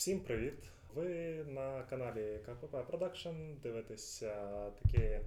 Всім 0.00 0.20
привіт! 0.20 0.54
Ви 0.94 1.08
на 1.48 1.82
каналі 1.82 2.40
КПП 2.46 2.76
Production 2.76 3.60
дивитеся 3.60 4.34
такий 4.82 5.06
е, 5.06 5.22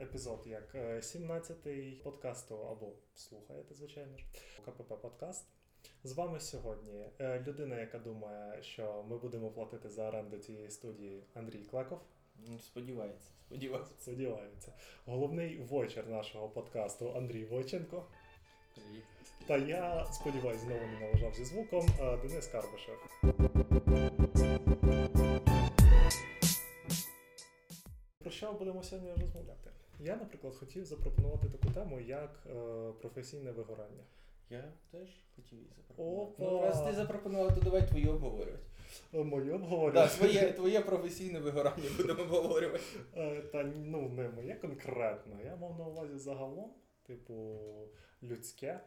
епізод, 0.00 0.42
як 0.46 0.74
е, 0.74 0.96
17-й 0.96 1.92
подкасту, 1.92 2.54
або 2.54 2.92
слухаєте, 3.14 3.74
звичайно 3.74 4.18
ж, 4.18 4.24
КПП 4.64 4.94
Подкаст. 4.94 5.46
З 6.04 6.12
вами 6.12 6.40
сьогодні 6.40 7.04
е, 7.20 7.44
людина, 7.46 7.80
яка 7.80 7.98
думає, 7.98 8.62
що 8.62 9.04
ми 9.08 9.18
будемо 9.18 9.50
платити 9.50 9.90
за 9.90 10.08
оренду 10.08 10.38
цієї 10.38 10.70
студії 10.70 11.24
Андрій 11.34 11.64
Клеков. 11.70 12.00
Ну, 12.48 12.58
Сподівається, 12.58 13.30
сподівається. 13.46 13.94
Сподівається. 13.98 14.72
Головний 15.06 15.58
войчер 15.58 16.08
нашого 16.08 16.48
подкасту 16.48 17.12
Андрій 17.16 17.44
Войченко. 17.44 18.06
Привіт. 18.74 19.04
Та 19.46 19.56
я 19.56 20.06
сподіваюсь, 20.12 20.60
знову 20.60 20.80
не 20.80 21.00
налажав 21.00 21.34
зі 21.34 21.44
звуком 21.44 21.86
е, 22.00 22.16
Денис 22.16 22.46
Карбишев. 22.46 23.73
Що 28.44 28.52
будемо 28.52 28.82
сьогодні 28.82 29.10
розмовляти? 29.10 29.70
Я, 30.00 30.16
наприклад, 30.16 30.54
хотів 30.54 30.84
запропонувати 30.84 31.48
таку 31.48 31.74
тему, 31.74 32.00
як 32.00 32.46
е, 32.46 32.92
професійне 33.00 33.52
вигорання. 33.52 34.04
Я 34.50 34.72
теж 34.90 35.08
хотів 35.36 35.58
її 35.58 35.70
запропонувати. 35.76 36.32
Опа! 36.32 36.50
Ну, 36.50 36.60
раз 36.60 36.82
ти 36.82 36.92
запропонував, 36.92 37.54
то 37.54 37.60
давай 37.60 37.88
твої 37.88 38.08
обговорювати. 38.08 38.64
Е, 39.14 39.24
Моє 39.24 39.52
обговорення. 39.52 40.06
Так, 40.06 40.10
твоє, 40.10 40.52
твоє 40.52 40.80
професійне 40.80 41.40
вигорання 41.40 41.90
будемо 41.96 42.22
обговорювати. 42.22 42.84
Е, 43.16 43.42
Та 43.42 43.64
ну 43.64 44.08
не 44.08 44.28
моє 44.28 44.54
конкретно. 44.54 45.40
Я 45.44 45.56
мав 45.56 45.78
на 45.78 45.86
увазі 45.86 46.18
загалом, 46.18 46.74
типу, 47.06 47.58
людське 48.22 48.80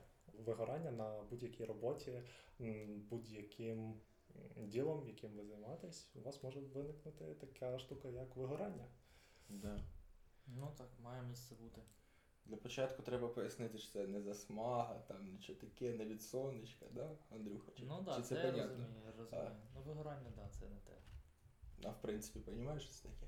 вигорання 0.45 0.91
на 0.91 1.21
будь-якій 1.29 1.65
роботі, 1.65 2.11
будь-яким 3.09 3.93
ділом, 4.57 5.03
яким 5.07 5.31
ви 5.31 5.45
займаєтесь, 5.45 6.09
у 6.15 6.21
вас 6.21 6.43
може 6.43 6.59
виникнути 6.59 7.25
така 7.25 7.79
штука, 7.79 8.07
як 8.07 8.35
вигорання. 8.35 8.85
Да. 9.49 9.79
Ну 10.47 10.71
так, 10.77 10.87
має 11.03 11.21
місце 11.23 11.55
бути. 11.55 11.81
Для 12.45 12.57
початку 12.57 13.03
треба 13.03 13.27
пояснити, 13.27 13.77
що 13.77 13.91
це 13.91 14.07
не 14.07 14.21
засмага, 14.21 14.99
там 15.07 15.25
нічого 15.31 15.59
таке, 15.59 15.93
не 15.93 16.05
від 16.05 16.21
сонечка, 16.21 16.85
да, 16.91 17.09
Андрюха? 17.31 17.71
Чи, 17.77 17.83
Ну 17.85 17.97
чи 17.99 18.05
так, 18.05 18.25
це 18.25 18.35
це 18.35 18.41
я 18.41 18.51
розумію, 18.63 18.89
я 19.05 19.11
розумію. 19.17 19.47
А. 19.47 19.51
Ну 19.75 19.81
вигорання, 19.81 20.31
так, 20.35 20.51
це 20.53 20.65
не 20.65 20.75
те. 20.75 20.91
А 21.83 21.89
в 21.89 22.01
принципі, 22.01 22.39
розумієш, 22.47 22.83
що 22.83 22.91
це 22.93 23.03
таке? 23.09 23.27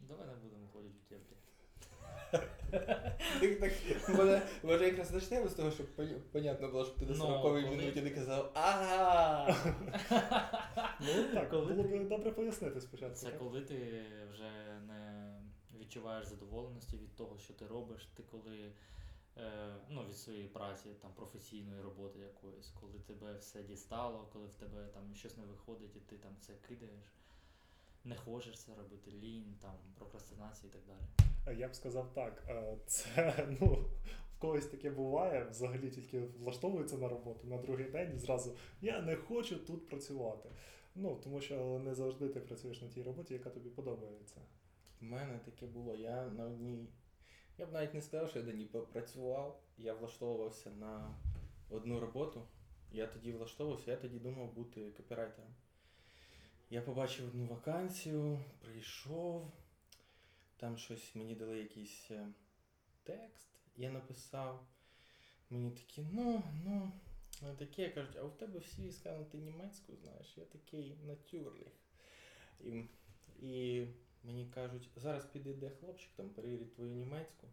Давай 0.00 0.26
не 0.26 0.34
будемо 0.34 0.68
ходити 0.68 0.94
в 0.98 1.04
теплі. 1.08 1.36
Так, 2.70 3.60
так, 3.60 3.72
може, 4.08 4.42
може 4.62 4.84
якраз 4.86 5.10
почнемо 5.10 5.48
з 5.48 5.54
того, 5.54 5.70
щоб 5.70 5.86
понятно 6.32 6.68
було, 6.68 6.84
щоб 6.84 6.96
ти 6.98 7.06
до 7.06 7.12
Ну, 7.12 7.18
40 7.18 7.42
коли- 7.42 7.60
минуті 7.70 8.02
не 8.02 8.10
казав 8.10 8.50
ага. 8.54 9.56
Ну 11.00 11.24
так, 11.34 11.50
Коли 11.50 11.72
було 11.74 11.88
ти- 11.88 11.98
б 11.98 12.08
добре 12.08 12.30
пояснити 12.30 12.80
спочатку. 12.80 13.16
Це 13.16 13.26
так? 13.30 13.38
коли 13.38 13.60
ти 13.60 14.02
вже 14.32 14.80
не 14.86 15.13
відчуваєш 15.84 16.26
задоволеності 16.26 16.96
від 16.96 17.16
того, 17.16 17.38
що 17.38 17.54
ти 17.54 17.66
робиш, 17.66 18.08
ти 18.14 18.22
коли 18.22 18.72
е, 19.36 19.74
ну, 19.88 20.04
від 20.08 20.16
своєї 20.16 20.48
праці, 20.48 20.88
там, 21.02 21.10
професійної 21.12 21.82
роботи 21.82 22.18
якоїсь, 22.18 22.72
коли 22.80 22.98
тебе 22.98 23.34
все 23.38 23.62
дістало, 23.62 24.28
коли 24.32 24.46
в 24.46 24.54
тебе 24.54 24.86
там 24.94 25.14
щось 25.14 25.36
не 25.36 25.44
виходить 25.44 25.96
і 25.96 26.00
ти 26.00 26.16
там 26.16 26.32
це 26.40 26.52
кидаєш, 26.68 27.04
не 28.04 28.16
хочеш 28.16 28.58
це 28.58 28.74
робити, 28.74 29.10
лінь, 29.10 29.56
там, 29.62 29.74
прокрастинація 29.98 30.70
і 30.70 30.72
так 30.72 30.82
далі. 30.86 31.30
Е, 31.46 31.60
Я 31.60 31.68
б 31.68 31.74
сказав 31.74 32.14
так, 32.14 32.44
е, 32.48 32.78
це 32.86 33.46
ну, 33.60 33.66
в 34.36 34.38
когось 34.38 34.66
таке 34.66 34.90
буває, 34.90 35.44
взагалі 35.44 35.90
тільки 35.90 36.20
влаштовується 36.20 36.98
на 36.98 37.08
роботу 37.08 37.46
на 37.46 37.58
другий 37.58 37.90
день 37.90 38.18
зразу 38.18 38.56
я 38.80 39.02
не 39.02 39.16
хочу 39.16 39.56
тут 39.56 39.88
працювати. 39.88 40.50
Ну, 40.96 41.20
тому 41.24 41.40
що 41.40 41.80
не 41.84 41.94
завжди 41.94 42.28
ти 42.28 42.40
працюєш 42.40 42.82
на 42.82 42.88
тій 42.88 43.02
роботі, 43.02 43.34
яка 43.34 43.50
тобі 43.50 43.70
подобається. 43.70 44.40
У 45.04 45.06
мене 45.06 45.38
таке 45.38 45.66
було. 45.66 45.94
Я 45.94 46.26
на 46.26 46.44
одній. 46.44 46.88
Я 47.58 47.66
б 47.66 47.72
навіть 47.72 47.94
не 47.94 48.02
сказав, 48.02 48.30
що 48.30 48.38
я 48.38 48.44
на 48.44 48.52
ній 48.52 48.66
попрацював. 48.66 49.62
Я 49.78 49.94
влаштовувався 49.94 50.70
на 50.70 51.14
одну 51.70 52.00
роботу. 52.00 52.48
Я 52.92 53.06
тоді 53.06 53.32
влаштовувався, 53.32 53.90
я 53.90 53.96
тоді 53.96 54.18
думав 54.18 54.52
бути 54.52 54.90
копірайтером. 54.90 55.54
Я 56.70 56.82
побачив 56.82 57.28
одну 57.28 57.46
вакансію, 57.46 58.40
прийшов, 58.60 59.52
там 60.56 60.78
щось 60.78 61.14
мені 61.14 61.34
дали 61.34 61.58
якийсь 61.58 62.10
е, 62.10 62.28
текст, 63.02 63.48
я 63.76 63.90
написав. 63.90 64.66
Мені 65.50 65.70
такі, 65.70 66.06
ну, 66.12 66.42
ну, 66.64 66.92
таке 67.58 67.88
кажуть, 67.88 68.16
а 68.16 68.22
у 68.22 68.30
тебе 68.30 68.58
всі 68.58 68.92
сказали, 68.92 69.24
ти 69.24 69.38
німецьку 69.38 69.96
знаєш, 69.96 70.34
я 70.36 70.44
такий 70.44 70.96
натюрліх. 71.06 71.72
І, 72.60 72.84
і 73.42 73.86
мені 74.24 74.46
кажуть, 74.54 74.90
зараз 74.96 75.24
підійде 75.24 75.70
хлопчик, 75.80 76.10
там 76.16 76.28
перевірить 76.28 76.74
твою 76.74 76.90
німецьку. 76.90 77.46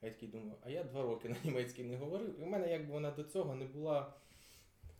А 0.00 0.06
я 0.06 0.12
такий 0.12 0.28
думаю, 0.28 0.54
а 0.62 0.70
я 0.70 0.84
два 0.84 1.02
роки 1.02 1.28
на 1.28 1.36
німецькій 1.44 1.84
не 1.84 1.96
говорив, 1.96 2.40
і 2.40 2.44
в 2.44 2.46
мене 2.46 2.72
якби 2.72 2.92
вона 2.92 3.10
до 3.10 3.24
цього 3.24 3.54
не 3.54 3.64
була 3.64 4.14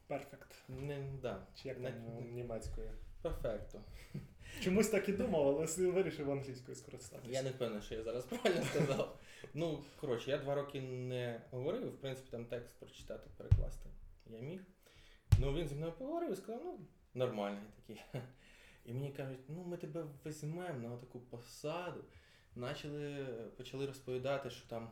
Перфект. 0.06 0.64
не 0.68 1.12
да, 1.22 1.46
Чи 1.54 1.68
як 1.68 1.78
не, 1.80 1.92
там 1.92 2.18
е, 2.18 2.22
німецькою? 2.22 2.90
перфекто. 3.22 3.80
Чомусь 4.60 4.88
так 4.88 5.08
і 5.08 5.12
думав, 5.12 5.48
але 5.48 5.90
вирішив 5.90 6.30
англійською 6.30 6.76
скористатися. 6.76 7.32
Я 7.32 7.42
не 7.42 7.50
впевнений, 7.50 7.82
що 7.82 7.94
я 7.94 8.02
зараз 8.02 8.24
правильно 8.24 8.64
сказав. 8.64 9.18
Ну, 9.54 9.84
коротше, 10.00 10.30
я 10.30 10.38
два 10.38 10.54
роки 10.54 10.80
не 10.80 11.40
говорив, 11.50 11.88
в 11.88 12.00
принципі, 12.00 12.28
там 12.30 12.44
текст 12.44 12.78
прочитати, 12.78 13.30
перекласти 13.36 13.90
я 14.26 14.40
міг. 14.40 14.60
Ну, 15.38 15.54
він 15.54 15.68
зі 15.68 15.74
мною 15.74 15.92
поговорив 15.92 16.32
і 16.32 16.36
сказав, 16.36 16.62
ну, 16.64 16.78
нормальний 17.14 17.62
такий. 17.76 18.02
І 18.84 18.92
мені 18.92 19.12
кажуть, 19.12 19.40
ну 19.48 19.64
ми 19.64 19.76
тебе 19.76 20.06
візьмемо 20.26 20.88
на 20.88 20.96
таку 20.96 21.20
посаду. 21.20 22.04
Начали, 22.56 23.26
почали 23.56 23.86
розповідати, 23.86 24.50
що 24.50 24.68
там 24.68 24.90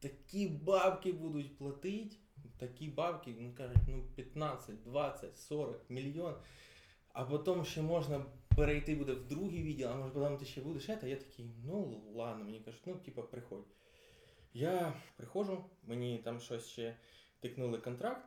такі 0.00 0.48
бабки 0.48 1.12
будуть 1.12 1.58
платити, 1.58 2.16
такі 2.58 2.88
бабки, 2.88 3.34
ну 3.38 3.54
кажуть, 3.54 3.82
ну 3.88 4.02
15, 4.14 4.82
20, 4.82 5.38
40 5.38 5.90
мільйон. 5.90 6.34
А 7.12 7.24
потім 7.24 7.64
ще 7.64 7.82
можна 7.82 8.24
перейти 8.56 8.94
буде 8.94 9.12
в 9.12 9.28
другий 9.28 9.62
відділ, 9.62 9.88
а 9.88 9.94
може 9.94 10.12
потім 10.12 10.38
ти 10.38 10.44
ще 10.44 10.60
будеш 10.60 10.86
це. 10.86 11.10
Я 11.10 11.16
такий, 11.16 11.50
ну 11.64 12.02
ладно, 12.14 12.44
мені 12.44 12.60
кажуть, 12.60 12.82
ну 12.86 12.94
типа 12.94 13.22
приходь. 13.22 13.66
Я 14.52 14.92
приходжу, 15.16 15.64
мені 15.82 16.18
там 16.18 16.40
щось 16.40 16.66
ще 16.66 16.96
тикнули 17.40 17.78
контракт. 17.78 18.26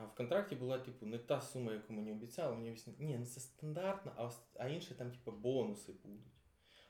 А 0.00 0.04
в 0.04 0.14
контракті 0.14 0.56
була, 0.56 0.78
типу, 0.78 1.06
не 1.06 1.18
та 1.18 1.40
сума, 1.40 1.72
яку 1.72 1.92
мені 1.92 2.12
обіцяли. 2.12 2.56
Мені 2.56 2.70
обіцяли, 2.70 2.96
ні, 3.00 3.18
ну 3.18 3.26
це 3.26 3.40
стандартно, 3.40 4.12
а, 4.16 4.30
а 4.58 4.68
інше 4.68 4.94
там, 4.94 5.10
типу, 5.10 5.32
бонуси 5.32 5.92
будуть. 5.92 6.32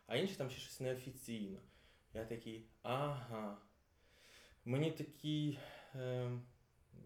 А 0.06 0.16
інше 0.16 0.36
там 0.36 0.50
ще 0.50 0.60
щось 0.60 0.80
неофіційно. 0.80 1.58
Я 2.14 2.24
такий, 2.24 2.70
ага. 2.82 3.58
Мені 4.64 4.90
такий 4.90 5.58
е, 5.94 6.30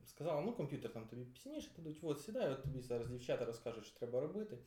сказали, 0.04 0.42
ну 0.42 0.52
комп'ютер 0.52 0.92
там 0.92 1.06
тобі 1.08 1.24
пізніше 1.24 1.70
дадуть, 1.76 1.98
от 2.02 2.20
сідай, 2.20 2.50
от 2.50 2.62
тобі 2.62 2.80
зараз 2.80 3.08
дівчата 3.08 3.44
розкажуть, 3.44 3.86
що 3.86 3.98
треба 3.98 4.20
робити. 4.20 4.58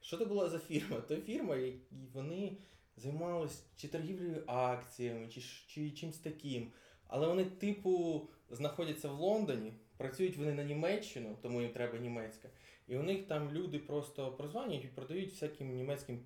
Що 0.00 0.18
це 0.18 0.24
була 0.24 0.48
за 0.48 0.58
фірма? 0.58 1.00
То 1.00 1.16
фірма, 1.16 1.56
і 1.56 1.80
вони 2.12 2.58
займалися 2.96 3.62
чи 3.76 3.88
торгівлею 3.88 4.44
акціями, 4.46 5.28
чи, 5.28 5.40
чи 5.40 5.90
чимось 5.90 6.18
таким. 6.18 6.72
Але 7.06 7.26
вони, 7.26 7.44
типу, 7.44 8.28
знаходяться 8.50 9.08
в 9.08 9.20
Лондоні, 9.20 9.72
працюють 9.96 10.36
вони 10.36 10.52
на 10.52 10.64
Німеччину, 10.64 11.38
тому 11.42 11.60
їм 11.62 11.72
треба 11.72 11.98
німецька. 11.98 12.48
І 12.88 12.96
у 12.96 13.02
них 13.02 13.26
там 13.26 13.52
люди 13.52 13.78
просто 13.78 14.32
прозванюють 14.32 14.84
і 14.84 14.88
продають 14.88 15.32
всяким 15.32 15.74
німецьким 15.74 16.18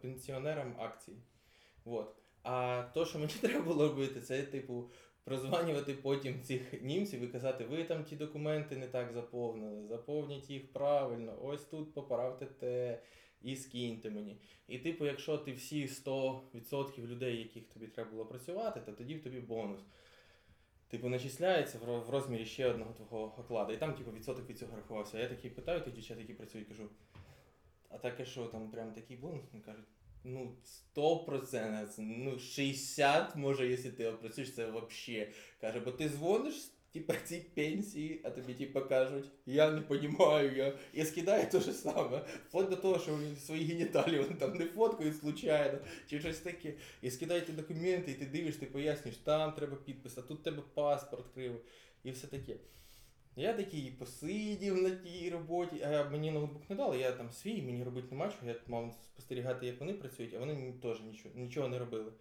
пенсіонерам 0.00 0.74
акції. 0.78 1.16
Вот. 1.84 2.14
А 2.42 2.84
то, 2.94 3.04
що 3.04 3.18
мені 3.18 3.32
треба 3.40 3.64
було 3.64 3.88
робити, 3.88 4.20
це, 4.20 4.42
типу, 4.42 4.90
прозванювати 5.24 5.94
потім 5.94 6.42
цих 6.42 6.82
німців 6.82 7.20
і 7.20 7.26
казати, 7.26 7.64
ви 7.64 7.84
там 7.84 8.04
ті 8.04 8.16
документи 8.16 8.76
не 8.76 8.86
так 8.86 9.12
заповнили, 9.12 9.86
заповніть 9.86 10.50
їх 10.50 10.72
правильно, 10.72 11.38
ось 11.42 11.64
тут 11.64 11.94
поправте 11.94 12.46
те 12.46 13.02
і 13.42 13.56
скиньте 13.56 14.10
мені. 14.10 14.40
І 14.68 14.78
типу, 14.78 15.06
якщо 15.06 15.38
ти 15.38 15.52
всі 15.52 15.86
100% 15.86 17.06
людей, 17.06 17.38
яких 17.38 17.68
тобі 17.68 17.86
треба 17.86 18.10
було 18.10 18.26
працювати, 18.26 18.80
то 18.86 18.92
тоді 18.92 19.14
в 19.14 19.22
тобі 19.22 19.40
бонус. 19.40 19.80
Типу, 20.90 21.08
начисляється 21.08 21.78
в 21.78 22.10
розмірі 22.10 22.44
ще 22.44 22.66
одного 22.66 22.92
твого 22.92 23.24
окладу. 23.38 23.72
І 23.72 23.76
там, 23.76 23.94
типу, 23.94 24.12
відсоток 24.12 24.50
від 24.50 24.58
цього 24.58 24.76
рахувався. 24.76 25.18
Я 25.18 25.28
такий 25.28 25.50
питаю 25.50 25.80
тих 25.80 25.94
дівчат, 25.94 26.18
які 26.18 26.34
працюють, 26.34 26.68
кажу, 26.68 26.88
а 27.88 27.98
таке 27.98 28.24
що 28.24 28.46
там 28.46 28.70
прям 28.70 28.92
такий 28.92 29.16
бонус? 29.16 29.42
Вони 29.52 29.64
кажуть, 29.64 29.86
ну, 30.24 30.56
100%, 30.96 31.94
ну, 31.98 32.38
60, 32.38 33.36
може, 33.36 33.68
якщо 33.68 33.92
ти 33.92 34.06
опрацюєш, 34.06 34.54
це 34.54 34.66
взагалі. 34.66 35.32
Каже, 35.60 35.80
бо 35.80 35.90
ти 35.90 36.08
дзвониш, 36.08 36.72
типа, 36.92 37.14
цій 37.24 37.44
пенсії, 37.54 38.20
а 38.24 38.30
тобі, 38.30 38.54
типа, 38.54 38.80
кажуть, 38.80 39.30
я 39.46 39.70
не 39.70 39.82
розумію, 39.88 40.56
я... 40.56 40.72
І 40.92 41.04
скидає 41.04 41.46
те 41.46 41.60
ж 41.60 41.72
саме. 41.72 42.24
Вплоть 42.48 42.68
до 42.68 42.76
того, 42.76 42.98
що 42.98 43.18
свої 43.46 43.64
геніталії 43.64 44.18
вони 44.18 44.34
там 44.34 44.54
не 44.54 44.64
фоткають 44.64 45.16
случайно, 45.16 45.78
чи 46.06 46.20
щось 46.20 46.38
таке. 46.38 46.74
І 47.02 47.10
скидають 47.10 47.46
ті 47.46 47.52
документи, 47.52 48.10
і 48.10 48.14
ти 48.14 48.26
дивиш, 48.26 48.56
ти 48.56 48.66
пояснюєш, 48.66 49.16
там 49.18 49.52
треба 49.52 49.76
підпис, 49.76 50.18
а 50.18 50.22
тут 50.22 50.42
тебе 50.42 50.62
паспорт 50.74 51.24
кривий, 51.34 51.60
і 52.04 52.10
все 52.10 52.26
таке. 52.26 52.56
Я 53.36 53.52
такий 53.52 53.90
посидів 53.90 54.82
на 54.82 54.90
тій 54.90 55.30
роботі, 55.30 55.82
а 55.82 56.10
мені 56.10 56.30
ноутбук 56.30 56.70
не 56.70 56.76
дали, 56.76 56.98
я 56.98 57.12
там 57.12 57.30
свій, 57.30 57.62
мені 57.62 57.84
робити 57.84 58.08
нема 58.10 58.28
чого, 58.28 58.46
я 58.46 58.56
мав 58.66 58.94
спостерігати, 59.04 59.66
як 59.66 59.80
вони 59.80 59.92
працюють, 59.92 60.34
а 60.34 60.38
вони 60.38 60.72
теж 60.82 61.00
нічого, 61.00 61.34
нічого 61.34 61.68
не 61.68 61.78
робили. 61.78 62.12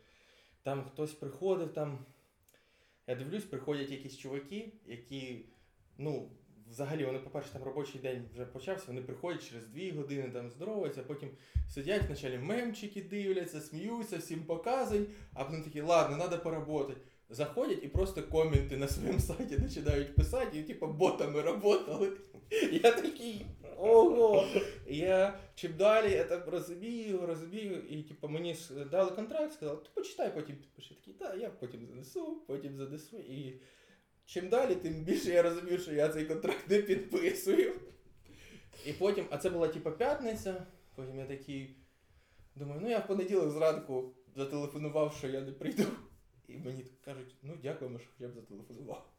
Там 0.63 0.83
хтось 0.83 1.13
приходив, 1.13 1.73
там. 1.73 2.05
Я 3.07 3.15
дивлюсь, 3.15 3.44
приходять 3.44 3.92
якісь 3.92 4.18
чуваки, 4.18 4.74
які, 4.86 5.45
ну, 5.98 6.31
взагалі, 6.69 7.06
вони, 7.06 7.19
по-перше, 7.19 7.54
там 7.54 7.63
робочий 7.63 8.01
день 8.01 8.30
вже 8.33 8.45
почався, 8.45 8.86
вони 8.88 9.01
приходять 9.01 9.50
через 9.50 9.68
дві 9.68 9.92
години, 9.92 10.30
там 10.30 10.50
здороваються, 10.50 11.04
потім 11.04 11.30
сидять 11.69 12.06
вначалі 12.07 12.38
мемчики 12.38 13.01
дивляться, 13.01 13.62
сміються, 13.62 14.18
всім 14.18 14.44
показують, 14.44 15.09
а 15.33 15.45
потім 15.45 15.63
такі, 15.63 15.81
ладно, 15.81 16.18
треба 16.18 16.38
поработати. 16.38 17.01
Заходять 17.29 17.83
і 17.83 17.88
просто 17.88 18.24
коменти 18.24 18.77
на 18.77 18.88
своєму 18.88 19.19
сайті 19.19 19.57
починають 19.57 20.15
писати, 20.15 20.59
і 20.59 20.63
типу 20.63 20.88
ботами 20.88 21.41
работали. 21.41 22.12
Я 22.71 22.91
такий, 22.91 23.45
ого! 23.77 24.47
Я 24.88 25.39
чим 25.56 25.74
далі 25.77 26.12
я 26.12 26.24
так 26.24 26.47
розумію, 26.47 27.25
розумію, 27.25 27.83
і 27.89 28.03
типу 28.03 28.27
мені 28.27 28.53
ж 28.53 28.85
дали 28.91 29.12
контракт, 29.12 29.53
сказали, 29.53 29.77
ти 29.77 29.89
почитай, 29.94 30.33
потім 30.35 30.56
підпиши. 30.56 30.95
Такий, 30.95 31.13
так, 31.13 31.38
я 31.39 31.50
потім 31.50 31.85
занесу, 31.85 32.44
потім 32.47 32.77
занесу. 32.77 33.18
І 33.18 33.62
чим 34.25 34.50
далі, 34.50 34.75
тим 34.75 34.94
більше 34.94 35.29
я 35.29 35.41
розумію, 35.41 35.79
що 35.79 35.94
я 35.94 36.09
цей 36.09 36.25
контракт 36.25 36.69
не 36.69 36.81
підписую. 36.81 37.74
І 38.85 38.94
потім, 38.94 39.25
а 39.29 39.38
це 39.38 39.50
була 39.50 39.68
типу 39.68 39.91
п'ятниця, 39.91 40.65
потім 40.95 41.19
я 41.19 41.25
такий 41.25 41.75
думаю, 42.56 42.81
ну 42.83 42.89
я 42.89 43.00
в 43.00 43.07
понеділок 43.07 43.51
зранку 43.51 44.13
зателефонував, 44.35 45.13
що 45.13 45.27
я 45.27 45.41
не 45.41 45.51
прийду. 45.51 45.83
І 46.47 46.57
мені 46.57 46.85
кажуть, 47.05 47.35
ну 47.44 47.53
дякуємо, 47.63 47.99
що 47.99 48.07
хоча 48.17 48.29
б 48.29 48.33
зателефонував. 48.33 49.09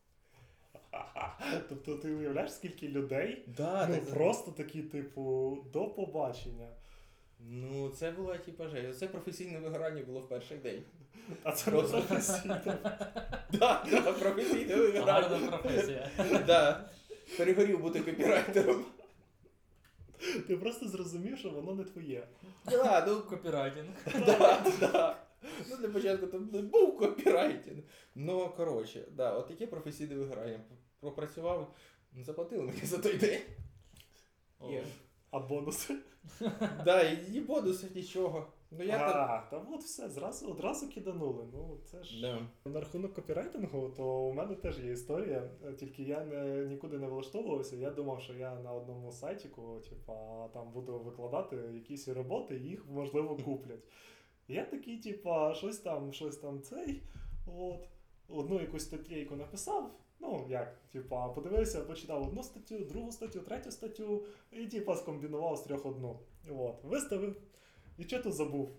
Тобто 1.68 1.96
ти 1.96 2.14
уявляєш, 2.14 2.52
скільки 2.52 2.88
людей 2.88 3.44
Да, 3.46 3.86
ну, 3.86 3.94
так, 3.94 4.10
просто 4.14 4.50
такі, 4.50 4.82
типу, 4.82 5.56
до 5.72 5.86
побачення. 5.86 6.68
Ну, 7.40 7.88
це 7.88 8.10
було 8.10 8.36
типу 8.36 8.68
жесть. 8.68 8.98
Це 8.98 9.08
професійне 9.08 9.58
вигорання 9.58 10.02
було 10.02 10.20
в 10.20 10.28
перший 10.28 10.58
день. 10.58 10.82
А 11.42 11.52
це 11.52 11.70
Просто. 11.70 11.96
не 11.96 12.02
професійно. 12.02 12.60
Да, 13.52 13.86
да, 13.90 14.12
професійне 14.12 14.76
вигорання. 14.76 15.12
Гарна 15.12 15.56
професія. 15.58 16.10
Да. 16.46 16.90
Перегорів 17.36 17.80
бути 17.80 18.00
копірайтером. 18.00 18.84
Ти 20.46 20.56
просто 20.56 20.88
зрозумів, 20.88 21.38
що 21.38 21.50
воно 21.50 21.74
не 21.74 21.84
твоє. 21.84 22.28
Да, 22.70 23.04
ну, 23.06 23.20
Копірайтинг. 23.20 23.88
да, 24.26 24.64
да. 24.80 25.16
Ну, 25.42 25.76
для 25.76 25.88
початку 25.88 26.26
там 26.26 26.50
не 26.52 26.62
був 26.62 26.98
копірайтинг. 26.98 27.82
Ну, 28.14 28.52
коротше, 28.56 29.08
да, 29.10 29.32
от 29.32 29.48
таке 29.48 29.66
професійне 29.66 30.14
вигорання. 30.14 30.60
Пропрацював, 31.00 31.74
ну, 32.12 32.24
заплатили 32.24 32.62
мені 32.62 32.80
за 32.80 32.98
той 32.98 33.18
день. 33.18 33.40
Є. 34.70 34.84
А 35.30 35.38
бонуси? 35.38 35.94
Да, 36.84 37.02
і 37.02 37.30
ні 37.30 37.40
бонусів, 37.40 37.96
нічого. 37.96 38.46
Ну, 38.70 38.84
я 38.84 38.98
там... 38.98 39.30
а, 39.30 39.46
та 39.50 39.66
от 39.74 39.82
все, 39.82 40.08
зразу, 40.08 40.50
одразу 40.50 40.88
киданули. 40.88 41.44
Ну, 41.52 41.78
це 41.84 42.02
ж. 42.02 42.20
Да. 42.20 42.70
На 42.70 42.80
рахунок 42.80 43.14
копірайтингу, 43.14 43.88
то 43.96 44.04
у 44.04 44.32
мене 44.32 44.54
теж 44.54 44.78
є 44.78 44.92
історія, 44.92 45.50
е, 45.66 45.72
тільки 45.72 46.02
я 46.02 46.24
не, 46.24 46.64
нікуди 46.66 46.98
не 46.98 47.06
влаштовувався. 47.06 47.76
Я 47.76 47.90
думав, 47.90 48.20
що 48.20 48.34
я 48.34 48.54
на 48.54 48.72
одному 48.72 49.12
сайтіку, 49.12 49.82
типа, 49.90 50.48
там 50.48 50.70
буду 50.72 50.98
викладати 50.98 51.56
якісь 51.56 52.08
роботи, 52.08 52.56
і 52.56 52.68
їх 52.68 52.86
можливо 52.88 53.36
куплять. 53.36 53.84
Я 54.48 54.64
такий, 54.64 54.98
типа, 54.98 55.54
щось 55.54 55.78
там, 55.78 56.12
щось 56.12 56.36
там 56.36 56.62
цей. 56.62 57.02
От, 57.56 57.88
одну 58.28 58.60
якусь 58.60 58.84
статтєйку 58.84 59.36
написав. 59.36 59.90
Ну, 60.20 60.46
як, 60.48 60.78
типа, 60.92 61.28
подивився, 61.28 61.80
почитав 61.80 62.22
одну 62.22 62.42
статтю, 62.42 62.78
другу 62.78 63.12
статтю, 63.12 63.40
третю 63.40 63.70
статтю, 63.70 64.24
і 64.52 64.66
типа 64.66 64.96
скомбінував 64.96 65.56
з 65.56 65.60
трьох 65.60 65.86
одну. 65.86 66.20
От, 66.50 66.84
виставив. 66.84 67.36
І 67.98 68.04
що 68.04 68.22
тут 68.22 68.32
забув? 68.32 68.76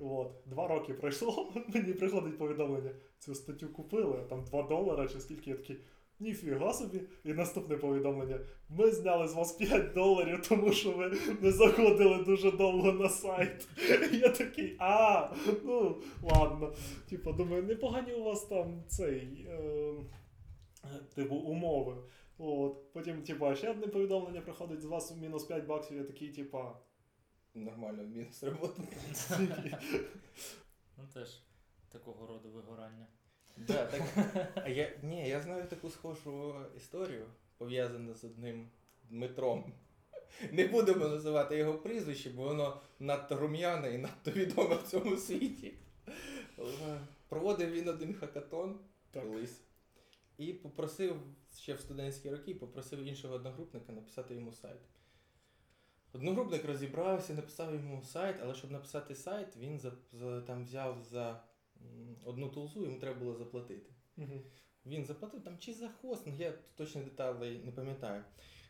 От, 0.00 0.32
два 0.46 0.68
роки 0.68 0.94
пройшло, 0.94 1.52
мені 1.74 1.92
приходить 1.92 2.38
повідомлення. 2.38 2.90
Цю 3.18 3.34
статтю 3.34 3.68
купили, 3.68 4.24
там 4.28 4.44
2 4.44 4.62
долара 4.62 5.08
чи 5.08 5.20
скільки 5.20 5.50
я 5.50 5.56
такий. 5.56 5.80
Ніфіга 6.20 6.72
собі. 6.72 7.00
І 7.24 7.32
наступне 7.32 7.76
повідомлення. 7.76 8.40
Ми 8.68 8.90
зняли 8.90 9.28
з 9.28 9.34
вас 9.34 9.52
5 9.52 9.92
доларів, 9.92 10.46
тому 10.48 10.72
що 10.72 10.92
ви 10.92 11.12
не 11.40 11.52
заходили 11.52 12.24
дуже 12.24 12.50
довго 12.50 12.92
на 12.92 13.08
сайт. 13.08 13.68
Я 14.12 14.28
такий, 14.28 14.76
а, 14.78 15.28
ну, 15.64 16.02
ладно. 16.22 16.74
Типа, 17.08 17.32
думаю, 17.32 17.62
непогані 17.62 18.12
у 18.12 18.24
вас 18.24 18.44
там 18.44 18.84
цей. 18.88 19.46
Е, 19.50 19.94
типу, 21.14 21.34
умови. 21.34 21.96
От. 22.38 22.92
Потім, 22.92 23.22
типа, 23.22 23.54
ще 23.54 23.70
одне 23.70 23.86
повідомлення 23.86 24.40
приходить 24.40 24.80
з 24.80 24.84
вас 24.84 25.16
мінус 25.16 25.44
5 25.44 25.66
баксів, 25.66 25.96
я 25.96 26.04
такий, 26.04 26.28
типа. 26.28 26.76
Нормально, 27.54 28.02
мінус 28.02 28.42
роботи. 28.42 28.82
Ну 30.96 31.06
теж 31.14 31.42
такого 31.88 32.26
роду 32.26 32.50
вигорання. 32.50 33.06
Да, 33.56 33.86
так. 33.86 34.02
А 34.54 34.68
я, 34.68 34.92
ні, 35.02 35.28
я 35.28 35.40
знаю 35.40 35.66
таку 35.68 35.90
схожу 35.90 36.54
історію, 36.76 37.26
пов'язану 37.58 38.14
з 38.14 38.24
одним 38.24 38.68
Дмитром. 39.10 39.72
Не 40.52 40.66
будемо 40.66 41.08
називати 41.08 41.56
його 41.56 41.74
прізвище, 41.74 42.30
бо 42.30 42.42
воно 42.42 42.80
надто 43.00 43.36
рум'яне 43.36 43.94
і 43.94 43.98
надто 43.98 44.30
відоме 44.30 44.74
в 44.74 44.82
цьому 44.82 45.16
світі. 45.16 45.74
Проводив 47.28 47.70
він 47.70 47.88
один 47.88 48.14
хакатон 48.14 48.78
Так. 49.10 49.22
колись 49.22 49.60
і 50.38 50.52
попросив 50.52 51.16
ще 51.56 51.74
в 51.74 51.80
студентські 51.80 52.30
роки, 52.30 52.54
попросив 52.54 52.98
іншого 53.04 53.34
одногрупника 53.34 53.92
написати 53.92 54.34
йому 54.34 54.52
сайт. 54.52 54.80
Одногрупник 56.12 56.64
розібрався, 56.64 57.34
написав 57.34 57.74
йому 57.74 58.02
сайт, 58.02 58.36
але 58.42 58.54
щоб 58.54 58.70
написати 58.70 59.14
сайт, 59.14 59.56
він 59.56 59.78
за, 59.78 59.92
за, 60.12 60.40
там 60.40 60.64
взяв 60.64 61.02
за 61.02 61.42
одну 62.24 62.48
тулзу, 62.48 62.84
йому 62.84 62.98
треба 62.98 63.20
було 63.20 63.34
заплатити. 63.34 63.90
Мгм. 64.16 64.40
Він 64.86 65.04
заплатив 65.04 65.42
там 65.42 65.58
чи 65.58 65.72
за 65.72 65.88
хостинг, 65.88 66.40
я 66.40 66.52
точно 66.74 67.02
деталей 67.02 67.60
не 67.64 67.72
пам'ятаю. 67.72 68.24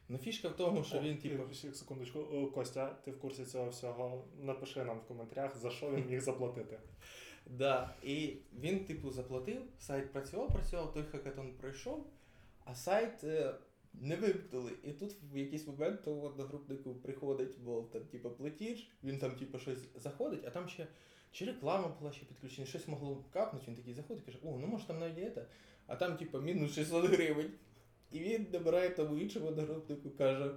Ну 0.09 0.19
фішка 0.19 0.49
в 0.49 0.57
тому, 0.57 0.85
що 0.85 0.99
О, 0.99 1.01
він, 1.01 1.19
типу, 1.19 1.55
Секундочку, 1.55 2.19
О, 2.19 2.47
Костя, 2.47 2.95
ти 3.05 3.11
в 3.11 3.21
курсі 3.21 3.45
цього 3.45 3.71
всього? 3.71 4.29
Напиши 4.39 4.85
нам 4.85 4.99
в 4.99 5.07
коментарях, 5.07 5.57
за 5.57 5.71
що 5.71 5.91
він 5.91 6.07
міг 6.07 6.21
заплатити. 6.21 6.79
да, 7.47 7.95
і 8.03 8.37
він, 8.61 8.85
типу, 8.85 9.11
заплатив, 9.11 9.63
сайт 9.79 10.13
працював, 10.13 10.53
працював, 10.53 10.93
той 10.93 11.05
хакатон 11.05 11.53
пройшов, 11.53 12.07
а 12.65 12.75
сайт 12.75 13.25
е, 13.25 13.55
не 13.95 14.17
вимкнули. 14.17 14.73
І 14.85 14.93
тут 14.93 15.17
в 15.33 15.37
якийсь 15.37 15.67
момент 15.67 16.05
того 16.05 16.27
одногрупнику 16.27 16.95
приходить, 16.95 17.61
бо 17.61 17.83
там, 17.83 18.05
типу, 18.05 18.31
платіж, 18.31 18.91
він 19.05 19.19
там, 19.19 19.37
типу, 19.37 19.59
щось 19.59 19.89
заходить, 19.95 20.45
а 20.47 20.51
там 20.51 20.69
ще 20.69 20.87
чи 21.33 21.45
реклама 21.45 21.89
була 22.01 22.13
ще 22.13 22.25
підключена, 22.25 22.67
щось 22.67 22.89
могло 22.89 23.25
капнути, 23.33 23.65
він 23.69 23.77
такий 23.77 23.95
заходить, 23.95 24.25
каже, 24.25 24.39
о, 24.45 24.59
ну 24.61 24.67
може 24.67 24.87
там 24.87 24.99
навіть 25.01 25.19
є 25.19 25.31
це, 25.31 25.45
а 25.87 25.97
там, 25.97 26.17
типу, 26.17 26.41
мінус 26.41 26.75
600 26.75 27.05
гривень. 27.05 27.51
І 28.13 28.19
він 28.19 28.47
набирає 28.53 28.91
тому 28.91 29.19
іншому 29.19 29.47
одногрупнику, 29.47 30.11
каже, 30.11 30.51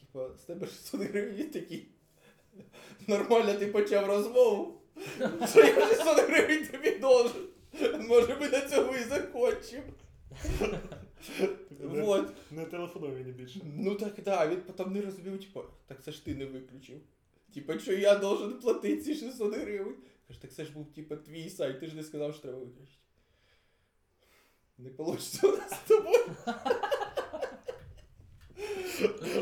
типу, 0.00 0.36
з 0.38 0.40
тебе 0.40 0.66
600 0.66 1.00
гривень 1.00 1.34
він 1.34 1.50
такий. 1.50 1.88
Нормально 3.06 3.54
ти 3.54 3.66
почав 3.66 4.06
розмову. 4.06 4.80
Що 5.48 5.60
я 5.60 5.88
600 5.88 6.18
гривень 6.28 6.66
тобі 6.66 6.90
должен. 6.90 7.42
Може 8.08 8.36
ми 8.40 8.48
на 8.48 8.60
цьому 8.60 8.94
і 8.94 9.02
закончимо. 9.02 9.82
Не, 11.80 12.02
Вот. 12.02 12.28
не 13.24 13.32
більше. 13.32 13.60
Ну 13.76 13.94
так 13.94 14.14
да, 14.24 14.48
він 14.48 14.60
потім 14.60 14.92
не 14.92 15.00
розумів, 15.00 15.40
типу, 15.40 15.62
так 15.86 16.02
це 16.02 16.12
ж 16.12 16.24
ти 16.24 16.34
не 16.34 16.44
виключив. 16.46 17.00
Типа, 17.56 17.78
що 17.78 17.92
я 17.92 18.16
должен 18.18 18.52
платити 18.60 19.02
ці 19.02 19.14
600 19.14 19.54
гривень. 19.54 19.96
Каже, 20.28 20.42
так 20.42 20.52
це 20.52 20.64
ж 20.64 20.72
був 20.72 20.94
типа 20.94 21.16
твій 21.16 21.50
сайт, 21.50 21.80
ти 21.80 21.86
ж 21.86 21.96
не 21.96 22.02
сказав, 22.02 22.32
що 22.32 22.42
треба 22.42 22.58
виключити. 22.58 22.98
Не 24.78 24.90
вийде 24.90 25.48
у 25.48 25.56
нас 25.56 25.70
з 25.84 25.88
тобою. 25.88 26.24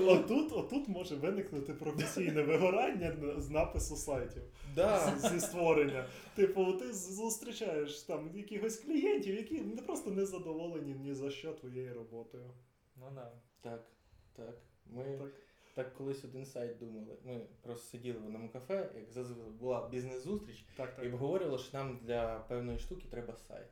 Отут, 0.08 0.52
отут 0.52 0.88
може 0.88 1.16
виникнути 1.16 1.74
професійне 1.74 2.42
вигорання 2.42 3.16
з 3.38 3.50
напису 3.50 3.96
сайтів. 3.96 4.42
Да. 4.74 5.18
З- 5.18 5.30
Зі 5.32 5.40
створення. 5.40 6.06
Типу, 6.34 6.72
ти 6.72 6.92
зустрічаєш 6.92 8.02
там 8.02 8.30
якихось 8.34 8.76
клієнтів, 8.76 9.34
які 9.34 9.60
не 9.60 9.82
просто 9.82 10.10
не 10.10 10.26
задоволені 10.26 10.94
ні 10.94 11.14
за 11.14 11.30
що 11.30 11.52
твоєю 11.52 11.94
роботою. 11.94 12.50
Ну 12.96 13.10
да. 13.14 13.32
Так, 13.60 13.90
так. 14.36 14.58
Ми 14.86 15.04
Так. 15.04 15.32
Так 15.74 15.94
колись 15.94 16.24
один 16.24 16.46
сайт 16.46 16.78
думали. 16.78 17.16
Ми 17.24 17.40
просто 17.62 17.86
сиділи 17.86 18.18
в 18.18 18.26
одному 18.26 18.48
кафе, 18.48 18.90
як 18.94 19.10
зазвичай 19.12 19.50
була 19.50 19.88
бізнес-зустріч, 19.88 20.64
Так, 20.76 20.94
і 20.98 21.02
так. 21.02 21.14
обговорювали, 21.14 21.58
що 21.58 21.78
нам 21.78 21.98
для 22.02 22.38
певної 22.38 22.78
штуки 22.78 23.04
треба 23.10 23.36
сайт. 23.48 23.66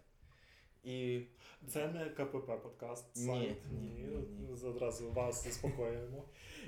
І 0.84 1.22
Це 1.68 1.88
не 1.88 2.10
КПП 2.10 2.46
подкаст. 2.62 3.16
Ні, 3.16 3.26
сайт. 3.26 3.58
ні, 3.72 3.88
ні, 3.88 4.26
ні. 4.38 4.68
Одразу 4.68 5.10
вас 5.10 5.44
заспокоюємо. 5.44 6.24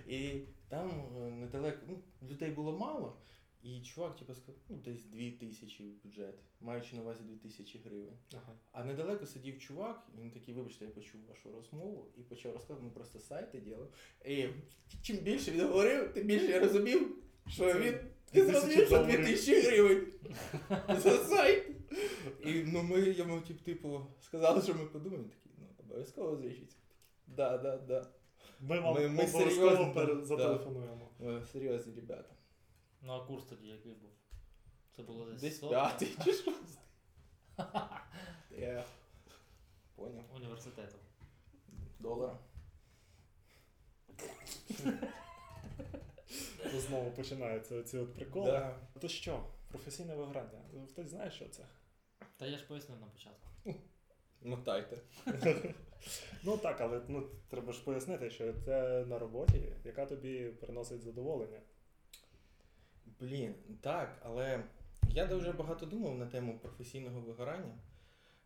І 0.09 0.41
там 0.69 0.91
е, 1.17 1.31
недалеко 1.31 1.79
ну, 1.88 1.99
людей 2.29 2.50
було 2.50 2.79
мало, 2.79 3.17
І 3.64 3.80
чувак, 3.80 4.16
типу, 4.16 4.35
сказав, 4.35 4.54
ну 4.68 4.76
десь 4.76 5.04
2 5.04 5.30
тисячі 5.40 5.85
бюджет, 6.04 6.35
маючи 6.61 6.97
на 6.97 7.02
увазі 7.02 7.23
2 7.23 7.37
тисячі 7.37 7.80
гривень. 7.85 8.18
Ага. 8.35 8.52
А 8.73 8.85
недалеко 8.85 9.26
сидів 9.26 9.59
чувак, 9.59 10.06
і 10.18 10.21
він 10.21 10.30
такий, 10.30 10.54
вибачте, 10.54 10.85
я 10.85 10.90
почув 10.90 11.21
вашу 11.28 11.52
розмову 11.52 12.06
і 12.16 12.21
почав 12.23 12.52
розказувати, 12.52 12.85
ми 12.85 12.90
просто 12.90 13.18
сайти 13.18 13.61
діли. 13.61 13.87
І 14.25 14.47
чим 15.02 15.16
більше 15.16 15.50
він 15.50 15.66
говорив, 15.66 16.12
тим 16.14 16.26
більше 16.26 16.47
я 16.47 16.61
розумів, 16.61 17.16
що 17.49 17.73
Це 17.73 17.80
він 17.80 17.94
2000 18.33 18.35
він 18.35 18.47
зрозумів, 18.47 18.87
що 18.87 18.97
доларів. 18.99 19.25
2000 19.25 19.61
гривень 19.61 20.06
за 20.88 21.18
сайт. 21.18 21.71
І 22.44 22.52
ну, 22.52 22.83
ми 22.83 23.00
йому, 23.00 23.40
тип, 23.40 23.61
типу, 23.61 24.00
сказали, 24.21 24.62
що 24.62 24.75
ми 24.75 24.87
подумаємо, 24.87 25.28
такі, 25.28 25.50
ну, 25.59 25.66
обов'язково 25.78 26.37
зв'яжіться. 26.37 26.76
Да, 27.26 27.59
да, 27.59 27.76
да. 27.76 28.06
Ми 28.61 28.80
вам 28.80 28.94
Ми- 28.94 29.09
ми 29.09 29.25
обов'язково 29.25 29.92
пере- 29.94 30.14
да. 30.14 30.25
зателефонуємо. 30.25 31.11
Ми 31.18 31.42
серйозні 31.52 31.92
ребята. 31.97 32.35
Ну 33.07 33.13
а 33.13 33.27
курс 33.27 33.45
тоді 33.45 33.67
який 33.69 33.93
був? 33.93 34.11
Це 34.97 35.03
було 35.03 35.25
десь, 35.25 35.41
Десь 35.41 35.59
п'ятий 35.59 36.17
чи 36.25 36.33
шостий. 36.33 36.79
Я 38.59 38.85
поняв. 39.95 40.25
університету. 40.35 40.97
Долара. 41.99 42.39
То 46.63 46.81
знову 46.81 47.11
починаються 47.11 47.83
ці 47.83 47.99
от 47.99 48.15
приколи. 48.15 48.51
Да. 48.51 48.77
То 49.01 49.09
що, 49.09 49.45
професійне 49.69 50.15
виграння? 50.15 50.61
Хтось 50.91 51.09
знає, 51.09 51.31
що 51.31 51.49
це? 51.49 51.63
Та 52.37 52.47
я 52.47 52.59
ж 52.59 52.67
пояснив 52.67 53.01
на 53.01 53.07
початку. 53.07 53.49
Мотайте. 54.43 54.99
Ну 56.43 56.59
так, 56.59 56.81
але 56.81 57.03
ну, 57.09 57.31
треба 57.49 57.73
ж 57.73 57.85
пояснити, 57.85 58.31
що 58.31 58.55
це 58.65 59.05
на 59.05 59.19
роботі, 59.19 59.73
яка 59.85 60.07
тобі 60.07 60.49
приносить 60.49 61.03
задоволення. 61.03 61.61
Блін, 63.21 63.55
так, 63.81 64.23
але 64.25 64.65
я 65.09 65.27
дуже 65.27 65.53
багато 65.53 65.87
думав 65.87 66.19
на 66.19 66.27
тему 66.27 66.59
професійного 66.63 67.21
вигорання. 67.21 67.79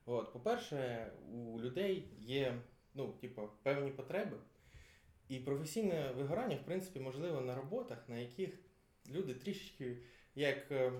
От, 0.07 0.33
по-перше, 0.33 1.11
у 1.33 1.61
людей 1.61 2.09
є 2.19 2.63
ну, 2.95 3.13
типу, 3.13 3.49
певні 3.63 3.91
потреби. 3.91 4.37
І 5.29 5.39
професійне 5.39 6.13
вигорання, 6.17 6.57
в 6.57 6.65
принципі, 6.65 7.01
можливо 7.01 7.41
на 7.41 7.55
роботах, 7.55 8.09
на 8.09 8.19
яких 8.19 8.51
люди 9.11 9.35
трішечки, 9.35 9.97
як 10.35 10.71
е, 10.71 10.93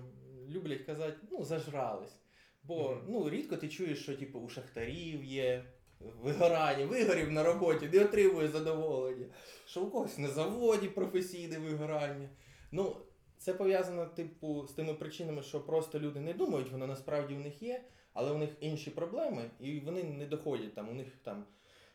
люблять 0.49 0.81
казати, 0.81 1.17
ну, 1.31 1.43
зажрались. 1.43 2.15
Бо 2.63 2.89
Мгм. 2.91 3.05
ну, 3.07 3.29
рідко 3.29 3.57
ти 3.57 3.69
чуєш, 3.69 4.03
що 4.03 4.17
типу, 4.17 4.39
у 4.39 4.49
шахтарів 4.49 5.23
є 5.23 5.65
вигорання, 5.99 6.85
вигорів 6.85 7.31
на 7.31 7.43
роботі, 7.43 7.89
не 7.93 8.05
отримує 8.05 8.47
задоволення. 8.47 9.25
Що 9.65 9.81
у 9.81 9.91
когось 9.91 10.17
на 10.17 10.27
заводі 10.27 10.87
професійне 10.87 11.59
вигорання. 11.59 12.29
Ну, 12.71 12.95
це 13.39 13.53
пов'язано, 13.53 14.05
типу, 14.05 14.67
з 14.67 14.71
тими 14.71 14.93
причинами, 14.93 15.41
що 15.41 15.61
просто 15.61 15.99
люди 15.99 16.19
не 16.19 16.33
думають, 16.33 16.71
воно 16.71 16.87
насправді 16.87 17.35
в 17.35 17.39
них 17.39 17.61
є, 17.61 17.83
але 18.13 18.31
у 18.31 18.37
них 18.37 18.49
інші 18.59 18.89
проблеми, 18.89 19.51
і 19.59 19.79
вони 19.79 20.03
не 20.03 20.25
доходять 20.25 20.75
там. 20.75 20.89
У 20.89 20.93
них 20.93 21.07
там 21.23 21.45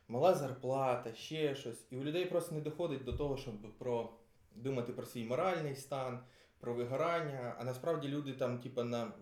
мала 0.09 0.35
зарплата, 0.35 1.15
ще 1.15 1.55
щось. 1.55 1.87
І 1.91 1.97
у 1.97 2.05
людей 2.05 2.25
просто 2.25 2.55
не 2.55 2.61
доходить 2.61 3.05
до 3.05 3.13
того, 3.13 3.37
щоб 3.37 3.79
про 3.79 4.13
думати 4.55 4.93
про 4.93 5.07
свій 5.07 5.25
моральний 5.25 5.77
стан, 5.77 6.21
про 6.61 6.75
вигорання. 6.75 7.57
А 7.59 7.65
насправді 7.65 8.09
люди 8.09 8.33
там, 8.33 8.59
типу, 8.59 8.85
на 8.85 9.13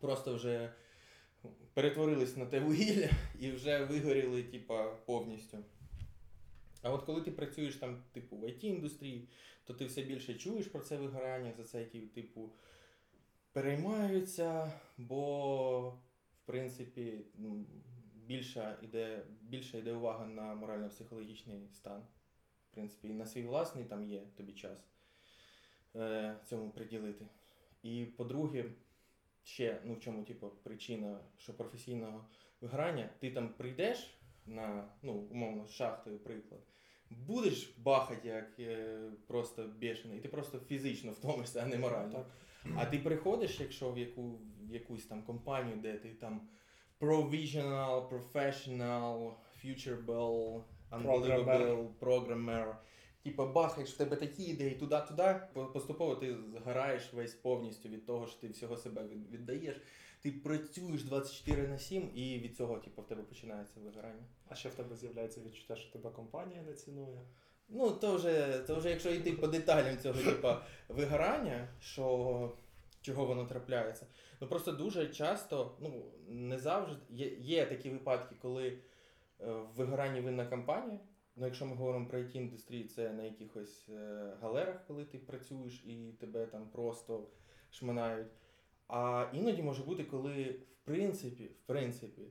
просто 0.00 0.34
вже 0.34 0.72
перетворились 1.74 2.36
на 2.36 2.46
те 2.46 2.60
вугілля 2.60 3.10
і 3.40 3.50
вже 3.50 3.84
вигоріли, 3.84 4.42
типа, 4.42 4.84
повністю. 4.84 5.58
А 6.82 6.90
от 6.90 7.02
коли 7.02 7.20
ти 7.20 7.30
працюєш 7.30 7.76
там, 7.76 8.02
типу, 8.12 8.36
в 8.36 8.44
IT-індустрії, 8.44 9.28
то 9.64 9.74
ти 9.74 9.84
все 9.84 10.02
більше 10.02 10.34
чуєш 10.34 10.66
про 10.66 10.80
це 10.80 10.96
вигорання, 10.96 11.52
за 11.52 11.64
це, 11.64 11.84
ті, 11.84 12.00
типу, 12.00 12.52
переймаються, 13.52 14.72
бо, 14.98 15.90
в 16.42 16.46
принципі, 16.46 17.24
більша 18.14 18.78
іде, 18.82 19.22
більша 19.42 19.78
йде 19.78 19.92
увага 19.92 20.26
на 20.26 20.54
морально-психологічний 20.54 21.68
стан. 21.72 22.02
В 22.70 22.74
принципі, 22.74 23.08
і 23.08 23.12
на 23.12 23.26
свій 23.26 23.42
власний 23.42 23.84
там 23.84 24.04
є 24.04 24.20
тобі 24.36 24.52
час 24.52 24.84
е, 25.96 26.36
цьому 26.48 26.70
приділити. 26.70 27.26
І 27.82 28.04
по-друге, 28.04 28.64
ще, 29.44 29.80
ну 29.84 29.94
в 29.94 30.00
чому, 30.00 30.24
типу, 30.24 30.48
причина, 30.48 31.20
що 31.38 31.54
професійного 31.54 32.28
виграння, 32.60 33.10
ти 33.18 33.30
там 33.30 33.48
прийдеш 33.54 34.18
на, 34.46 34.88
ну, 35.02 35.12
умовно, 35.12 35.66
шахтою, 35.66 36.18
приклад, 36.18 36.60
будеш 37.26 37.74
бахати 37.78 38.28
як 38.28 38.50
е, 38.58 39.00
просто 39.26 39.70
бешений, 39.80 40.18
і 40.18 40.20
ти 40.20 40.28
просто 40.28 40.58
фізично 40.58 41.12
втомишся, 41.12 41.60
а 41.64 41.66
не 41.66 41.78
морально. 41.78 42.14
Так. 42.14 42.72
А 42.76 42.86
ти 42.86 42.98
приходиш, 42.98 43.60
якщо 43.60 43.92
в, 43.92 43.98
яку, 43.98 44.38
в 44.62 44.72
якусь 44.72 45.06
там 45.06 45.22
компанію, 45.22 45.76
де 45.76 45.92
ти 45.92 46.08
там 46.08 46.48
provisional, 47.00 48.08
professional, 48.08 49.32
futurable, 49.64 50.62
unbelievable, 50.90 51.88
programmer, 52.00 52.74
типа 53.22 53.46
бахаєш 53.46 53.90
в 53.90 53.96
тебе 53.96 54.16
такі 54.16 54.42
ідеї 54.42 54.74
туди-туди, 54.74 55.40
поступово 55.72 56.16
ти 56.16 56.36
згораєш 56.36 57.12
весь 57.12 57.34
повністю 57.34 57.88
від 57.88 58.06
того, 58.06 58.26
що 58.26 58.40
ти 58.40 58.48
всього 58.48 58.76
себе 58.76 59.04
віддаєш. 59.32 59.80
Ти 60.22 60.32
працюєш 60.32 61.02
24 61.02 61.68
на 61.68 61.78
7 61.78 62.10
і 62.14 62.38
від 62.38 62.56
цього 62.56 62.78
типу, 62.78 63.02
в 63.02 63.06
тебе 63.06 63.22
починається 63.22 63.80
вигорання. 63.80 64.24
А 64.48 64.54
ще 64.54 64.68
в 64.68 64.74
тебе 64.74 64.96
з'являється 64.96 65.40
відчуття, 65.40 65.76
що 65.76 65.92
тебе 65.92 66.10
компанія 66.10 66.62
не 66.62 66.72
цінує. 66.72 67.20
Ну, 67.68 67.90
то 67.90 68.16
вже, 68.16 68.58
то 68.66 68.76
вже 68.76 68.90
якщо 68.90 69.10
йти 69.10 69.32
по 69.32 69.46
деталям 69.46 69.98
цього 69.98 70.22
типа 70.22 70.66
вигорання, 70.88 71.68
що 71.80 72.56
чого 73.00 73.26
воно 73.26 73.44
трапляється. 73.44 74.06
Ну 74.40 74.48
просто 74.48 74.72
дуже 74.72 75.08
часто, 75.08 75.76
ну 75.80 76.04
не 76.28 76.58
завжди 76.58 77.00
є, 77.10 77.28
є 77.28 77.66
такі 77.66 77.90
випадки, 77.90 78.34
коли 78.42 78.68
е, 78.68 78.78
в 79.52 79.66
вигоранні 79.76 80.20
винна 80.20 80.46
компанія. 80.46 81.00
Ну, 81.36 81.46
якщо 81.46 81.66
ми 81.66 81.74
говоримо 81.76 82.06
про 82.06 82.18
it 82.18 82.36
індустрію, 82.36 82.88
це 82.88 83.12
на 83.12 83.22
якихось 83.22 83.88
е, 83.88 84.32
галерах, 84.40 84.86
коли 84.86 85.04
ти 85.04 85.18
працюєш 85.18 85.84
і 85.86 86.12
тебе 86.20 86.46
там 86.46 86.68
просто 86.68 87.28
шминають. 87.70 88.28
А 88.94 89.26
іноді 89.32 89.62
може 89.62 89.82
бути, 89.82 90.04
коли 90.04 90.44
в 90.44 90.84
принципі, 90.84 91.44
в 91.44 91.66
принципі, 91.66 92.22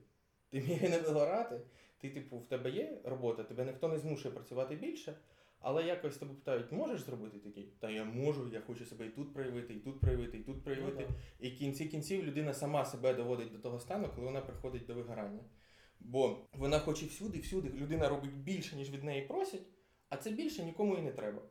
ти 0.48 0.60
міг 0.60 0.90
не 0.90 0.98
вигорати, 0.98 1.60
ти, 1.98 2.10
типу, 2.10 2.38
в 2.38 2.48
тебе 2.48 2.70
є 2.70 3.00
робота, 3.04 3.44
тебе 3.44 3.64
ніхто 3.64 3.88
не 3.88 3.98
змушує 3.98 4.34
працювати 4.34 4.76
більше, 4.76 5.16
але 5.60 5.84
якось 5.84 6.16
тебе 6.16 6.34
питають, 6.34 6.72
можеш 6.72 7.00
зробити 7.00 7.38
такий? 7.38 7.72
Та 7.80 7.90
я 7.90 8.04
можу, 8.04 8.48
я 8.52 8.60
хочу 8.60 8.86
себе 8.86 9.06
і 9.06 9.10
тут 9.10 9.34
проявити, 9.34 9.74
і 9.74 9.78
тут 9.78 10.00
проявити, 10.00 10.38
і 10.38 10.42
тут 10.42 10.64
проявити. 10.64 11.06
Ну, 11.08 11.16
І 11.40 11.50
в 11.50 11.58
кінці 11.58 11.86
кінців 11.86 12.24
людина 12.24 12.54
сама 12.54 12.84
себе 12.84 13.14
доводить 13.14 13.52
до 13.52 13.58
того 13.58 13.80
стану, 13.80 14.08
коли 14.14 14.26
вона 14.26 14.40
приходить 14.40 14.86
до 14.86 14.94
вигорання. 14.94 15.44
Бо 16.00 16.38
вона 16.52 16.78
хоче 16.78 17.06
всюди, 17.06 17.38
всюди, 17.38 17.68
людина 17.68 18.08
робить 18.08 18.36
більше, 18.36 18.76
ніж 18.76 18.90
від 18.90 19.04
неї 19.04 19.26
просять, 19.26 19.66
а 20.08 20.16
це 20.16 20.30
більше 20.30 20.64
нікому 20.64 20.96
і 20.96 21.02
не 21.02 21.12
треба. 21.12 21.42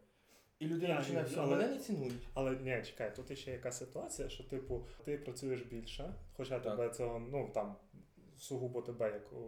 І 0.61 0.67
людина 0.67 0.95
починає, 0.95 1.25
все, 1.25 1.39
але- 1.39 1.57
мене 1.57 1.67
не 1.67 1.77
цінують. 1.77 2.27
Але 2.33 2.55
ні, 2.55 2.83
чекай, 2.85 3.15
тут 3.15 3.37
ще 3.37 3.51
яка 3.51 3.71
ситуація, 3.71 4.29
що 4.29 4.43
типу 4.43 4.87
ти 5.05 5.17
працюєш 5.17 5.61
більше, 5.61 6.13
хоча 6.37 6.59
Так. 6.59 6.63
тебе 6.63 6.89
цього, 6.89 7.19
ну 7.19 7.51
там 7.53 7.75
сугубо 8.37 8.81
тебе 8.81 9.11
як 9.11 9.33
о, 9.33 9.39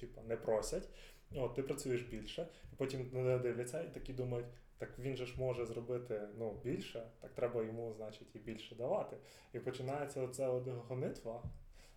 типу, 0.00 0.20
не 0.20 0.36
просять. 0.36 0.88
От, 1.34 1.54
ти 1.54 1.62
працюєш 1.62 2.02
більше, 2.02 2.48
і 2.72 2.76
потім 2.76 3.10
дивляться 3.42 3.82
і 3.82 3.94
такі 3.94 4.12
думають, 4.12 4.46
так 4.78 4.98
він 4.98 5.16
же 5.16 5.26
ж 5.26 5.34
може 5.40 5.66
зробити 5.66 6.20
ну, 6.38 6.60
більше, 6.64 7.10
так 7.20 7.32
треба 7.34 7.62
йому, 7.64 7.94
значить, 7.96 8.28
і 8.34 8.38
більше 8.38 8.74
давати. 8.74 9.16
І 9.52 9.58
починається 9.58 10.22
оця 10.22 10.48
гонитва 10.88 11.42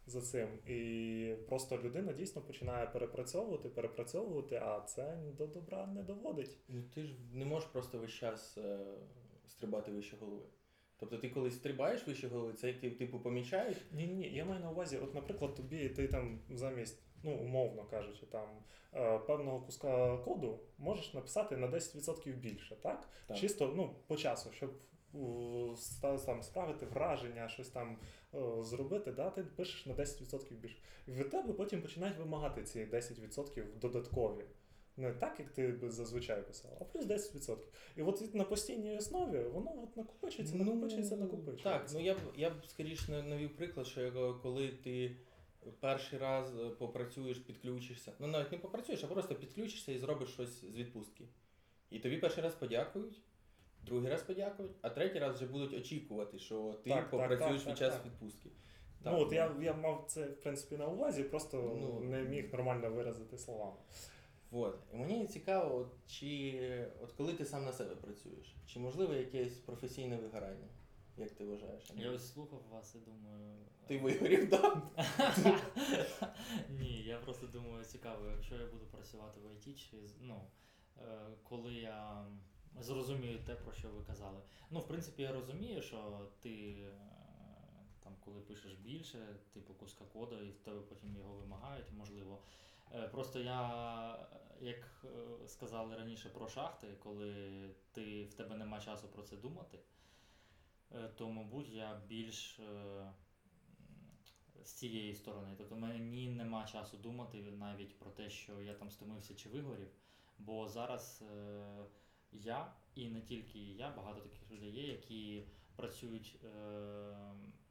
за 0.07 0.21
цим. 0.21 0.47
І 0.67 1.35
просто 1.49 1.77
людина 1.77 2.13
дійсно 2.13 2.41
починає 2.41 2.87
перепрацьовувати, 2.87 3.69
перепрацьовувати, 3.69 4.55
а 4.55 4.81
це 4.81 5.17
до 5.37 5.47
добра 5.47 5.85
не 5.87 6.03
доводить. 6.03 6.57
Ну 6.67 6.83
ти 6.95 7.03
ж 7.03 7.15
не 7.33 7.45
можеш 7.45 7.69
просто 7.69 7.97
весь 7.97 8.11
час 8.11 8.57
е, 8.57 8.79
стрибати 9.47 9.91
вище 9.91 10.17
голови. 10.19 10.45
Тобто 10.99 11.17
ти 11.17 11.29
коли 11.29 11.51
стрибаєш 11.51 12.07
вище 12.07 12.27
голови, 12.27 12.53
це 12.53 12.73
ти, 12.73 12.91
типу 12.91 13.19
помічаєш. 13.19 13.77
Ні, 13.91 14.07
ні, 14.07 14.29
я 14.29 14.45
маю 14.45 14.61
на 14.61 14.71
увазі, 14.71 14.97
от, 14.97 15.15
наприклад, 15.15 15.55
тобі 15.55 15.89
ти 15.89 16.07
там 16.07 16.39
замість, 16.49 17.03
ну, 17.23 17.31
умовно 17.31 17.83
кажучи, 17.83 18.25
там 18.25 18.47
е, 18.93 19.19
певного 19.19 19.61
куска 19.61 20.17
коду 20.17 20.59
можеш 20.77 21.13
написати 21.13 21.57
на 21.57 21.67
10% 21.67 22.33
більше, 22.33 22.75
так? 22.75 23.09
Так. 23.27 23.37
Чисто 23.37 23.73
ну, 23.75 23.95
по 24.07 24.15
часу, 24.15 24.51
щоб 24.51 24.71
у, 25.13 25.75
там, 26.25 26.43
справити 26.43 26.85
враження, 26.85 27.49
щось 27.49 27.69
там 27.69 27.97
зробити, 28.61 29.11
да, 29.11 29.29
ти 29.29 29.43
пишеш 29.43 29.85
на 29.85 29.93
10% 29.93 30.55
більше. 30.55 30.77
І 31.07 31.11
від 31.11 31.29
тебе 31.29 31.53
потім 31.53 31.81
починають 31.81 32.17
вимагати 32.17 32.63
ці 32.63 32.79
10% 32.85 33.63
додаткові. 33.81 34.45
Не 34.97 35.13
так, 35.13 35.39
як 35.39 35.49
ти 35.49 35.79
зазвичай 35.83 36.47
писав, 36.47 36.77
а 36.81 36.83
плюс 36.83 37.05
10%. 37.05 37.57
І 37.95 38.01
от 38.01 38.35
на 38.35 38.43
постійній 38.43 38.97
основі 38.97 39.39
воно 39.39 39.83
от 39.83 39.97
накопичується, 39.97 40.55
накопичується, 40.55 41.17
накопичується. 41.17 41.63
Так, 41.63 41.89
ну 41.93 41.99
я 41.99 42.13
б 42.13 42.17
я 42.35 42.49
б 42.49 42.53
скоріше 42.67 43.23
навів 43.23 43.55
приклад, 43.55 43.87
що 43.87 44.39
коли 44.43 44.69
ти 44.69 45.17
перший 45.79 46.19
раз 46.19 46.59
е, 46.59 46.69
попрацюєш, 46.69 47.37
підключишся, 47.37 48.11
ну 48.19 48.27
навіть 48.27 48.51
не 48.51 48.57
попрацюєш, 48.57 49.03
а 49.03 49.07
просто 49.07 49.35
підключишся 49.35 49.91
і 49.91 49.97
зробиш 49.97 50.29
щось 50.29 50.61
з 50.61 50.75
відпустки. 50.75 51.23
І 51.89 51.99
тобі 51.99 52.17
перший 52.17 52.43
раз 52.43 52.55
подякують, 52.55 53.21
другий 53.85 54.09
раз 54.11 54.23
подякують, 54.23 54.71
а 54.81 54.89
третій 54.89 55.19
раз 55.19 55.35
вже 55.35 55.45
будуть 55.45 55.73
очікувати, 55.73 56.39
що 56.39 56.73
ти 56.83 56.89
Так, 56.89 56.99
так, 56.99 57.09
попрацюєш 57.09 57.63
так, 57.63 57.65
під 57.65 57.65
так, 57.65 57.77
час 57.77 57.93
так. 57.93 58.05
відпустки. 58.05 58.49
Ну 59.05 59.19
от 59.19 59.33
я, 59.33 59.55
я 59.61 59.73
мав 59.73 60.05
це 60.07 60.25
в 60.25 60.39
принципі 60.41 60.77
на 60.77 60.87
увазі, 60.87 61.23
просто 61.23 61.77
Ну. 61.81 61.99
не 61.99 62.21
міг 62.21 62.51
нормально 62.53 62.89
виразити 62.91 63.37
словами. 63.37 63.77
Вот. 64.51 64.79
І 64.93 64.97
мені 64.97 65.27
цікаво, 65.27 65.75
от, 65.75 65.87
чи 66.07 66.87
от 67.03 67.11
коли 67.11 67.33
ти 67.33 67.45
сам 67.45 67.65
на 67.65 67.71
себе 67.73 67.95
працюєш, 67.95 68.55
чи 68.65 68.79
можливо 68.79 69.13
якесь 69.13 69.57
професійне 69.57 70.17
вигорання, 70.17 70.67
як 71.17 71.31
ти 71.31 71.45
вважаєш? 71.45 71.91
Я 71.95 72.11
ось 72.11 72.33
слухав 72.33 72.61
вас 72.71 72.95
і 72.95 72.99
думаю. 72.99 73.55
Ти 73.87 73.97
вигорів, 73.97 74.49
так? 74.49 74.77
Ні, 76.69 77.03
я 77.03 77.17
просто 77.17 77.47
думаю, 77.47 77.85
цікаво, 77.85 78.25
якщо 78.31 78.55
я 78.55 78.65
буду 78.65 78.85
працювати 78.85 79.39
в 79.41 79.67
ІТ, 79.69 79.77
чи 79.79 79.97
ну, 80.21 80.41
е, 80.97 81.01
коли 81.43 81.73
я 81.73 82.25
зрозумію 82.79 83.39
те, 83.45 83.55
про 83.55 83.73
що 83.73 83.89
ви 83.89 84.03
казали. 84.03 84.41
Ну, 84.71 84.79
в 84.79 84.87
принципі, 84.87 85.21
я 85.21 85.31
розумію, 85.31 85.81
що 85.81 86.27
ти 86.39 86.49
е, 86.49 86.91
там, 88.03 88.15
коли 88.25 88.41
пишеш 88.41 88.73
більше, 88.73 89.39
типу 89.53 89.73
куска 89.73 90.05
коду, 90.05 90.43
і 90.43 90.49
в 90.49 90.59
тебе 90.59 90.81
потім 90.81 91.15
його 91.15 91.33
вимагають, 91.33 91.91
можливо. 91.97 92.41
Е, 92.93 93.07
Просто 93.07 93.39
я, 93.39 94.27
як 94.61 95.05
е, 95.05 95.47
сказали 95.47 95.95
раніше 95.95 96.29
про 96.29 96.47
шахти, 96.47 96.87
коли 97.03 97.69
ти, 97.91 98.25
в 98.25 98.33
тебе 98.33 98.55
нема 98.55 98.79
часу 98.79 99.07
про 99.07 99.23
це 99.23 99.35
думати, 99.35 99.79
то, 101.15 101.29
мабуть, 101.29 101.69
я 101.69 102.01
більш 102.07 102.59
з 104.63 104.73
цієї 104.73 105.15
сторони. 105.15 105.55
Тобто 105.57 105.75
мені 105.75 106.29
нема 106.29 106.65
часу 106.65 106.97
думати 106.97 107.41
навіть 107.41 107.99
про 107.99 108.11
те, 108.11 108.29
що 108.29 108.61
я 108.61 108.73
там 108.73 108.91
стомився 108.91 109.35
чи 109.35 109.49
вигорів. 109.49 109.89
Бо 110.37 110.67
зараз 110.67 111.23
я 112.43 112.71
і 112.95 113.07
не 113.09 113.21
тільки 113.21 113.59
я, 113.59 113.89
багато 113.97 114.21
таких 114.21 114.51
людей 114.51 114.69
є, 114.69 114.87
які 114.87 115.43
працюють 115.75 116.35
е, 116.43 116.47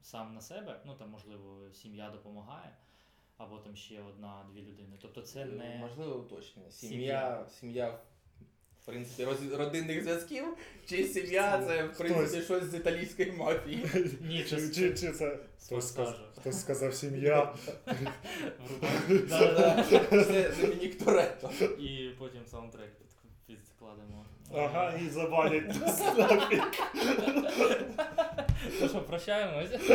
сам 0.03 0.35
на 0.35 0.41
себе. 0.41 0.81
Ну 0.87 0.95
там, 0.95 1.11
можливо, 1.11 1.71
сім'я 1.73 2.11
допомагає, 2.11 2.77
або 3.37 3.59
там 3.59 3.77
ще 3.77 4.03
одна-дві 4.03 4.63
людини. 4.63 4.97
Тобто 5.03 5.23
це 5.23 5.45
не 5.45 5.77
Можливо 5.81 6.15
уточнення. 6.19 6.71
Сім'я. 6.71 7.47
Сім'я, 7.61 7.99
в 8.83 8.87
принципі, 8.87 9.25
роз, 9.25 9.53
родинних 9.53 10.03
зв'язків, 10.03 10.45
чи 10.87 11.05
сім'я 11.05 11.65
це, 11.67 11.85
в 11.85 11.99
принципі, 11.99 12.29
Хтось. 12.29 12.45
щось 12.45 12.65
з 12.65 12.75
італійської 12.75 13.33
мафії. 13.33 13.87
ні, 14.21 14.45
Чи, 14.45 14.57
це 14.57 14.75
чи, 14.75 14.95
чи 14.95 15.13
це 15.13 15.37
хтось, 15.37 15.89
сказ... 15.89 16.09
форсажу. 16.09 16.25
хтось 16.41 16.61
сказав 16.61 16.95
сім'я? 16.95 17.55
Це 19.29 20.53
Домінік 20.61 21.05
Торетто. 21.05 21.51
І 21.79 22.11
потім 22.19 22.47
саундтрек 22.47 22.91
під, 22.99 23.09
підкладемо. 23.47 24.25
Ага, 24.57 24.99
і 24.99 25.09
забанять. 25.09 25.77
Ну 28.81 28.89
що, 28.89 29.03
прощаємось. 29.03 29.93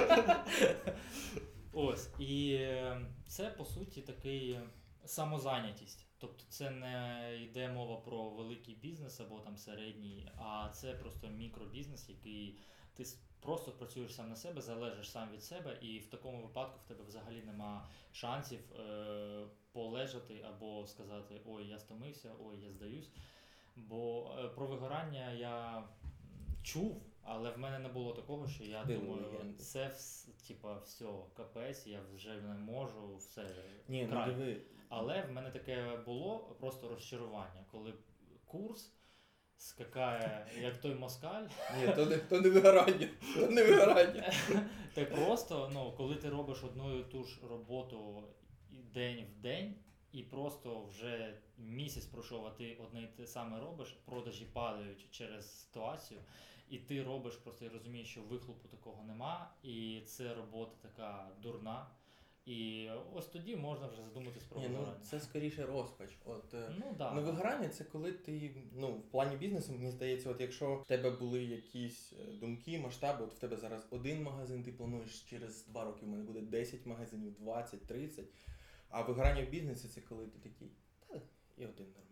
Ось. 1.74 2.10
І 2.20 2.54
е, 2.54 3.02
це 3.28 3.50
по 3.50 3.66
суті 3.66 4.02
такий 4.02 4.60
самозайнятість. 5.06 6.06
Тобто 6.18 6.44
це 6.50 6.70
не 6.70 7.38
йде 7.44 7.70
мова 7.70 7.98
про 7.98 8.30
великий 8.30 8.76
бізнес 8.76 9.20
або 9.20 9.40
там 9.40 9.58
середній, 9.58 10.32
а 10.38 10.70
це 10.74 10.94
просто 10.94 11.28
мікробізнес, 11.28 12.10
який 12.10 12.60
ти 12.94 13.04
просто 13.40 13.72
працюєш 13.72 14.16
сам 14.16 14.30
на 14.30 14.36
себе, 14.36 14.62
залежиш 14.62 15.12
сам 15.12 15.32
від 15.32 15.44
себе, 15.44 15.78
і 15.82 16.00
в 16.00 16.10
такому 16.10 16.42
випадку 16.42 16.80
в 16.80 16.88
тебе 16.88 17.04
взагалі 17.04 17.42
нема 17.42 17.90
шансів 18.12 18.60
е, 18.80 19.46
полежати 19.72 20.46
або 20.50 20.88
сказати 20.88 21.42
Ой, 21.46 21.68
я 21.68 21.80
стомився, 21.80 22.32
ой, 22.40 22.60
я 22.60 22.72
здаюсь. 22.72 23.10
Бо 23.88 24.32
е, 24.40 24.48
про 24.48 24.68
вигорання 24.68 25.32
я 25.32 25.84
чув, 26.64 27.02
але 27.24 27.52
в 27.52 27.58
мене 27.60 27.80
не 27.80 27.90
було 27.90 28.14
такого, 28.14 28.48
що 28.48 28.64
я 28.64 28.82
Ходили 28.82 29.00
думаю, 29.00 29.24
легенди. 29.32 29.58
це 29.58 29.80
вс- 29.88 30.48
типа 30.48 30.78
все, 30.78 31.06
капець, 31.38 31.88
я 31.88 32.02
вже 32.16 32.42
не 32.42 32.54
можу, 32.54 33.16
все. 33.18 33.50
Ні, 33.88 34.08
ну 34.12 34.26
диви. 34.26 34.62
Але 34.90 35.22
в 35.22 35.32
мене 35.32 35.52
таке 35.52 35.98
було 36.06 36.40
просто 36.60 36.88
розчарування, 36.90 37.66
коли 37.72 37.94
курс 38.46 38.94
скакає, 39.58 40.48
як 40.62 40.82
той 40.82 40.96
москаль, 40.96 41.44
Ні, 41.80 41.94
то 41.96 42.06
не, 42.06 42.18
то 42.18 42.42
не 42.42 42.50
вигорання. 42.50 43.08
То 43.36 43.48
не 43.48 43.64
вигорання. 43.64 44.34
ти 44.94 45.06
просто, 45.06 45.70
ну, 45.74 45.94
коли 45.98 46.16
ти 46.16 46.30
робиш 46.30 46.64
одну 46.64 47.00
і 47.00 47.04
ту 47.04 47.24
ж 47.24 47.40
роботу 47.50 48.24
день 48.72 49.26
в 49.26 49.42
день, 49.42 49.76
і 50.12 50.24
просто 50.24 50.86
вже 50.86 51.38
місяць 51.58 52.06
пройшов, 52.06 52.46
а 52.46 52.50
ти 52.50 52.78
одне 52.84 53.04
і 53.04 53.08
те 53.08 53.28
саме 53.28 53.60
робиш, 53.60 53.98
продажі 54.06 54.46
падають 54.46 55.08
через 55.12 55.62
ситуацію, 55.62 56.20
і 56.70 56.78
ти 56.78 57.04
робиш 57.04 57.36
просто 57.36 57.66
і 57.66 57.70
розумієш, 57.70 58.08
що 58.08 58.22
вихлопу 58.22 58.68
такого 58.68 59.04
нема, 59.04 59.52
і 59.64 60.02
це 60.06 60.34
робота 60.34 60.76
така 60.82 61.32
дурна. 61.42 61.88
І 62.46 62.90
ось 63.14 63.26
тоді 63.26 63.56
можна 63.56 63.88
вже 63.88 64.04
задуматись 64.04 64.44
про 64.44 64.62
Ні, 64.62 64.70
ну 64.70 64.88
це 65.04 65.20
скоріше 65.20 65.66
розпач. 65.66 66.18
От, 66.26 66.54
е, 66.54 66.72
Ну, 66.80 66.96
да. 66.98 67.12
Ну, 67.14 67.22
вигорання 67.22 67.70
це 67.70 67.84
коли 67.84 68.12
ти, 68.12 68.56
ну, 68.76 68.94
в 68.94 69.12
плані 69.12 69.36
бізнесу, 69.38 69.72
мені 69.72 69.92
здається, 69.92 70.30
от 70.30 70.42
якщо 70.42 70.76
в 70.76 70.86
тебе 70.86 71.12
були 71.12 71.44
якісь 71.44 72.14
е, 72.14 72.34
думки, 72.34 72.80
масштаби, 72.80 73.24
от 73.24 73.34
в 73.34 73.40
тебе 73.40 73.58
зараз 73.58 73.88
один 73.90 74.24
магазин, 74.24 74.64
ти 74.64 74.72
плануєш 74.72 75.22
через 75.22 75.68
два 75.68 75.84
роки, 75.84 76.06
в 76.06 76.10
мене 76.10 76.24
буде 76.24 76.42
10 76.42 76.86
магазинів, 76.86 77.34
20, 77.40 77.86
30. 77.86 78.26
А 78.90 79.02
вигорання 79.02 79.46
в 79.46 79.50
бізнесі 79.50 79.88
це 79.88 80.02
коли 80.02 80.28
ти 80.28 80.40
такий, 80.50 80.72
та 81.08 81.22
і 81.58 81.66
один 81.66 81.88
нормально. 81.88 82.10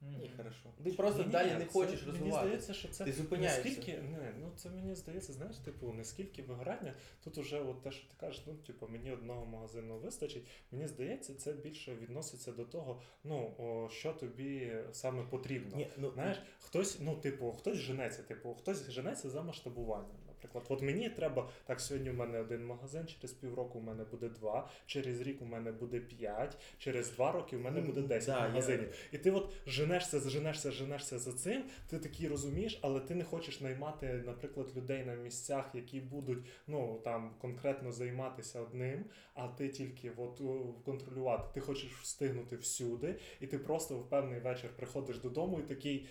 Мгм. 0.00 0.22
І 0.22 0.30
хорошо. 0.36 0.72
Ти 0.84 0.92
просто 0.92 1.18
Ні-ні, 1.18 1.32
далі 1.32 1.52
не 1.52 1.64
це- 1.64 1.72
хочеш 1.72 2.06
Мені 2.06 2.30
здається, 2.30 2.74
що 2.74 2.88
це 2.88 3.04
Ти 3.04 3.12
зупиняєшся. 3.12 3.64
наскільки, 3.64 4.02
не, 4.02 4.34
ну 4.40 4.50
це 4.56 4.70
мені 4.70 4.94
здається, 4.94 5.32
знаєш, 5.32 5.56
типу, 5.56 5.92
наскільки 5.92 6.42
вигорання, 6.42 6.94
тут 7.24 7.38
уже 7.38 7.60
от 7.60 7.82
те, 7.82 7.90
що 7.90 8.08
ти 8.08 8.14
кажеш, 8.16 8.42
ну, 8.46 8.54
типу, 8.54 8.88
мені 8.88 9.12
одного 9.12 9.46
магазину 9.46 9.98
вистачить. 9.98 10.46
Мені 10.70 10.86
здається, 10.86 11.34
це 11.34 11.52
більше 11.52 11.94
відноситься 11.94 12.52
до 12.52 12.64
того, 12.64 13.02
ну, 13.24 13.54
о, 13.58 13.88
що 13.88 14.12
тобі 14.12 14.76
саме 14.92 15.22
потрібно. 15.22 15.76
Ні, 15.76 15.88
ну, 15.96 16.10
Знаєш, 16.10 16.42
хтось, 16.60 16.98
ну, 17.00 17.16
типу, 17.16 17.52
хтось 17.52 17.78
женеться, 17.78 18.22
типу, 18.22 18.54
хтось 18.54 18.90
женеться 18.90 19.30
за 19.30 19.42
масштабуванням. 19.42 20.16
Наприклад, 20.46 20.78
от 20.78 20.82
мені 20.82 21.10
треба, 21.10 21.50
так, 21.64 21.80
сьогодні 21.80 22.10
в 22.10 22.14
мене 22.14 22.40
один 22.40 22.66
магазин, 22.66 23.06
через 23.06 23.32
півроку 23.32 23.78
в 23.78 23.82
мене 23.82 24.04
буде 24.04 24.28
два, 24.28 24.68
через 24.86 25.20
рік 25.20 25.42
у 25.42 25.44
мене 25.44 25.72
буде 25.72 26.00
п'ять, 26.00 26.56
через 26.78 27.12
два 27.12 27.32
роки 27.32 27.56
в 27.56 27.60
мене 27.60 27.80
буде 27.80 28.02
10 28.02 28.26
да, 28.26 28.42
я- 28.42 28.48
магазинів. 28.48 28.94
І 29.12 29.18
ти 29.18 29.30
от 29.30 29.52
женешся, 29.66 30.20
женешся, 30.20 30.70
женешся 30.70 31.18
за 31.18 31.32
цим, 31.32 31.64
ти 31.88 31.98
такий 31.98 32.28
розумієш, 32.28 32.78
але 32.82 33.00
ти 33.00 33.14
не 33.14 33.24
хочеш 33.24 33.60
наймати, 33.60 34.22
наприклад, 34.26 34.72
людей 34.76 35.04
на 35.04 35.14
місцях, 35.14 35.70
які 35.74 36.00
будуть 36.00 36.46
ну 36.66 37.00
там 37.04 37.34
конкретно 37.40 37.92
займатися 37.92 38.60
одним, 38.60 39.04
а 39.34 39.48
ти 39.48 39.68
тільки 39.68 40.10
от 40.16 40.40
контролювати. 40.84 41.48
Ти 41.54 41.60
хочеш 41.60 41.92
встигнути 41.92 42.56
всюди, 42.56 43.16
і 43.40 43.46
ти 43.46 43.58
просто 43.58 43.98
в 43.98 44.08
певний 44.08 44.40
вечір 44.40 44.70
приходиш 44.76 45.18
додому 45.18 45.60
і 45.60 45.62
такий. 45.62 46.06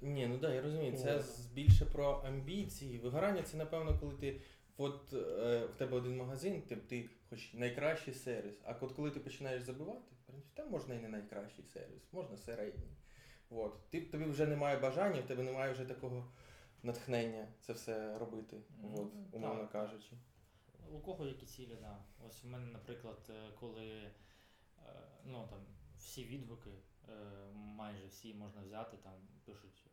Ні, 0.00 0.26
ну 0.26 0.38
да, 0.38 0.54
я 0.54 0.62
розумію. 0.62 0.96
Це 0.96 1.24
більше 1.52 1.84
про 1.84 2.22
амбіції. 2.24 2.98
Вигорання 2.98 3.42
це, 3.42 3.56
напевно, 3.56 3.98
коли 3.98 4.14
ти. 4.14 4.40
От 4.76 5.12
е, 5.12 5.66
в 5.66 5.74
тебе 5.76 5.96
один 5.96 6.16
магазин, 6.16 6.62
ти, 6.62 6.76
ти 6.76 7.10
хоч 7.30 7.54
найкращий 7.54 8.14
сервіс. 8.14 8.60
А 8.64 8.72
от 8.80 8.92
коли 8.92 9.10
ти 9.10 9.20
починаєш 9.20 9.62
забивати, 9.62 10.14
в 10.22 10.26
принципі, 10.26 10.52
там 10.54 10.70
можна 10.70 10.94
і 10.94 10.98
не 10.98 11.08
найкращий 11.08 11.64
сервіс, 11.64 12.12
можна 12.12 12.36
середній. 12.36 12.90
От. 13.50 13.90
Ти, 13.90 14.00
тобі 14.00 14.24
вже 14.24 14.46
немає 14.46 14.78
бажання, 14.78 15.20
в 15.20 15.26
тебе 15.26 15.42
немає 15.42 15.72
вже 15.72 15.84
такого 15.84 16.32
натхнення 16.82 17.48
це 17.60 17.72
все 17.72 18.18
робити, 18.18 18.56
Ну, 18.82 18.94
от, 18.94 19.34
умовно 19.34 19.60
так. 19.62 19.72
кажучи. 19.72 20.12
У 20.92 20.98
кого 20.98 21.26
які 21.26 21.46
цілі, 21.46 21.76
да. 21.80 21.98
Ось 22.28 22.44
у 22.44 22.48
мене, 22.48 22.66
наприклад, 22.66 23.18
е, 23.30 23.50
коли 23.60 23.86
е, 23.86 24.12
ну, 25.24 25.46
там, 25.50 25.58
всі 25.98 26.24
відгуки, 26.24 26.70
е, 27.08 27.12
майже 27.54 28.06
всі 28.06 28.34
можна 28.34 28.62
взяти, 28.62 28.96
там 28.96 29.12
пишуть 29.44 29.89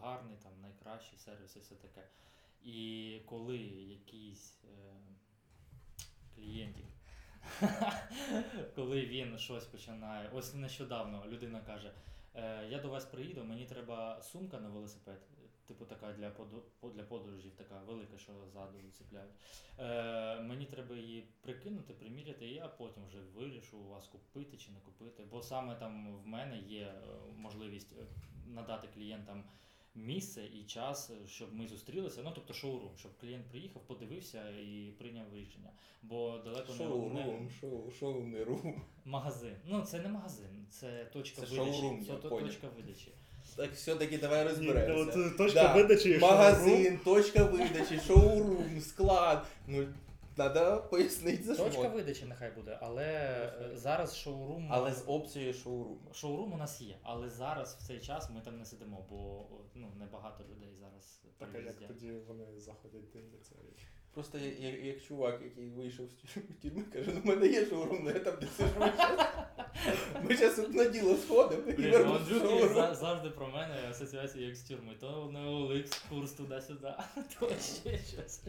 гарний, 0.00 0.36
там, 0.42 0.52
найкращий 0.62 1.18
сервіс 1.18 1.56
і 1.56 1.60
все 1.60 1.74
таке. 1.74 2.08
І 2.62 3.20
коли 3.26 3.58
якийсь 3.58 4.58
е, 4.64 4.96
клієнтик, 6.34 6.86
коли 8.74 9.06
він 9.06 9.38
щось 9.38 9.64
починає, 9.64 10.30
ось 10.34 10.54
нещодавно 10.54 11.24
людина 11.26 11.60
каже, 11.60 11.92
е, 12.34 12.66
я 12.68 12.78
до 12.78 12.88
вас 12.88 13.04
приїду, 13.04 13.44
мені 13.44 13.66
треба 13.66 14.22
сумка 14.22 14.60
на 14.60 14.68
велосипед. 14.68 15.20
Типу 15.70 15.84
така 15.84 16.12
для 16.12 16.30
для 16.94 17.02
подорожів, 17.02 17.52
така 17.56 17.80
велика, 17.86 18.18
що 18.18 18.32
ззаду 18.46 18.78
цепляють. 18.92 19.30
Е, 19.78 20.40
мені 20.40 20.66
треба 20.66 20.96
її 20.96 21.28
прикинути, 21.40 21.94
приміряти, 21.94 22.46
і 22.46 22.54
я 22.54 22.68
потім 22.68 23.06
вже 23.06 23.18
вирішу 23.20 23.78
у 23.78 23.88
вас 23.88 24.06
купити 24.06 24.56
чи 24.56 24.70
не 24.70 24.80
купити. 24.80 25.24
Бо 25.30 25.42
саме 25.42 25.74
там 25.74 26.16
в 26.16 26.26
мене 26.26 26.58
є 26.58 26.82
е, 26.82 27.02
можливість 27.36 27.92
е, 27.92 28.06
надати 28.54 28.88
клієнтам 28.94 29.42
місце 29.94 30.42
і 30.44 30.64
час, 30.64 31.10
щоб 31.28 31.54
ми 31.54 31.66
зустрілися. 31.68 32.20
Ну 32.24 32.32
тобто 32.34 32.54
шоурум, 32.54 32.90
щоб 32.98 33.12
клієнт 33.20 33.44
приїхав, 33.46 33.82
подивився 33.86 34.48
і 34.50 34.92
прийняв 34.98 35.24
рішення. 35.34 35.70
Бо 36.02 36.38
далеко 36.44 36.72
не 36.72 36.78
Шоурум, 36.78 37.48
шоу, 37.60 37.90
шоу, 37.90 38.20
не 38.22 38.44
рум. 38.44 38.82
магазин. 39.04 39.54
Ну 39.66 39.80
це 39.82 40.00
не 40.00 40.08
магазин, 40.08 40.66
це 40.70 41.04
точка 41.12 41.40
Це 41.42 41.46
видачі. 41.56 41.72
шоурум, 41.80 42.04
це 42.06 42.12
я 42.12 42.18
точка 42.18 42.66
видачі. 42.76 43.08
Так 43.56 43.72
все-таки 43.72 44.18
давай 44.18 44.44
розберемося. 44.48 45.18
от, 45.20 45.36
точка 45.36 45.62
Да, 45.62 45.74
видачі, 45.74 46.18
Магазин, 46.18 46.98
точка 47.04 47.44
видачі, 47.44 48.00
шоурум, 48.06 48.80
склад. 48.80 49.46
Ну, 49.66 49.86
треба 50.48 50.76
пояснити 50.76 51.42
за 51.42 51.54
Точка 51.56 51.82
що. 51.82 51.90
видачі 51.90 52.24
нехай 52.24 52.50
буде, 52.50 52.78
але 52.80 53.04
е, 53.04 53.70
зараз 53.76 54.16
шоурум. 54.16 54.68
Але 54.70 54.92
з 54.92 55.04
опцією 55.06 55.54
шоуруму. 55.54 56.00
Шоурум 56.12 56.52
у 56.52 56.56
нас 56.56 56.80
є, 56.80 56.98
але 57.02 57.28
зараз 57.28 57.74
в 57.74 57.86
цей 57.86 58.00
час 58.00 58.30
ми 58.30 58.40
там 58.40 58.58
не 58.58 58.64
сидимо, 58.64 59.06
бо 59.10 59.16
о, 59.16 59.64
ну, 59.74 59.92
небагато 59.98 60.44
людей 60.44 60.74
зараз 60.74 61.22
Так, 61.38 61.48
а 61.54 61.58
як 61.58 61.66
приїздять. 61.66 61.88
тоді 61.88 62.12
вони 62.12 62.60
заходять 62.60 63.10
дивляться? 63.12 63.54
Просто 64.14 64.38
я- 64.38 64.68
я- 64.68 64.78
як 64.84 65.02
чувак, 65.02 65.40
який 65.44 65.68
вийшов 65.70 66.06
з 66.10 66.36
тюрми- 66.66 66.82
каже, 66.92 67.10
ну 67.14 67.20
в 67.20 67.26
мене 67.26 67.46
є 67.46 67.66
шоурум, 67.66 67.98
але 68.02 68.12
я 68.12 68.18
там 68.20 68.34
де 68.40 68.46
сижу. 68.56 68.92
Ми 70.22 70.36
зараз 70.36 70.58
одне 70.64 70.88
діло 70.90 71.16
сходимо 71.16 71.62
і 71.68 71.72
Блін, 71.72 71.88
у 71.88 71.92
вернемось 71.92 72.20
в 72.20 72.22
Андрюхи 72.22 72.46
шоурум. 72.48 72.74
за- 72.74 72.94
завжди 72.94 73.30
про 73.30 73.48
мене 73.48 73.74
асоціація 73.90 74.46
як 74.46 74.56
з 74.56 74.62
тюрми. 74.62 74.94
То 75.00 75.30
на 75.32 75.40
OLX 75.40 76.00
курс 76.08 76.32
туди-сюди, 76.32 76.92
то 77.40 77.48
ще 77.48 77.98
щось. 77.98 78.40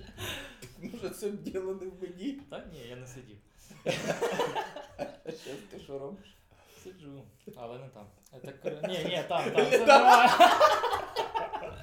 Може 0.82 1.10
це 1.10 1.32
діло 1.32 1.74
не 1.82 1.88
в 1.90 1.94
мені. 2.02 2.42
Та 2.50 2.66
ні, 2.74 2.80
я 2.90 2.96
не 2.96 3.08
сидів. 3.08 3.38
А 3.86 5.04
зараз 5.26 5.60
ти 5.72 5.80
що 5.80 6.00
робиш? 6.00 6.38
Сиджу, 6.84 7.22
але 7.56 7.78
не 7.80 7.88
там. 7.90 8.06
Е, 8.34 8.40
Так, 8.64 8.90
ні, 8.90 8.98
ні, 9.06 9.24
там, 9.30 9.52
там, 9.52 9.66
все 9.66 9.78
нормально. 9.80 10.32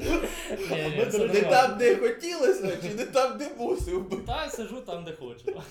Ні, 0.00 0.06
ні, 0.96 1.04
все 1.08 1.18
Не 1.18 1.24
нормально. 1.26 1.50
там, 1.50 1.78
де 1.78 1.96
хотілося, 1.96 2.76
чи 2.82 2.94
не 2.94 3.06
там, 3.06 3.38
де 3.38 3.50
мусив 3.58 4.08
би. 4.10 4.16
Та 4.16 4.50
сижу 4.50 4.80
там, 4.80 5.04
де 5.04 5.12
хочу. 5.12 5.62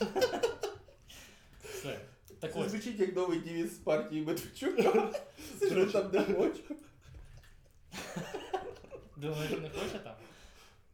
Все. 1.64 2.00
Так 2.40 2.54
Це 2.54 2.60
ось. 2.60 2.70
звучить 2.72 3.00
як 3.00 3.16
новий 3.16 3.40
девіз 3.40 3.76
з 3.76 3.78
партії 3.78 4.22
Медведчука. 4.26 5.12
Сижу 5.60 5.86
там, 5.92 6.10
де 6.12 6.20
хочу. 6.22 6.76
Думаєш, 9.18 9.52
не 9.52 9.70
хоче 9.70 10.00
там? 10.04 10.14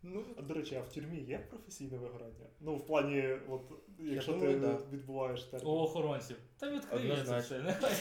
Ну, 0.04 0.24
А, 0.38 0.42
До 0.42 0.54
речі, 0.54 0.76
а 0.76 0.80
в 0.82 0.94
тюрмі 0.94 1.18
є 1.18 1.38
професійне 1.50 1.98
вигорання? 1.98 2.46
Ну, 2.62 2.76
в 2.76 2.86
плані, 2.86 3.30
от, 3.50 3.62
якщо 4.00 4.32
думаю, 4.32 4.54
ти 4.54 4.60
да. 4.68 4.78
відбуваєш 4.92 5.44
термін. 5.44 5.68
У 5.68 5.72
охоронців. 5.72 6.38
Та 6.60 6.70
відкриється 6.72 7.14
Однозначно. 7.22 7.58
все. 7.58 7.60
Нехай, 7.62 7.92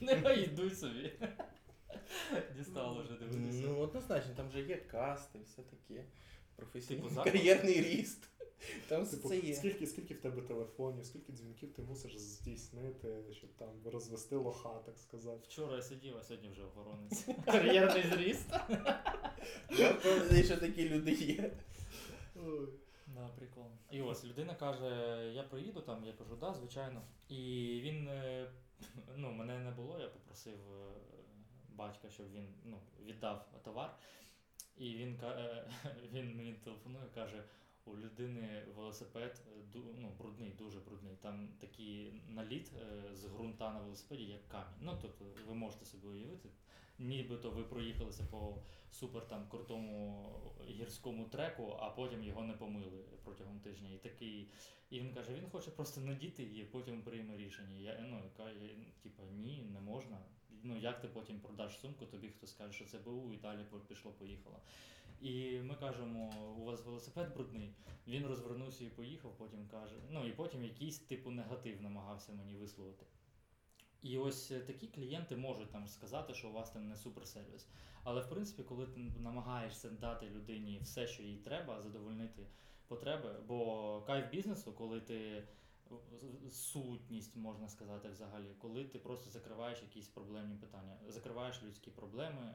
нехай 0.00 0.42
йдуть 0.44 0.78
собі. 0.78 1.12
Дістало 2.56 3.02
вже 3.02 3.12
дивитися. 3.14 3.62
ну 3.66 3.78
однозначно, 3.78 4.34
там 4.34 4.50
же 4.50 4.62
є 4.62 4.76
касти, 4.76 5.38
все 5.44 5.62
таке. 5.62 6.04
Професійний 6.56 7.02
Типу, 7.02 7.14
заклад? 7.14 7.34
кар'єрний 7.34 7.80
ріст. 7.80 8.28
Там 8.88 9.02
все 9.02 9.16
Типу, 9.16 9.28
це 9.28 9.38
є. 9.38 9.54
скільки, 9.54 9.86
скільки 9.86 10.14
в 10.14 10.20
тебе 10.20 10.42
телефонів, 10.42 11.06
скільки 11.06 11.32
дзвінків 11.32 11.72
ти 11.72 11.82
мусиш 11.82 12.18
здійснити, 12.18 13.24
щоб 13.32 13.50
там 13.56 13.68
розвести 13.84 14.36
лоха, 14.36 14.78
так 14.86 14.98
сказати. 14.98 15.40
Вчора 15.44 15.76
я 15.76 15.82
сидів, 15.82 16.16
а 16.16 16.22
сьогодні 16.22 16.48
вже 16.48 16.62
охоронець. 16.64 17.26
Кар'єрний 17.44 18.02
зріст. 18.02 18.50
Я 19.78 19.92
впевнений, 19.92 20.44
що 20.44 20.56
такі 20.56 20.88
люди 20.88 21.12
є. 21.12 21.52
Ой. 22.36 22.68
Да, 23.06 23.28
прикольно. 23.28 23.78
І 23.90 24.02
ось 24.02 24.24
людина 24.24 24.54
каже: 24.54 24.90
я 25.34 25.42
приїду 25.42 25.80
там, 25.80 26.04
я 26.04 26.12
кажу, 26.12 26.36
да, 26.36 26.54
звичайно. 26.54 27.02
І 27.28 27.34
він, 27.84 28.08
е, 28.08 28.50
ну, 29.16 29.32
мене 29.32 29.58
не 29.58 29.70
було, 29.70 29.98
я 30.00 30.08
попросив 30.08 30.54
е, 30.54 30.92
батька, 31.78 32.10
щоб 32.10 32.32
він 32.32 32.48
ну, 32.64 32.80
віддав 33.04 33.48
товар. 33.64 33.90
І 34.76 34.94
він, 34.94 35.20
е, 35.22 35.64
він 36.12 36.36
мені 36.36 36.52
телефонує, 36.54 37.08
каже: 37.14 37.44
у 37.84 37.96
людини 37.96 38.62
велосипед 38.76 39.42
е, 39.74 39.78
ну, 39.98 40.12
брудний, 40.18 40.50
дуже 40.58 40.80
брудний. 40.80 41.16
Там 41.20 41.48
такий 41.60 42.22
наліт 42.28 42.72
е, 42.76 43.14
з 43.14 43.24
ґрунта 43.24 43.72
на 43.72 43.80
велосипеді, 43.80 44.24
як 44.24 44.48
камінь. 44.48 44.78
Ну, 44.80 44.98
тобто 45.02 45.24
ви 45.48 45.54
можете 45.54 45.84
собі 45.84 46.06
уявити, 46.06 46.48
нібито 46.98 47.50
ви 47.50 47.62
проїхалися 47.62 48.24
по 48.30 48.58
супер 48.90 49.28
там 49.28 49.48
крутому 49.48 50.30
гірському 50.68 51.24
треку, 51.24 51.76
а 51.80 51.90
потім 51.90 52.24
його 52.24 52.42
не 52.42 52.52
помили 52.52 53.04
протягом 53.24 53.60
тижня. 53.60 53.88
І 53.94 53.98
такий. 53.98 54.48
І 54.90 55.00
він 55.00 55.14
каже, 55.14 55.34
він 55.34 55.50
хоче 55.50 55.70
просто 55.70 56.00
надіти 56.00 56.42
її, 56.42 56.64
потім 56.64 57.02
прийме 57.02 57.36
рішення. 57.36 57.76
Я 57.76 58.06
ну 58.10 58.22
яка 58.24 58.50
я, 58.50 58.68
типа 59.02 59.22
ні, 59.32 59.62
не 59.72 59.80
можна. 59.80 60.18
Ну 60.62 60.78
як 60.78 61.00
ти 61.00 61.08
потім 61.08 61.40
продаш 61.40 61.78
сумку, 61.80 62.06
тобі 62.06 62.28
хтось 62.28 62.50
скаже, 62.50 62.72
що 62.72 62.84
це 62.84 62.98
БУ, 62.98 63.32
і 63.32 63.36
далі 63.36 63.60
пішло, 63.88 64.12
поїхало. 64.12 64.60
І 65.20 65.58
ми 65.58 65.74
кажемо, 65.74 66.32
у 66.58 66.64
вас 66.64 66.84
велосипед 66.84 67.34
брудний. 67.34 67.74
Він 68.06 68.26
розвернувся 68.26 68.84
і 68.84 68.88
поїхав, 68.88 69.36
потім 69.38 69.68
каже. 69.68 69.94
Ну 70.10 70.26
і 70.26 70.32
потім 70.32 70.64
якийсь 70.64 70.98
типу 70.98 71.30
негатив 71.30 71.82
намагався 71.82 72.32
мені 72.32 72.56
висловити. 72.56 73.06
І 74.02 74.18
ось 74.18 74.50
е, 74.50 74.60
такі 74.60 74.86
клієнти 74.86 75.36
можуть 75.36 75.70
там 75.70 75.88
сказати, 75.88 76.34
що 76.34 76.48
у 76.48 76.52
вас 76.52 76.70
там 76.70 76.88
не 76.88 76.96
суперсервіс. 76.96 77.68
Але 78.04 78.20
в 78.20 78.28
принципі, 78.28 78.62
коли 78.62 78.86
ти 78.86 79.00
намагаєшся 79.00 79.90
дати 79.90 80.30
людині 80.30 80.78
все, 80.82 81.06
що 81.06 81.22
їй 81.22 81.36
треба, 81.36 81.82
задовольнити 81.82 82.46
потреби, 82.86 83.36
бо 83.46 84.02
кайф 84.06 84.30
бізнесу, 84.30 84.72
коли 84.72 85.00
ти 85.00 85.48
сутність, 86.50 87.36
можна 87.36 87.68
сказати, 87.68 88.08
взагалі, 88.08 88.54
коли 88.58 88.84
ти 88.84 88.98
просто 88.98 89.30
закриваєш 89.30 89.82
якісь 89.82 90.08
проблемні 90.08 90.56
питання, 90.56 90.96
закриваєш 91.08 91.62
людські 91.62 91.90
проблеми, 91.90 92.54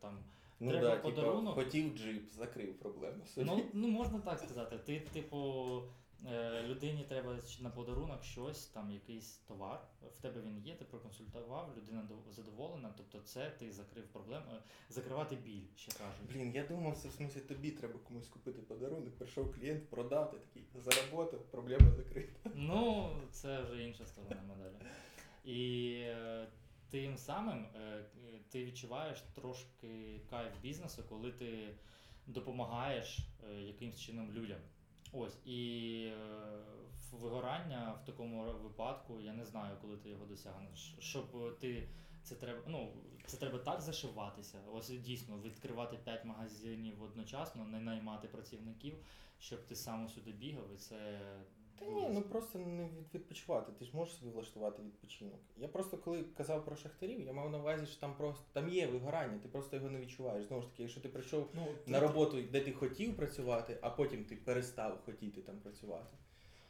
там 0.00 0.24
Ну 0.64 0.70
Треба 0.70 0.88
да, 0.88 0.96
подарунок. 0.96 1.54
хотів 1.54 1.96
джип, 1.98 2.32
закрив 2.32 2.78
проблему 2.78 3.24
собі. 3.26 3.46
Ну, 3.46 3.64
ну 3.72 3.88
можна 3.88 4.18
так 4.18 4.38
сказати. 4.38 4.78
Ти, 4.78 5.00
типу, 5.00 5.82
е, 6.32 6.62
людині 6.62 7.04
треба 7.08 7.36
на 7.60 7.70
подарунок 7.70 8.24
щось, 8.24 8.66
там 8.66 8.90
якийсь 8.90 9.36
товар. 9.36 9.80
В 10.18 10.22
тебе 10.22 10.40
він 10.40 10.58
є, 10.58 10.74
ти 10.74 10.84
проконсультував, 10.84 11.70
людина 11.76 12.08
задоволена. 12.30 12.94
Тобто, 12.96 13.20
це 13.20 13.50
ти 13.50 13.72
закрив 13.72 14.04
проблему. 14.04 14.44
е, 14.52 14.62
Закривати 14.90 15.36
біль, 15.36 15.66
ще 15.76 15.92
кажуть. 15.92 16.32
Блін, 16.32 16.52
я 16.54 16.66
думав, 16.66 16.96
це 16.96 17.08
в 17.08 17.12
смысле 17.12 17.40
тобі 17.40 17.70
треба 17.70 17.98
комусь 18.08 18.28
купити 18.28 18.62
подарунок, 18.62 19.16
прийшов 19.18 19.54
клієнт, 19.54 19.88
продати 19.90 20.36
такий 20.38 20.62
заработав, 20.74 21.40
проблема 21.50 21.90
закрита. 21.90 22.50
Ну, 22.54 23.10
це 23.30 23.62
вже 23.62 23.82
інша 23.82 24.06
сторона 24.06 24.42
медалі. 24.48 24.74
І 25.44 25.90
е, 26.00 26.48
тим 26.94 27.16
самим 27.16 27.66
е, 27.76 28.04
ти 28.50 28.64
відчуваєш 28.64 29.20
трошки 29.20 30.20
кайф 30.30 30.52
бізнесу, 30.62 31.02
коли 31.08 31.32
ти 31.32 31.74
допомагаєш 32.26 33.18
е, 33.18 33.54
якимсь 33.54 34.00
чином 34.00 34.32
людям. 34.32 34.58
Ось 35.12 35.46
і 35.46 36.00
е, 36.06 36.16
вигорання 37.12 37.98
в 38.02 38.06
такому 38.06 38.44
випадку 38.44 39.20
я 39.20 39.32
не 39.32 39.44
знаю, 39.44 39.76
коли 39.80 39.96
ти 39.96 40.08
його 40.08 40.26
досягнеш. 40.26 40.94
Щоб 40.98 41.58
ти 41.58 41.88
це 42.22 42.34
треба, 42.34 42.62
ну 42.66 42.92
це 43.26 43.36
треба 43.36 43.58
так 43.58 43.80
зашиватися. 43.80 44.58
Ось 44.72 44.88
дійсно 44.88 45.38
відкривати 45.40 45.96
5 45.96 46.24
магазинів 46.24 47.02
одночасно, 47.02 47.64
не 47.64 47.80
наймати 47.80 48.28
працівників, 48.28 48.94
щоб 49.38 49.66
ти 49.66 49.76
сам 49.76 50.08
сюди 50.08 50.32
бігав, 50.32 50.74
і 50.74 50.76
це 50.76 51.20
Та 51.78 51.84
ні, 51.86 52.08
ну 52.12 52.22
просто 52.22 52.58
не 52.58 52.84
від- 52.84 53.14
відпочивати. 53.14 53.72
Ти 53.78 53.84
ж 53.84 53.96
можеш 53.96 54.14
собі 54.14 54.30
влаштувати 54.30 54.82
відпочинок. 54.82 55.40
Я 55.56 55.68
просто 55.68 55.98
коли 55.98 56.22
казав 56.22 56.64
про 56.64 56.76
шахтарів, 56.76 57.20
я 57.26 57.32
мав 57.32 57.50
на 57.50 57.58
увазі, 57.58 57.86
що 57.86 58.00
там 58.00 58.14
просто 58.16 58.44
там 58.52 58.68
є 58.68 58.86
вигорання, 58.86 59.38
ти 59.38 59.48
просто 59.48 59.76
його 59.76 59.90
не 59.90 60.00
відчуваєш. 60.00 60.44
Знову 60.44 60.62
ж 60.62 60.68
таки, 60.70 60.82
якщо 60.82 61.00
ти 61.00 61.08
прийшов 61.08 61.48
Ну, 61.54 61.66
на 61.86 62.00
ти- 62.00 62.06
роботу, 62.06 62.42
де 62.52 62.60
ти 62.60 62.72
хотів 62.72 63.16
працювати, 63.16 63.78
а 63.80 63.90
потім 63.90 64.24
ти 64.24 64.36
перестав 64.36 64.98
хотіти 65.04 65.42
там 65.42 65.58
працювати. 65.60 66.16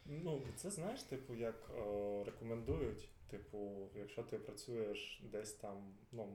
Ну, 0.06 0.42
це 0.56 0.70
знаєш, 0.70 1.02
типу, 1.02 1.34
як 1.34 1.70
е, 1.78 2.24
рекомендують, 2.24 3.08
типу, 3.30 3.88
якщо 3.98 4.22
ти 4.22 4.38
працюєш 4.38 5.22
десь 5.32 5.52
там, 5.52 5.94
ну, 6.12 6.28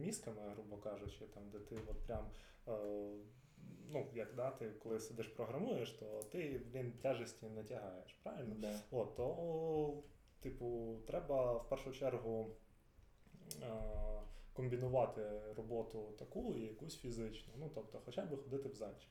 мізками, 0.00 0.42
грубо 0.54 0.76
кажучи, 0.76 1.24
там, 1.34 1.42
де 1.52 1.58
ти 1.58 1.74
от 1.90 1.98
прям, 2.06 2.24
е, 2.68 2.72
ну, 3.92 4.06
як 4.14 4.34
да, 4.34 4.50
ти 4.50 4.70
коли 4.82 5.00
сидиш 5.00 5.26
програмуєш, 5.26 5.90
то 5.90 6.20
ти, 6.22 6.60
блін, 6.72 6.92
тяжесті 7.02 7.46
не 7.46 7.64
тягаєш, 7.64 8.12
правильно? 8.22 8.54
Да. 8.58 8.80
От, 8.90 9.16
то, 9.16 10.02
типу, 10.40 10.96
треба 11.06 11.52
в 11.52 11.68
першу 11.68 11.92
чергу 11.92 12.56
е, 13.62 13.66
комбінувати 14.52 15.40
роботу 15.56 16.12
таку 16.18 16.54
і 16.54 16.60
якусь 16.60 16.98
фізичну. 16.98 17.52
Ну, 17.58 17.70
тобто, 17.74 18.00
хоча 18.04 18.24
б 18.24 18.42
ходити 18.42 18.68
в 18.68 18.74
зальчик. 18.74 19.10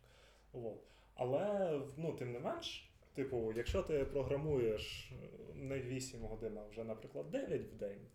От. 0.54 0.84
Але, 1.14 1.72
ну, 1.98 2.14
тим 2.14 2.32
не 2.32 2.40
менш, 2.40 2.92
типу, 3.14 3.54
якщо 3.54 3.84
ти 3.84 4.06
програмуєш 4.06 5.12
е, 5.12 5.54
не 5.56 5.80
8 5.80 6.22
годин, 6.22 6.58
а 6.58 6.68
вже, 6.68 6.84
наприклад, 6.84 7.30
9 7.30 7.62
в 7.62 7.76
день, 7.76 8.08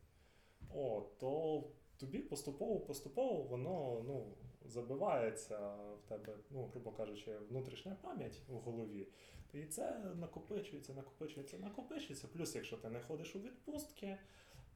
о, 0.74 1.02
то 1.20 1.62
тобі 1.96 2.18
поступово-поступово 2.18 3.42
воно 3.42 4.02
ну, 4.06 4.34
забивається 4.68 5.58
в 5.76 6.08
тебе, 6.08 6.36
ну, 6.50 6.64
грубо 6.66 6.90
кажучи, 6.90 7.38
внутрішня 7.38 7.96
пам'ять 8.02 8.40
в 8.48 8.54
голові. 8.54 9.08
І 9.52 9.64
це 9.64 10.00
накопичується, 10.14 10.94
накопичується, 10.94 11.58
накопичується. 11.58 12.28
Плюс, 12.28 12.54
якщо 12.54 12.76
ти 12.76 12.88
не 12.88 13.00
ходиш 13.00 13.36
у 13.36 13.38
відпустки, 13.38 14.18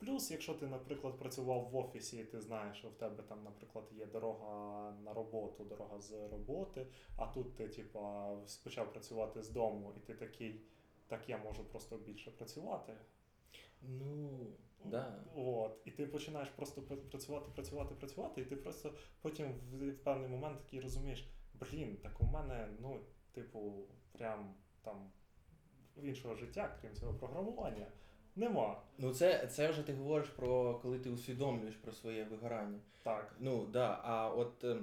Плюс, 0.01 0.31
якщо 0.31 0.55
ти, 0.55 0.67
наприклад, 0.67 1.19
працював 1.19 1.69
в 1.71 1.77
офісі, 1.77 2.19
і 2.19 2.25
ти 2.25 2.41
знаєш, 2.41 2.79
що 2.79 2.89
в 2.89 2.95
тебе 2.95 3.23
там, 3.23 3.45
наприклад, 3.45 3.85
є 3.93 4.07
дорога 4.07 4.93
на 5.05 5.15
роботу, 5.15 5.65
дорога 5.65 6.01
з 6.01 6.13
роботи, 6.13 6.87
а 7.17 7.27
тут 7.27 7.57
ти, 7.57 7.69
типа, 7.69 8.37
почав 8.65 8.93
працювати 8.93 9.43
з 9.43 9.51
дому, 9.51 9.93
і 9.97 10.01
ти 10.01 10.15
такий, 10.15 10.61
так 11.07 11.29
я 11.29 11.39
можу 11.39 11.65
просто 11.65 11.97
більше 11.97 12.31
працювати. 12.31 12.93
Ну, 13.83 14.31
да. 14.85 15.25
От, 15.35 15.81
і 15.85 15.91
ти 15.91 16.07
починаєш 16.07 16.49
просто 16.49 16.83
працювати, 16.83 17.51
працювати, 17.55 17.95
працювати, 17.95 18.41
і 18.41 18.45
ти 18.45 18.57
просто 18.57 18.95
потім 19.21 19.53
в, 19.53 19.91
в 19.91 20.05
певний 20.05 20.29
момент 20.29 20.59
такий 20.59 20.81
розумієш, 20.81 21.29
блін, 21.55 21.97
так 22.03 22.21
у 22.21 22.25
мене, 22.25 22.69
ну, 22.81 23.01
типу, 23.33 23.85
прям 24.13 24.55
там 24.83 25.11
іншого 25.97 26.35
життя, 26.35 26.79
крім 26.81 26.95
цього 26.95 27.15
програмування, 27.15 27.87
нема. 28.37 28.83
Ну, 28.99 29.15
це, 29.15 29.47
це 29.47 29.71
вже 29.71 29.83
ти 29.83 29.93
говориш 29.93 30.29
про 30.29 30.75
коли 30.75 30.99
ти 30.99 31.11
усвідомлюєш 31.11 31.75
про 31.75 31.93
своє 31.93 32.25
вигорання. 32.25 32.79
Так. 33.03 33.37
Ну, 33.39 33.67
да, 33.67 34.01
а 34.03 34.29
от 34.29 34.65
е, 34.65 34.77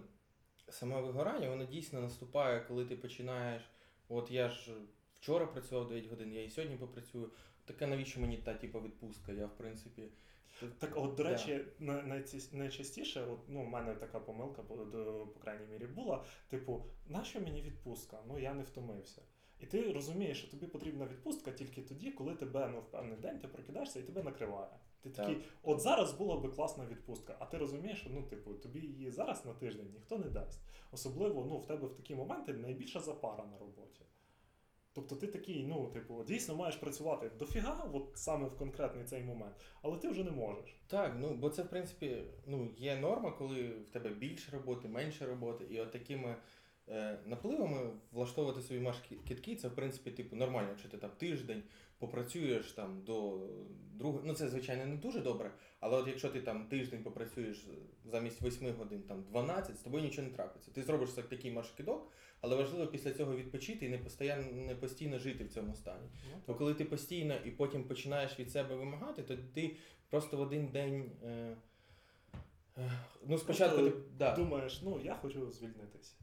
саме 0.70 1.02
вигорання, 1.02 1.50
воно 1.50 1.66
дійсно 1.66 2.02
наступає, 2.02 2.60
коли 2.68 2.86
ти 2.86 2.96
починаєш. 2.96 3.64
От 4.10 4.32
я 4.32 4.50
ж 4.50 4.72
вчора 5.14 5.46
працював 5.46 5.88
9 5.88 6.10
годин, 6.10 6.34
я 6.34 6.44
і 6.44 6.50
сьогодні 6.50 6.78
попрацюю. 6.78 7.32
Таке 7.68 7.88
навіщо 7.88 8.22
мені 8.22 8.38
та 8.38 8.54
типу 8.54 8.82
відпустка? 8.82 9.32
Я 9.32 9.46
в 9.46 9.58
принципі. 9.58 10.04
Так, 10.80 10.92
от, 10.96 11.16
до 11.16 11.24
речі, 11.24 11.66
найці- 11.80 12.56
найчастіше, 12.56 13.22
от, 13.22 13.40
ну, 13.48 13.62
у 13.62 13.66
мене 13.66 13.96
така 13.96 14.20
помилка, 14.20 14.64
по, 14.64 14.76
до- 14.76 15.28
по 15.34 15.40
крайній 15.40 15.66
мірі, 15.66 15.86
була. 15.86 16.24
Типу, 16.50 16.86
нащо 17.08 17.42
мені 17.42 17.62
відпустка? 17.62 18.20
Ну 18.28 18.40
я 18.40 18.54
не 18.54 18.64
втомився. 18.64 19.22
І 19.60 19.66
ти 19.66 19.94
розумієш, 19.94 20.40
що 20.40 20.52
тобі 20.52 20.68
потрібна 20.68 21.06
відпустка 21.06 21.52
тільки 21.52 21.82
тоді, 21.82 22.12
коли 22.12 22.36
тебе 22.36 22.70
ну, 22.74 22.80
в 22.80 22.92
певний 22.92 23.18
день 23.18 23.40
ти 23.40 23.48
прокидаєшся 23.48 24.00
і 24.00 24.04
тебе 24.04 24.24
накриває. 24.24 24.80
Ти 25.02 25.10
Так. 25.10 25.26
такий, 25.26 25.44
от 25.64 25.82
зараз 25.82 26.14
була 26.14 26.38
би 26.38 26.50
класна 26.50 26.86
відпустка, 26.86 27.36
а 27.40 27.46
ти 27.46 27.58
розумієш, 27.58 28.00
що 28.00 28.10
ну, 28.10 28.24
типу, 28.24 28.54
тобі 28.54 28.80
її 28.80 29.12
зараз 29.12 29.46
на 29.46 29.54
тиждень 29.54 29.92
ніхто 29.94 30.18
не 30.18 30.30
дасть. 30.30 30.62
Особливо 30.92 31.46
ну, 31.46 31.58
в 31.58 31.68
тебе 31.68 31.88
в 31.88 31.94
такі 31.94 32.16
моменти 32.16 32.54
найбільша 32.54 33.00
запара 33.00 33.46
на 33.46 33.58
роботі. 33.58 34.02
Тобто 34.98 35.16
ти 35.16 35.28
такий, 35.28 35.64
ну, 35.64 35.88
типу, 35.94 36.24
дійсно 36.24 36.56
маєш 36.56 36.76
працювати 36.76 37.32
дофіга, 37.40 37.90
от 37.94 38.12
саме 38.14 38.48
в 38.48 38.58
конкретний 38.58 39.06
цей 39.06 39.24
момент, 39.24 39.56
але 39.82 39.98
ти 39.98 40.10
вже 40.10 40.24
не 40.24 40.32
можеш. 40.32 40.76
Так, 40.88 41.16
ну 41.20 41.34
бо 41.34 41.50
це 41.50 41.64
в 41.64 41.70
принципі 41.70 42.24
ну, 42.48 42.74
є 42.78 42.96
норма, 42.96 43.32
коли 43.32 43.70
в 43.70 43.90
тебе 43.90 44.10
більше 44.10 44.52
роботи, 44.52 44.88
менше 44.88 45.26
роботи, 45.26 45.66
і 45.70 45.80
от 45.80 45.92
такими 45.92 46.36
е, 46.90 47.20
напливами 47.26 47.90
влаштовувати 48.12 48.62
свої 48.62 48.82
марш-кітки, 48.82 49.56
це 49.56 49.68
в 49.68 49.76
принципі 49.76 50.12
типу 50.12 50.36
нормально, 50.36 50.70
якщо 50.70 50.90
ти 50.90 50.98
там 50.98 51.10
тиждень 51.18 51.64
попрацюєш 52.00 52.72
там 52.72 53.04
до 53.04 53.48
другого. 53.94 54.24
Ну 54.26 54.34
це 54.34 54.50
звичайно 54.50 54.86
не 54.86 54.96
дуже 54.96 55.22
добре, 55.22 55.52
але 55.80 55.98
от 55.98 56.08
якщо 56.08 56.30
ти 56.30 56.42
там 56.42 56.66
тиждень 56.66 57.04
попрацюєш 57.04 57.68
замість 58.06 58.42
8 58.42 58.74
годин, 58.74 59.04
там 59.08 59.24
12, 59.24 59.78
з 59.78 59.82
тобою 59.82 60.04
нічого 60.04 60.28
не 60.28 60.34
трапиться. 60.34 60.72
Ти 60.72 60.84
зробиш 60.84 61.10
так- 61.10 61.30
такий 61.30 61.52
марш-кидок, 61.52 62.12
але 62.42 62.56
важливо 62.56 62.88
після 62.88 63.12
цього 63.12 63.36
відпочити 63.36 63.86
і 63.86 63.90
не 63.90 63.98
постійно, 63.98 64.36
не 64.54 64.76
постійно 64.76 65.20
жити 65.20 65.44
в 65.44 65.50
цьому 65.50 65.76
стані. 65.76 66.08
Ну, 66.32 66.42
Бо 66.48 66.56
коли 66.56 66.74
ти 66.74 66.86
постійно 66.86 67.36
і 67.46 67.52
потім 67.52 67.84
починаєш 67.84 68.40
від 68.40 68.52
себе 68.52 68.76
вимагати, 68.76 69.24
то 69.24 69.38
ти 69.54 69.76
просто 70.10 70.38
в 70.38 70.42
один 70.42 70.68
день. 70.68 71.12
Е, 71.24 71.58
е, 72.78 72.92
ну, 73.26 73.38
спочатку 73.38 73.82
ти. 73.82 73.94
Да. 74.18 74.36
Думаєш, 74.36 74.82
ну 74.84 75.02
я 75.04 75.16
хочу 75.16 75.52
звільнитися. 75.52 76.14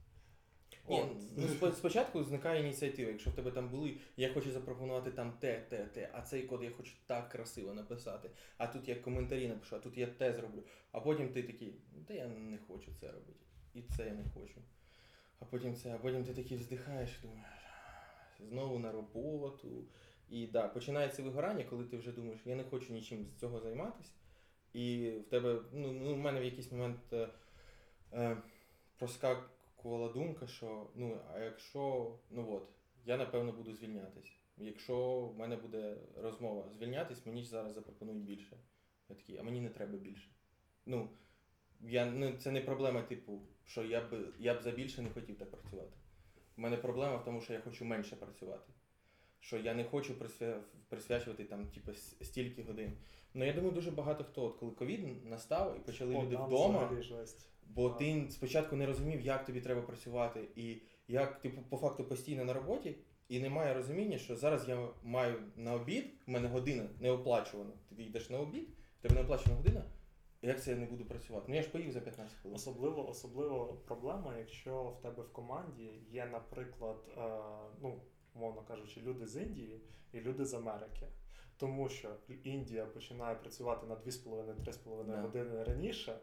Ні, 0.89 1.05
ну, 1.37 1.73
спочатку 1.73 2.25
зникає 2.25 2.61
ініціатива. 2.61 3.11
Якщо 3.11 3.31
в 3.31 3.35
тебе 3.35 3.51
там 3.51 3.69
були, 3.69 3.97
я 4.17 4.33
хочу 4.33 4.51
запропонувати 4.51 5.11
там 5.11 5.33
те, 5.41 5.61
те, 5.61 5.87
те, 5.87 6.11
а 6.13 6.23
цей 6.23 6.43
код 6.43 6.63
я 6.63 6.71
хочу 6.71 6.93
так 7.07 7.29
красиво 7.29 7.75
написати, 7.75 8.31
а 8.59 8.67
тут 8.67 8.89
я 8.89 8.95
коментарі 8.95 9.49
напишу, 9.49 9.77
а 9.77 9.79
тут 9.79 9.99
я 9.99 10.07
те 10.07 10.33
зроблю. 10.33 10.63
А 10.93 11.01
потім 11.01 11.29
ти 11.29 11.43
такий, 11.43 11.75
та 12.07 12.15
я 12.15 12.29
не 12.29 12.59
хочу 12.59 12.91
це 13.01 13.07
робити. 13.07 13.45
І 13.75 13.83
це 13.83 14.07
я 14.07 14.15
не 14.15 14.25
хочу. 14.35 14.61
А 15.41 15.45
потім 15.45 15.75
це, 15.75 15.95
а 15.95 15.99
потім 15.99 16.25
ти 16.25 16.35
такий 16.35 16.57
вздихаєш 16.57 17.21
думаєш, 17.23 17.65
знову 18.41 18.79
на 18.79 18.93
роботу. 18.93 19.85
І 20.31 20.47
да, 20.47 20.69
починається 20.69 21.23
вигорання, 21.23 21.65
коли 21.65 21.85
ти 21.85 21.97
вже 21.97 22.13
думаєш, 22.13 22.41
я 22.45 22.55
не 22.55 22.65
хочу 22.65 22.93
нічим 22.93 23.27
з 23.27 23.41
цього 23.41 23.61
займатися. 23.61 24.11
І 24.73 25.11
в 25.11 25.25
тебе, 25.25 25.61
ну, 25.73 25.93
ну 25.93 26.15
в 26.15 26.19
мене 26.19 26.41
в 26.41 26.45
якийсь 26.45 26.73
момент 26.73 27.13
е, 27.13 27.29
е, 28.13 28.37
проскакувала 28.99 30.13
думка, 30.13 30.47
що 30.47 30.87
ну, 30.95 31.21
а 31.35 31.39
якщо, 31.39 32.13
ну 32.31 32.53
от, 32.53 32.69
я 33.05 33.17
напевно 33.17 33.53
буду 33.53 33.75
звільнятись. 33.75 34.33
Якщо 34.59 35.21
в 35.21 35.39
мене 35.39 35.57
буде 35.57 35.97
розмова 36.17 36.69
звільнятись, 36.73 37.27
мені 37.27 37.43
ж 37.43 37.49
зараз 37.49 37.75
запропонують 37.75 38.25
більше. 38.25 38.57
Я 39.09 39.17
такий, 39.17 39.39
а 39.39 39.43
мені 39.43 39.61
не 39.61 39.69
треба 39.69 39.99
більше. 39.99 40.29
Ну, 40.87 41.11
я, 41.81 42.07
ну, 42.07 42.33
це 42.39 42.51
не 42.51 42.61
проблема, 42.61 43.03
типу, 43.03 43.41
що 43.67 43.85
я 43.85 44.01
б, 44.01 44.33
я 44.39 44.55
б 44.55 44.63
за 44.63 44.71
більше 44.71 45.03
не 45.03 45.11
хотів 45.11 45.39
так 45.39 45.51
працювати. 45.51 45.93
У 46.57 46.61
мене 46.61 46.77
проблема 46.77 47.17
в 47.17 47.25
тому, 47.25 47.41
що 47.41 47.53
я 47.53 47.61
хочу 47.61 47.85
менше 47.85 48.17
працювати. 48.17 48.73
Що 49.41 49.59
я 49.59 49.75
не 49.75 49.85
хочу 49.85 50.19
присвя... 50.19 50.61
присвячувати 50.89 51.45
там, 51.45 51.67
типу, 51.67 51.95
стільки 52.23 52.63
годин. 52.63 52.93
Ну 53.35 53.45
я 53.45 53.53
думаю, 53.53 53.73
дуже 53.75 53.91
багато 53.91 54.25
хто, 54.25 54.45
от 54.45 54.57
коли 54.57 54.73
ковід 54.73 55.27
настав 55.27 55.77
і 55.77 55.81
почали 55.81 56.15
О, 56.15 56.23
люди 56.23 56.37
вдома. 56.37 56.91
Бо 57.67 57.89
Так. 57.89 57.99
ти 57.99 58.27
спочатку 58.31 58.77
не 58.77 58.87
розумів, 58.87 59.21
як 59.21 59.45
тобі 59.45 59.61
треба 59.61 59.83
працювати, 59.83 60.49
і 60.57 60.83
як 61.09 61.41
ти 61.41 61.51
по 61.51 61.77
факту 61.77 62.05
постійно 62.05 62.45
на 62.45 62.53
роботі, 62.53 62.97
і 63.29 63.41
немає 63.41 63.75
розуміння, 63.75 64.19
що 64.19 64.37
зараз 64.37 64.69
я 64.69 64.89
маю 65.03 65.43
на 65.57 65.75
обід, 65.75 66.05
в 66.27 66.31
мене 66.31 66.49
година 66.49 66.89
не 67.01 67.11
оплачувана. 67.11 67.73
Ти 67.97 68.03
йдеш 68.03 68.31
на 68.31 68.39
обід, 68.39 68.69
тебе 69.01 69.15
не 69.15 69.21
оплачена 69.21 69.57
година. 69.57 69.85
Як 70.47 70.63
це 70.63 70.71
я 70.71 70.77
не 70.77 70.87
буду 70.87 71.05
працювати? 71.05 71.45
Ну 71.49 71.55
я 71.55 71.63
ж 71.63 71.71
поїв 71.71 71.93
за 71.93 72.01
15 72.01 72.37
хвилин. 72.37 72.57
Особливо, 72.57 73.09
особливо 73.09 73.67
проблема, 73.87 74.39
якщо 74.39 74.85
в 74.85 75.03
тебе 75.03 75.23
в 75.23 75.33
команді 75.33 75.91
є, 76.11 76.27
наприклад, 76.27 76.97
е, 77.19 77.41
ну, 77.83 78.01
умовно 78.35 78.63
кажучи, 78.63 79.01
люди 79.01 79.27
з 79.27 79.43
Індії 79.43 79.81
і 80.13 80.21
люди 80.21 80.45
з 80.45 80.55
Америки. 80.55 81.07
Тому 81.57 81.89
що 81.89 82.17
Індія 82.45 82.87
починає 82.87 83.35
працювати 83.37 83.87
на 83.87 83.95
2,5-3,5 83.97 85.05
Да. 85.05 85.21
години 85.23 85.65
раніше, 85.65 86.19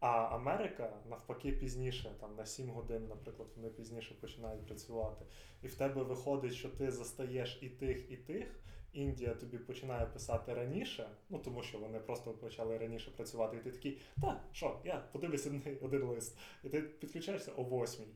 а 0.00 0.08
Америка 0.08 0.96
навпаки 1.08 1.52
пізніше, 1.52 2.16
там 2.20 2.36
на 2.36 2.46
7 2.46 2.70
годин, 2.70 3.08
наприклад, 3.08 3.48
вони 3.56 3.68
пізніше 3.68 4.14
починають 4.20 4.66
працювати. 4.66 5.24
І 5.62 5.66
в 5.66 5.74
тебе 5.74 6.02
виходить, 6.02 6.52
що 6.54 6.68
ти 6.68 6.90
застаєш 6.90 7.58
і 7.62 7.68
тих, 7.68 8.10
і 8.10 8.16
тих. 8.16 8.60
Індія 8.96 9.34
тобі 9.34 9.58
починає 9.58 10.06
писати 10.06 10.54
раніше, 10.54 11.08
ну 11.28 11.38
тому 11.38 11.62
що 11.62 11.78
вони 11.78 11.98
просто 11.98 12.30
почали 12.30 12.78
раніше 12.78 13.10
працювати, 13.10 13.56
і 13.56 13.60
ти 13.60 13.70
такий, 13.70 14.00
та 14.20 14.40
що, 14.52 14.80
я 14.84 15.04
подивлюся 15.12 15.60
один, 15.82 16.02
лист, 16.02 16.38
і 16.64 16.68
ти 16.68 16.80
підключаєшся 16.82 17.52
о 17.56 17.62
восьмій. 17.62 18.06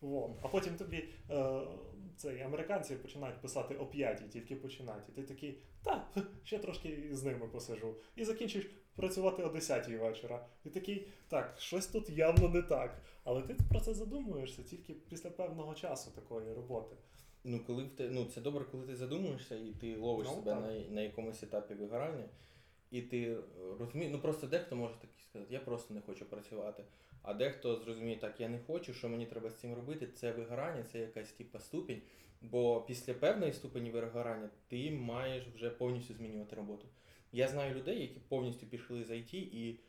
Во. 0.00 0.36
А 0.42 0.48
потім 0.48 0.76
тобі 0.76 1.08
е, 1.30 1.60
цей, 2.16 2.40
американці 2.40 2.94
починають 2.94 3.40
писати 3.40 3.74
о 3.74 3.86
п'ятій, 3.86 4.24
тільки 4.24 4.56
починають. 4.56 5.08
І 5.08 5.12
ти 5.12 5.22
такий, 5.22 5.58
та, 5.82 6.08
ще 6.44 6.58
трошки 6.58 7.08
з 7.12 7.24
ними 7.24 7.48
посижу. 7.48 7.94
І 8.16 8.24
закінчиш 8.24 8.70
працювати 8.96 9.42
о 9.42 9.48
10 9.48 9.88
вечора. 9.88 10.46
І 10.64 10.70
такий, 10.70 11.08
так, 11.28 11.54
щось 11.58 11.86
тут 11.86 12.10
явно 12.10 12.48
не 12.48 12.62
так. 12.62 13.02
Але 13.24 13.42
ти 13.42 13.56
про 13.68 13.80
це 13.80 13.94
задумуєшся 13.94 14.62
тільки 14.62 14.94
після 14.94 15.30
певного 15.30 15.74
часу 15.74 16.10
такої 16.10 16.52
роботи. 16.52 16.96
Ну, 17.44 17.60
коли 17.66 17.84
в 17.84 17.90
те, 17.90 18.08
ну, 18.10 18.24
це 18.24 18.40
добре, 18.40 18.64
коли 18.70 18.86
ти 18.86 18.96
задумуєшся 18.96 19.56
і 19.56 19.72
ти 19.80 19.96
ловиш 19.96 20.28
Ну, 20.30 20.34
себе 20.34 20.50
так. 20.50 20.60
на, 20.62 20.72
на 20.94 21.00
якомусь 21.00 21.42
етапі 21.42 21.74
вигорання, 21.74 22.24
і 22.90 23.02
ти 23.02 23.22
е, 23.32 23.36
розумієш, 23.78 24.12
ну 24.12 24.18
просто 24.20 24.46
дехто 24.46 24.76
може 24.76 24.94
так 25.00 25.10
сказати, 25.28 25.54
я 25.54 25.60
просто 25.60 25.94
не 25.94 26.00
хочу 26.00 26.24
працювати. 26.24 26.84
А 27.22 27.34
дехто 27.34 27.76
зрозуміє, 27.76 28.16
так, 28.16 28.40
я 28.40 28.48
не 28.48 28.58
хочу, 28.58 28.94
що 28.94 29.08
мені 29.08 29.26
треба 29.26 29.50
з 29.50 29.54
цим 29.54 29.74
робити, 29.74 30.06
це 30.06 30.32
вигорання, 30.32 30.84
це 30.92 30.98
якась 30.98 31.32
типа 31.32 31.60
ступінь. 31.60 32.02
Бо 32.42 32.80
після 32.80 33.14
певної 33.14 33.52
ступені 33.52 33.90
вигорання 33.90 34.50
ти 34.68 34.90
маєш 34.90 35.44
вже 35.54 35.70
повністю 35.70 36.14
змінювати 36.14 36.56
роботу. 36.56 36.86
Я 37.32 37.48
знаю 37.48 37.74
людей, 37.74 38.00
які 38.00 38.20
повністю 38.28 38.66
пішли 38.66 39.04
з 39.04 39.10
IT 39.10 39.34
і 39.34 39.80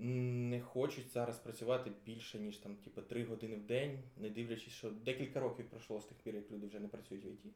не 0.00 0.60
хочуть 0.60 1.12
зараз 1.12 1.38
працювати 1.38 1.92
більше, 2.06 2.38
ніж 2.38 2.56
там, 2.56 2.76
типу, 2.76 3.02
3 3.02 3.24
години 3.24 3.56
в 3.56 3.66
день, 3.66 3.98
не 4.16 4.30
дивлячись, 4.30 4.72
що 4.72 4.90
декілька 4.90 5.40
років 5.40 5.66
пройшло 5.70 6.00
з 6.00 6.04
тих 6.04 6.18
пір, 6.18 6.34
як 6.34 6.50
люди 6.50 6.66
вже 6.66 6.80
не 6.80 6.88
працюють 6.88 7.24
в 7.24 7.28
IT. 7.28 7.50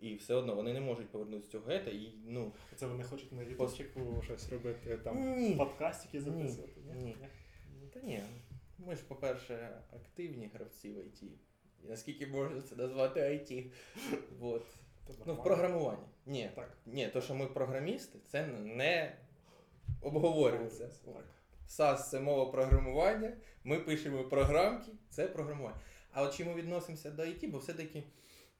І 0.00 0.14
все 0.14 0.34
одно 0.34 0.54
вони 0.54 0.72
не 0.72 0.80
можуть 0.80 1.08
повернутися 1.08 1.48
з 1.48 1.50
цього 1.52 1.66
гета. 1.66 1.90
І, 1.90 2.12
ну, 2.26 2.52
Це 2.74 2.86
вони 2.86 3.04
хочуть 3.04 3.32
на 3.32 3.42
ютубчику 3.42 4.22
щось 4.24 4.52
робити, 4.52 4.98
там 4.98 5.36
ні. 5.38 5.54
подкастики 5.54 6.20
записувати. 6.20 6.80
Ні. 6.94 7.16
Та 7.94 8.00
ні. 8.00 8.22
Ми 8.78 8.96
ж, 8.96 9.02
по-перше, 9.08 9.78
активні 9.92 10.50
гравці 10.54 10.90
в 10.90 10.98
IT. 10.98 11.24
І 11.84 11.88
наскільки 11.88 12.26
можна 12.26 12.60
це 12.60 12.76
назвати 12.76 13.20
IT? 13.20 13.70
Вот. 14.38 14.66
Ну, 15.26 15.34
в 15.34 15.42
програмуванні. 15.42 16.06
Ні. 16.26 16.50
Так. 16.54 16.76
Ні, 16.86 17.08
то, 17.08 17.20
що 17.20 17.34
ми 17.34 17.46
програмісти, 17.46 18.18
це 18.26 18.46
не 18.46 19.16
обговорюється. 20.02 20.88
Так. 21.04 21.24
SAS 21.68 22.08
це 22.08 22.20
мова 22.20 22.52
програмування, 22.52 23.36
ми 23.64 23.78
пишемо 23.80 24.24
програмки, 24.24 24.92
це 25.10 25.28
програмування. 25.28 25.80
А 26.12 26.22
от 26.22 26.34
чи 26.36 26.44
ми 26.44 26.54
відносимося 26.54 27.10
до 27.10 27.22
IT, 27.22 27.50
бо 27.50 27.58
все-таки 27.58 28.02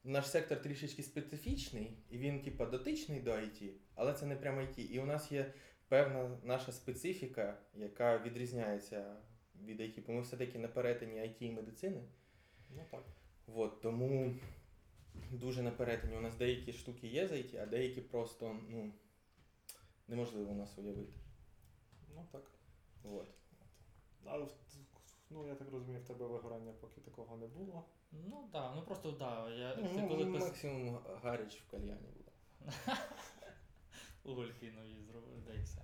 наш 0.05 0.31
сектор 0.31 0.63
трішечки 0.63 1.03
специфічний, 1.03 1.99
і 2.11 2.19
він, 2.19 2.43
типа, 2.43 2.67
дотичний 2.67 3.21
до 3.21 3.31
IT, 3.31 3.71
але 3.95 4.13
це 4.13 4.27
не 4.27 4.37
прямо 4.37 4.61
IT. 4.61 4.79
І 4.79 5.01
у 5.01 5.07
нас 5.07 5.33
є 5.33 5.53
певна 5.89 6.39
наша 6.43 6.73
специфіка, 6.73 7.59
яка 7.75 8.19
відрізняється 8.19 9.17
від 9.65 9.81
IT, 9.81 10.07
бо 10.07 10.13
ми 10.13 10.21
все-таки 10.21 10.59
на 10.59 10.69
перетині 10.69 11.21
IT 11.21 11.37
і 11.41 11.51
медицини. 11.51 12.03
Ну 12.71 12.83
так. 12.91 13.05
От, 13.55 13.81
тому 13.81 14.35
дуже 15.31 15.63
на 15.63 15.71
перетині. 15.71 16.17
У 16.17 16.21
нас 16.21 16.37
деякі 16.37 16.73
штуки 16.73 17.07
є 17.07 17.29
з 17.29 17.33
IT, 17.33 17.63
а 17.63 17.67
деякі 17.67 18.01
просто 18.01 18.61
ну, 18.69 18.93
неможливо 20.09 20.53
у 20.53 20.55
нас 20.55 20.79
уявити. 20.79 21.13
Ну 22.15 22.27
так. 22.33 22.56
От. 23.13 23.27
А 24.25 24.47
ну 25.31 25.47
я 25.47 25.55
так 25.55 25.71
розумію, 25.71 26.01
в 26.01 26.05
тебе 26.05 26.27
вигорання 26.27 26.73
поки 26.81 27.01
такого 27.01 27.37
не 27.37 27.47
було. 27.47 27.85
Ну 28.13 28.49
так, 28.53 28.73
ну 28.77 28.83
просто 28.83 29.11
да, 29.11 29.51
я 29.51 29.75
ти 29.75 29.83
Ну, 29.83 30.09
коли 30.09 30.33
пис... 30.33 30.43
максимум 30.45 30.99
гаріч 31.23 31.63
в 31.63 31.71
кальяні 31.71 32.09
буде. 32.17 32.31
угольки 34.25 34.73
нові 34.73 35.03
зробив, 35.03 35.45
да 35.47 35.53
і 35.53 35.63
все. 35.63 35.83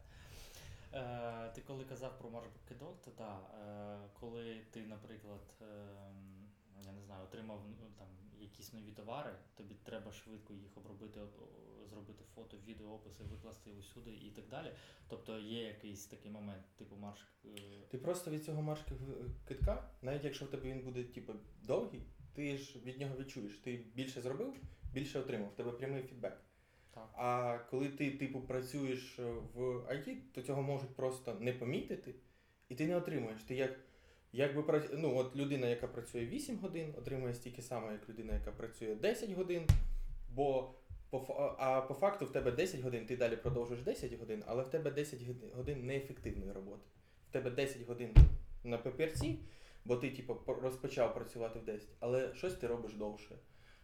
Е, 0.92 1.50
ти 1.54 1.60
коли 1.60 1.84
казав 1.84 2.18
про 2.18 2.30
маркетинг, 2.30 2.94
то 3.04 3.10
да, 3.18 3.36
е, 3.36 4.08
коли 4.20 4.64
ти, 4.70 4.86
наприклад, 4.86 5.40
е, 5.62 5.64
я 6.84 6.92
не 6.92 7.02
знаю, 7.02 7.24
отримав 7.24 7.60
ну, 7.80 7.86
там 7.98 8.08
якісь 8.42 8.72
нові 8.72 8.92
товари, 8.92 9.30
тобі 9.54 9.74
треба 9.84 10.12
швидко 10.12 10.54
їх 10.54 10.76
обробити, 10.76 11.20
зробити 11.90 12.24
фото, 12.34 12.56
відео, 12.66 12.86
описи, 12.86 13.24
викласти 13.24 13.70
усюди 13.70 14.10
і 14.10 14.30
так 14.30 14.48
далі. 14.48 14.72
Тобто 15.08 15.38
є 15.38 15.62
якийсь 15.62 16.06
такий 16.06 16.30
момент, 16.30 16.64
типу 16.76 16.96
марш. 16.96 17.20
е, 17.44 17.48
Ти 17.90 17.98
просто 17.98 18.30
від 18.30 18.44
цього 18.44 18.62
маршки 18.62 18.92
китка, 19.48 19.90
навіть 20.02 20.24
якщо 20.24 20.44
в 20.44 20.48
тебе 20.48 20.68
він 20.70 20.80
буде 20.80 21.04
типу, 21.04 21.32
довгий, 21.62 22.02
ти 22.34 22.58
ж 22.58 22.78
від 22.78 23.00
нього 23.00 23.16
відчуєш. 23.20 23.58
Ти 23.58 23.84
більше 23.94 24.20
зробив, 24.22 24.54
більше 24.92 25.20
отримав. 25.20 25.48
В 25.48 25.54
тебе 25.54 25.72
прямий 25.72 26.02
фідбек. 26.02 26.40
Так. 26.94 27.10
А 27.14 27.58
коли 27.70 27.88
ти, 27.88 28.10
типу, 28.10 28.40
працюєш 28.40 29.18
е, 29.18 29.32
в 29.54 29.60
IT, 29.76 30.16
то 30.34 30.42
цього 30.42 30.62
можуть 30.62 30.96
просто 30.96 31.34
не 31.40 31.52
помітити, 31.52 32.14
і 32.68 32.74
ти 32.74 32.86
не 32.86 32.96
отримуєш. 32.96 33.42
Ти 33.42 33.54
як, 33.54 33.80
якби 34.32 34.88
ну, 34.92 35.16
от 35.16 35.36
людина, 35.36 35.66
яка 35.66 35.88
працює 35.88 36.26
8 36.26 36.58
годин, 36.58 36.94
отримує 36.98 37.34
стільки 37.34 37.62
само, 37.62 37.92
як 37.92 38.08
людина, 38.08 38.34
яка 38.34 38.52
працює 38.52 38.94
10 38.94 39.30
годин. 39.30 39.66
Бо 40.34 40.74
по, 41.10 41.56
а 41.58 41.80
по 41.80 41.94
факту 41.94 42.26
в 42.26 42.32
тебе 42.32 42.52
10 42.52 42.80
годин, 42.80 43.06
ти 43.06 43.16
далі 43.16 43.36
продовжуєш 43.36 43.82
10 43.82 44.18
годин, 44.18 44.42
але 44.46 44.62
в 44.62 44.68
тебе 44.68 44.90
10 44.90 45.20
годин 45.54 45.86
неефективної 45.86 46.52
роботи. 46.52 46.82
В 47.28 47.32
тебе 47.32 47.50
10 47.50 47.86
годин 47.86 48.14
на 48.64 48.78
папірці, 48.78 49.38
бо 49.84 49.96
ти, 49.96 50.10
типу, 50.10 50.36
розпочав 50.46 51.14
працювати 51.14 51.58
в 51.58 51.64
10, 51.64 51.88
але 52.00 52.34
щось 52.34 52.54
ти 52.54 52.66
робиш 52.66 52.94
довше. 52.94 53.38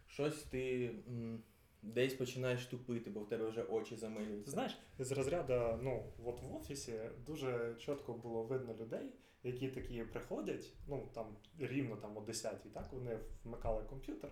Щось 0.07 0.43
ти 0.43 0.91
м, 1.07 1.43
десь 1.81 2.13
починаєш 2.13 2.65
тупити, 2.65 3.09
бо 3.09 3.19
в 3.19 3.29
тебе 3.29 3.49
вже 3.49 3.63
очі 3.63 3.95
замилюються. 3.95 4.51
знаєш, 4.51 4.77
з 4.99 5.11
розряду, 5.11 5.79
ну, 5.83 6.03
от 6.25 6.41
в 6.41 6.55
офісі 6.55 6.99
дуже 7.25 7.75
чітко 7.79 8.13
було 8.13 8.43
видно 8.43 8.75
людей, 8.79 9.09
які 9.43 9.69
такі 9.69 10.03
приходять, 10.03 10.73
ну 10.87 11.09
там 11.13 11.37
рівно 11.59 11.95
там 11.95 12.17
о 12.17 12.21
10 12.21 12.73
так 12.73 12.93
вони 12.93 13.19
вмикали 13.43 13.83
комп'ютер, 13.83 14.31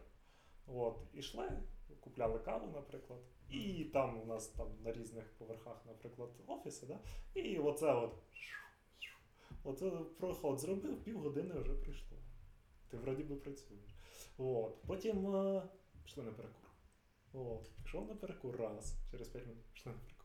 от, 0.68 0.98
ішли, 1.14 1.50
купляли 2.00 2.40
каву, 2.40 2.72
наприклад, 2.74 3.20
і 3.50 3.84
там 3.84 4.22
у 4.22 4.26
нас 4.26 4.48
там 4.48 4.68
на 4.84 4.94
різних 4.94 5.34
поверхах, 5.38 5.86
наприклад, 5.86 6.30
офіси, 6.48 6.86
да? 6.86 7.00
і 7.34 7.58
оце 7.60 7.94
от. 7.94 8.14
Оце 9.64 9.92
проход 10.20 10.60
зробив, 10.60 11.04
півгодини 11.04 11.60
вже 11.60 11.74
прийшло. 11.74 12.18
Ти 12.90 12.98
вроді 12.98 13.24
би 13.24 13.36
працюєш. 13.36 13.96
От. 14.38 14.82
Потім 14.88 15.36
е, 15.36 15.64
пішли 16.04 16.24
на 16.24 16.32
перекур. 16.32 16.70
От. 17.34 17.70
Пішов 17.84 18.08
на 18.08 18.16
перекур 18.16 18.56
раз, 18.56 18.96
через 19.12 19.28
5 19.28 19.48
минут 19.48 19.64
пішли 19.74 19.92
на 19.92 19.98
перекур. 19.98 20.17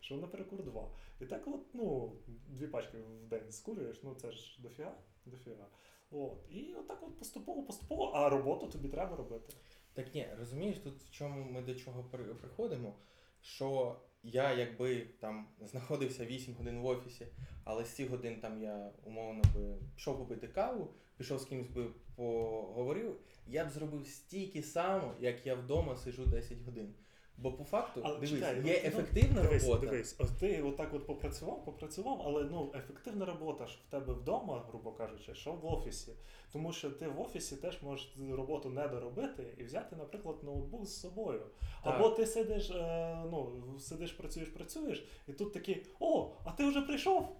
Пішов 0.00 0.20
на 0.20 0.26
перекур 0.26 0.62
два. 0.64 0.88
І 1.20 1.26
так 1.26 1.42
от, 1.48 1.60
ну, 1.74 2.12
дві 2.48 2.66
пачки 2.66 2.98
в 2.98 3.28
день 3.28 3.52
скурюєш, 3.52 4.00
ну 4.02 4.14
це 4.14 4.32
ж 4.32 4.62
дофіга, 4.62 4.94
дофіга. 5.26 5.66
От. 6.10 6.38
І 6.50 6.74
отак 6.74 7.02
от 7.02 7.18
поступово, 7.18 7.62
поступово, 7.62 8.04
а 8.14 8.28
роботу 8.28 8.66
тобі 8.66 8.88
треба 8.88 9.16
робити. 9.16 9.54
Так 9.92 10.14
ні, 10.14 10.28
розумієш, 10.38 10.78
тут 10.78 11.02
в 11.02 11.10
чому 11.10 11.50
ми 11.52 11.62
до 11.62 11.74
чого 11.74 12.04
при- 12.04 12.34
приходимо, 12.34 12.94
що 13.40 13.96
я 14.22 14.52
якби 14.54 15.00
там 15.20 15.48
знаходився 15.60 16.24
8 16.26 16.54
годин 16.54 16.80
в 16.80 16.86
офісі, 16.86 17.26
але 17.64 17.84
з 17.84 17.88
цих 17.94 18.10
годин 18.10 18.40
там 18.40 18.62
я 18.62 18.92
умовно 19.04 19.42
би 19.54 19.76
пішов 19.96 20.18
попити 20.18 20.48
каву, 20.48 20.88
пішов 21.16 21.38
з 21.38 21.44
кимось 21.44 21.68
би 21.68 21.86
поговорив, 22.16 23.16
я 23.46 23.64
б 23.64 23.70
зробив 23.70 24.06
стільки 24.06 24.62
само, 24.62 25.14
як 25.20 25.46
я 25.46 25.54
вдома 25.54 25.96
сиджу 25.96 26.26
10 26.26 26.58
годин. 26.62 26.94
Бо 27.38 27.52
по 27.52 27.64
факту, 27.64 28.00
Але 28.04 28.14
дивись, 28.14 28.30
чекай, 28.30 28.56
є 28.56 28.62
ну, 28.62 28.88
ефективна 28.88 29.42
дивись, 29.42 29.64
робота. 29.64 29.86
Дивись, 29.86 30.16
от 30.18 30.38
ти 30.38 30.62
отак 30.62 30.94
от 30.94 31.06
попрацював, 31.06 31.64
попрацював, 31.64 32.22
але 32.24 32.44
ну 32.44 32.72
ефективна 32.74 33.24
робота 33.24 33.66
ж 33.66 33.78
в 33.88 33.90
тебе 33.90 34.14
вдома, 34.14 34.64
грубо 34.68 34.92
кажучи, 34.92 35.34
що 35.34 35.52
в 35.52 35.66
офісі. 35.66 36.12
Тому 36.52 36.72
що 36.72 36.90
ти 36.90 37.08
в 37.08 37.20
офісі 37.20 37.56
теж 37.56 37.82
можеш 37.82 38.14
роботу 38.30 38.70
не 38.70 38.88
доробити 38.88 39.54
і 39.58 39.64
взяти, 39.64 39.96
наприклад, 39.96 40.36
ноутбук 40.42 40.86
з 40.86 41.00
собою. 41.00 41.42
Так. 41.84 41.94
Або 41.94 42.10
ти 42.10 42.26
сидиш, 42.26 42.70
е, 42.70 43.22
ну, 43.30 43.62
сидиш, 43.78 44.12
працюєш, 44.12 44.48
працюєш, 44.48 45.06
і 45.28 45.32
тут 45.32 45.52
такий, 45.52 45.86
о, 46.00 46.30
а 46.44 46.50
ти 46.50 46.68
вже 46.68 46.82
прийшов? 46.82 47.36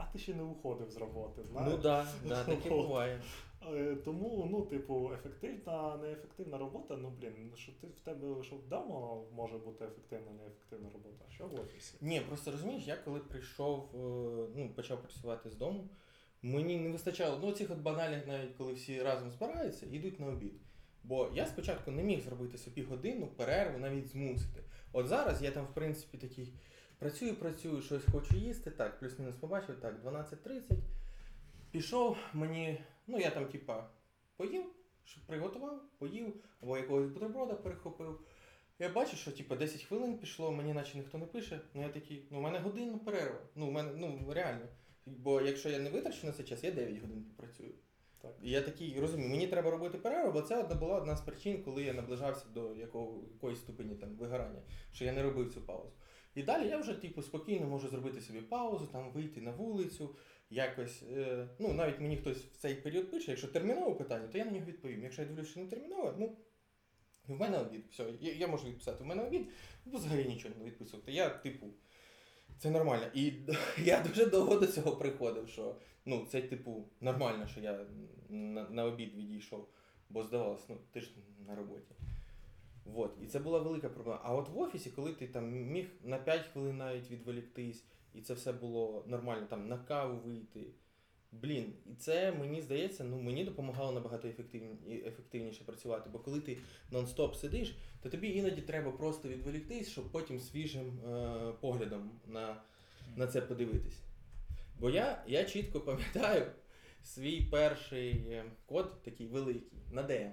А 0.00 0.12
ти 0.12 0.18
ще 0.18 0.34
не 0.34 0.42
уходив 0.42 0.90
з 0.90 0.96
роботи, 0.96 1.42
знаєш? 1.50 1.72
Ну 1.72 1.78
да, 1.82 2.06
да, 2.28 2.44
таке 2.54 2.68
буває. 2.68 3.20
Е, 3.72 3.96
Тому, 4.04 4.48
ну, 4.50 4.62
типу, 4.62 5.10
ефективна, 5.14 5.96
неефективна 5.96 6.58
робота, 6.58 6.96
ну 6.96 7.12
блін, 7.20 7.52
що 7.56 7.72
ти 7.80 7.86
в 7.86 8.04
тебе, 8.04 8.42
що 8.42 8.56
вдома 8.56 9.22
може 9.32 9.58
бути 9.58 9.84
ефективна, 9.84 10.32
неефективна 10.32 10.88
робота, 10.92 11.24
а 11.28 11.32
що 11.32 11.46
в 11.46 11.54
офісі? 11.54 11.94
Ні, 12.00 12.20
просто 12.20 12.50
розумієш, 12.50 12.86
я 12.86 12.96
коли 12.96 13.20
прийшов, 13.20 13.88
е, 13.94 13.98
ну, 14.56 14.70
почав 14.76 15.02
працювати 15.02 15.50
з 15.50 15.54
дому, 15.54 15.88
мені 16.42 16.76
не 16.76 16.88
вистачало 16.88 17.38
ну, 17.42 17.52
цих 17.52 17.70
от 17.70 17.78
банальних, 17.78 18.26
навіть 18.26 18.54
коли 18.58 18.72
всі 18.72 19.02
разом 19.02 19.30
збираються, 19.30 19.86
йдуть 19.86 20.20
на 20.20 20.26
обід. 20.26 20.52
Бо 21.04 21.28
я 21.34 21.46
спочатку 21.46 21.90
не 21.90 22.02
міг 22.02 22.20
зробити 22.20 22.58
собі 22.58 22.82
годину, 22.82 23.26
перерву, 23.26 23.78
навіть 23.78 24.08
змусити. 24.08 24.62
От 24.92 25.06
зараз 25.06 25.42
я 25.42 25.50
там, 25.50 25.64
в 25.64 25.74
принципі, 25.74 26.18
такий 26.18 26.52
працюю, 27.00 27.34
працюю, 27.34 27.82
щось 27.82 28.04
хочу 28.12 28.36
їсти, 28.36 28.70
так, 28.70 28.98
плюс-мінус 28.98 29.34
побачив, 29.36 29.80
так, 29.80 30.04
12.30. 30.04 30.62
Пішов, 31.70 32.16
мені, 32.32 32.84
ну 33.06 33.18
я 33.18 33.30
там, 33.30 33.46
типа, 33.46 33.90
поїв, 34.36 34.64
приготував, 35.26 35.82
поїв, 35.98 36.34
або 36.62 36.76
якогось 36.76 37.06
бутерброда 37.06 37.54
перехопив. 37.54 38.20
Я 38.78 38.88
бачу, 38.88 39.16
що 39.16 39.32
типу, 39.32 39.56
10 39.56 39.82
хвилин 39.82 40.18
пішло, 40.18 40.52
мені 40.52 40.72
наче 40.72 40.98
ніхто 40.98 41.18
не 41.18 41.26
пише. 41.26 41.60
Ну 41.74 41.82
я 41.82 41.88
такий, 41.88 42.24
ну 42.30 42.38
у 42.38 42.40
мене 42.40 42.58
годинна 42.58 42.98
перерва. 42.98 43.40
Ну, 43.54 43.66
у 43.66 43.70
мене, 43.70 43.90
ну 43.96 44.32
реально. 44.34 44.66
Бо 45.06 45.40
якщо 45.40 45.68
я 45.68 45.78
не 45.78 45.90
витрачу 45.90 46.26
на 46.26 46.32
цей 46.32 46.46
час, 46.46 46.64
я 46.64 46.70
9 46.70 47.00
годин 47.00 47.24
попрацюю. 47.24 47.74
Так. 48.22 48.34
І 48.42 48.50
я 48.50 48.62
такий 48.62 49.00
розумію, 49.00 49.30
мені 49.30 49.46
треба 49.46 49.70
робити 49.70 49.98
перерву, 49.98 50.32
бо 50.32 50.42
це 50.42 50.60
одна 50.60 50.74
була 50.74 50.96
одна 50.96 51.16
з 51.16 51.20
причин, 51.20 51.62
коли 51.62 51.82
я 51.82 51.92
наближався 51.92 52.46
до 52.54 52.74
якого, 52.74 53.22
якоїсь 53.32 53.58
ступені 53.58 53.94
там 53.94 54.16
вигорання, 54.16 54.62
що 54.92 55.04
я 55.04 55.12
не 55.12 55.22
робив 55.22 55.54
цю 55.54 55.60
паузу. 55.60 55.92
І 56.34 56.42
далі 56.42 56.68
я 56.68 56.78
вже 56.78 56.94
типу 56.94 57.22
спокійно 57.22 57.66
можу 57.66 57.88
зробити 57.88 58.20
собі 58.20 58.40
паузу, 58.40 58.86
там 58.86 59.12
вийти 59.12 59.40
на 59.40 59.50
вулицю, 59.50 60.16
якось. 60.50 61.02
Е, 61.02 61.48
ну 61.58 61.72
навіть 61.72 62.00
мені 62.00 62.16
хтось 62.16 62.38
в 62.38 62.56
цей 62.56 62.74
період 62.74 63.10
пише, 63.10 63.30
якщо 63.30 63.48
термінове 63.48 63.94
питання, 63.94 64.28
то 64.28 64.38
я 64.38 64.44
на 64.44 64.50
нього 64.50 64.66
відповім. 64.66 65.02
Якщо 65.02 65.22
я 65.22 65.28
дивлюся, 65.28 65.50
що 65.50 65.60
не 65.60 65.66
термінове, 65.66 66.14
ну 66.18 66.36
в 67.28 67.40
мене 67.40 67.58
обід. 67.58 67.84
Все, 67.90 68.12
я, 68.20 68.32
я 68.32 68.46
можу 68.46 68.66
відписати 68.66 69.04
в 69.04 69.06
мене 69.06 69.22
обід, 69.22 69.48
бо 69.84 69.98
взагалі 69.98 70.24
нічого 70.24 70.54
не 70.58 70.64
відписувати. 70.64 71.12
Я, 71.12 71.28
типу, 71.28 71.66
це 72.58 72.70
нормально. 72.70 73.06
І 73.14 73.32
я 73.84 74.00
дуже 74.00 74.26
довго 74.26 74.56
до 74.56 74.66
цього 74.66 74.96
приходив, 74.96 75.48
що 75.48 75.76
ну, 76.04 76.26
це, 76.30 76.42
типу, 76.42 76.88
нормально, 77.00 77.46
що 77.46 77.60
я 77.60 77.86
на, 78.28 78.68
на 78.70 78.84
обід 78.84 79.14
відійшов, 79.14 79.68
бо 80.08 80.24
здавалось, 80.24 80.68
ну 80.68 80.78
ти 80.92 81.00
ж 81.00 81.14
на 81.46 81.54
роботі. 81.54 81.94
Вот. 82.92 83.16
І 83.22 83.26
це 83.26 83.38
була 83.38 83.58
велика 83.58 83.88
проблема. 83.88 84.20
А 84.24 84.34
от 84.34 84.48
в 84.48 84.58
офісі, 84.58 84.90
коли 84.90 85.12
ти 85.12 85.26
там 85.26 85.52
міг 85.52 85.86
на 86.04 86.18
5 86.18 86.46
хвилин 86.46 86.76
навіть 86.76 87.10
відволіктись, 87.10 87.84
і 88.14 88.20
це 88.20 88.34
все 88.34 88.52
було 88.52 89.04
нормально, 89.06 89.46
там 89.50 89.68
на 89.68 89.78
каву 89.78 90.20
вийти. 90.24 90.66
Блін, 91.32 91.72
і 91.86 91.94
це 91.94 92.32
мені 92.32 92.62
здається, 92.62 93.04
ну 93.04 93.20
мені 93.20 93.44
допомагало 93.44 93.92
набагато 93.92 94.28
ефективні, 94.28 95.02
ефективніше 95.06 95.64
працювати. 95.64 96.10
Бо 96.12 96.18
коли 96.18 96.40
ти 96.40 96.58
нон-стоп 96.92 97.34
сидиш, 97.34 97.76
то 98.02 98.10
тобі 98.10 98.28
іноді 98.28 98.62
треба 98.62 98.90
просто 98.90 99.28
відволіктись, 99.28 99.88
щоб 99.88 100.12
потім 100.12 100.40
свіжим 100.40 101.00
е, 101.00 101.52
поглядом 101.60 102.10
на, 102.26 102.62
на 103.16 103.26
це 103.26 103.40
подивитись. 103.40 104.00
Бо 104.80 104.90
я, 104.90 105.24
я 105.26 105.44
чітко 105.44 105.80
пам'ятаю 105.80 106.46
свій 107.02 107.40
перший 107.40 108.10
е, 108.10 108.44
код, 108.66 109.02
такий 109.02 109.26
великий, 109.26 109.72
на 109.90 110.02
DM. 110.02 110.30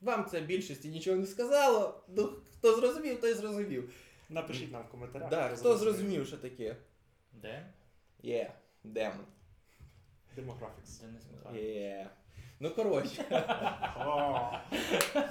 Вам 0.00 0.26
це 0.30 0.40
більшості 0.40 0.88
нічого 0.88 1.16
не 1.16 1.26
сказало. 1.26 2.04
Ну, 2.08 2.32
хто 2.52 2.76
зрозумів, 2.76 3.20
той 3.20 3.34
зрозумів. 3.34 3.92
Напишіть 4.28 4.72
нам 4.72 4.82
в 4.82 4.88
коментарях. 4.88 5.30
Да, 5.30 5.48
хто 5.48 5.76
зрозумів, 5.76 6.26
що 6.26 6.36
таке? 6.36 6.76
Де? 7.32 7.72
Є, 8.22 8.52
демон. 8.84 9.24
Демографікс. 10.36 11.02
Є. 11.54 12.10
Ну, 12.60 12.70
коротше. 12.70 13.24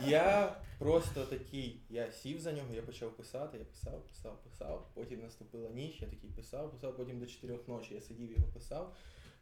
Я 0.08 0.56
просто 0.80 1.26
такий, 1.26 1.82
я 1.90 2.12
сів 2.12 2.40
за 2.40 2.52
нього, 2.52 2.74
я 2.74 2.82
почав 2.82 3.12
писати, 3.12 3.58
я 3.58 3.66
писав, 3.66 4.08
писав, 4.08 4.44
писав. 4.44 4.90
Потім 4.94 5.22
наступила 5.22 5.70
ніч, 5.70 6.02
я 6.02 6.08
такий 6.08 6.30
писав, 6.30 6.72
писав, 6.72 6.98
потім 6.98 7.20
до 7.20 7.26
4 7.26 7.60
ночі 7.68 7.94
я 7.94 8.02
сидів 8.02 8.32
його 8.32 8.48
писав. 8.54 8.96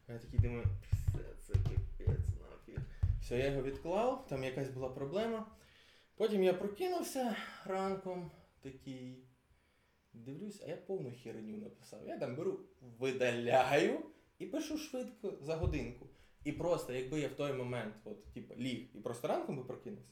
Я 0.08 0.20
такий 0.20 0.40
думаю, 0.40 0.64
все 1.08 1.54
це 1.54 1.54
капець. 1.54 2.33
Все, 3.24 3.38
я 3.38 3.46
його 3.46 3.62
відклав, 3.62 4.28
там 4.28 4.44
якась 4.44 4.70
була 4.70 4.90
проблема. 4.90 5.46
Потім 6.16 6.44
я 6.44 6.54
прокинувся 6.54 7.36
ранком, 7.66 8.32
такий. 8.62 9.24
Дивлюсь, 10.14 10.62
а 10.66 10.70
я 10.70 10.78
повну 10.78 11.14
херню 11.24 11.58
написав. 11.58 12.08
Я 12.08 12.18
там 12.18 12.36
беру, 12.36 12.60
видаляю 12.82 14.00
і 14.40 14.46
пишу 14.46 14.78
швидко 14.78 15.34
за 15.42 15.56
годинку. 15.56 16.08
І 16.44 16.52
просто, 16.52 16.94
якби 16.94 17.20
я 17.20 17.28
в 17.28 17.36
той 17.36 17.54
момент, 17.54 17.96
от, 18.04 18.34
типу, 18.34 18.56
ліг 18.56 18.88
і 18.94 19.00
просто 19.00 19.28
ранком 19.28 19.58
би 19.58 19.64
прокинувся, 19.64 20.10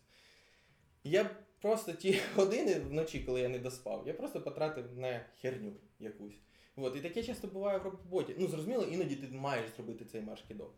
я 1.03 1.29
просто 1.61 1.93
ті 1.93 2.19
години 2.35 2.79
вночі, 2.79 3.19
коли 3.19 3.41
я 3.41 3.49
не 3.49 3.59
доспав, 3.59 4.07
я 4.07 4.13
просто 4.13 4.41
потратив 4.41 4.97
на 4.97 5.25
херню 5.41 5.73
якусь. 5.99 6.35
От, 6.75 6.95
і 6.95 7.01
таке 7.01 7.23
часто 7.23 7.47
буває 7.47 7.77
в 7.77 7.83
роботі. 7.83 8.35
Ну, 8.39 8.47
зрозуміло, 8.47 8.83
іноді 8.83 9.15
ти 9.15 9.27
маєш 9.27 9.69
зробити 9.75 10.05
цей 10.05 10.21
марш-кидок. 10.21 10.73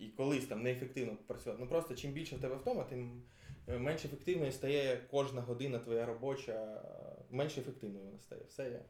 І 0.00 0.08
колись 0.08 0.46
там 0.46 0.62
неефективно 0.62 1.16
працювати. 1.26 1.62
Ну 1.62 1.68
просто 1.68 1.94
чим 1.94 2.12
більше 2.12 2.36
в 2.36 2.40
тебе 2.40 2.56
втома, 2.56 2.84
тим 2.84 3.22
е, 3.68 3.78
менш 3.78 4.04
ефективною 4.04 4.52
стає 4.52 5.00
кожна 5.10 5.40
година 5.40 5.78
твоя 5.78 6.06
робоча, 6.06 6.84
менш 7.30 7.58
ефективною 7.58 8.04
вона 8.04 8.18
стає. 8.18 8.42
Все 8.48 8.70
я 8.70 8.80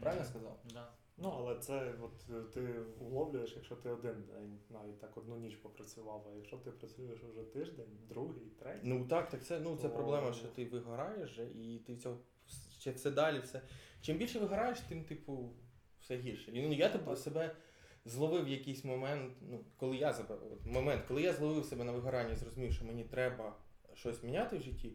правильно 0.00 0.24
сказав? 0.24 0.60
Да. 0.74 0.88
Ну, 1.20 1.34
але 1.38 1.58
це 1.58 1.94
от 2.02 2.30
е, 2.30 2.42
ти 2.54 2.74
уловлюєш, 3.00 3.52
якщо 3.56 3.76
ти 3.76 3.90
один 3.90 4.24
день, 4.34 4.58
навіть 4.70 5.00
так 5.00 5.16
одну 5.16 5.36
ніч 5.36 5.56
попрацював, 5.56 6.26
а 6.32 6.36
якщо 6.36 6.56
ти 6.56 6.70
працюєш 6.70 7.20
вже 7.22 7.42
тиждень, 7.42 7.98
другий, 8.08 8.46
третій. 8.58 8.80
Ну 8.88 9.06
так, 9.06 9.28
так 9.28 9.44
це, 9.44 9.60
ну, 9.60 9.76
це 9.76 9.88
То- 9.88 9.94
проблема, 9.94 10.32
що 10.32 10.48
ти 10.48 10.64
вигораєш 10.64 11.40
і 11.54 11.78
ти 11.86 11.96
цього 11.96 12.18
ще 12.78 12.92
все 12.92 13.10
далі, 13.10 13.40
все. 13.40 13.62
Чим 14.00 14.18
більше 14.18 14.38
вигораєш, 14.38 14.80
тим, 14.80 15.04
типу, 15.04 15.50
все 16.00 16.16
гірше. 16.16 16.50
І 16.50 16.62
ну, 16.62 16.74
я 16.74 16.88
тебе 16.88 17.16
себе 17.16 17.56
зловив 18.08 18.48
якийсь 18.48 18.84
момент, 18.84 19.32
ну, 19.40 19.60
коли 19.76 19.96
я 19.96 20.14
момент, 20.64 21.02
коли 21.08 21.22
я 21.22 21.32
зловив 21.32 21.64
себе 21.64 21.84
на 21.84 21.92
вигоранні, 21.92 22.36
зрозумів, 22.36 22.72
що 22.72 22.84
мені 22.84 23.04
треба 23.04 23.56
щось 23.94 24.22
міняти 24.22 24.58
в 24.58 24.62
житті. 24.62 24.92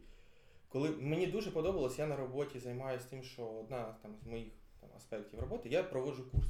Коли 0.70 0.90
мені 0.90 1.28
дуже 1.28 1.52
подобалось, 1.52 2.00
я 2.00 2.08
на 2.08 2.16
роботі 2.16 2.60
займаюся 2.60 3.06
тим, 3.10 3.24
що 3.24 3.46
одна 3.46 3.96
там, 4.02 4.16
з 4.24 4.28
моїх 4.28 4.54
там, 4.82 4.90
аспектів 4.98 5.40
роботи, 5.40 5.70
я 5.70 5.84
проводжу 5.84 6.32
курс. 6.32 6.48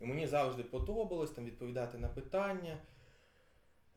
І 0.00 0.06
мені 0.06 0.26
завжди 0.26 0.62
подобалось 0.62 1.30
там, 1.30 1.44
відповідати 1.44 1.98
на 1.98 2.08
питання, 2.08 2.78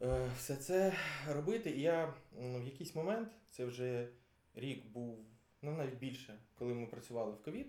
е, 0.02 0.30
все 0.38 0.56
це 0.56 0.94
робити. 1.30 1.72
І 1.72 1.82
я 1.82 2.14
м, 2.40 2.62
в 2.62 2.66
якийсь 2.66 2.96
момент, 2.96 3.30
це 3.50 3.66
вже 3.66 4.08
рік 4.56 4.86
був, 4.86 5.26
ну 5.62 5.72
навіть 5.72 5.98
більше, 5.98 6.40
коли 6.56 6.74
ми 6.74 6.88
працювали 6.88 7.32
в 7.32 7.44
ковід. 7.44 7.68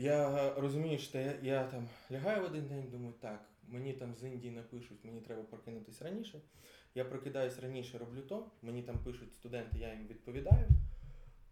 Я 0.00 0.54
розумію, 0.54 0.98
що 0.98 1.18
я, 1.18 1.34
я 1.42 1.64
там 1.64 1.88
лягаю 2.12 2.42
в 2.42 2.44
один 2.44 2.66
день, 2.66 2.88
думаю, 2.90 3.14
так, 3.20 3.48
мені 3.68 3.92
там 3.92 4.14
з 4.14 4.24
Індії 4.24 4.54
напишуть, 4.54 5.04
мені 5.04 5.20
треба 5.20 5.42
прокинутися 5.42 6.04
раніше. 6.04 6.40
Я 6.94 7.04
прокидаюсь 7.04 7.58
раніше, 7.58 7.98
роблю 7.98 8.22
то, 8.22 8.50
мені 8.62 8.82
там 8.82 8.98
пишуть 8.98 9.32
студенти, 9.32 9.78
я 9.78 9.94
їм 9.94 10.06
відповідаю. 10.06 10.68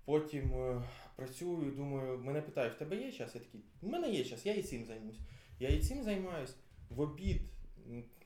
Потім 0.05 0.55
е, 0.55 0.83
працюю, 1.17 1.71
думаю, 1.71 2.19
мене 2.19 2.43
питають, 2.43 2.75
в 2.75 2.79
тебе 2.79 2.97
є 2.97 3.13
час? 3.13 3.35
Я 3.35 3.41
такий, 3.41 3.61
у 3.83 3.89
мене 3.89 4.11
є 4.11 4.25
час, 4.25 4.47
я 4.47 4.55
і 4.55 4.63
цим 4.63 4.85
займусь. 4.85 5.19
Я 5.61 5.69
і 5.69 5.81
цим 5.81 6.03
займаюсь. 6.03 6.57
В 6.91 7.01
обід, 7.01 7.43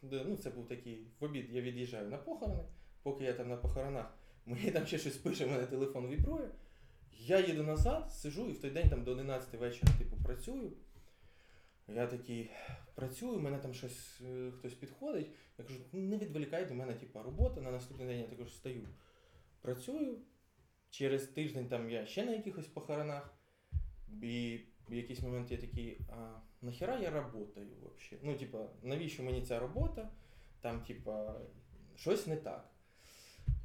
ну 0.03 0.37
це 0.37 0.51
був 0.51 0.69
такий, 0.69 1.07
в 1.21 1.25
обід 1.25 1.47
я 1.51 1.61
від'їжджаю 1.61 2.09
на 2.09 2.17
похорони, 2.17 2.65
поки 3.03 3.25
я 3.25 3.33
там 3.33 3.49
на 3.49 3.57
похоронах, 3.57 4.15
мені 4.47 4.71
там 4.71 4.87
ще 4.87 4.99
щось 4.99 5.17
пише, 5.17 5.47
мене 5.47 5.67
телефон 5.67 6.07
вібрує. 6.07 6.51
Я 7.27 7.41
їду 7.41 7.63
назад, 7.63 8.13
сижу 8.13 8.49
і 8.49 8.53
в 8.53 8.61
той 8.61 8.71
день 8.71 8.89
там 8.89 9.05
до 9.05 9.11
11 9.11 9.55
вечора, 9.55 9.93
типу, 9.99 10.17
працюю. 10.25 10.73
Я 11.89 12.07
такий 12.07 12.51
працюю, 12.95 13.41
мене 13.41 13.59
там 13.59 13.75
щось 13.75 14.21
е, 14.21 14.51
хтось 14.51 14.75
підходить. 14.75 15.31
Я 15.59 15.65
кажу, 15.65 15.81
«Ну, 15.93 16.01
не 16.01 16.19
відволікай 16.19 16.67
до 16.67 16.75
мене, 16.75 16.95
типу, 16.95 17.23
робота. 17.23 17.61
На 17.61 17.71
наступний 17.71 18.09
день 18.09 18.21
я 18.21 18.27
також 18.27 18.49
встаю. 18.49 18.89
Працюю. 19.61 20.19
Через 20.91 21.27
тиждень 21.27 21.69
там 21.69 21.91
я 21.91 22.07
ще 22.07 22.25
на 22.25 22.33
якихось 22.33 22.67
похоронах. 22.67 23.35
І 24.23 24.61
в 24.89 24.95
якийсь 24.95 25.23
момент 25.23 25.51
я 25.51 25.59
такий, 25.59 25.99
а 26.11 26.41
нахера 26.63 26.99
я 26.99 27.11
работаю 27.11 27.69
вообще? 27.83 28.17
Ну, 28.23 28.35
типа, 28.35 28.69
навіщо 28.83 29.23
мені 29.23 29.43
ця 29.43 29.59
робота? 29.59 30.11
Там, 30.61 30.83
типа, 30.83 31.41
щось 31.97 32.27
не 32.27 32.37
так. 32.37 32.71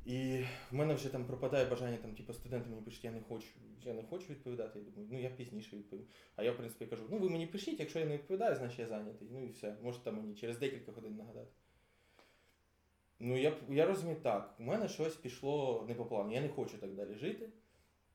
І 0.05 0.43
в 0.71 0.75
мене 0.75 0.93
вже 0.93 1.09
там 1.09 1.25
пропадає 1.25 1.65
бажання, 1.65 1.97
там, 1.97 2.15
типу, 2.15 2.33
студенти 2.33 2.69
мені 2.69 2.81
пишуть, 2.81 3.03
я 3.03 3.11
не 3.11 3.21
хочу, 3.21 3.47
я 3.85 3.93
не 3.93 4.03
хочу 4.03 4.25
відповідати. 4.29 4.79
Я 4.79 4.85
думаю, 4.85 5.07
ну 5.11 5.21
я 5.21 5.29
пізніше 5.29 5.77
відповім. 5.77 6.05
А 6.35 6.43
я, 6.43 6.51
в 6.51 6.57
принципі, 6.57 6.85
кажу, 6.85 7.03
ну 7.09 7.17
ви 7.17 7.29
мені 7.29 7.47
пишіть, 7.47 7.79
якщо 7.79 7.99
я 7.99 8.05
не 8.05 8.13
відповідаю, 8.13 8.55
значить 8.55 8.79
я 8.79 8.87
зайнятий. 8.87 9.27
Ну 9.31 9.45
і 9.45 9.49
все. 9.49 9.77
Можете 9.83 10.11
мені 10.11 10.35
через 10.35 10.57
декілька 10.57 10.91
годин 10.91 11.15
нагадати. 11.15 11.51
Ну, 13.19 13.37
я, 13.37 13.53
я 13.69 13.85
розумію 13.85 14.17
так, 14.23 14.55
у 14.59 14.63
мене 14.63 14.87
щось 14.87 15.15
пішло 15.15 15.85
не 15.87 15.95
по 15.95 16.05
плану. 16.05 16.33
Я 16.33 16.41
не 16.41 16.49
хочу 16.49 16.77
так 16.77 16.95
далі 16.95 17.15
жити. 17.15 17.49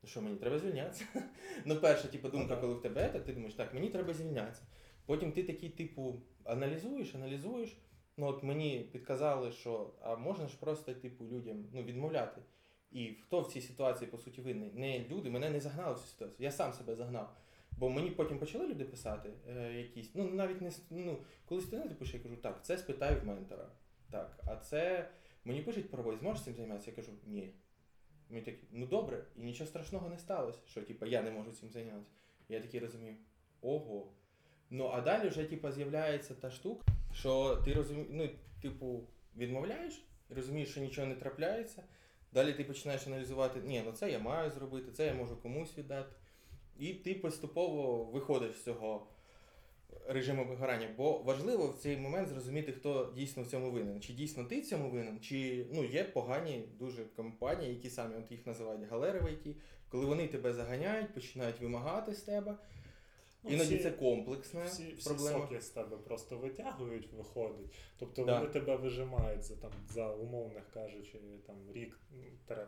Ну 0.03 0.09
Що 0.09 0.22
мені 0.22 0.36
треба 0.36 0.59
звільнятися? 0.59 1.05
ну, 1.64 1.76
перша, 1.76 2.09
типу, 2.09 2.28
думка, 2.28 2.55
Ну, 2.55 2.61
коли 2.61 2.74
в 2.74 2.82
тебе, 2.82 3.09
так 3.09 3.24
ти 3.24 3.32
думаєш, 3.32 3.55
так, 3.55 3.74
мені 3.74 3.88
треба 3.88 4.14
звільнятися. 4.14 4.62
Потім 5.07 5.32
ти 5.32 5.43
такий, 5.43 5.68
типу, 5.68 6.22
аналізуєш, 6.45 7.14
аналізуєш. 7.14 7.76
Ну, 8.21 8.27
от 8.27 8.43
мені 8.43 8.89
підказали, 8.93 9.53
що 9.53 9.91
а 10.01 10.16
можна 10.16 10.49
ж 10.49 10.57
просто, 10.61 10.95
типу, 10.95 11.25
людям 11.25 11.64
ну, 11.73 11.83
відмовляти. 11.83 12.41
І 12.93 13.07
хто 13.07 13.41
в 13.41 13.53
цій 13.53 13.61
ситуації, 13.61 14.11
по 14.11 14.18
суті, 14.18 14.41
винний? 14.41 14.73
Не 14.75 15.05
люди, 15.11 15.31
мене 15.31 15.51
не 15.51 15.61
загнали 15.61 15.95
в 15.95 15.99
цю 15.99 16.07
ситуацію. 16.07 16.37
Я 16.39 16.51
сам 16.51 16.73
себе 16.73 16.95
загнав. 16.95 17.37
Бо 17.79 17.91
мені 17.91 18.11
потім 18.11 18.39
почали 18.39 18.66
люди 18.66 18.85
писати 18.85 19.31
е, 19.49 19.73
якісь, 19.73 20.11
ну 20.14 20.31
навіть 20.31 20.61
не 20.61 20.71
ну, 20.91 21.18
коли 21.45 21.61
студенти 21.61 21.95
пише, 21.95 22.16
я 22.16 22.23
кажу, 22.23 22.37
так, 22.37 22.64
це 22.64 22.79
спитай 22.79 23.21
в 23.21 23.27
ментора. 23.27 23.66
Так, 24.11 24.41
а 24.47 24.57
це 24.57 25.09
мені 25.45 25.62
пишуть 25.62 25.91
по 25.91 25.97
роботі, 25.97 26.18
зможеш 26.21 26.45
цим 26.45 26.55
займатися? 26.55 26.91
Я 26.91 26.97
кажу, 26.97 27.12
ні. 27.27 27.55
Мені 28.31 28.45
такі, 28.45 28.64
ну 28.73 28.87
добре, 28.87 29.25
і 29.37 29.43
нічого 29.43 29.68
страшного 29.68 30.09
не 30.09 30.18
сталося, 30.18 30.59
що 30.66 30.83
типу, 30.83 31.07
я 31.07 31.23
не 31.23 31.31
можу 31.31 31.53
цим 31.53 31.71
зайнятися. 31.71 32.11
Я 32.49 32.61
такий 32.61 32.81
розумію, 32.81 33.16
ого. 33.61 34.12
Ну 34.71 34.91
а 34.95 35.01
далі 35.01 35.29
вже 35.29 35.45
типу, 35.45 35.71
з'являється 35.71 36.35
та 36.35 36.51
штука, 36.51 36.87
що 37.15 37.57
ти 37.65 37.75
розумієш, 37.75 38.09
ну, 38.11 38.29
типу, 38.63 39.01
відмовляєш 39.37 40.03
розумієш, 40.31 40.71
що 40.71 40.81
нічого 40.81 41.07
не 41.07 41.15
трапляється. 41.15 41.83
Далі 42.33 42.53
ти 42.53 42.65
починаєш 42.65 43.07
аналізувати, 43.07 43.61
ні, 43.65 43.83
ну 43.87 43.93
це 43.93 44.11
я 44.11 44.19
маю 44.19 44.51
зробити, 44.51 44.93
це 44.93 45.07
я 45.07 45.15
можу 45.15 45.37
комусь 45.37 45.79
віддати. 45.79 46.13
І 46.79 46.95
ти 46.95 47.15
поступово 47.15 48.05
виходиш 48.05 48.57
з 48.57 48.65
цього 48.65 49.07
режиму 50.09 50.45
вигорання. 50.45 50.89
Бо 50.97 51.19
важливо 51.19 51.69
в 51.69 51.75
цей 51.75 51.97
момент 51.97 52.29
зрозуміти, 52.29 52.73
хто 52.73 53.13
дійсно 53.17 53.43
в 53.43 53.47
цьому 53.47 53.71
винен. 53.71 54.01
Чи 54.01 54.13
дійсно 54.13 54.45
ти 54.45 54.61
в 54.61 54.67
цьому 54.67 54.91
винен, 54.91 55.21
чи 55.21 55.67
ну, 55.73 55.85
є 55.85 56.05
погані 56.05 56.69
дуже 56.79 57.05
компанії, 57.05 57.75
які 57.75 57.91
самі 57.91 58.17
от 58.17 58.31
їх 58.31 58.47
називають 58.47 58.89
галери 58.91 59.21
в 59.21 59.25
IT, 59.25 59.55
коли 59.89 60.07
вони 60.07 60.29
тебе 60.29 60.53
заганяють, 60.53 61.15
починають 61.15 61.61
вимагати 61.61 62.15
з 62.15 62.23
тебе. 62.23 62.57
Ну, 63.45 63.51
Іноді 63.51 63.74
всі- 63.74 63.82
це 63.82 63.91
комплексна 63.91 64.64
Всі, 64.64 64.93
всі 64.99 65.09
проблема. 65.09 65.38
соки 65.38 65.61
з 65.61 65.68
тебе 65.68 65.97
просто 65.97 66.38
витягують, 66.38 67.12
виходить. 67.12 67.66
Тобто 67.99 68.24
Да. 68.24 68.38
вони 68.38 68.51
тебе 68.53 68.76
вижимають 68.76 69.43
за 69.45 69.57
там 69.57 69.70
за 69.88 70.12
умовних 70.14 70.64
кажучи, 70.74 71.18
там 71.47 71.57
рік 71.72 72.01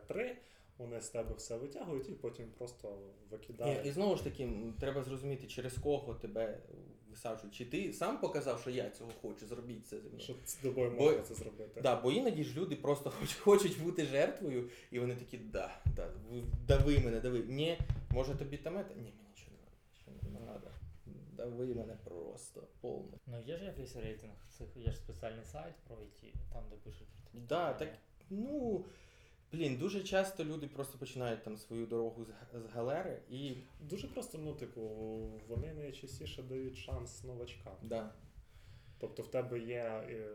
три, 0.07 0.37
вони 0.79 1.01
з 1.01 1.09
тебе 1.09 1.35
все 1.37 1.57
витягують 1.57 2.09
і 2.09 2.13
потім 2.13 2.47
просто 2.59 2.99
викидають. 3.31 3.87
І, 3.87 3.89
і 3.89 3.93
знову 3.93 4.17
ж 4.17 4.25
таки, 4.25 4.51
треба 4.81 5.03
зрозуміти, 5.03 5.47
через 5.47 5.75
кого 5.79 6.15
тебе 6.15 6.59
висаджують. 7.11 7.55
Чи 7.55 7.65
ти 7.65 7.93
сам 7.93 8.21
показав, 8.21 8.61
що 8.61 8.71
я 8.71 8.91
цього 8.91 9.11
хочу, 9.23 9.47
зробіть 9.47 9.87
це 9.87 9.97
зі 10.01 10.07
мною. 10.09 10.21
Що 10.21 10.35
з 10.45 10.55
тобою 10.55 10.91
Бо- 10.91 11.05
можна 11.05 11.23
це 11.23 11.35
зробити. 11.35 11.81
Да, 11.81 12.01
бо 12.01 12.13
іноді 12.13 12.45
ж 12.45 12.61
люди 12.61 12.77
просто 12.77 13.11
хоч, 13.21 13.35
хочуть 13.35 13.83
бути 13.83 14.05
жертвою, 14.05 14.69
і 14.91 14.99
вони 14.99 15.15
такі, 15.15 15.39
да, 15.39 15.75
да, 15.97 16.11
дави 16.69 16.99
мене, 16.99 17.21
дави. 17.21 17.39
Ні, 17.49 17.79
може 18.11 18.35
тобі 18.35 18.57
там 18.57 18.77
это? 18.77 18.89
Ні, 18.97 19.03
мені 19.03 19.13
нічого 19.31 19.51
не 19.53 19.59
треба, 19.65 19.81
нічого 19.93 20.41
не 20.41 20.47
треба. 20.47 20.71
Дави 21.43 21.75
мене 21.75 21.97
просто 22.05 22.69
повно. 22.81 23.19
Ну 23.27 23.41
є 23.41 23.59
ж 23.59 23.65
якийсь 23.65 23.97
рейтинг, 23.97 24.33
цих 24.51 24.77
є 24.77 24.93
ж 24.93 24.97
спеціальний 24.99 25.45
сайт 25.45 25.75
про 25.89 25.97
IT, 25.97 26.33
там 26.53 26.65
де 26.71 26.77
пишуть 26.77 27.09
про 27.09 27.23
такі 27.25 27.47
Да, 27.47 27.73
так, 27.73 27.89
ну, 28.31 28.85
блін, 29.53 29.77
дуже 29.77 30.03
часто 30.03 30.45
люди 30.45 30.67
просто 30.67 30.99
починають 30.99 31.45
там 31.45 31.57
свою 31.57 31.87
дорогу 31.87 32.25
з, 32.25 32.29
з 32.63 32.67
галери 32.67 33.23
і. 33.31 33.57
Дуже 33.81 34.09
просто, 34.09 34.39
ну, 34.39 34.55
типу, 34.55 34.81
вони 35.49 35.75
найчастіше 35.75 36.43
дають 36.43 36.77
шанс 36.77 37.25
новачкам. 37.25 37.77
Да. 37.83 38.15
Тобто 39.03 39.23
в 39.23 39.29
тебе 39.29 39.59
є 39.59 40.05
е, 40.09 40.29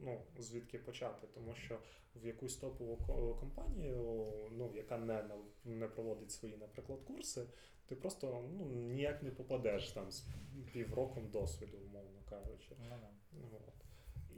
ну, 0.00 0.20
звідки 0.38 0.78
почати, 0.78 1.26
тому 1.34 1.54
що 1.54 1.78
в 2.22 2.26
якусь 2.26 2.56
топову 2.56 3.36
компанію, 3.40 4.26
ну, 4.52 4.72
яка 4.74 4.98
не, 4.98 5.24
не 5.64 5.88
проводить 5.88 6.30
свої, 6.30 6.56
наприклад, 6.56 6.98
курси, 7.06 7.46
ти 7.86 7.96
просто 7.96 8.44
ну, 8.58 8.64
ніяк 8.66 9.22
не 9.22 9.30
попадеш 9.30 9.90
там 9.90 10.10
з 10.10 10.24
півроком 10.72 11.30
досвіду, 11.30 11.78
умовно 11.78 12.20
кажучи. 12.30 12.76
Да. 12.88 13.08
От. 13.52 13.74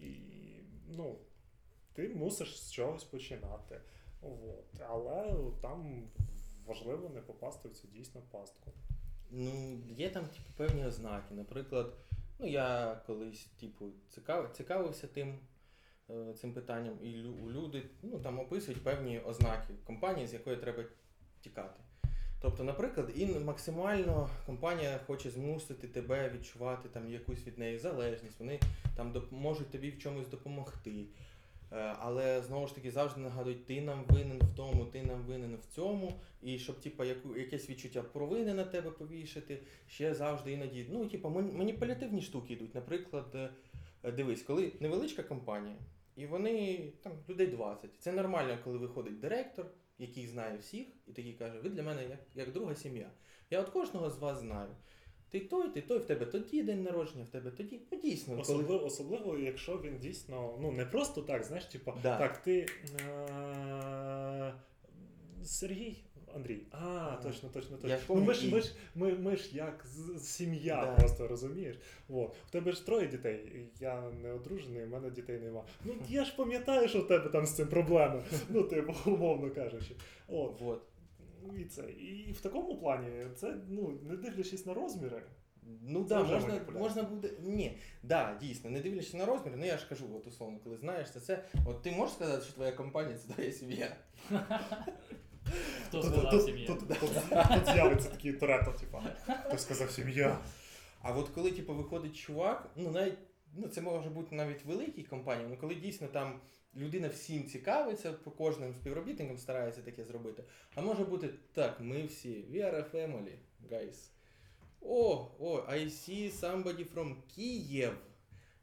І 0.02 0.20
ну, 0.88 1.18
ти 1.92 2.08
мусиш 2.08 2.62
з 2.62 2.72
чогось 2.72 3.04
починати. 3.04 3.80
От. 4.22 4.80
Але 4.80 5.36
там 5.62 6.08
важливо 6.66 7.08
не 7.08 7.20
попасти 7.20 7.68
в 7.68 7.72
цю 7.72 7.88
дійсно 7.88 8.22
пастку. 8.30 8.72
Ну, 9.30 9.80
є 9.88 10.10
там 10.10 10.24
типу, 10.26 10.50
певні 10.56 10.86
ознаки. 10.86 11.34
Наприклад, 11.34 11.94
ну 12.38 12.46
я 12.46 13.00
колись 13.06 13.44
типу, 13.44 13.86
цікав, 14.08 14.50
цікавився 14.52 15.06
тим, 15.06 15.38
е, 16.10 16.32
цим 16.34 16.54
питанням, 16.54 16.98
і 17.02 17.06
лю- 17.06 17.50
люди 17.50 17.82
ну, 18.02 18.20
там 18.20 18.38
описують 18.38 18.84
певні 18.84 19.20
ознаки 19.20 19.74
компанії, 19.84 20.26
з 20.26 20.32
якої 20.32 20.56
треба 20.56 20.84
тікати. 21.40 21.80
Тобто, 22.40 22.64
наприклад, 22.64 23.12
і 23.16 23.26
максимально 23.26 24.30
компанія 24.46 25.00
хоче 25.06 25.30
змусити 25.30 25.88
тебе 25.88 26.30
відчувати 26.30 26.88
там 26.88 27.10
якусь 27.10 27.46
від 27.46 27.58
неї 27.58 27.78
залежність, 27.78 28.40
вони 28.40 28.60
там 28.96 29.22
можуть 29.30 29.70
тобі 29.70 29.90
в 29.90 29.98
чомусь 29.98 30.28
допомогти. 30.28 31.06
Е, 31.72 31.94
Але 31.98 32.42
знову 32.42 32.66
ж 32.66 32.74
таки 32.74 32.90
завжди 32.90 33.20
нагадують, 33.20 33.66
ти 33.66 33.80
нам 33.80 34.04
винен 34.08 34.38
в 34.38 34.56
тому, 34.56 34.84
ти 34.84 35.02
нам 35.02 35.22
винен 35.22 35.56
в 35.56 35.74
цьому, 35.74 36.20
і 36.42 36.58
щоб 36.58 36.80
типа 36.80 37.04
яку 37.04 37.36
якесь 37.36 37.70
відчуття 37.70 38.02
провини 38.02 38.54
на 38.54 38.64
тебе 38.64 38.90
повішати, 38.90 39.62
ще 39.86 40.14
завжди 40.14 40.52
іноді. 40.52 40.86
Ну, 40.90 41.10
ман- 41.30 41.56
маніпулятивні 41.56 42.22
штуки 42.22 42.52
йдуть. 42.52 42.74
Наприклад, 42.74 43.26
е, 44.04 44.12
дивись, 44.12 44.42
коли 44.42 44.72
невеличка 44.80 45.22
компанія, 45.22 45.76
і 46.16 46.26
вони 46.26 46.78
там 47.02 47.12
людей 47.28 47.46
20. 47.46 47.90
Це 47.98 48.12
нормально, 48.12 48.58
коли 48.64 48.78
виходить 48.78 49.20
директор, 49.20 49.66
який 49.98 50.26
знає 50.26 50.58
всіх, 50.58 50.86
і 51.06 51.12
такий 51.12 51.32
каже: 51.32 51.60
ви 51.60 51.70
для 51.70 51.82
мене 51.82 52.02
як, 52.02 52.20
як 52.34 52.52
друга 52.52 52.74
сім'я. 52.74 53.10
Я 53.50 53.60
от 53.60 53.68
кожного 53.68 54.10
з 54.10 54.18
вас 54.18 54.40
знаю. 54.40 54.70
Ти 55.30 55.40
той, 55.40 55.68
ти 55.70 55.80
той, 55.80 55.98
в 55.98 56.04
тебе 56.04 56.26
тоді 56.26 56.62
день 56.62 56.82
народження, 56.82 57.24
в 57.24 57.28
тебе 57.28 57.50
тоді. 57.50 57.80
Ну 57.92 57.98
дійсно, 58.00 58.32
коли 58.32 58.42
Особливо, 58.42 58.84
особливо, 58.84 59.38
якщо 59.38 59.80
він 59.84 59.98
дійсно, 59.98 60.58
ну 60.60 60.72
не 60.72 60.84
просто 60.84 61.22
так, 61.22 61.44
знаєш, 61.44 61.64
типа, 61.64 61.94
Да. 62.02 62.18
так, 62.18 62.42
ти 62.42 62.66
е- 63.00 64.52
Сергій. 65.44 65.96
Андрій, 66.34 66.62
а, 66.70 66.76
А, 66.78 67.20
точно, 67.22 67.48
точно, 67.48 67.76
точно. 67.76 67.88
я 67.88 67.98
ну, 68.08 68.14
ми, 68.16 68.34
ж, 68.34 68.50
ми, 68.54 68.60
ж, 68.60 68.74
ми, 68.94 69.14
ми 69.14 69.36
ж 69.36 69.56
як 69.56 69.84
з- 69.86 70.22
сім'я, 70.26 70.84
Да. 70.86 70.92
просто 70.94 71.28
розумієш. 71.28 71.76
Вот. 72.08 72.34
В 72.46 72.50
тебе 72.50 72.72
ж 72.72 72.86
троє 72.86 73.06
дітей. 73.06 73.66
Я 73.80 74.10
не 74.22 74.32
одружений, 74.32 74.84
в 74.84 74.88
мене 74.88 75.10
дітей 75.10 75.38
нема. 75.38 75.64
Ну 75.84 75.94
я 76.08 76.24
ж 76.24 76.36
пам'ятаю, 76.36 76.88
що 76.88 77.00
в 77.00 77.08
тебе 77.08 77.28
там 77.28 77.46
з 77.46 77.56
цим 77.56 77.68
проблеми. 77.68 78.22
Ну, 78.48 78.62
типу, 78.62 78.94
умовно 79.10 79.50
кажучи. 79.50 79.94
От. 80.28 80.60
Вот. 80.60 80.82
І 81.56 81.64
це. 81.64 81.90
І 81.90 82.32
в 82.32 82.40
такому 82.40 82.78
плані, 82.78 83.26
це, 83.36 83.56
ну, 83.68 83.98
не 84.02 84.16
дивлячись 84.16 84.66
на 84.66 84.74
розміри. 84.74 85.22
Ну 85.82 86.04
Це 86.04 86.08
да, 86.08 86.24
можна, 86.24 86.60
можна 86.78 87.02
буде. 87.02 87.30
Ні, 87.40 87.78
да, 88.02 88.38
дійсно, 88.40 88.70
не 88.70 88.80
дивлячись 88.80 89.14
на 89.14 89.26
розмір, 89.26 89.52
ну 89.56 89.66
я 89.66 89.78
ж 89.78 89.88
кажу, 89.88 90.06
от 90.16 90.26
условно, 90.26 90.58
коли 90.64 90.76
знаєш 90.76 91.10
це, 91.10 91.20
це. 91.20 91.44
От 91.66 91.82
ти 91.82 91.90
можеш 91.90 92.14
сказати, 92.14 92.44
що 92.44 92.52
твоя 92.52 92.72
компанія 92.72 93.18
це 93.18 93.34
твоя 93.34 93.52
сім'я. 93.52 93.96
Хто 95.86 96.00
Тут, 96.00 96.04
сказав 96.04 96.42
сім'я? 96.42 96.66
тут, 96.66 96.78
тут, 96.78 96.98
тут 97.54 97.74
з'явиться 97.74 98.08
такий 98.08 98.32
Торетто, 98.32 98.72
типа. 98.72 99.02
Хто 99.46 99.58
сказав 99.58 99.90
сім'я? 99.90 100.38
А 101.02 101.12
от 101.12 101.28
коли 101.28 101.50
типу, 101.52 101.74
виходить 101.74 102.16
чувак, 102.16 102.70
ну 102.76 102.90
навіть 102.90 103.18
ну 103.54 103.68
це 103.68 103.80
може 103.80 104.10
бути 104.10 104.34
навіть 104.34 104.64
великій 104.64 105.02
компанії, 105.02 105.48
ну 105.50 105.56
коли 105.56 105.74
дійсно 105.74 106.08
там 106.08 106.40
людина 106.78 107.08
всім 107.08 107.44
цікавиться, 107.44 108.12
по 108.12 108.30
кожним 108.30 108.74
співробітникам 108.74 109.38
старається 109.38 109.80
таке 109.82 110.04
зробити. 110.04 110.42
А 110.74 110.80
може 110.80 111.04
бути 111.04 111.28
так, 111.52 111.80
ми 111.80 112.06
всі, 112.06 112.28
we 112.28 112.56
are 112.56 112.74
a 112.74 112.94
family, 112.94 113.32
guys. 113.70 114.10
О, 114.80 115.30
о, 115.38 115.56
I 115.70 115.86
see 115.86 116.40
somebody 116.40 116.94
from 116.94 117.14
Kiev. 117.38 117.92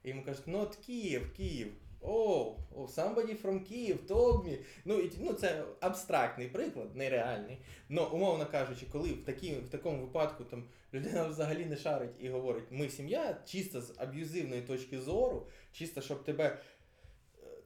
І 0.03 0.09
йому 0.09 0.23
кажуть, 0.23 0.47
not 0.47 0.85
Київ, 0.85 1.33
Київ. 1.37 1.73
О, 2.01 2.55
oh, 2.75 2.87
somebody 2.87 3.41
from 3.41 3.59
Kyiv 3.71 3.97
told 4.07 4.45
me. 4.45 4.57
Ну, 4.85 4.99
і, 4.99 5.11
ну, 5.19 5.33
це 5.33 5.63
абстрактний 5.79 6.47
приклад, 6.47 6.95
нереальний. 6.95 7.57
Ну, 7.89 8.07
умовно 8.13 8.45
кажучи, 8.45 8.85
коли 8.91 9.09
в, 9.09 9.23
такі, 9.23 9.55
в 9.55 9.69
такому 9.69 10.01
випадку 10.01 10.43
там 10.43 10.63
людина 10.93 11.27
взагалі 11.27 11.65
не 11.65 11.75
шарить 11.75 12.15
і 12.19 12.29
говорить, 12.29 12.63
ми 12.69 12.89
сім'я, 12.89 13.37
чисто 13.45 13.81
з 13.81 13.93
аб'юзивної 13.97 14.61
точки 14.61 14.99
зору, 14.99 15.47
чисто 15.71 16.01
щоб 16.01 16.23
тебе 16.23 16.57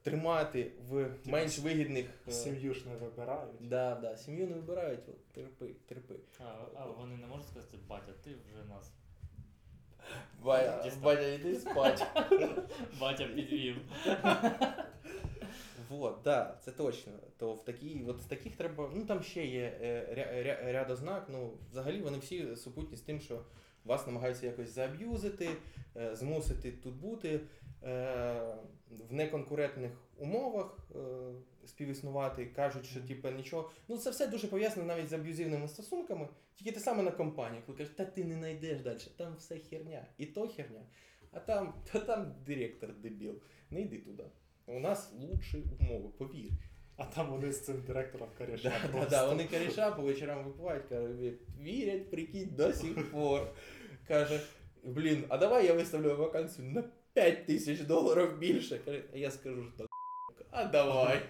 тримати 0.02 0.72
в 0.88 1.10
менш 1.24 1.58
вигідних. 1.58 2.06
е, 2.28 2.32
Сім'ю 2.32 2.74
ж 2.74 2.88
не 2.88 2.96
вибирають. 2.96 3.68
Да, 3.68 3.94
да, 3.94 4.16
сім'ю 4.16 4.46
не 4.46 4.54
вибирають, 4.54 5.08
от, 5.08 5.28
терпи, 5.32 5.66
терпи. 5.86 6.14
А, 6.38 6.44
а 6.74 6.86
вони 6.86 7.16
не 7.16 7.26
можуть 7.26 7.46
сказати, 7.46 7.78
батя, 7.88 8.12
ти 8.24 8.30
вже 8.30 8.64
нас. 8.68 8.92
Батя, 10.42 10.92
батя, 11.02 11.26
йди 11.28 11.56
спать. 11.56 12.06
Батя 13.00 13.24
підвів. 13.24 13.76
Вот, 15.88 16.18
да, 16.24 16.56
це 16.64 16.72
точно. 16.72 17.12
То 17.38 17.52
в 17.52 17.64
такі, 17.64 18.04
от 18.08 18.20
з 18.20 18.24
таких 18.24 18.56
треба. 18.56 18.90
Ну 18.94 19.04
там 19.06 19.22
ще 19.22 19.46
є 19.46 19.78
е, 19.82 20.06
ря, 20.14 20.42
ря, 20.42 20.72
ряд 20.72 20.90
ознак. 20.90 21.26
Ну, 21.32 21.52
взагалі 21.70 22.00
вони 22.00 22.18
всі 22.18 22.56
супутні 22.56 22.96
з 22.96 23.00
тим, 23.00 23.20
що 23.20 23.42
вас 23.84 24.06
намагаються 24.06 24.46
якось 24.46 24.74
зааб'юзити, 24.74 25.48
е, 25.96 26.16
змусити 26.16 26.72
тут 26.72 26.94
бути 26.94 27.40
в 28.90 29.12
неконкурентних 29.12 29.92
умовах 30.18 30.78
е, 30.94 30.98
співіснувати, 31.66 32.46
кажуть, 32.46 32.86
що 32.86 33.00
типу, 33.00 33.30
нічого. 33.30 33.70
Ну 33.88 33.98
це 33.98 34.10
все 34.10 34.26
дуже 34.26 34.48
пов'язано 34.48 34.86
навіть 34.86 35.08
з 35.08 35.12
аб'юзивними 35.12 35.68
стосунками. 35.68 36.28
Тільки 36.54 36.72
те 36.72 36.80
саме 36.80 37.02
на 37.02 37.10
компанії, 37.10 37.62
коли 37.66 37.78
кажуть, 37.78 37.96
та 37.96 38.04
ти 38.04 38.24
не 38.24 38.34
знайдеш 38.34 38.80
далі, 38.80 38.98
там 39.16 39.36
все 39.36 39.58
херня. 39.58 40.06
І 40.18 40.26
то 40.26 40.48
херня. 40.48 40.82
А 41.32 41.40
там, 41.40 41.74
та 41.92 42.00
там 42.00 42.34
директор 42.46 42.94
дебіл. 42.94 43.42
Не 43.70 43.80
йди 43.80 43.98
туди. 43.98 44.24
У 44.66 44.80
нас 44.80 45.12
лучші 45.20 45.62
умови, 45.80 46.08
повір. 46.18 46.50
А 46.96 47.04
там 47.04 47.30
вони 47.30 47.52
з 47.52 47.64
цим 47.64 47.82
директором 47.86 48.28
коріша. 48.38 48.72
Да, 48.92 49.00
да, 49.00 49.06
да, 49.06 49.28
вони 49.28 49.44
коріша 49.44 49.90
по 49.90 50.02
вечорам 50.02 50.44
випивають, 50.44 50.84
каже, 50.88 51.32
вірять, 51.60 52.10
прикинь, 52.10 52.54
до 52.56 52.72
сих 52.72 53.10
пор. 53.10 53.54
Каже, 54.08 54.40
блін, 54.84 55.24
а 55.28 55.38
давай 55.38 55.66
я 55.66 55.74
виставлю 55.74 56.16
вакансію 56.16 56.68
на 56.68 56.82
5 57.20 57.46
тисяч 57.46 57.80
доларів 57.80 58.38
більше. 58.38 58.78
Каже, 58.78 59.04
а 59.14 59.16
я 59.16 59.30
скажу, 59.30 59.72
що 59.76 59.86
а 60.50 60.64
давай. 60.64 61.22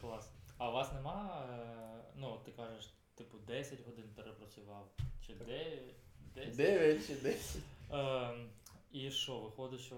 Клас. 0.00 0.30
А 0.58 0.70
у 0.70 0.72
вас 0.72 0.92
нема, 0.92 1.46
е, 1.50 2.04
ну, 2.16 2.40
ти 2.44 2.52
кажеш, 2.52 2.94
типу, 3.14 3.38
10 3.38 3.78
годин 3.86 4.04
перепрацював, 4.16 4.88
чи 5.26 5.34
9? 5.34 5.80
10? 6.34 6.56
9 6.56 7.06
чи 7.06 7.14
10. 7.14 7.62
Ем, 7.92 8.48
і 8.92 9.10
що, 9.10 9.38
виходить, 9.38 9.80
що 9.80 9.96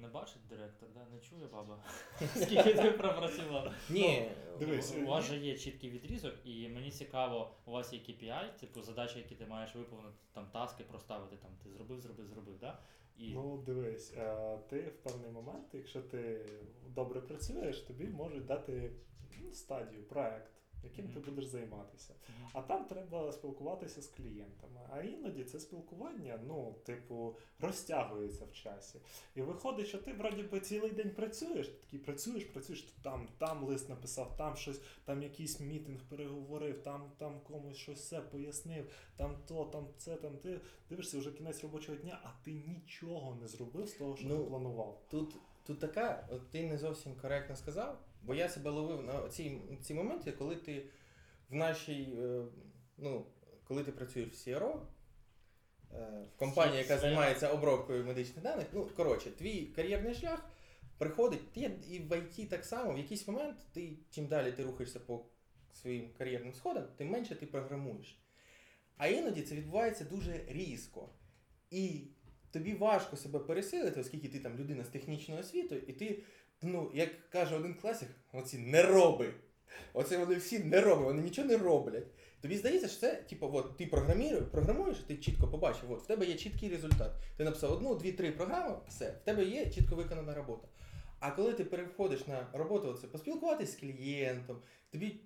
не 0.00 0.08
бачить 0.08 0.46
директор, 0.48 0.88
да? 0.94 1.00
не 1.14 1.20
чує 1.20 1.46
баба? 1.46 1.78
Скільки 2.36 2.74
ти 2.74 2.90
пропрацював? 2.90 3.72
Ні, 3.90 4.30
Дивись, 4.58 4.94
у, 4.96 5.00
у 5.00 5.06
вас 5.06 5.24
же 5.24 5.36
є 5.36 5.58
чіткий 5.58 5.90
відрізок, 5.90 6.34
і 6.44 6.68
мені 6.68 6.90
цікаво, 6.90 7.54
у 7.66 7.70
вас 7.70 7.92
є 7.92 7.98
KPI, 7.98 8.60
типу 8.60 8.82
задачі, 8.82 9.18
які 9.18 9.34
ти 9.34 9.46
маєш 9.46 9.74
виповнити, 9.74 10.16
там 10.32 10.46
таски 10.52 10.84
проставити, 10.84 11.36
там 11.36 11.50
ти 11.62 11.70
зробив, 11.70 12.00
зробив, 12.00 12.26
зробив, 12.26 12.58
да? 12.60 12.78
І 13.18 13.34
Ну, 13.34 13.62
дивись, 13.66 14.14
е, 14.16 14.58
ти 14.68 14.80
в 14.80 14.96
певний 15.02 15.30
момент, 15.30 15.66
якщо 15.72 16.02
ти 16.02 16.46
добре 16.88 17.20
працюєш, 17.20 17.80
тобі 17.80 18.06
можуть 18.06 18.46
дати 18.46 18.92
ну, 19.42 19.52
стадію, 19.52 20.02
проект, 20.02 20.52
яким 20.84 21.08
ти 21.08 21.20
будеш 21.20 21.46
займатися. 21.46 22.14
Мгм. 22.28 22.50
А 22.52 22.62
там 22.62 22.84
треба 22.84 23.32
спілкуватися 23.32 24.02
з 24.02 24.06
клієнтами. 24.06 24.80
А 24.90 25.00
іноді 25.02 25.44
це 25.44 25.60
спілкування, 25.60 26.40
ну, 26.46 26.74
типу, 26.84 27.36
розтягується 27.60 28.44
в 28.44 28.52
часі. 28.52 28.98
І 29.34 29.42
виходить, 29.42 29.86
що 29.86 29.98
ти 29.98 30.12
вроді 30.12 30.42
би 30.42 30.60
цілий 30.60 30.90
день 30.90 31.10
працюєш, 31.10 31.68
ти 31.68 31.74
такий 31.80 31.98
працюєш, 31.98 32.44
працюєш, 32.44 32.82
ти 32.82 32.92
там, 33.02 33.28
там 33.38 33.64
лист 33.64 33.88
написав, 33.88 34.36
там 34.36 34.56
щось, 34.56 34.80
там 35.04 35.22
якийсь 35.22 35.60
мітинг 35.60 36.00
переговорив, 36.08 36.82
там, 36.82 37.10
там 37.18 37.40
комусь 37.40 37.76
щось 37.76 37.98
все 37.98 38.20
пояснив, 38.20 38.90
там 39.16 39.36
то, 39.46 39.64
там 39.64 39.86
це, 39.98 40.16
там 40.16 40.36
ти 40.36 40.60
дивишся 40.90 41.18
вже 41.18 41.32
кінець 41.32 41.62
робочого 41.62 41.98
дня, 41.98 42.20
а 42.24 42.44
ти 42.44 42.52
нічого 42.52 43.34
не 43.34 43.48
зробив 43.48 43.88
з 43.88 43.92
того, 43.92 44.16
що 44.16 44.28
Ну, 44.28 44.38
ти 44.38 44.44
планував. 44.50 45.02
Тут, 45.10 45.36
тут 45.66 45.78
така, 45.78 46.28
от 46.30 46.50
ти 46.50 46.66
не 46.66 46.78
зовсім 46.78 47.14
коректно 47.14 47.56
сказав, 47.56 47.98
бо 48.22 48.34
я 48.34 48.48
себе 48.48 48.70
ловив 48.70 49.02
на 49.02 49.28
ці, 49.28 49.60
ці 49.82 49.94
моменти, 49.94 50.32
коли 50.32 50.56
ти 50.56 50.86
в 51.50 51.54
нашій, 51.54 52.08
е, 52.18 52.44
ну, 52.98 53.26
коли 53.64 53.84
ти 53.84 53.92
працюєш 53.92 54.28
в 54.28 54.48
CRO, 54.48 54.80
е, 55.94 56.26
в 56.34 56.38
компанії, 56.38 56.78
яка 56.78 56.98
займається 56.98 57.48
обробкою 57.48 58.04
медичних 58.04 58.42
даних, 58.42 58.66
ну, 58.72 58.86
коротше, 58.96 59.30
твій 59.30 59.66
кар'єрний 59.66 60.14
шлях 60.14 60.50
приходить, 60.98 61.52
ти 61.52 61.60
і 61.88 61.98
в 61.98 62.12
IT 62.12 62.48
так 62.48 62.64
само, 62.64 62.92
в 62.92 62.98
якийсь 62.98 63.28
момент 63.28 63.56
ти, 63.72 63.98
чим 64.10 64.26
далі 64.26 64.52
ти 64.52 64.62
рухаєшся 64.62 65.00
по 65.00 65.24
своїм 65.72 66.10
кар'єрним 66.18 66.54
сходам, 66.54 66.84
тим 66.96 67.08
менше 67.08 67.34
ти 67.34 67.46
програмуєш. 67.46 68.18
А 68.96 69.06
іноді 69.06 69.42
це 69.42 69.54
відбувається 69.54 70.04
дуже 70.04 70.44
різко. 70.48 71.08
І 71.70 72.06
тобі 72.50 72.74
важко 72.74 73.16
себе 73.16 73.38
пересилити, 73.38 74.00
оскільки 74.00 74.28
ти 74.28 74.40
там 74.40 74.56
людина 74.56 74.84
з 74.84 74.88
технічною 74.88 75.40
освітою, 75.40 75.82
і 75.86 75.92
ти, 75.92 76.22
ну, 76.62 76.90
як 76.94 77.30
каже 77.30 77.56
один 77.56 77.74
класик, 77.74 78.08
оці 78.32 78.58
нероби. 78.58 79.34
Оце 79.92 80.18
вони 80.18 80.34
всі 80.34 80.58
нероби, 80.58 81.04
вони 81.04 81.22
нічого 81.22 81.48
не 81.48 81.56
роблять. 81.56 82.06
Тобі 82.40 82.56
здається, 82.56 82.88
що 82.88 83.00
це, 83.00 83.14
типу, 83.14 83.50
от 83.52 83.76
ти 83.76 83.86
програмуєш, 83.86 84.98
ти 84.98 85.16
чітко 85.16 85.48
побачив, 85.48 85.92
от 85.92 86.02
в 86.02 86.06
тебе 86.06 86.26
є 86.26 86.34
чіткий 86.34 86.68
результат. 86.68 87.12
Ти 87.36 87.44
написав 87.44 87.72
одну, 87.72 87.94
дві, 87.94 88.12
три 88.12 88.32
програми, 88.32 88.76
все, 88.88 89.10
в 89.10 89.24
тебе 89.24 89.44
є 89.44 89.70
чітко 89.70 89.96
виконана 89.96 90.34
робота. 90.34 90.68
А 91.20 91.30
коли 91.30 91.52
ти 91.52 91.64
переходиш 91.64 92.26
на 92.26 92.46
роботу, 92.52 92.88
оце 92.88 93.06
поспілкуватись 93.06 93.72
з 93.72 93.76
клієнтом, 93.76 94.62
тобі 94.90 95.20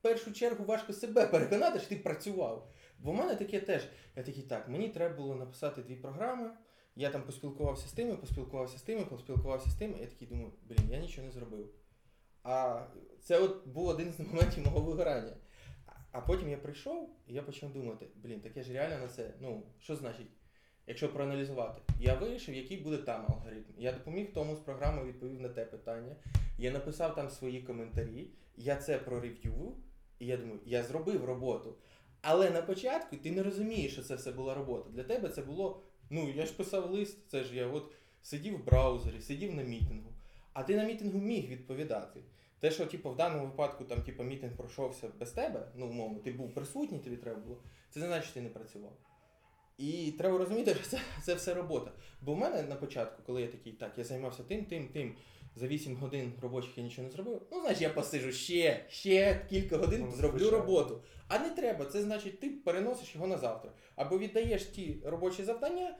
першу 0.00 0.32
чергу 0.32 0.64
важко 0.64 0.92
себе 0.92 1.26
переконати, 1.26 1.78
що 1.78 1.88
ти 1.88 1.96
працював. 1.96 2.72
Бо 2.98 3.12
в 3.12 3.14
мене 3.14 3.34
таке 3.34 3.60
теж. 3.60 3.82
Я 4.16 4.22
такий, 4.22 4.42
так, 4.42 4.68
мені 4.68 4.88
треба 4.88 5.16
було 5.16 5.34
написати 5.34 5.82
дві 5.82 5.96
програми. 5.96 6.50
Я 6.98 7.10
там 7.10 7.22
поспілкувався 7.22 7.88
з 7.88 7.92
тими, 7.92 8.16
поспілкувався 8.16 8.78
з 8.78 8.82
тими, 8.82 9.04
поспілкувався 9.04 9.70
з 9.70 9.74
тими. 9.74 9.98
Я 10.00 10.06
такий 10.06 10.28
думаю, 10.28 10.50
блін, 10.68 10.90
я 10.90 10.98
нічого 10.98 11.26
не 11.26 11.32
зробив. 11.32 11.70
А 12.42 12.82
це 13.22 13.38
от 13.40 13.66
був 13.66 13.88
один 13.88 14.12
з 14.12 14.20
моментів 14.20 14.64
мого 14.64 14.80
вигорання. 14.80 15.36
А- 16.12 16.20
потім 16.20 16.48
я 16.48 16.56
прийшов 16.56 17.10
і 17.26 17.34
я 17.34 17.42
почав 17.42 17.72
думати, 17.72 18.06
блін, 18.16 18.40
так 18.40 18.56
я 18.56 18.62
ж 18.62 18.72
реально 18.72 18.98
на 18.98 19.08
це. 19.08 19.34
Ну, 19.40 19.62
що 19.78 19.96
значить, 19.96 20.26
якщо 20.86 21.12
проаналізувати? 21.12 21.80
Я 22.00 22.14
вирішив, 22.14 22.54
який 22.54 22.76
буде 22.76 22.96
там 22.96 23.26
алгоритм. 23.28 23.72
Я 23.78 23.92
допоміг 23.92 24.32
тому 24.32 24.56
з 24.56 24.58
програмою, 24.58 25.06
відповів 25.06 25.40
на 25.40 25.48
те 25.48 25.64
питання. 25.64 26.16
Я 26.58 26.70
написав 26.70 27.14
там 27.14 27.30
свої 27.30 27.62
коментарі, 27.62 28.30
я 28.56 28.76
це 28.76 28.98
прорев'ював, 28.98 29.76
і 30.18 30.26
я 30.26 30.36
думаю, 30.36 30.60
я 30.64 30.82
зробив 30.82 31.24
роботу. 31.24 31.76
Але 32.22 32.50
на 32.50 32.62
початку 32.62 33.16
ти 33.16 33.30
не 33.30 33.42
розумієш, 33.42 33.92
що 33.92 34.02
це 34.02 34.14
все 34.14 34.32
була 34.32 34.54
робота. 34.54 34.90
Для 34.90 35.02
тебе 35.02 35.28
це 35.28 35.42
було. 35.42 35.82
Ну, 36.10 36.30
я 36.30 36.46
ж 36.46 36.52
писав 36.52 36.90
лист, 36.90 37.28
це 37.28 37.44
ж 37.44 37.56
я 37.56 37.66
от 37.66 37.92
сидів 38.22 38.56
в 38.56 38.64
браузері, 38.64 39.20
сидів 39.20 39.54
на 39.54 39.62
мітингу. 39.62 40.12
А 40.52 40.62
ти 40.62 40.76
на 40.76 40.84
мітингу 40.84 41.18
міг 41.18 41.48
відповідати. 41.48 42.20
Те, 42.60 42.70
що 42.70 42.86
типу, 42.86 43.10
в 43.10 43.16
даному 43.16 43.46
випадку 43.46 43.84
там, 43.84 44.02
типу, 44.02 44.22
мітинг 44.22 44.56
пройшовся 44.56 45.08
без 45.20 45.30
тебе, 45.32 45.68
ну, 45.74 45.86
умовно, 45.86 46.18
ти 46.18 46.32
був 46.32 46.54
присутній, 46.54 46.98
тобі 46.98 47.16
треба 47.16 47.40
було, 47.40 47.62
це 47.90 48.00
не 48.00 48.06
значить, 48.06 48.24
що 48.24 48.34
ти 48.34 48.40
не 48.40 48.48
працював. 48.48 48.96
І 49.78 50.14
треба 50.18 50.38
розуміти, 50.38 50.74
що 50.74 50.84
це, 50.84 51.00
це 51.22 51.34
все 51.34 51.54
робота. 51.54 51.92
Бо 52.22 52.34
в 52.34 52.38
мене 52.38 52.62
на 52.62 52.76
початку, 52.76 53.22
коли 53.26 53.42
я 53.42 53.48
такий, 53.48 53.72
так, 53.72 53.98
я 53.98 54.04
займався 54.04 54.42
тим, 54.42 54.64
тим, 54.64 54.88
тим, 54.88 55.16
за 55.56 55.66
8 55.66 55.96
годин 55.96 56.32
робочих 56.42 56.78
я 56.78 56.84
нічого 56.84 57.08
не 57.08 57.12
зробив, 57.12 57.42
ну, 57.52 57.60
значить, 57.60 57.82
я 57.82 57.90
посижу 57.90 58.32
ще, 58.32 58.84
ще 58.88 59.40
кілька 59.50 59.76
годин, 59.76 60.02
Ну, 60.10 60.16
зроблю 60.16 60.38
звичайно. 60.38 60.58
роботу. 60.66 61.02
А 61.28 61.38
не 61.38 61.50
треба, 61.50 61.84
це 61.84 62.02
значить, 62.02 62.40
ти 62.40 62.50
переносиш 62.50 63.14
його 63.14 63.26
на 63.26 63.38
завтра. 63.38 63.70
Або 63.96 64.18
віддаєш 64.18 64.64
ті 64.64 64.96
робочі 65.04 65.44
завдання 65.44 65.96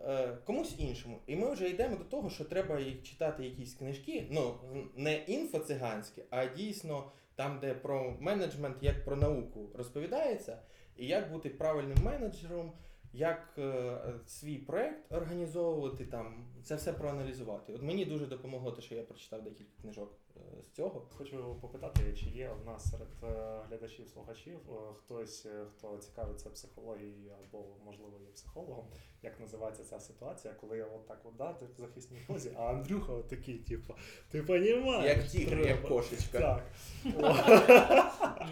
е, 0.00 0.38
комусь 0.44 0.74
іншому. 0.78 1.18
І 1.26 1.36
ми 1.36 1.52
вже 1.52 1.68
йдемо 1.68 1.96
до 1.96 2.04
того, 2.04 2.30
що 2.30 2.44
треба 2.44 2.80
їх 2.80 3.02
читати 3.02 3.44
якісь 3.44 3.74
книжки, 3.74 4.26
ну 4.30 4.54
не 4.96 5.14
інфоциганські, 5.16 6.22
а 6.30 6.46
дійсно 6.46 7.10
там, 7.34 7.58
де 7.60 7.74
про 7.74 8.16
менеджмент, 8.20 8.76
як 8.80 9.04
про 9.04 9.16
науку 9.16 9.68
розповідається, 9.74 10.58
і 10.96 11.06
як 11.06 11.32
бути 11.32 11.48
правильним 11.48 11.98
менеджером, 12.04 12.72
як 13.14 13.54
е, 13.58 13.98
свій 14.26 14.58
проект 14.58 15.12
організовувати, 15.12 16.04
там 16.04 16.44
це 16.62 16.74
все 16.74 16.92
проаналізувати. 16.92 17.72
От 17.72 17.82
мені 17.82 18.04
дуже 18.04 18.26
допомогло 18.26 18.72
те, 18.72 18.82
що 18.82 18.94
я 18.94 19.02
прочитав 19.02 19.42
декілька 19.42 19.82
книжок 19.82 20.12
е, 20.36 20.62
з 20.62 20.70
цього. 20.70 21.06
Хочу 21.16 21.58
попитати, 21.60 22.16
чи 22.16 22.26
є 22.26 22.50
у 22.62 22.66
нас 22.66 22.90
серед 22.90 23.08
е, 23.22 23.60
глядачів, 23.68 24.08
слухачів 24.08 24.58
е, 24.70 24.74
хтось, 24.98 25.46
е, 25.46 25.64
хто 25.76 25.96
цікавиться 25.96 26.50
психологією 26.50 27.32
або, 27.40 27.64
можливо, 27.84 28.18
є 28.20 28.28
психологом, 28.34 28.86
як 29.22 29.40
називається 29.40 29.84
ця 29.84 30.00
ситуація, 30.00 30.54
коли 30.54 30.78
я 30.78 30.86
от 30.86 31.06
так 31.06 31.20
от 31.24 31.36
да, 31.36 31.52
ти 31.52 31.66
в 31.66 31.80
захисній 31.80 32.18
позі, 32.26 32.50
а 32.56 32.62
Андрюха 32.62 33.12
от 33.12 33.28
такий, 33.28 33.58
типу, 33.58 33.94
ти 34.30 34.42
понімаєш? 34.42 35.16
Як 35.16 35.26
тігр, 35.26 35.58
як 35.58 35.82
кошечка. 35.88 36.38
Так. 36.38 36.64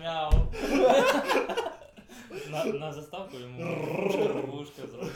Мяу. 0.02 0.32
На, 2.50 2.64
на 2.64 2.92
заставку 2.92 3.36
йому 3.38 3.76
вушка 4.46 4.82
зробиш. 4.92 5.12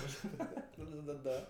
Да-да-да. 0.78 1.40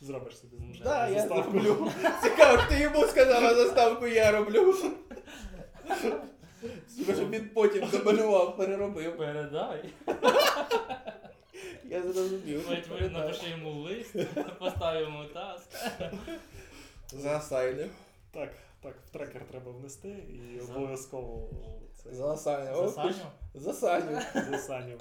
Зробиш 0.00 0.38
собі 0.38 0.56
звичайно 0.56 0.84
Да, 0.90 1.08
я 1.08 1.20
заставку. 1.20 1.60
зроблю. 1.60 1.90
Цікаво, 2.22 2.62
ти 2.68 2.78
йому 2.80 3.04
сказав, 3.06 3.44
а 3.44 3.54
заставку 3.54 4.06
я 4.06 4.30
роблю. 4.32 4.74
Щоб 7.14 7.30
він 7.30 7.50
потім 7.54 7.88
домалював, 7.92 8.56
переробив. 8.56 9.16
Передай. 9.18 9.84
Я 11.84 12.02
зрозумів. 12.02 12.66
Потім 12.88 13.12
напиши 13.12 13.46
йому 13.50 13.70
лист, 13.80 14.16
постав 14.58 15.00
йому 15.00 15.24
таск. 15.24 15.68
Засайнив. 17.12 17.90
Так, 18.30 18.48
так, 18.82 18.96
в 19.06 19.10
трекер 19.10 19.46
треба 19.48 19.72
внести 19.72 20.08
і 20.08 20.60
За- 20.60 20.74
обов'язково 20.74 21.50
це 21.96 22.14
Засайнив. 22.14 22.76
Засаню. 22.76 23.14
Засайнив. 23.54 24.22
засаню. 24.50 24.98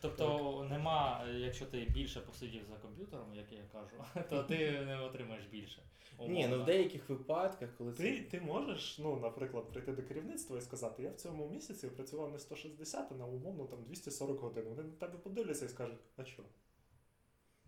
Тобто 0.00 0.66
нема, 0.70 1.24
якщо 1.36 1.66
ти 1.66 1.86
більше 1.94 2.20
посидів 2.20 2.62
за 2.70 2.76
комп'ютером, 2.76 3.34
як 3.34 3.52
я 3.52 3.58
кажу, 3.72 4.26
то 4.30 4.42
ти 4.42 4.70
не 4.86 5.00
отримаєш 5.00 5.44
більше. 5.46 5.82
Ні, 6.20 6.48
ну 6.48 6.62
в 6.62 6.64
деяких 6.64 7.08
випадках, 7.08 7.68
коли 7.78 7.92
це. 7.92 8.02
Ти, 8.02 8.20
ти 8.30 8.40
можеш, 8.40 8.98
ну, 8.98 9.16
наприклад, 9.16 9.72
прийти 9.72 9.92
до 9.92 10.02
керівництва 10.02 10.58
і 10.58 10.60
сказати, 10.60 11.02
я 11.02 11.10
в 11.10 11.14
цьому 11.14 11.48
місяці 11.48 11.88
працював 11.88 12.32
не 12.32 12.38
160, 12.38 13.12
а 13.12 13.14
на 13.14 13.26
умовно 13.26 13.64
там 13.64 13.78
240 13.84 14.40
годин. 14.40 14.64
Вони 14.68 14.82
на 14.82 14.92
тебе 14.92 15.18
подивляться 15.18 15.64
і 15.64 15.68
скажуть, 15.68 15.98
а 16.16 16.24
що? 16.24 16.42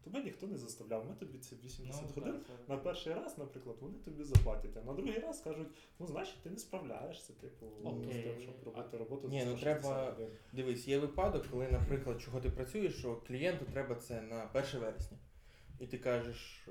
Тебе 0.06 0.22
ніхто 0.22 0.46
не 0.46 0.56
заставляв, 0.56 1.06
ми 1.08 1.14
тобі 1.14 1.38
ці 1.38 1.56
80 1.64 2.02
Ну, 2.02 2.08
годин. 2.14 2.32
так, 2.32 2.42
так. 2.58 2.68
На 2.68 2.76
перший 2.76 3.14
раз, 3.14 3.38
наприклад, 3.38 3.76
вони 3.80 3.98
тобі 3.98 4.24
заплатять, 4.24 4.76
а 4.76 4.82
на 4.82 4.92
другий 4.92 5.18
раз 5.18 5.40
кажуть, 5.40 5.68
ну 5.98 6.06
значить 6.06 6.42
ти 6.42 6.50
не 6.50 6.58
справляєшся, 6.58 7.32
типу, 7.32 7.66
з 8.10 8.22
тим, 8.22 8.40
щоб 8.40 8.54
робити 8.64 8.96
роботу. 8.96 9.28
Ні, 9.28 9.44
ну 9.46 9.56
треба- 9.58 10.10
годин. 10.10 10.28
Дивись, 10.52 10.88
є 10.88 10.98
випадок, 10.98 11.46
коли, 11.50 11.68
наприклад, 11.68 12.20
чого 12.20 12.40
ти 12.40 12.50
працюєш, 12.50 12.98
що 12.98 13.16
клієнту 13.16 13.64
треба 13.72 13.94
це 13.94 14.22
на 14.22 14.44
1 14.44 14.80
вересня. 14.80 15.18
І 15.80 15.86
ти 15.86 15.98
кажеш, 15.98 16.68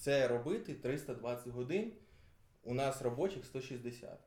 це 0.00 0.28
робити 0.28 0.74
320 0.74 1.48
годин, 1.48 1.92
у 2.64 2.74
нас 2.74 3.02
робочих 3.02 3.44
160. 3.44 4.18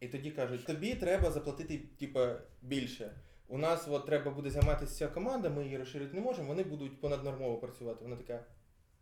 І 0.00 0.08
тоді 0.08 0.30
кажуть, 0.30 0.64
тобі 0.66 0.94
треба 0.94 1.30
заплатити 1.30 1.78
типа, 1.98 2.40
більше. 2.62 3.20
У 3.48 3.58
нас 3.58 3.88
от, 3.88 4.06
треба 4.06 4.30
буде 4.30 4.50
займатися 4.50 4.94
ця 4.94 5.08
команда, 5.08 5.50
ми 5.50 5.64
її 5.64 5.78
розширити 5.78 6.14
не 6.14 6.20
можемо, 6.20 6.48
вони 6.48 6.64
будуть 6.64 7.00
понаднормово 7.00 7.56
працювати. 7.56 8.04
Вона 8.04 8.16
така, 8.16 8.44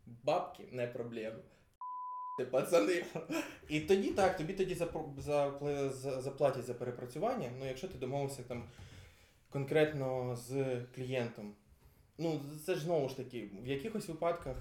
бабки 0.07 0.69
не 0.73 0.87
проблема. 0.87 1.39
Пацани. 2.51 3.05
І 3.69 3.81
тоді 3.81 4.11
так, 4.11 4.37
тобі 4.37 4.53
тоді 4.53 4.75
заплатять 6.19 6.65
за 6.65 6.75
перепрацювання. 6.75 7.51
Ну, 7.59 7.67
якщо 7.67 7.89
ти 7.89 7.99
домовився 7.99 8.43
там 8.43 8.65
конкретно 9.51 10.37
з 10.37 10.81
клієнтом. 10.95 11.55
Ну, 12.19 12.41
це 12.67 12.75
ж 12.75 12.81
знову 12.81 13.09
ж 13.09 13.17
таки, 13.17 13.51
в 13.63 13.67
якихось 13.67 14.09
випадках 14.09 14.57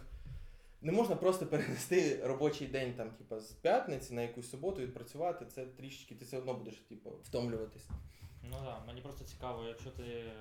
не 0.82 0.92
можна 0.92 1.16
просто 1.16 1.46
перенести 1.46 2.20
робочий 2.24 2.68
день 2.68 2.94
там, 2.94 3.10
типу, 3.10 3.40
з 3.40 3.52
п'ятниці 3.52 4.14
на 4.14 4.22
якусь 4.22 4.50
суботу 4.50 4.82
відпрацювати. 4.82 5.46
Це 5.46 5.66
трішечки, 5.66 6.16
ти 6.16 6.26
все 6.26 6.38
одно 6.38 6.54
будеш 6.54 6.76
типу, 6.76 7.10
втомлюватись. 7.24 7.88
Ну 8.44 8.56
так, 8.56 8.64
да. 8.64 8.84
мені 8.88 9.02
просто 9.02 9.24
цікаво, 9.24 9.64
якщо 9.64 9.90
ти, 9.90 10.04
е, 10.04 10.34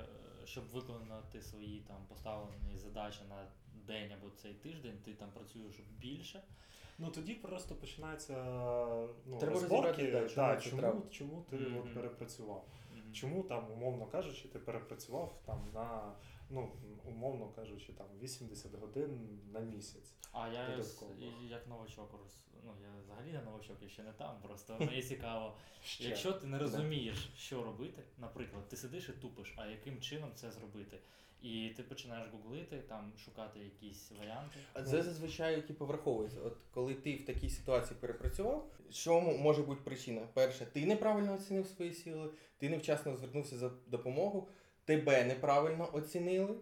щоб 0.45 0.65
виконати 0.65 1.43
свої 1.43 1.81
там 1.81 1.97
поставлені 2.09 2.77
задачі 2.77 3.21
на 3.29 3.47
день 3.87 4.13
або 4.13 4.31
цей 4.31 4.55
тиждень, 4.55 4.99
ти 5.05 5.15
там 5.15 5.29
працюєш 5.31 5.81
більше. 5.99 6.43
Ну 6.99 7.11
тоді 7.11 7.35
просто 7.35 7.75
починається 7.75 8.35
ну, 9.27 9.39
Треба 9.39 9.53
розборки, 9.55 10.11
да, 10.11 10.29
чому 10.29 10.47
да, 10.49 10.57
чому, 10.61 10.81
треба. 10.81 11.03
чому 11.11 11.45
ти 11.51 11.57
Мгм. 11.57 11.79
от 11.79 11.95
перепрацював. 11.95 12.65
Мгм. 12.95 13.13
Чому 13.13 13.43
там, 13.43 13.73
умовно 13.73 14.07
кажучи, 14.07 14.49
ти 14.49 14.59
перепрацював 14.59 15.41
там 15.47 15.71
на, 15.75 16.13
ну, 16.53 16.73
умовно 17.05 17.49
кажучи, 17.49 17.93
там 17.93 18.07
80 18.23 18.75
годин 18.75 19.41
на 19.53 19.61
місяць. 19.61 20.15
А 20.33 20.49
я 20.49 20.79
як 21.51 21.69
новачок 21.69 22.13
роз... 22.13 22.47
ну 22.65 22.75
я 22.83 23.01
взагалі 23.03 23.33
не 23.33 23.43
новачок, 23.43 23.77
я 23.83 23.89
ще 23.89 24.03
не 24.03 24.13
там. 24.13 24.41
Просто 24.43 24.77
мені 24.81 25.03
цікаво. 25.03 25.57
Ще. 25.85 26.05
Якщо 26.05 26.33
ти 26.33 26.47
не 26.47 26.59
розумієш, 26.59 27.31
що 27.37 27.63
робити, 27.63 28.03
наприклад, 28.19 28.69
ти 28.69 28.77
сидиш 28.77 29.09
і 29.09 29.13
тупиш, 29.13 29.55
а 29.57 29.67
яким 29.67 30.01
чином 30.01 30.31
це 30.35 30.51
зробити? 30.51 30.99
І 31.43 31.73
ти 31.77 31.83
починаєш 31.83 32.29
гуглити, 32.33 32.79
там 32.79 33.13
шукати 33.25 33.61
якісь 33.61 34.13
варіанти. 34.21 34.59
А 34.73 34.83
це 34.83 35.03
зазвичай 35.03 35.63
типу, 35.63 35.87
враховується. 35.87 36.41
От 36.41 36.57
коли 36.71 36.95
ти 36.95 37.17
в 37.17 37.25
такій 37.25 37.51
ситуації 37.51 37.97
перепрацював, 38.01 38.71
що 38.91 39.21
може 39.21 39.63
бути 39.63 39.81
причина? 39.85 40.29
Перше, 40.35 40.67
ти 40.67 40.87
неправильно 40.87 41.35
оцінив 41.35 41.67
свої 41.67 41.93
сили, 41.93 42.31
ти 42.59 42.71
невчасно 42.71 43.17
звернувся 43.17 43.57
за 43.57 43.71
допомогу, 43.87 44.49
тебе 44.85 45.25
неправильно 45.25 45.89
оцінили, 45.93 46.55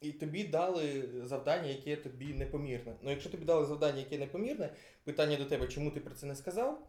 і 0.00 0.12
тобі 0.12 0.44
дали 0.44 1.04
завдання, 1.24 1.68
яке 1.68 1.96
тобі 1.96 2.34
непомірне. 2.34 2.96
Ну, 3.02 3.10
якщо 3.10 3.30
тобі 3.30 3.44
дали 3.44 3.66
завдання, 3.66 3.98
яке 3.98 4.18
непомірне, 4.18 4.70
питання 5.04 5.36
до 5.36 5.44
тебе, 5.44 5.68
чому 5.68 5.90
ти 5.90 6.00
про 6.00 6.14
це 6.14 6.26
не 6.26 6.36
сказав 6.36 6.86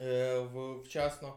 е, 0.00 0.40
вчасно. 0.84 1.34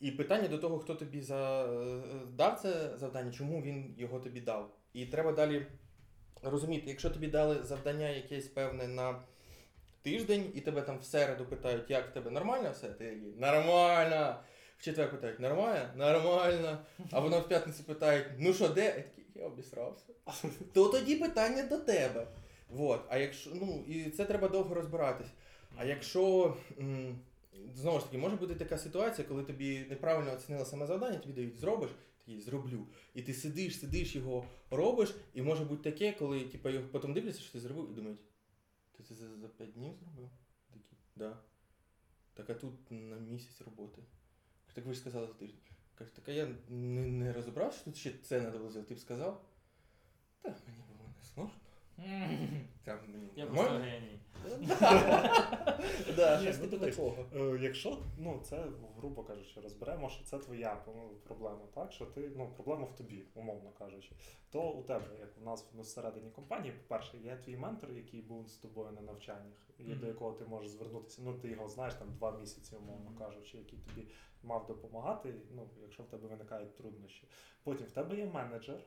І 0.00 0.10
питання 0.10 0.48
до 0.48 0.58
того, 0.58 0.78
хто 0.78 0.94
тобі 0.94 1.20
за, 1.20 1.64
е, 1.64 2.02
дав 2.32 2.60
це 2.60 2.98
завдання, 2.98 3.32
чому 3.32 3.62
він 3.62 3.94
його 3.98 4.20
тобі 4.20 4.40
дав. 4.40 4.76
І 4.92 5.06
треба 5.06 5.32
далі 5.32 5.66
розуміти, 6.42 6.84
якщо 6.90 7.10
тобі 7.10 7.26
дали 7.26 7.62
завдання 7.62 8.08
якесь 8.08 8.46
певне 8.46 8.88
на 8.88 9.22
тиждень, 10.02 10.52
і 10.54 10.60
тебе 10.60 10.82
там 10.82 10.98
в 10.98 11.04
середу 11.04 11.44
питають, 11.44 11.90
як 11.90 12.10
в 12.10 12.12
тебе 12.12 12.30
нормально 12.30 12.70
все, 12.72 12.88
ти 12.88 13.18
нормально. 13.36 14.36
В 14.78 14.82
четвер 14.82 15.10
питають, 15.10 15.40
нормально? 15.40 15.88
Нормально. 15.96 16.78
А 17.10 17.20
воно 17.20 17.40
в 17.40 17.48
п'ятницю 17.48 17.84
питають, 17.84 18.26
ну 18.38 18.54
що, 18.54 18.68
де? 18.68 18.84
Я 18.84 18.92
такий, 18.92 19.24
я 19.34 19.46
обісрався. 19.46 20.12
То 20.72 20.88
тоді 20.88 21.16
питання 21.16 21.62
до 21.62 21.78
тебе. 21.78 22.26
Вот. 22.68 23.00
А 23.08 23.18
якщо, 23.18 23.50
ну, 23.54 23.84
і 23.88 24.10
це 24.10 24.24
треба 24.24 24.48
довго 24.48 24.74
розбиратись. 24.74 25.26
А 25.76 25.84
якщо 25.84 26.56
м, 26.78 27.18
знову 27.74 27.98
ж 27.98 28.04
таки, 28.04 28.18
може 28.18 28.36
бути 28.36 28.54
така 28.54 28.78
ситуація, 28.78 29.28
коли 29.28 29.42
тобі 29.42 29.86
неправильно 29.90 30.32
оцінили 30.32 30.64
саме 30.64 30.86
завдання, 30.86 31.18
тобі 31.18 31.34
дають 31.34 31.58
зробиш, 31.58 31.90
такий 32.18 32.40
зроблю. 32.40 32.86
І 33.14 33.22
ти 33.22 33.34
сидиш, 33.34 33.80
сидиш, 33.80 34.14
його 34.16 34.46
робиш, 34.70 35.14
і 35.34 35.42
може 35.42 35.64
бути 35.64 35.90
таке, 35.90 36.12
коли 36.12 36.44
типу, 36.44 36.68
його 36.68 36.88
потім 36.92 37.14
дивляться, 37.14 37.40
що 37.40 37.52
ти 37.52 37.60
зробив, 37.60 37.90
і 37.90 37.94
думають, 37.94 38.20
ти 38.96 39.02
це 39.02 39.14
за, 39.14 39.36
за 39.36 39.48
5 39.48 39.72
днів 39.72 39.92
зробив? 40.00 40.30
Такий, 40.68 40.98
да. 41.16 41.38
Так 42.34 42.50
а 42.50 42.54
тут 42.54 42.90
на 42.90 43.16
місяць 43.16 43.60
роботи. 43.60 44.02
Так 44.76 44.86
ви 44.86 44.94
ж 44.94 45.00
сказали 45.00 45.26
за 45.26 45.32
тиждень. 45.32 45.60
Так 45.94 46.28
а 46.28 46.30
я 46.30 46.48
не, 46.68 47.06
не 47.06 47.32
розібрав, 47.32 47.74
що 47.74 47.84
тут 47.84 47.96
ще 47.96 48.12
це 48.22 48.40
треба 48.40 48.58
було 48.58 48.70
зробити. 48.70 48.88
Ти 48.88 48.94
б 48.94 48.98
сказав? 48.98 49.44
Та 50.42 50.48
мені. 50.48 50.95
Там 52.84 52.98
мені 53.08 53.28
Я 53.36 53.46
просто 53.46 53.72
геній. 53.72 54.20
Да, 56.16 56.40
щось 56.40 56.58
ну, 56.60 56.68
типу 56.68 56.86
такого. 56.86 57.16
Е, 57.34 57.58
Якщо 57.62 57.98
ну 58.18 58.40
це 58.44 58.64
грубо 58.96 59.22
кажучи, 59.22 59.60
розберемо, 59.60 60.08
що 60.08 60.24
це 60.24 60.38
твоя 60.38 60.82
ну, 60.86 61.10
проблема, 61.24 61.66
так 61.74 61.92
що 61.92 62.06
ти 62.06 62.30
ну 62.36 62.52
проблема 62.54 62.84
в 62.84 62.96
тобі, 62.96 63.22
умовно 63.34 63.70
кажучи, 63.78 64.12
то 64.50 64.70
у 64.70 64.82
тебе, 64.82 65.04
як 65.20 65.28
у 65.42 65.44
нас 65.44 65.70
ну, 65.74 65.82
всередині 65.82 66.30
компанії, 66.30 66.72
по-перше, 66.72 67.18
є 67.18 67.36
твій 67.36 67.56
ментор, 67.56 67.92
який 67.92 68.22
був 68.22 68.48
з 68.48 68.56
тобою 68.56 68.92
на 68.92 69.00
навчаннях, 69.00 69.70
і 69.78 69.94
до 69.94 70.06
якого 70.06 70.32
ти 70.32 70.44
можеш 70.44 70.70
звернутися. 70.70 71.22
Ну 71.24 71.34
ти 71.34 71.48
його 71.48 71.68
знаєш 71.68 71.94
там 71.94 72.12
два 72.12 72.38
місяці, 72.38 72.76
умовно 72.76 73.10
кажучи, 73.18 73.58
який 73.58 73.78
тобі 73.78 74.08
мав 74.42 74.66
допомагати. 74.66 75.34
Ну, 75.54 75.68
якщо 75.82 76.02
в 76.02 76.06
тебе 76.06 76.28
виникають 76.28 76.76
труднощі. 76.76 77.28
Потім 77.64 77.86
в 77.86 77.90
тебе 77.90 78.16
є 78.16 78.26
менеджер. 78.26 78.80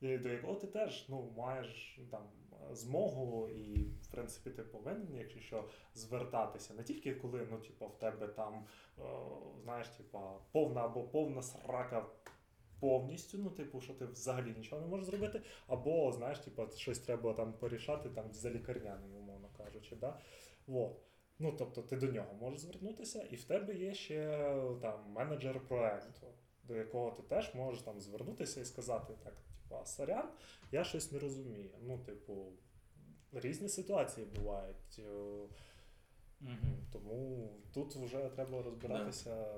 До 0.00 0.28
якого 0.28 0.54
ти 0.54 0.66
теж 0.66 1.08
ну, 1.08 1.32
маєш 1.36 2.00
там 2.10 2.28
змогу, 2.72 3.48
і 3.48 3.84
в 3.84 4.06
принципі 4.10 4.50
ти 4.50 4.62
повинен, 4.62 5.16
якщо 5.16 5.40
що, 5.40 5.68
звертатися 5.94 6.74
не 6.74 6.82
тільки 6.82 7.14
коли 7.14 7.48
ну, 7.50 7.58
типу, 7.58 7.86
в 7.86 7.98
тебе 7.98 8.28
там, 8.28 8.66
е, 8.98 9.02
знаєш, 9.62 9.88
типу, 9.88 10.18
повна 10.52 10.84
або 10.84 11.02
повна 11.02 11.42
срака 11.42 12.06
повністю, 12.80 13.38
ну, 13.38 13.50
типу, 13.50 13.80
що 13.80 13.94
ти 13.94 14.06
взагалі 14.06 14.54
нічого 14.56 14.82
не 14.82 14.88
можеш 14.88 15.06
зробити, 15.06 15.42
або, 15.66 16.12
знаєш, 16.12 16.38
типу, 16.38 16.68
щось 16.76 16.98
треба 16.98 17.34
там 17.34 17.52
порішати 17.52 18.08
там 18.08 18.32
за 18.32 18.50
лікарняний, 18.50 19.10
умовно 19.16 19.48
кажучи. 19.56 19.96
Да? 19.96 20.20
Вот. 20.66 21.02
Ну, 21.38 21.54
тобто 21.58 21.82
ти 21.82 21.96
до 21.96 22.06
нього 22.06 22.34
можеш 22.40 22.60
звернутися, 22.60 23.22
і 23.22 23.36
в 23.36 23.44
тебе 23.44 23.74
є 23.74 23.94
ще 23.94 24.38
там 24.82 25.12
менеджер 25.12 25.60
проекту, 25.68 26.26
до 26.62 26.76
якого 26.76 27.10
ти 27.10 27.22
теж 27.22 27.54
можеш 27.54 27.82
там 27.82 28.00
звернутися 28.00 28.60
і 28.60 28.64
сказати 28.64 29.14
так, 29.24 29.34
типу, 29.68 29.80
сорян, 29.84 30.28
я 30.72 30.84
щось 30.84 31.12
не 31.12 31.18
розумію. 31.18 31.70
Ну, 31.82 31.98
типу, 31.98 32.52
різні 33.32 33.68
ситуації 33.68 34.26
бувають. 34.26 34.98
е, 34.98 35.02
Мгм. 36.40 36.76
тому 36.92 37.48
тут 37.74 37.96
вже 37.96 38.28
треба 38.34 38.62
розбиратися, 38.62 39.54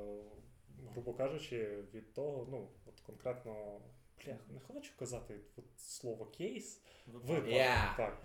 грубо 0.92 1.12
кажучи, 1.14 1.82
від 1.94 2.14
того, 2.14 2.48
ну, 2.50 2.68
от 2.86 3.00
конкретно, 3.00 3.80
блях, 4.24 4.36
не 4.48 4.60
хочу 4.60 4.92
казати 4.98 5.40
от 5.56 5.64
слово 5.76 6.26
кейс. 6.26 6.82
Випадок, 7.06 7.48
Я. 7.48 7.94
так. 7.96 8.22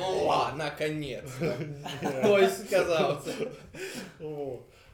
О, 0.00 0.52
наконець. 0.56 1.40
Ні. 1.40 1.48
Хтось 2.18 2.66
сказав 2.66 3.22
це. 3.24 3.50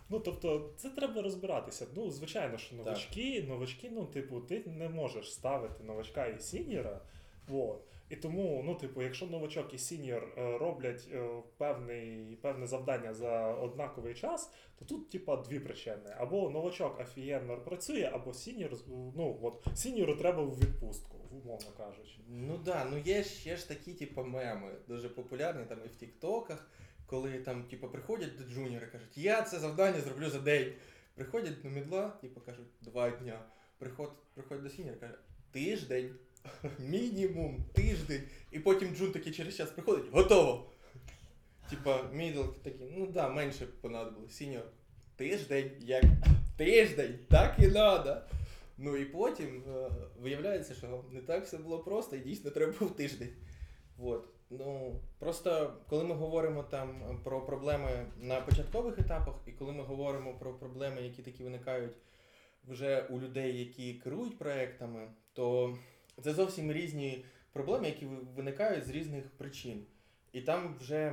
Ну, 0.08 0.20
тобто, 0.20 0.70
це 0.76 0.90
треба 0.90 1.22
розбиратися. 1.22 1.86
Ну, 1.94 2.10
звичайно, 2.10 2.58
що 2.58 2.76
новачки, 2.76 3.42
новачки, 3.48 3.90
ну, 3.92 4.06
типу, 4.06 4.40
ти 4.40 4.62
не 4.66 4.88
можеш 4.88 5.32
ставити 5.32 5.84
новачка 5.84 6.26
і 6.26 6.40
сіньора. 6.40 7.00
От. 7.48 7.82
І 8.08 8.16
тому, 8.16 8.62
ну, 8.64 8.74
типу, 8.74 9.02
якщо 9.02 9.26
новачок 9.26 9.74
і 9.74 9.78
сіньор 9.78 10.28
е, 10.38 10.58
роблять 10.58 11.08
е, 11.12 11.28
певний, 11.56 12.36
певне 12.42 12.66
завдання 12.66 13.14
за 13.14 13.54
однаковий 13.54 14.14
час, 14.14 14.52
то 14.78 14.84
тут, 14.84 15.10
типа, 15.10 15.36
дві 15.36 15.60
причини. 15.60 16.14
Або 16.18 16.50
новачок 16.50 17.00
офігенно 17.00 17.56
працює, 17.56 18.10
або 18.12 18.34
сіньор, 18.34 18.70
ну, 18.88 19.38
от, 19.42 19.78
сіньору 19.78 20.16
треба 20.16 20.42
в 20.42 20.58
відпустку, 20.58 21.16
умовно 21.30 21.70
кажучи. 21.76 22.20
Ну 22.28 22.58
да, 22.64 22.86
ну 22.90 22.98
є 22.98 23.24
ще 23.24 23.56
ж 23.56 23.68
такі, 23.68 23.94
типу, 23.94 24.24
меми, 24.24 24.72
дуже 24.88 25.08
популярні 25.08 25.64
там 25.64 25.78
і 25.84 25.88
в 25.88 25.96
Тіктоках, 25.96 26.70
коли 27.06 27.38
там, 27.38 27.64
типу, 27.64 27.88
приходять 27.88 28.38
до 28.38 28.44
джуніора 28.44 28.86
кажуть, 28.86 29.18
я 29.18 29.42
це 29.42 29.58
завдання 29.58 30.00
зроблю 30.00 30.30
за 30.30 30.38
день. 30.38 30.72
Приходять 31.14 31.62
до 31.62 31.68
мідла, 31.68 32.08
типу, 32.08 32.40
кажуть, 32.40 32.66
два 32.80 33.10
дня. 33.10 33.40
Приход, 33.78 34.12
приходять 34.34 34.62
до 34.62 34.70
сіньора, 34.70 34.96
каже, 34.96 35.14
тиждень. 35.52 36.14
Мінімум 36.78 37.64
тиждень. 37.72 38.22
І 38.50 38.58
потім 38.58 38.96
джун 38.96 39.12
такий 39.12 39.32
через 39.32 39.56
час 39.56 39.70
приходить, 39.70 40.10
готово. 40.12 40.70
Типа, 41.70 42.02
мідл 42.12 42.42
такий, 42.62 42.86
ну 42.96 43.06
да, 43.06 43.28
менше 43.28 43.66
понадобилось. 43.66 44.32
Сіньор, 44.32 44.64
тиждень, 45.16 45.70
як 45.80 46.04
тиждень, 46.56 47.18
так 47.28 47.56
і 47.58 47.66
надо. 47.66 48.16
Ну 48.78 48.96
і 48.96 49.04
потім 49.04 49.62
е, 49.68 49.90
виявляється, 50.20 50.74
що 50.74 51.04
не 51.12 51.20
так 51.20 51.44
все 51.44 51.58
було 51.58 51.78
просто 51.78 52.16
і 52.16 52.18
дійсно 52.18 52.50
треба 52.50 52.72
був 52.80 52.96
тиждень. 52.96 53.32
Вот. 53.96 54.28
Ну, 54.50 55.00
просто 55.18 55.76
коли 55.88 56.04
ми 56.04 56.14
говоримо 56.14 56.62
там 56.62 57.20
про 57.24 57.46
проблеми 57.46 58.06
на 58.20 58.40
початкових 58.40 58.98
етапах, 58.98 59.34
і 59.46 59.52
коли 59.52 59.72
ми 59.72 59.82
говоримо 59.82 60.34
про 60.38 60.54
проблеми, 60.54 61.02
які 61.02 61.22
такі 61.22 61.44
виникають 61.44 61.96
вже 62.68 63.02
у 63.02 63.20
людей, 63.20 63.58
які 63.58 63.94
керують 63.94 64.38
проектами, 64.38 65.08
то 65.32 65.76
це 66.22 66.32
зовсім 66.32 66.72
різні 66.72 67.24
проблеми, 67.52 67.86
які 67.86 68.06
виникають 68.36 68.86
з 68.86 68.90
різних 68.90 69.30
причин. 69.30 69.86
І 70.32 70.40
там 70.40 70.76
вже, 70.80 71.12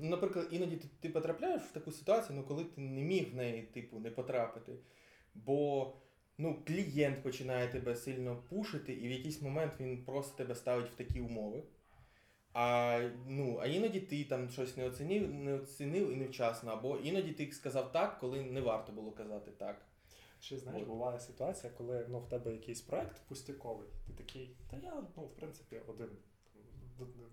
наприклад, 0.00 0.48
іноді 0.50 0.76
ти, 0.76 0.88
ти 1.00 1.08
потрапляєш 1.08 1.62
в 1.62 1.72
таку 1.72 1.92
ситуацію, 1.92 2.38
ну 2.38 2.44
коли 2.44 2.64
ти 2.64 2.80
не 2.80 3.02
міг 3.02 3.32
в 3.32 3.34
неї, 3.34 3.62
типу, 3.62 3.98
не 3.98 4.10
потрапити. 4.10 4.72
Бо 5.34 5.92
ну, 6.38 6.62
клієнт 6.66 7.22
починає 7.22 7.68
тебе 7.68 7.96
сильно 7.96 8.36
пушити, 8.48 8.92
і 8.92 9.08
в 9.08 9.10
якийсь 9.10 9.42
момент 9.42 9.72
він 9.80 10.04
просто 10.04 10.36
тебе 10.36 10.54
ставить 10.54 10.90
в 10.90 10.94
такі 10.94 11.20
умови. 11.20 11.62
А, 12.54 13.00
ну, 13.26 13.58
а 13.62 13.66
іноді 13.66 14.00
ти 14.00 14.24
там 14.24 14.50
щось 14.50 14.76
не 14.76 14.86
оцінив, 14.86 15.34
не 15.34 15.54
оцінив 15.54 16.12
і 16.12 16.16
невчасно, 16.16 16.72
або 16.72 16.96
іноді 16.96 17.32
ти 17.32 17.52
сказав 17.52 17.92
так, 17.92 18.18
коли 18.18 18.42
не 18.42 18.60
варто 18.60 18.92
було 18.92 19.12
казати 19.12 19.50
так. 19.50 19.86
Ще 20.40 20.58
знаєш, 20.58 20.82
От. 20.82 20.88
буває 20.88 21.20
ситуація, 21.20 21.72
коли 21.78 22.06
ну, 22.08 22.18
в 22.18 22.28
тебе 22.28 22.52
якийсь 22.52 22.80
проект 22.80 23.20
пустяковий, 23.28 23.88
ти 24.06 24.12
такий, 24.12 24.56
та 24.70 24.76
я, 24.76 25.02
ну, 25.16 25.22
в 25.22 25.36
принципі, 25.36 25.80
один. 25.86 26.08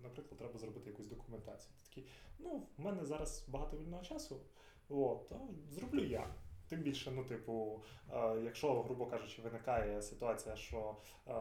Наприклад, 0.02 0.38
треба 0.38 0.58
зробити 0.58 0.90
якусь 0.90 1.06
документацію. 1.06 1.72
Ти 1.76 1.88
такий, 1.88 2.10
ну, 2.38 2.66
в 2.78 2.80
мене 2.80 3.04
зараз 3.04 3.48
багато 3.48 3.76
вільного 3.76 4.02
часу, 4.02 4.40
от, 4.88 5.28
то 5.28 5.48
зроблю 5.70 6.04
я. 6.04 6.34
Тим 6.70 6.80
більше, 6.80 7.10
ну, 7.10 7.24
типу, 7.24 7.82
е, 8.12 8.40
якщо, 8.44 8.82
грубо 8.82 9.06
кажучи, 9.06 9.42
виникає 9.42 10.02
ситуація, 10.02 10.56
що, 10.56 10.96
е, 11.28 11.32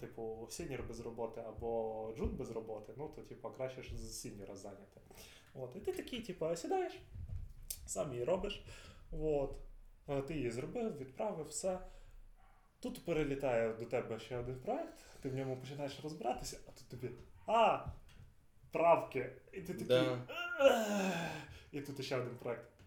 типу, 0.00 0.46
сіньор 0.50 0.82
без 0.88 1.00
роботи 1.00 1.42
або 1.48 2.12
джун 2.16 2.36
без 2.36 2.50
роботи, 2.50 2.92
ну, 2.96 3.08
то, 3.08 3.22
типу, 3.22 3.50
краще 3.50 3.82
ж 3.82 3.96
з 3.96 4.20
сіньора 4.20 4.56
зайняти. 4.56 5.00
От, 5.54 5.76
і 5.76 5.80
ти 5.80 5.92
такий, 5.92 6.22
типу, 6.22 6.56
сідаєш, 6.56 7.02
сам 7.86 8.12
її 8.12 8.24
робиш. 8.24 8.64
От. 9.12 9.56
Е, 10.08 10.22
Ти 10.22 10.34
її 10.34 10.50
зробив, 10.50 10.98
відправив, 10.98 11.46
все. 11.46 11.78
Тут 12.80 13.04
перелітає 13.04 13.72
до 13.74 13.84
тебе 13.84 14.18
ще 14.18 14.38
один 14.38 14.60
проект, 14.60 14.98
ти 15.22 15.28
в 15.28 15.34
ньому 15.34 15.56
починаєш 15.56 16.00
розбиратися, 16.02 16.60
а 16.68 16.70
тут 16.70 16.88
тобі. 16.88 17.10
А! 17.46 17.86
Правки! 18.72 19.32
І 19.52 19.60
ти 19.60 19.74
такий. 19.74 19.86
Да. 19.86 20.26
І 21.72 21.80
тут 21.80 22.04
ще 22.04 22.16
один 22.16 22.36
проект. 22.36 22.77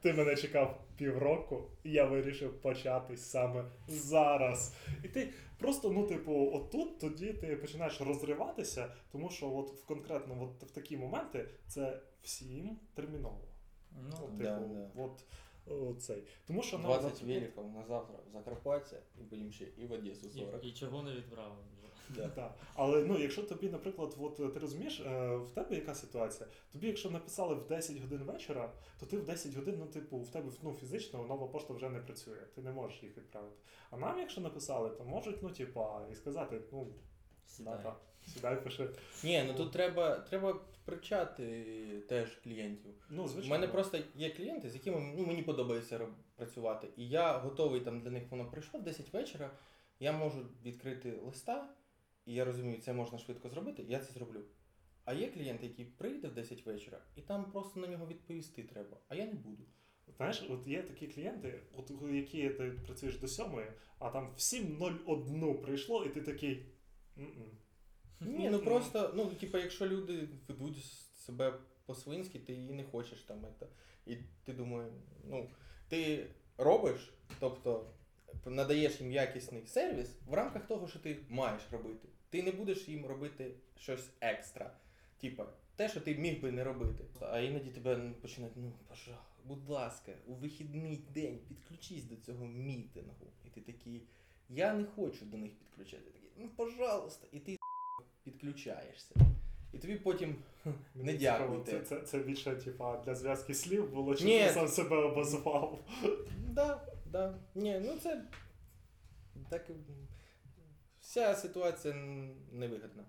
Ти 0.00 0.12
мене 0.12 0.36
чекав 0.36 0.84
півроку, 0.96 1.62
і 1.84 1.90
я 1.90 2.04
вирішив 2.04 2.60
почати 2.60 3.16
саме 3.16 3.64
зараз. 3.88 4.74
І 5.04 5.08
ти 5.08 5.32
просто, 5.58 5.90
ну, 5.90 6.06
типу, 6.06 6.50
отут 6.52 6.98
тоді 6.98 7.32
ти 7.32 7.56
починаєш 7.56 8.00
розриватися, 8.00 8.92
тому 9.12 9.30
що 9.30 9.56
от 9.56 9.70
в 9.70 9.84
конкретно 9.86 10.42
от 10.42 10.68
в 10.68 10.70
такі 10.70 10.96
моменти 10.96 11.48
це 11.66 12.00
всім 12.22 12.78
терміново. 12.94 13.44
Ну, 13.92 14.16
Ну, 14.20 14.28
да, 14.38 14.58
типу, 14.58 14.74
да. 14.74 15.02
от 15.02 15.24
о, 15.66 15.94
цей. 15.94 16.22
Тому 16.46 16.62
що 16.62 16.78
ну, 16.78 16.84
20 16.84 17.12
от- 17.12 17.22
великів 17.22 17.64
на 17.74 17.84
завтра 17.88 18.16
в 18.28 18.32
Закарпаття 18.32 18.96
і 19.20 19.22
будемо 19.22 19.50
ще 19.50 19.64
і 19.78 19.86
в 19.86 19.92
Одесу 19.92 20.30
40. 20.30 20.64
і, 20.64 20.68
і 20.68 20.72
чого 20.72 21.02
не 21.02 21.14
відправив 21.14 21.58
вже. 21.78 21.88
Да. 22.16 22.54
Але 22.74 23.04
ну, 23.04 23.18
якщо 23.18 23.42
тобі, 23.42 23.68
наприклад, 23.68 24.14
от, 24.18 24.54
ти 24.54 24.58
розумієш, 24.58 25.00
е, 25.00 25.36
в 25.36 25.50
тебе 25.50 25.74
яка 25.76 25.94
ситуація? 25.94 26.48
Тобі, 26.72 26.86
якщо 26.86 27.10
написали 27.10 27.54
в 27.54 27.66
10 27.66 28.00
годин 28.00 28.22
вечора, 28.22 28.72
то 29.00 29.06
ти 29.06 29.16
в 29.16 29.24
10 29.24 29.54
годин, 29.54 29.76
ну, 29.78 29.86
типу, 29.86 30.18
в 30.18 30.28
тебе 30.28 30.50
ну, 30.62 30.72
фізично 30.80 31.22
нова 31.22 31.46
пошта 31.46 31.74
вже 31.74 31.88
не 31.88 31.98
працює, 31.98 32.40
ти 32.54 32.62
не 32.62 32.72
можеш 32.72 33.02
їх 33.02 33.16
відправити. 33.16 33.56
А 33.90 33.96
нам, 33.96 34.18
якщо 34.18 34.40
написали, 34.40 34.90
то 34.90 35.04
можуть, 35.04 35.42
ну, 35.42 35.50
типа, 35.50 36.06
і 36.12 36.14
сказати, 36.14 36.60
ну, 36.72 36.86
Сідай. 37.46 37.78
да, 37.82 37.96
сідай, 38.26 38.64
пиши. 38.64 38.88
Ні, 39.24 39.44
ну 39.46 39.54
тут 39.54 39.72
треба, 39.72 40.16
треба 40.16 40.60
привчати 40.84 41.64
теж 42.08 42.36
клієнтів. 42.44 42.94
Ну, 43.10 43.22
У 43.22 43.28
звичайно. 43.28 43.56
мене 43.56 43.68
просто 43.72 43.98
є 44.14 44.30
клієнти, 44.30 44.70
з 44.70 44.74
якими 44.74 45.14
ну, 45.16 45.26
мені 45.26 45.42
подобається 45.42 46.00
працювати. 46.36 46.88
І 46.96 47.08
я 47.08 47.38
готовий 47.38 47.80
там 47.80 48.00
для 48.00 48.10
них 48.10 48.22
воно 48.30 48.50
прийшло 48.50 48.80
в 48.80 48.82
10 48.82 49.12
вечора. 49.12 49.50
Я 50.00 50.12
можу 50.12 50.46
відкрити 50.64 51.20
листа, 51.26 51.68
і 52.30 52.34
я 52.34 52.44
розумію, 52.44 52.80
це 52.80 52.92
можна 52.92 53.18
швидко 53.18 53.48
зробити, 53.48 53.84
я 53.88 53.98
це 53.98 54.12
зроблю. 54.12 54.44
А 55.04 55.12
є 55.12 55.28
клієнт, 55.28 55.62
який 55.62 55.84
прийде 55.84 56.28
в 56.28 56.34
10 56.34 56.66
вечора, 56.66 57.00
і 57.16 57.20
там 57.20 57.50
просто 57.52 57.80
на 57.80 57.86
нього 57.86 58.06
відповісти 58.06 58.62
треба, 58.62 58.96
а 59.08 59.14
я 59.14 59.26
не 59.26 59.32
буду. 59.32 59.64
Знаєш, 60.16 60.46
от 60.50 60.66
є 60.66 60.82
такі 60.82 61.06
клієнти, 61.06 61.62
от 61.76 61.92
які 62.12 62.50
ти 62.50 62.70
працюєш 62.86 63.18
до 63.18 63.28
сьомої, 63.28 63.66
а 63.98 64.10
там 64.10 64.30
в 64.30 64.38
7.01 64.38 65.54
прийшло, 65.54 66.04
і 66.04 66.08
ти 66.08 66.20
такий. 66.20 66.66
Ні, 68.20 68.50
ну 68.50 68.58
просто, 68.58 69.12
ну, 69.16 69.26
типа, 69.26 69.58
якщо 69.58 69.86
люди 69.86 70.28
ведуть 70.48 70.84
себе 71.14 71.58
по-свинськи, 71.86 72.38
ти 72.38 72.52
її 72.52 72.72
не 72.72 72.84
хочеш 72.84 73.22
там. 73.22 73.38
Это, 73.38 73.66
і 74.06 74.16
ти 74.44 74.52
думаєш, 74.52 74.92
ну, 75.24 75.50
ти 75.88 76.26
робиш, 76.58 77.14
тобто 77.40 77.90
надаєш 78.46 79.00
їм 79.00 79.12
якісний 79.12 79.66
сервіс 79.66 80.16
в 80.26 80.34
рамках 80.34 80.66
того, 80.66 80.88
що 80.88 80.98
ти 80.98 81.18
маєш 81.28 81.62
робити. 81.70 82.08
Ти 82.30 82.42
не 82.42 82.52
будеш 82.52 82.88
їм 82.88 83.06
робити 83.06 83.54
щось 83.76 84.10
екстра. 84.20 84.76
Типа, 85.20 85.46
те, 85.76 85.88
що 85.88 86.00
ти 86.00 86.14
міг 86.14 86.40
би 86.40 86.52
не 86.52 86.64
робити. 86.64 87.04
А 87.20 87.38
іноді 87.38 87.70
тебе 87.70 88.12
починають, 88.22 88.56
ну, 88.56 88.72
пожалуйста, 88.88 89.24
будь 89.44 89.68
ласка, 89.68 90.12
у 90.26 90.34
вихідний 90.34 91.04
день 91.14 91.38
підключись 91.48 92.04
до 92.04 92.16
цього 92.16 92.46
мітингу. 92.46 93.26
І 93.44 93.48
ти 93.48 93.60
такий, 93.60 94.02
я 94.48 94.74
не 94.74 94.84
хочу 94.84 95.24
до 95.24 95.36
них 95.36 95.52
підключати. 95.52 96.02
Ти 96.02 96.10
такий, 96.10 96.30
ну, 96.38 96.48
пожалуйста. 96.56 97.26
І 97.32 97.38
ти 97.40 97.58
підключаєшся. 98.24 99.14
І 99.72 99.78
тобі 99.78 99.96
потім 99.96 100.36
Мені 100.94 101.12
Не 101.12 101.18
дякуйте. 101.18 101.72
Це, 101.72 101.80
це, 101.80 102.00
це 102.00 102.18
більше, 102.18 102.56
типа, 102.56 103.02
для 103.04 103.14
зв'язки 103.14 103.54
слів 103.54 103.92
було, 103.92 104.14
чи 104.14 104.24
ти 104.24 104.52
сам 104.52 104.68
себе 104.68 104.96
обозвав. 104.96 105.78
Да, 106.48 106.86
да. 107.06 107.34
Ні, 107.54 107.80
ну 107.84 107.96
це 108.02 108.24
так. 109.50 109.70
Вся 111.10 111.34
ситуація 111.34 111.94
невигідна. 112.52 113.04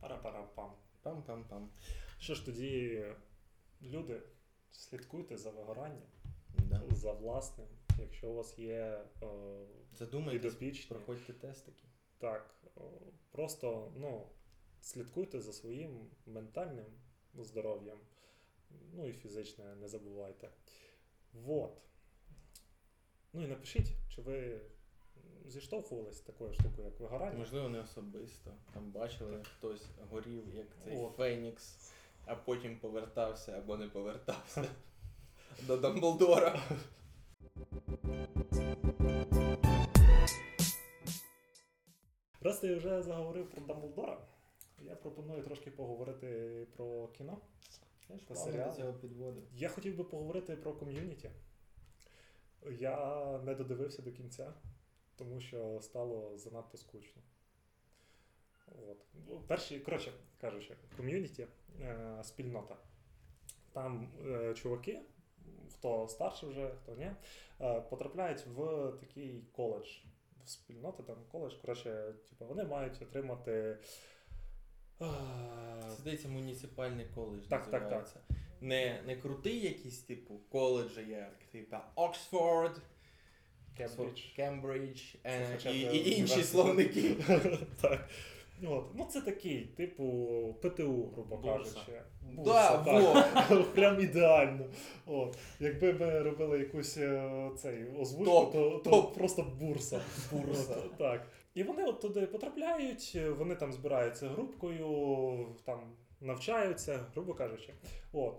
Пара-пара-пам. 0.00 0.72
Пам-пам-пам. 1.02 1.66
Що 2.18 2.34
ж 2.34 2.46
тоді, 2.46 3.04
люди, 3.82 4.22
слідкуйте 4.70 5.36
за 5.36 5.50
вигоранням, 5.50 6.08
Да. 6.58 6.82
за 6.90 7.12
власним. 7.12 7.66
Якщо 7.98 8.30
у 8.30 8.34
вас 8.34 8.58
є 8.58 9.04
Задумайтесь, 9.92 10.42
підопічні, 10.42 10.86
проходьте 10.88 11.32
тестики. 11.32 11.84
так, 12.18 12.54
о, 12.76 12.80
просто 13.30 13.92
ну, 13.96 14.26
слідкуйте 14.80 15.40
за 15.40 15.52
своїм 15.52 16.10
ментальним 16.26 16.86
здоров'ям, 17.34 17.98
ну 18.92 19.08
і 19.08 19.12
фізичне, 19.12 19.74
не 19.74 19.88
забувайте. 19.88 20.50
Вот. 21.32 21.82
Ну 23.32 23.44
і 23.44 23.46
напишіть, 23.46 23.92
чи 24.14 24.22
ви 24.22 24.60
зіштовхувалися 25.46 26.18
з 26.18 26.20
такою 26.20 26.52
штукою, 26.52 26.88
як 26.88 27.00
вигорання. 27.00 27.38
Можливо, 27.38 27.68
не 27.68 27.80
особисто. 27.80 28.50
Там 28.74 28.90
бачили, 28.90 29.32
як 29.32 29.46
хтось 29.46 29.86
горів, 30.10 30.54
як 30.54 30.66
цей 30.84 30.96
От. 30.96 31.16
Фенікс, 31.16 31.92
а 32.26 32.36
потім 32.36 32.78
повертався 32.78 33.52
або 33.52 33.76
не 33.76 33.88
повертався 33.88 34.64
до 35.66 35.76
Дамблдора. 35.76 36.62
Раз 42.40 42.58
ти 42.58 42.74
вже 42.74 43.02
заговорив 43.02 43.50
про 43.50 43.62
Дамблдора, 43.62 44.18
я 44.82 44.94
пропоную 44.94 45.42
трошки 45.42 45.70
поговорити 45.70 46.66
про 46.76 47.08
кіно. 47.08 47.38
Плавно 48.26 48.72
цього. 48.72 48.94
Я 49.54 49.68
хотів 49.68 49.96
би 49.96 50.04
поговорити 50.04 50.56
про 50.56 50.72
ком'юніті. 50.72 51.30
Я 52.70 53.38
не 53.44 53.54
додивився 53.54 54.02
до 54.02 54.12
кінця, 54.12 54.52
тому 55.16 55.40
що 55.40 55.80
стало 55.82 56.38
занадто 56.38 56.78
скучно. 56.78 57.22
От. 58.66 59.04
Ну, 59.28 59.40
Перші, 59.46 59.80
коротше 59.80 60.12
кажучи, 60.40 60.74
ком'юніті, 60.96 61.46
е, 61.80 62.18
спільнота. 62.22 62.76
Там 63.72 64.12
е, 64.26 64.54
чуваки, 64.54 65.00
хто 65.72 66.08
старший 66.08 66.48
вже, 66.48 66.70
хто 66.82 66.94
ні, 66.94 67.10
е, 67.60 67.80
потрапляють 67.80 68.46
в 68.46 68.88
такий 69.00 69.44
коледж. 69.52 69.88
В 70.44 70.48
спільноти, 70.48 71.02
там 71.02 71.16
коледж. 71.32 71.54
Коротше, 71.54 72.14
типу, 72.28 72.44
вони 72.44 72.64
мають 72.64 73.02
отримати. 73.02 73.78
Це, 74.98 75.90
здається, 75.90 76.28
муніципальний 76.28 77.06
коледж 77.14 77.46
Так, 77.48 77.70
так, 77.70 77.88
так. 77.88 78.22
Не, 78.60 79.02
не 79.06 79.16
крутий 79.16 79.60
якийсь, 79.60 79.98
типу, 79.98 80.40
коледжі, 80.48 81.08
як 81.10 81.38
типу 81.52 81.76
Оксфорд, 81.94 82.80
Кембридж. 83.76 84.20
Кембридж 84.36 85.00
е, 85.24 85.58
і, 85.72 85.80
і 85.80 86.18
інші 86.18 86.42
словники. 86.42 87.14
так. 87.80 88.08
От. 88.68 88.84
Ну, 88.94 89.06
це 89.12 89.20
такий, 89.20 89.64
типу, 89.64 90.04
ПТУ, 90.62 91.08
грубо 91.14 91.36
Бурса. 91.36 91.74
кажучи. 91.74 91.92
Да, 92.44 92.78
так. 92.84 93.72
Прям 93.74 94.00
ідеально. 94.00 94.64
От. 95.06 95.38
Якби 95.60 95.92
ми 95.92 96.20
робили 96.20 96.58
якусь 96.58 96.96
е, 96.96 97.50
цей, 97.56 97.84
озвучку, 98.00 98.34
Топ, 98.34 98.52
то, 98.52 98.70
то 98.70 98.90
топ. 98.90 99.14
просто 99.14 99.42
бурса. 99.60 100.00
Бурса. 100.32 100.74
От, 100.84 100.98
так. 100.98 101.26
І 101.54 101.62
вони 101.62 101.84
от 101.84 102.00
туди 102.00 102.26
потрапляють, 102.26 103.18
вони 103.38 103.54
там 103.54 103.72
збираються 103.72 104.28
групкою, 104.28 105.46
там 105.64 105.80
навчаються, 106.20 107.00
грубо 107.14 107.34
кажучи. 107.34 107.74
От. 108.12 108.34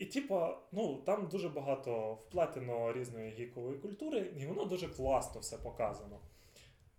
І 0.00 0.06
типа, 0.06 0.58
ну 0.72 1.02
там 1.06 1.28
дуже 1.28 1.48
багато 1.48 2.14
вплетено 2.14 2.92
різної 2.92 3.30
гікової 3.30 3.78
культури, 3.78 4.32
і 4.36 4.46
воно 4.46 4.64
дуже 4.64 4.88
класно 4.88 5.40
все 5.40 5.58
показано. 5.58 6.20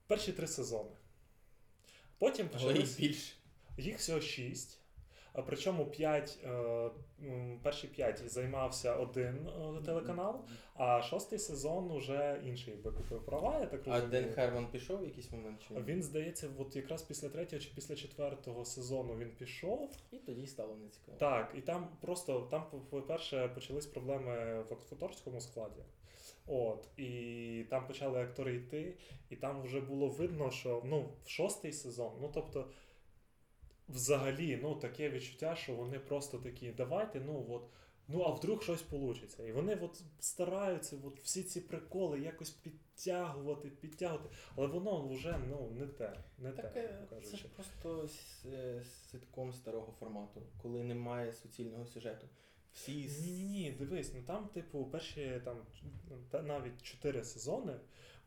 Перші 0.08 0.34
три 0.34 0.47
сезони. 0.47 0.91
Потім 2.18 2.49
Але 2.54 2.74
їх 2.74 2.97
більше. 2.99 3.34
їх 3.78 3.97
всього 3.97 4.22
шість. 4.22 4.80
Причому 5.45 5.86
п'ять, 5.86 6.39
е, 6.43 6.89
перші 7.63 7.88
п'ять 7.88 8.32
займався 8.32 8.95
один 8.95 9.47
е, 9.47 9.82
телеканал, 9.86 10.45
а 10.75 11.01
шостий 11.01 11.39
сезон 11.39 11.91
уже 11.91 12.41
інший 12.45 12.75
би 12.75 12.91
купив 12.91 13.25
права, 13.25 13.59
я 13.59 13.65
так 13.65 13.82
А. 13.88 14.01
Ден 14.01 14.34
Хармон 14.34 14.67
пішов 14.67 15.01
в 15.01 15.03
якийсь 15.03 15.32
момент 15.32 15.61
чи 15.67 15.73
ні? 15.73 15.82
Він, 15.82 16.03
здається, 16.03 16.49
от 16.57 16.75
якраз 16.75 17.01
після 17.01 17.29
третього 17.29 17.61
чи 17.61 17.69
після 17.75 17.95
четвертого 17.95 18.65
сезону 18.65 19.17
він 19.17 19.29
пішов. 19.29 19.89
І 20.11 20.17
тоді 20.17 20.47
стало 20.47 20.75
нецікаво. 20.75 21.17
Так, 21.17 21.53
і 21.57 21.61
там 21.61 21.88
просто 22.01 22.47
там, 22.51 22.63
по-перше, 22.89 23.47
почались 23.47 23.86
проблеми 23.86 24.65
в 24.69 24.73
акторському 24.73 25.41
складі. 25.41 25.82
От, 26.47 26.88
і 26.97 27.65
там 27.69 27.88
почали 27.88 28.21
актори 28.21 28.55
йти, 28.55 28.93
і 29.29 29.36
там 29.36 29.61
вже 29.61 29.82
було 29.82 30.07
видно, 30.07 30.51
що 30.51 30.82
ну, 30.86 31.09
в 31.25 31.29
шостий 31.29 31.73
сезон, 31.73 32.11
ну 32.21 32.32
тобто, 32.34 32.67
взагалі, 33.92 34.60
ну, 34.62 34.76
таке 34.76 35.10
відчуття, 35.10 35.56
що 35.56 35.74
вони 35.74 36.00
просто 36.00 36.38
такі, 36.38 36.72
давайте, 36.72 37.20
ну 37.20 37.46
от. 37.50 37.64
Ну, 38.14 38.22
а 38.22 38.32
вдруг 38.32 38.64
щось 38.64 38.84
вийде. 38.92 39.48
І 39.48 39.52
вони 39.52 39.76
от 39.76 40.04
стараються 40.20 40.98
от 41.04 41.20
всі 41.20 41.44
ці 41.44 41.62
приколи 41.62 42.20
якось 42.20 42.50
підтягувати, 42.50 43.70
підтягувати, 43.70 44.30
але 44.56 44.68
воно 44.68 45.08
вже 45.08 45.39
ну, 45.50 45.72
не 45.72 45.88
те, 45.88 46.24
не 46.38 46.52
Так, 46.52 46.74
те, 46.74 46.88
грубо 46.88 47.26
це 47.26 47.38
ж 47.38 47.46
просто 47.56 48.10
е, 48.46 48.84
ситком 49.12 49.54
старого 49.54 49.94
формату, 50.00 50.42
коли 50.62 50.84
немає 50.84 51.34
суцільного 51.34 51.86
сюжету. 51.86 52.28
Всі 52.74 52.92
Ні, 52.92 53.32
ні, 53.32 53.44
ні, 53.44 53.72
дивись, 53.72 54.14
ну 54.14 54.22
там, 54.22 54.48
типу, 54.48 54.86
перші 54.86 55.42
там 55.46 55.58
та 56.30 56.42
навіть 56.42 56.82
чотири 56.82 57.24
сезони, 57.24 57.80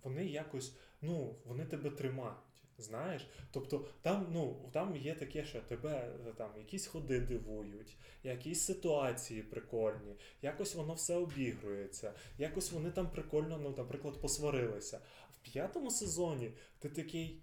вони 0.02 0.26
якось, 0.26 0.76
ну, 1.02 1.36
вони 1.44 1.64
тебе 1.64 1.90
тримають. 1.90 2.38
Знаєш, 2.78 3.26
тобто 3.50 3.86
там, 4.02 4.26
ну, 4.32 4.56
там 4.72 4.96
є 4.96 5.14
таке, 5.14 5.44
що 5.44 5.60
тебе 5.60 6.14
е, 6.28 6.32
там 6.36 6.50
якісь 6.58 6.86
ходи 6.86 7.20
дивують, 7.20 7.96
якісь 8.24 8.62
ситуації 8.62 9.42
прикольні, 9.42 10.16
якось 10.42 10.74
воно 10.74 10.94
все 10.94 11.16
обігрується, 11.16 12.12
якось 12.38 12.72
вони 12.72 12.90
там 12.90 13.10
прикольно, 13.10 13.58
ну, 13.62 13.74
наприклад, 13.76 14.20
посварилися. 14.20 15.00
В 15.30 15.38
п'ятому 15.38 15.90
сезоні 15.90 16.52
ти 16.78 16.88
такий, 16.88 17.42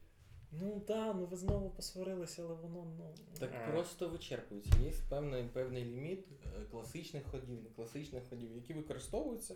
ну 0.52 0.84
да, 0.88 1.14
ну 1.14 1.26
ви 1.26 1.38
знову 1.38 1.70
посварилися, 1.70 2.44
але 2.46 2.56
воно 2.56 2.96
ну. 2.98 3.14
Так 3.40 3.52
е». 3.54 3.72
просто 3.72 4.10
вичерпується. 4.10 4.72
Є 4.84 4.92
певний, 5.10 5.44
певний 5.44 5.86
ліміт 5.86 6.28
е, 6.46 6.66
класичних 6.72 7.24
ходів, 7.24 7.64
не 7.64 7.70
класичних 7.70 8.24
ходів, 8.30 8.56
які 8.56 8.74
використовуються. 8.74 9.56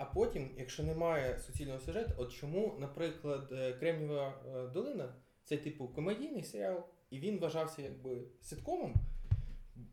А 0.00 0.04
потім, 0.04 0.50
якщо 0.56 0.82
немає 0.82 1.38
суцільного 1.38 1.80
сюжету, 1.80 2.12
от 2.16 2.32
чому, 2.32 2.76
наприклад, 2.78 3.48
е, 3.52 3.72
Кремнієва 3.72 4.34
е, 4.46 4.66
долина 4.66 5.14
це 5.44 5.56
типу 5.56 5.88
комедійний 5.88 6.44
серіал, 6.44 6.84
і 7.10 7.18
він 7.18 7.38
вважався 7.38 7.82
якби 7.82 8.18
ситкомом, 8.40 8.94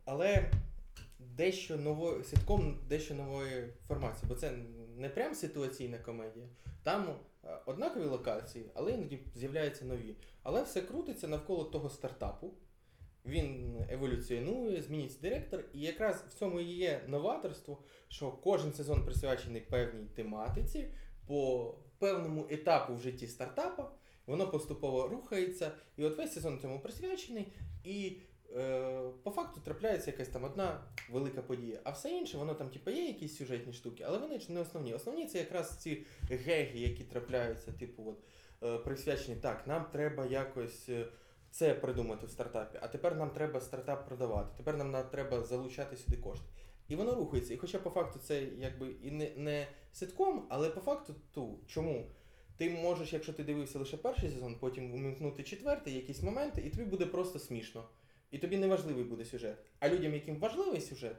але 0.05 0.51
дещо 1.19 1.77
нової 1.77 2.23
ситком 2.23 2.79
дещо 2.89 3.15
нової 3.15 3.73
формації, 3.87 4.25
бо 4.29 4.35
це 4.35 4.51
не 4.97 5.09
прям 5.09 5.35
ситуаційна 5.35 5.97
комедія. 5.97 6.45
Там 6.83 7.09
е, 7.43 7.49
однакові 7.65 8.03
локації, 8.03 8.65
але 8.73 8.91
іноді 8.91 9.19
з'являються 9.35 9.85
нові. 9.85 10.15
Але 10.43 10.63
все 10.63 10.81
крутиться 10.81 11.27
навколо 11.27 11.63
того 11.63 11.89
стартапу. 11.89 12.53
Він 13.27 13.77
еволюціонує, 13.89 14.81
змінюється 14.81 15.19
директор, 15.21 15.63
і 15.73 15.79
якраз 15.79 16.25
в 16.29 16.33
цьому 16.33 16.59
і 16.59 16.63
є 16.63 17.01
новаторство, 17.07 17.77
що 18.07 18.31
кожен 18.31 18.73
сезон 18.73 19.05
присвячений 19.05 19.61
певній 19.61 20.05
тематиці 20.15 20.91
по 21.27 21.73
певному 21.99 22.47
етапу 22.49 22.95
в 22.95 23.01
житті 23.01 23.27
стартапа, 23.27 23.91
воно 24.27 24.51
поступово 24.51 25.07
рухається, 25.07 25.71
і 25.97 26.03
от 26.03 26.17
весь 26.17 26.33
сезон 26.33 26.59
цьому 26.59 26.79
присвячений, 26.79 27.47
і 27.83 28.17
е, 28.55 29.01
по 29.23 29.31
факту 29.31 29.61
трапляється 29.61 30.11
якась 30.11 30.29
там 30.29 30.43
одна 30.43 30.83
велика 31.09 31.41
подія. 31.41 31.79
А 31.83 31.91
все 31.91 32.09
інше, 32.09 32.37
воно 32.37 32.53
там, 32.53 32.69
типу, 32.69 32.91
є 32.91 33.07
якісь 33.07 33.37
сюжетні 33.37 33.73
штуки, 33.73 34.03
але 34.07 34.17
вони 34.17 34.39
ж 34.39 34.51
не 34.51 34.59
основні. 34.59 34.93
Основні 34.93 35.25
це 35.25 35.37
якраз 35.37 35.77
ці 35.77 36.05
геги, 36.29 36.79
які 36.79 37.03
трапляються, 37.03 37.71
типу, 37.71 38.03
от, 38.05 38.17
е, 38.63 38.77
присвячені 38.77 39.37
так, 39.41 39.67
нам 39.67 39.85
треба 39.91 40.25
якось. 40.25 40.89
Це 41.51 41.73
придумати 41.73 42.25
в 42.25 42.29
стартапі, 42.29 42.79
а 42.81 42.87
тепер 42.87 43.15
нам 43.15 43.29
треба 43.29 43.61
стартап 43.61 44.07
продавати, 44.07 44.53
тепер 44.57 44.77
нам 44.77 45.09
треба 45.11 45.43
залучати 45.43 45.97
сюди 45.97 46.17
кошти. 46.17 46.45
І 46.87 46.95
воно 46.95 47.15
рухається. 47.15 47.53
І 47.53 47.57
хоча 47.57 47.79
по 47.79 47.89
факту 47.89 48.19
це 48.19 48.43
якби 48.43 48.87
і 49.03 49.11
не, 49.11 49.31
не 49.35 49.67
ситком, 49.93 50.47
але 50.49 50.69
по 50.69 50.81
факту 50.81 51.15
ту, 51.33 51.59
чому? 51.67 52.11
Ти 52.57 52.69
можеш, 52.69 53.13
якщо 53.13 53.33
ти 53.33 53.43
дивився 53.43 53.79
лише 53.79 53.97
перший 53.97 54.29
сезон, 54.29 54.55
потім 54.59 54.91
вмикнути 54.91 55.43
четвертий, 55.43 55.93
якісь 55.93 56.23
моменти, 56.23 56.61
і 56.61 56.69
тобі 56.69 56.85
буде 56.85 57.05
просто 57.05 57.39
смішно. 57.39 57.89
І 58.31 58.37
тобі 58.37 58.57
не 58.57 58.67
важливий 58.67 59.03
буде 59.03 59.25
сюжет. 59.25 59.57
А 59.79 59.89
людям, 59.89 60.13
яким 60.13 60.39
важливий 60.39 60.81
сюжет, 60.81 61.15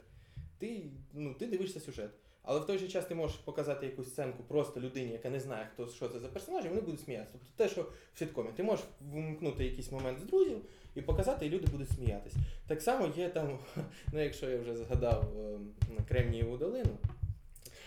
ти, 0.59 0.91
ну, 1.13 1.35
ти 1.35 1.47
дивишся 1.47 1.81
сюжет. 1.81 2.11
Але 2.43 2.61
в 2.61 2.67
той 2.67 2.79
же 2.79 2.89
час 2.89 3.05
ти 3.05 3.15
можеш 3.15 3.37
показати 3.37 3.87
якусь 3.87 4.09
сценку 4.09 4.43
просто 4.43 4.81
людині, 4.81 5.13
яка 5.13 5.31
не 5.31 5.41
знає, 5.41 5.69
хто 5.75 5.89
що 5.89 6.09
це 6.09 6.19
за 6.19 6.29
персонаж, 6.29 6.65
і 6.65 6.69
вони 6.69 6.81
будуть 6.81 7.01
сміятися. 7.01 7.33
Тобто 7.33 7.49
те, 7.57 7.69
що 7.69 7.83
в 8.15 8.19
сіткомі, 8.19 8.49
ти 8.57 8.63
можеш 8.63 8.85
вимкнути 9.13 9.65
якийсь 9.65 9.93
момент 9.93 10.19
з 10.21 10.23
друзів 10.23 10.61
і 10.95 11.03
показати, 11.03 11.47
і 11.47 11.51
люди 11.51 11.67
будуть 11.67 11.91
сміятись. 11.91 12.35
Так 12.67 12.83
само 12.83 13.07
є 13.17 13.29
там, 13.29 13.59
ну 14.13 14.23
якщо 14.23 14.51
я 14.51 14.59
вже 14.59 14.77
згадав 14.77 15.25
ем, 15.39 15.75
Кремнієву 16.09 16.57
долину, 16.57 16.99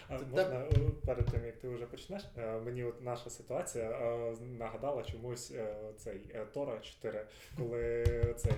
Це 0.08 0.16
можна 0.26 0.44
е, 0.44 0.92
перед 1.06 1.26
тим, 1.26 1.46
як 1.46 1.58
ти 1.58 1.70
вже 1.70 1.86
почнеш, 1.86 2.24
е, 2.38 2.60
мені 2.60 2.84
от 2.84 3.02
наша 3.02 3.30
ситуація 3.30 3.90
е, 3.90 4.36
нагадала 4.60 5.04
чомусь 5.04 5.52
е, 5.52 5.76
цей 5.98 6.22
е, 6.34 6.46
Тора 6.54 6.80
4, 6.80 7.26
коли 7.58 8.06
цей. 8.38 8.54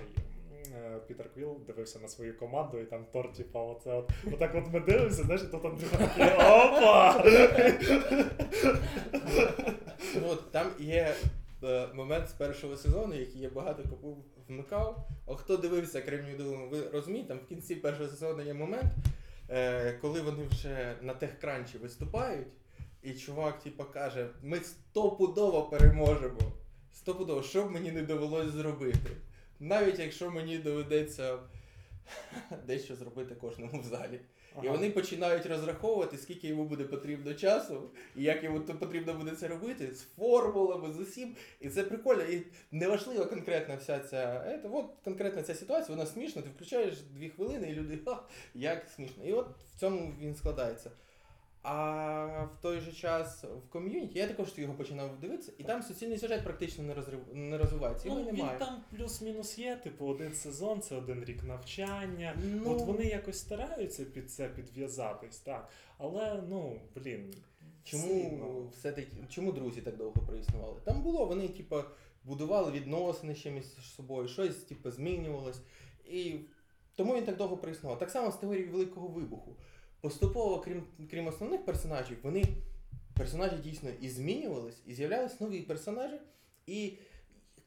Е, 0.72 0.98
Пітер 1.06 1.34
Квіл 1.34 1.60
дивився 1.66 1.98
на 1.98 2.08
свою 2.08 2.38
команду, 2.38 2.78
і 2.78 2.84
там 2.84 3.06
Тор, 3.12 3.32
типа, 3.32 3.62
оце 3.62 3.92
от, 3.92 4.10
отак 4.32 4.54
от 4.54 4.72
ми 4.72 4.80
дивимося, 4.80 5.22
знаєш, 5.22 5.42
і 5.42 5.46
тут 5.46 5.64
опа! 5.64 7.24
Ну, 10.14 10.36
там 10.50 10.66
є 10.78 11.14
е, 11.64 11.88
момент 11.94 12.28
з 12.28 12.32
першого 12.32 12.76
сезону, 12.76 13.14
який 13.14 13.40
я 13.40 13.50
багато 13.50 13.82
кому 13.82 14.24
вмикав. 14.48 15.08
А 15.26 15.34
хто 15.34 15.56
дивився 15.56 16.00
Кремнію 16.00 16.36
долину, 16.38 16.68
ви 16.68 16.88
розумієте, 16.92 17.28
там 17.28 17.38
в 17.38 17.48
кінці 17.48 17.74
першого 17.74 18.08
сезону 18.08 18.42
є 18.42 18.54
момент, 18.54 18.92
е, 19.50 19.92
коли 19.92 20.20
вони 20.20 20.44
вже 20.50 20.96
на 21.02 21.14
техкранчі 21.14 21.78
виступають, 21.78 22.48
і 23.02 23.12
чувак 23.12 23.58
типа 23.62 23.84
каже: 23.84 24.28
ми 24.42 24.58
стопудово 24.58 25.62
переможемо. 25.62 26.40
Стопудово, 26.92 27.42
що 27.42 27.64
б 27.64 27.70
мені 27.70 27.92
не 27.92 28.02
довелось 28.02 28.50
зробити. 28.50 29.10
Навіть 29.64 29.98
якщо 29.98 30.30
мені 30.30 30.58
доведеться 30.58 31.38
дещо 32.66 32.96
зробити 32.96 33.34
кожному 33.34 33.80
в 33.80 33.84
залі. 33.84 34.20
І 34.62 34.68
вони 34.68 34.90
починають 34.90 35.46
розраховувати, 35.46 36.18
скільки 36.18 36.48
йому 36.48 36.64
буде 36.64 36.84
потрібно 36.84 37.34
часу, 37.34 37.90
і 38.16 38.22
як 38.22 38.44
йому 38.44 38.60
то 38.60 38.74
потрібно 38.74 39.14
буде 39.14 39.30
це 39.30 39.48
робити, 39.48 39.94
з 39.94 40.02
формулами, 40.02 40.92
з 40.92 40.98
усім. 40.98 41.36
І 41.60 41.68
це 41.68 41.82
прикольно. 41.82 42.22
І 42.22 42.42
неважливо 42.72 43.26
конкретна 43.26 43.76
вся 43.76 43.98
ця. 43.98 44.44
Ето, 44.46 44.70
от 44.72 44.86
конкретна 45.04 45.42
ця 45.42 45.54
ситуація, 45.54 45.96
вона 45.96 46.06
смішна, 46.06 46.42
ти 46.42 46.48
включаєш 46.48 46.94
дві 47.00 47.28
хвилини, 47.28 47.70
і 47.70 47.74
люди 47.74 47.98
ха, 48.04 48.22
як 48.54 48.88
смішно. 48.96 49.24
І 49.24 49.32
от 49.32 49.48
в 49.74 49.80
цьому 49.80 50.14
він 50.20 50.34
складається. 50.34 50.90
А 51.66 52.44
в 52.44 52.62
той 52.62 52.80
же 52.80 52.92
час 52.92 53.44
в 53.44 53.68
ком'юніті 53.68 54.18
я 54.18 54.26
також 54.26 54.52
його 54.56 54.74
починав 54.74 55.20
дивитися, 55.20 55.52
і 55.58 55.64
там 55.64 55.82
суцільний 55.82 56.18
сюжет 56.18 56.44
практично 56.44 56.84
не, 56.84 56.94
розрив... 56.94 57.20
не 57.32 57.58
розвивається. 57.58 58.08
Його 58.08 58.20
Ну, 58.20 58.30
він 58.32 58.48
там 58.58 58.82
плюс-мінус 58.90 59.58
є, 59.58 59.76
типу, 59.76 60.06
один 60.06 60.34
сезон, 60.34 60.80
це 60.80 60.96
один 60.96 61.24
рік 61.24 61.44
навчання. 61.44 62.36
Ну, 62.44 62.70
От 62.70 62.82
вони 62.82 63.04
якось 63.04 63.38
стараються 63.38 64.04
під 64.04 64.30
це 64.30 64.48
підв'язатись, 64.48 65.38
так. 65.38 65.68
Але, 65.98 66.42
ну, 66.48 66.80
блін. 66.94 67.34
Чому 67.84 68.68
все-таки 68.72 69.08
чому 69.28 69.52
друзі 69.52 69.80
так 69.80 69.96
довго 69.96 70.22
проіснували? 70.26 70.80
Там 70.84 71.02
було, 71.02 71.26
вони, 71.26 71.48
типу, 71.48 71.76
будували 72.24 72.72
відносини 72.72 73.34
ще 73.34 73.50
між 73.50 73.64
собою, 73.96 74.28
щось 74.28 74.56
типу, 74.56 74.90
змінювалось. 74.90 75.60
І 76.04 76.34
тому 76.96 77.16
він 77.16 77.24
так 77.24 77.36
довго 77.36 77.56
проіснував. 77.56 77.98
Так 77.98 78.10
само 78.10 78.32
з 78.32 78.36
теорією 78.36 78.72
Великого 78.72 79.08
Вибуху. 79.08 79.56
Поступово, 80.04 80.60
крім, 80.60 80.82
крім 81.10 81.26
основних 81.26 81.64
персонажів, 81.64 82.16
вони 82.22 82.44
персонажі 83.14 83.56
дійсно 83.56 83.90
і 84.00 84.08
змінювались, 84.08 84.82
і 84.86 84.94
з'являлись 84.94 85.40
нові 85.40 85.62
персонажі. 85.62 86.20
І 86.66 86.92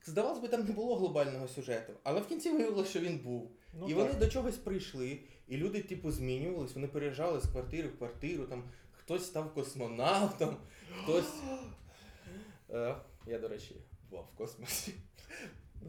здавалось 0.05 0.39
би, 0.39 0.47
там 0.47 0.65
не 0.65 0.71
було 0.71 0.95
глобального 0.95 1.47
сюжету. 1.47 1.93
Але 2.03 2.21
в 2.21 2.27
кінці 2.27 2.51
виявилося, 2.51 2.89
що 2.89 2.99
він 2.99 3.17
був. 3.17 3.51
Ну, 3.73 3.85
і 3.85 3.93
так. 3.93 3.97
вони 3.97 4.13
до 4.13 4.27
чогось 4.27 4.57
прийшли, 4.57 5.19
і 5.47 5.57
люди, 5.57 5.81
типу, 5.81 6.11
змінювались, 6.11 6.75
вони 6.75 6.87
переїжджали 6.87 7.39
з 7.39 7.47
квартири 7.47 7.87
в 7.87 7.97
квартиру, 7.97 8.43
там 8.43 8.63
хтось 8.91 9.25
став 9.25 9.53
космонавтом, 9.53 10.57
хтось. 11.03 11.33
Е, 12.69 12.95
я, 13.27 13.39
до 13.39 13.47
речі, 13.47 13.75
бував 14.09 14.29
в 14.33 14.37
космосі. 14.37 14.93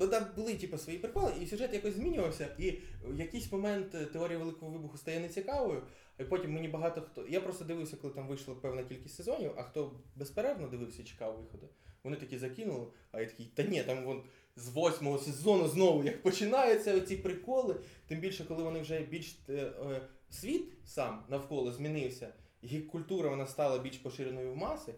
Ну 0.01 0.09
там 0.09 0.27
були 0.37 0.55
типу, 0.55 0.79
свої 0.79 0.99
приколи, 0.99 1.33
і 1.41 1.47
сюжет 1.47 1.75
якось 1.75 1.95
змінювався, 1.95 2.49
і 2.59 2.79
в 3.05 3.19
якийсь 3.19 3.53
момент 3.53 3.95
е, 3.95 4.05
теорія 4.05 4.39
великого 4.39 4.73
вибуху 4.73 4.99
стає 4.99 5.21
нецікавою, 5.21 5.83
а 6.19 6.25
потім 6.25 6.53
мені 6.53 6.69
багато 6.69 7.03
хто. 7.03 7.27
Я 7.27 7.41
просто 7.41 7.65
дивився, 7.65 7.97
коли 7.97 8.15
там 8.15 8.29
вийшла 8.29 8.55
певна 8.55 8.85
кількість 8.85 9.15
сезонів, 9.15 9.53
а 9.57 9.63
хто 9.63 9.93
безперервно 10.17 10.69
дивився 10.69 11.05
чекав 11.05 11.37
виходу, 11.37 11.69
вони 12.05 12.17
такі 12.17 12.39
закинули, 12.39 12.87
а 13.13 13.21
я 13.21 13.27
такий, 13.27 13.47
та 13.47 13.63
ні, 13.63 13.83
там 13.83 14.05
вон 14.05 14.23
з 14.57 14.69
восьмого 14.69 15.19
сезону 15.19 15.69
знову 15.69 16.05
як 16.05 16.23
починаються 16.23 16.97
оці 16.97 17.17
приколи. 17.17 17.77
Тим 18.07 18.21
більше, 18.21 18.45
коли 18.45 18.63
вони 18.63 18.81
вже 18.81 19.01
більш 19.01 19.39
е, 19.49 19.53
е, 19.53 20.01
світ 20.31 20.73
сам 20.85 21.25
навколо 21.29 21.73
змінився, 21.73 22.33
і 22.63 22.79
культура 22.79 23.31
вона 23.31 23.47
стала 23.47 23.79
більш 23.79 23.97
поширеною 23.97 24.53
в 24.53 24.57
маси, 24.57 24.95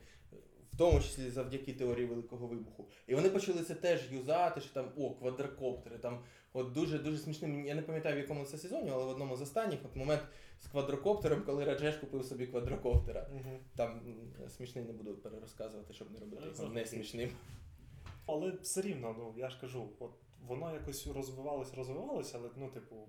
в 0.72 0.76
тому 0.78 1.00
числі 1.00 1.30
завдяки 1.30 1.72
теорії 1.72 2.06
великого 2.06 2.46
вибуху. 2.46 2.88
І 3.06 3.14
вони 3.14 3.30
почали 3.30 3.62
це 3.62 3.74
теж 3.74 4.12
юзати, 4.12 4.60
що 4.60 4.74
там 4.74 4.92
о, 4.96 5.10
квадрокоптери. 5.10 5.98
Там 5.98 6.22
от 6.52 6.72
дуже 6.72 6.98
дуже 6.98 7.18
смішним. 7.18 7.66
Я 7.66 7.74
не 7.74 7.82
пам'ятаю 7.82 8.16
в 8.16 8.18
якому 8.18 8.44
це 8.44 8.58
сезоні, 8.58 8.90
але 8.92 9.04
в 9.04 9.08
одному 9.08 9.36
з 9.36 9.42
останніх 9.42 9.78
от 9.84 9.96
момент 9.96 10.22
з 10.60 10.66
квадрокоптером, 10.66 11.42
коли 11.42 11.64
Раджеш 11.64 11.96
купив 11.96 12.24
собі 12.24 12.46
квадрокоптера. 12.46 13.28
Мгм. 13.32 13.58
Там 13.76 14.00
смішний 14.48 14.84
не 14.84 14.92
буду 14.92 15.14
перерозказувати, 15.14 15.92
щоб 15.92 16.12
не 16.12 16.18
робити 16.18 16.42
його 16.58 16.72
не 16.72 16.86
смішним. 16.86 17.30
Але 18.26 18.50
все 18.50 18.80
рівно, 18.80 19.14
ну 19.18 19.34
я 19.36 19.50
ж 19.50 19.60
кажу, 19.60 19.88
от 19.98 20.12
воно 20.46 20.74
якось 20.74 21.06
розвивалось, 21.06 21.74
розвивалось, 21.74 22.34
але 22.34 22.48
ну, 22.56 22.68
типу, 22.68 23.08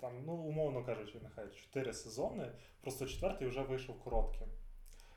там, 0.00 0.22
ну, 0.26 0.32
умовно 0.32 0.84
кажучи, 0.84 1.20
нехай 1.22 1.50
4 1.54 1.92
сезони, 1.92 2.52
просто 2.80 3.06
четвертий 3.06 3.48
вже 3.48 3.62
вийшов 3.62 4.00
коротким. 4.00 4.48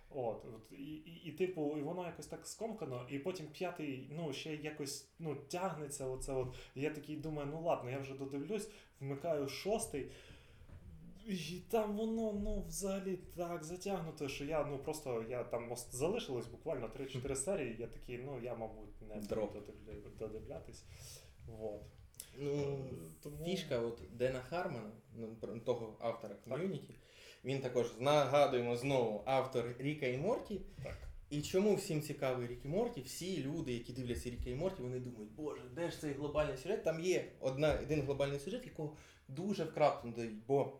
От, 0.09 0.45
от 0.45 0.71
і, 0.71 0.83
і, 0.83 1.21
і, 1.25 1.31
типу, 1.31 1.77
і 1.77 1.81
воно 1.81 2.05
якось 2.05 2.27
так 2.27 2.47
скомкано, 2.47 3.07
і 3.09 3.19
потім 3.19 3.47
п'ятий, 3.47 4.09
ну, 4.11 4.33
ще 4.33 4.55
якось 4.55 5.09
ну, 5.19 5.35
тягнеться. 5.35 6.05
Оце 6.05 6.33
от. 6.33 6.55
І 6.75 6.81
я 6.81 6.89
такий 6.89 7.15
думаю, 7.15 7.49
ну 7.51 7.61
ладно, 7.61 7.89
я 7.89 7.99
вже 7.99 8.13
додивлюсь, 8.13 8.71
вмикаю 8.99 9.47
шостий. 9.47 10.11
І 11.27 11.61
там 11.69 11.97
воно 11.97 12.33
ну 12.33 12.63
взагалі 12.67 13.19
так 13.35 13.63
затягнуто, 13.63 14.27
що 14.27 14.45
я 14.45 14.65
ну 14.65 14.77
просто 14.77 15.25
я 15.29 15.43
там 15.43 15.75
залишилось 15.91 16.47
буквально 16.47 16.87
3-4 16.87 17.35
серії. 17.35 17.75
Я 17.79 17.87
такий, 17.87 18.17
ну 18.17 18.39
я 18.43 18.55
мабуть 18.55 19.01
не 19.01 19.15
буду 19.15 19.63
додивлятись. 20.19 20.83
Вот. 21.47 21.81
Ну, 22.37 22.51
Е, 22.51 22.77
Тому... 23.23 23.45
Фішка 23.45 23.79
от 23.79 24.01
Дена 24.11 24.39
Хармана, 24.39 24.91
ну, 25.15 25.59
того 25.65 25.97
автора 25.99 26.35
ком'юніті, 26.35 26.95
він 27.45 27.61
також 27.61 27.87
нагадуємо 27.99 28.75
знову 28.75 29.23
автор 29.25 29.75
Ріка 29.79 30.05
і 30.05 30.17
Морті. 30.17 30.61
Так. 30.83 30.97
І 31.29 31.41
чому 31.41 31.75
всім 31.75 32.01
цікавий 32.01 32.47
Рік 32.47 32.65
і 32.65 32.67
Морті? 32.67 33.01
Всі 33.01 33.43
люди, 33.43 33.73
які 33.73 33.93
дивляться 33.93 34.29
Ріка 34.29 34.49
і 34.49 34.55
Морті, 34.55 34.81
вони 34.81 34.99
думають, 34.99 35.31
боже, 35.31 35.61
де 35.75 35.91
ж 35.91 35.99
цей 35.99 36.13
глобальний 36.13 36.57
сюжет? 36.57 36.83
Там 36.83 36.99
є 36.99 37.31
одна, 37.39 37.79
один 37.83 38.01
глобальний 38.01 38.39
сюжет, 38.39 38.65
якого 38.65 38.95
дуже 39.27 39.63
вкраплено 39.63 40.15
дають, 40.15 40.45
бо 40.47 40.79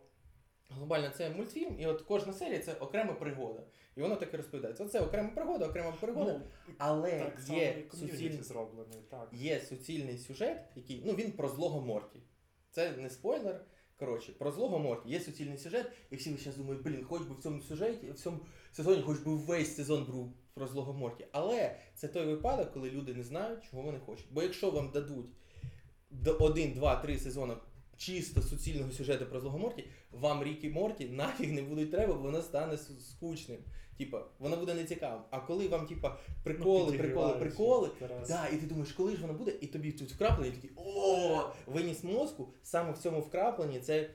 глобально 0.70 1.10
це 1.16 1.30
мультфільм, 1.30 1.80
і 1.80 1.86
от 1.86 2.02
кожна 2.02 2.32
серія 2.32 2.58
це 2.58 2.74
окрема 2.74 3.12
пригода. 3.12 3.62
І 3.96 4.00
воно 4.00 4.16
так 4.16 4.34
і 4.34 4.36
розповідається. 4.36 4.84
Оце 4.84 5.00
окрема 5.00 5.28
пригода, 5.28 5.66
окрема 5.66 5.92
пригода, 6.00 6.32
Ну, 6.32 6.74
але 6.78 7.18
так 7.18 7.48
є 7.48 7.84
суцільний 7.90 8.42
зроблений, 8.42 8.98
так. 9.10 9.28
є 9.32 9.60
суцільний 9.60 10.18
сюжет, 10.18 10.64
який 10.76 11.02
ну 11.06 11.12
він 11.12 11.32
про 11.32 11.48
злого 11.48 11.80
Морті. 11.80 12.20
Це 12.70 12.92
не 12.92 13.10
спойлер. 13.10 13.60
Коротше, 13.98 14.32
про 14.32 14.52
злого 14.52 14.78
Морті 14.78 15.08
є 15.08 15.20
суцільний 15.20 15.58
сюжет, 15.58 15.92
і 16.10 16.16
всі 16.16 16.36
зараз 16.36 16.56
думають, 16.56 16.82
блін, 16.82 17.04
хоч 17.04 17.22
би 17.22 17.34
в 17.34 17.42
цьому 17.42 17.60
сюжеті, 17.60 18.10
в 18.10 18.14
цьому 18.14 18.38
сезоні, 18.72 19.02
хоч 19.02 19.18
би 19.18 19.34
весь 19.36 19.76
сезон 19.76 20.04
був 20.04 20.32
про 20.54 20.66
злого 20.66 20.92
Морті. 20.92 21.26
Але 21.32 21.76
це 21.94 22.08
той 22.08 22.26
випадок, 22.26 22.72
коли 22.72 22.90
люди 22.90 23.14
не 23.14 23.22
знають, 23.22 23.64
чого 23.70 23.82
вони 23.82 23.98
хочуть. 23.98 24.26
Бо 24.30 24.42
якщо 24.42 24.70
вам 24.70 24.90
дадуть 24.90 25.26
1, 26.40 26.72
2, 26.72 26.96
3 26.96 27.18
сезони 27.18 27.54
чисто 27.98 28.42
суцільного 28.42 28.90
сюжету 28.90 29.26
про 29.26 29.40
злого 29.40 29.58
Морті, 29.58 29.84
вам 30.10 30.44
Рік 30.44 30.64
і 30.64 30.68
Морті 30.68 31.04
нафіг 31.04 31.52
не 31.52 31.62
будуть 31.62 31.90
треба, 31.90 32.14
бо 32.14 32.20
воно 32.20 32.42
стане 32.42 32.78
скучним. 33.00 33.58
Типа, 33.98 34.26
воно 34.38 34.56
буде 34.56 34.74
нецікавим. 34.74 35.22
А 35.30 35.40
коли 35.40 35.68
вам, 35.68 35.86
типа, 35.86 36.18
приколи, 36.44 36.98
приколи, 36.98 37.32
приколи, 37.32 37.88
інтерес. 38.00 38.28
Да, 38.28 38.48
і 38.48 38.56
ти 38.56 38.66
думаєш, 38.66 38.92
коли 38.92 39.16
ж 39.16 39.22
воно 39.22 39.34
буде, 39.34 39.54
і 39.60 39.66
тобі 39.66 39.92
тут 39.92 40.12
вкраплення, 40.12 40.50
і 40.50 40.54
такий 40.54 40.70
о, 40.76 41.50
виніс 41.66 42.04
мозку. 42.04 42.54
Саме 42.62 42.92
в 42.92 42.98
цьому 42.98 43.20
вкрапленні 43.20 43.80
це 43.80 44.10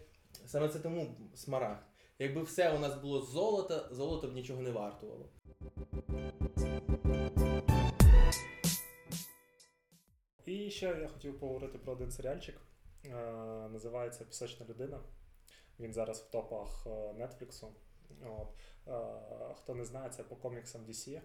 саме 0.46 0.70
це 0.70 0.80
тому 0.80 1.16
смарагд. 1.36 1.84
Якби 2.20 2.44
все 2.44 2.74
у 2.76 2.80
нас 2.80 2.96
було 3.02 3.22
з 3.22 3.30
золота, 3.30 3.90
золото 3.92 4.28
б 4.28 4.34
нічого 4.34 4.62
не 4.62 4.72
вартувало. 4.72 5.30
І 10.46 10.70
ще 10.70 10.86
я 10.86 11.08
хотів 11.14 11.40
поговорити 11.40 11.78
про 11.78 11.94
один 11.94 12.12
серіальчик. 12.12 12.56
Е, 13.06 13.10
називається 13.70 14.26
Пісочна 14.26 14.66
людина. 14.70 15.00
Він 15.80 15.94
зараз 15.94 16.22
в 16.22 16.30
топах 16.32 16.88
е, 16.88 16.90
Netflix. 16.90 17.66
От. 18.26 18.48
Е, 18.88 19.54
хто 19.56 19.76
не 19.76 19.86
знає, 19.86 20.10
це 20.10 20.24
по 20.24 20.36
коміксам 20.36 20.82
DC. 20.82 21.22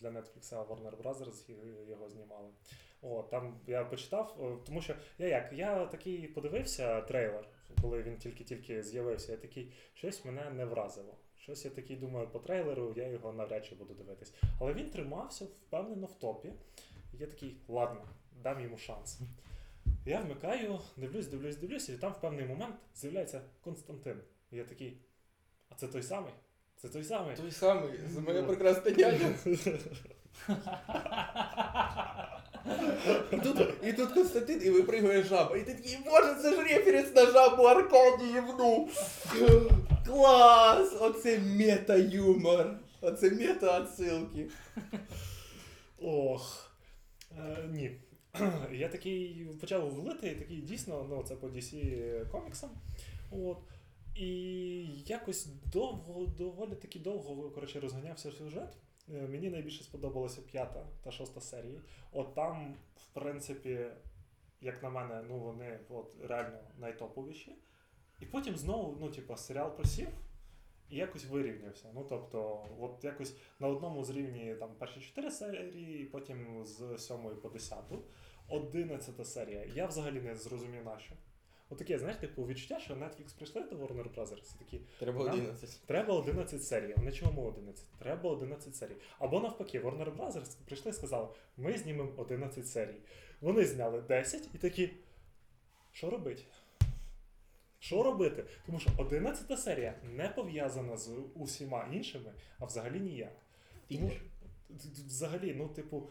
Для 0.00 0.08
Netflix 0.10 0.66
Warner 0.68 1.02
й- 1.50 1.90
його 1.90 2.08
знімали. 2.08 2.48
От, 3.02 3.30
там 3.30 3.60
я 3.66 3.84
почитав, 3.84 4.36
тому 4.66 4.80
що 4.80 4.94
я 5.18 5.28
як? 5.28 5.52
Я 5.52 5.86
такий 5.86 6.28
подивився 6.28 7.00
трейлер, 7.00 7.48
коли 7.82 8.02
він 8.02 8.16
тільки-тільки 8.18 8.82
з'явився. 8.82 9.32
Я 9.32 9.38
такий, 9.38 9.72
щось 9.94 10.24
мене 10.24 10.50
не 10.50 10.64
вразило. 10.64 11.14
Щось 11.38 11.64
я 11.64 11.70
такий 11.70 11.96
думаю 11.96 12.28
по 12.28 12.38
трейлеру, 12.38 12.92
я 12.96 13.08
його 13.08 13.32
навряд 13.32 13.66
чи 13.66 13.74
буду 13.74 13.94
дивитись. 13.94 14.34
Але 14.60 14.72
він 14.72 14.90
тримався 14.90 15.44
впевнено 15.44 16.06
в 16.06 16.18
топі. 16.18 16.52
Я 17.12 17.26
такий, 17.26 17.56
ладно, 17.68 18.08
дам 18.42 18.60
йому 18.60 18.78
шанс. 18.78 19.20
Я 20.08 20.20
вмикаю, 20.22 20.80
дивлюсь, 20.96 21.26
дивлюсь, 21.26 21.56
дивлюсь, 21.56 21.88
і 21.88 21.92
там 21.92 22.12
в 22.12 22.20
певний 22.20 22.46
момент 22.46 22.74
з'являється 22.94 23.40
Константин. 23.60 24.16
І 24.50 24.56
я 24.56 24.64
такий, 24.64 24.98
а 25.68 25.74
це 25.74 25.86
той 25.86 26.02
самий? 26.02 26.32
Це 26.76 26.88
той 26.88 27.04
самий. 27.04 27.36
Той 27.36 27.50
самий, 27.50 28.00
за 28.14 28.20
моє 28.20 28.42
прекрасне 28.42 28.90
дядя. 28.90 29.34
І 33.32 33.36
тут, 33.36 33.68
і 33.82 33.92
тут 33.92 34.12
Константин, 34.12 34.62
і 34.64 34.70
випригує 34.70 35.22
жаба. 35.22 35.56
І 35.56 35.62
ти 35.62 35.74
такий, 35.74 35.98
боже, 36.04 36.34
це 36.42 36.54
ж 36.54 36.62
референс 36.62 37.14
на 37.14 37.26
жабу 37.26 37.62
Аркадіївну. 37.62 38.88
Клас! 40.06 40.96
Оце 41.00 41.38
мета-юмор. 41.38 42.66
Оце 43.00 43.30
мета-отсилки. 43.30 44.50
Ох. 46.02 46.70
Е, 47.38 47.68
ні. 47.70 48.00
Я 48.72 48.88
такий 48.88 49.46
почав 49.60 49.90
гуглити, 49.90 50.28
і 50.28 50.34
такий 50.34 50.60
дійсно, 50.60 51.06
ну 51.08 51.22
це 51.22 51.36
по 51.36 51.46
DC 51.48 52.30
коміксам. 52.30 52.70
От. 53.30 53.58
І 54.14 54.28
якось 55.06 55.48
довго, 55.72 56.26
доволі 56.26 56.74
таки 56.74 56.98
довго 56.98 57.50
коротше, 57.50 57.80
розганявся 57.80 58.32
сюжет. 58.32 58.76
Е, 59.14 59.26
Мені 59.28 59.50
найбільше 59.50 59.84
сподобалася 59.84 60.42
п'ята 60.42 60.86
та 61.04 61.10
шоста 61.10 61.40
серії. 61.40 61.80
От 62.12 62.34
там, 62.34 62.74
в 62.96 63.06
принципі, 63.14 63.86
як 64.60 64.82
на 64.82 64.90
мене, 64.90 65.22
ну 65.28 65.38
вони 65.38 65.80
от, 65.88 66.14
реально 66.28 66.58
найтоповіші. 66.78 67.52
І 68.20 68.26
потім 68.26 68.56
знову, 68.56 68.96
ну, 69.00 69.10
типу, 69.10 69.36
серіал 69.36 69.76
просів 69.76 70.08
і 70.90 70.96
якось 70.96 71.26
вирівнявся. 71.26 71.88
Ну, 71.94 72.06
тобто, 72.08 72.66
от 72.80 73.04
якось 73.04 73.36
на 73.60 73.68
одному 73.68 74.04
з 74.04 74.10
рівні 74.10 74.54
там 74.60 74.74
перші 74.78 75.00
чотири 75.00 75.30
серії, 75.30 76.04
потім 76.04 76.64
з 76.66 76.98
сьомої 76.98 77.36
по 77.36 77.48
десяту. 77.48 78.02
Одинадцята 78.48 79.24
серія. 79.24 79.64
Я 79.74 79.86
взагалі 79.86 80.20
не 80.20 80.34
зрозумів 80.34 80.84
на 80.84 80.98
що. 80.98 81.14
Отаке, 81.70 81.98
знаєш, 81.98 82.16
типу 82.16 82.46
відчуття, 82.46 82.78
що 82.80 82.94
Netflix 82.94 83.36
прийшли 83.36 83.62
до 83.62 83.76
Warner 83.76 84.14
Bros. 84.14 84.32
і 84.54 84.58
такі, 84.58 84.80
Треба 84.98 85.24
Да? 85.24 85.32
11. 85.32 85.80
треба 85.86 86.14
11 86.14 86.62
серій. 86.64 86.94
А 86.96 87.00
Вони 87.00 87.12
чому 87.12 87.44
11? 87.46 87.84
Треба 87.98 88.30
11 88.30 88.76
серій. 88.76 88.96
Або 89.18 89.40
навпаки, 89.40 89.80
Warner 89.80 90.16
Bros. 90.16 90.56
прийшли 90.66 90.90
і 90.90 90.94
сказали, 90.94 91.28
ми 91.56 91.78
знімемо 91.78 92.12
11 92.16 92.68
серій. 92.68 93.00
Вони 93.40 93.64
зняли 93.64 94.00
10 94.00 94.48
і 94.54 94.58
такі. 94.58 94.90
Що 95.92 96.10
робити? 96.10 96.42
Що 97.78 98.02
робити? 98.02 98.44
Тому 98.66 98.78
що 98.78 98.90
11 98.96 99.60
серія 99.60 99.94
не 100.02 100.28
пов'язана 100.28 100.96
з 100.96 101.10
усіма 101.34 101.88
іншими, 101.92 102.32
а 102.58 102.64
взагалі 102.64 103.00
ніяк. 103.00 103.32
Тому 103.88 104.10
взагалі, 105.06 105.54
ну, 105.54 105.68
типу, 105.68 106.08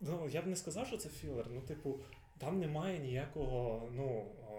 ну, 0.00 0.28
я 0.28 0.42
б 0.42 0.46
не 0.46 0.56
сказав, 0.56 0.86
що 0.86 0.96
це 0.96 1.08
філер. 1.08 1.46
Ну, 1.50 1.60
типу, 1.60 2.00
там 2.38 2.60
немає 2.60 2.98
ніякого, 2.98 3.88
ну. 3.92 4.26
а, 4.50 4.54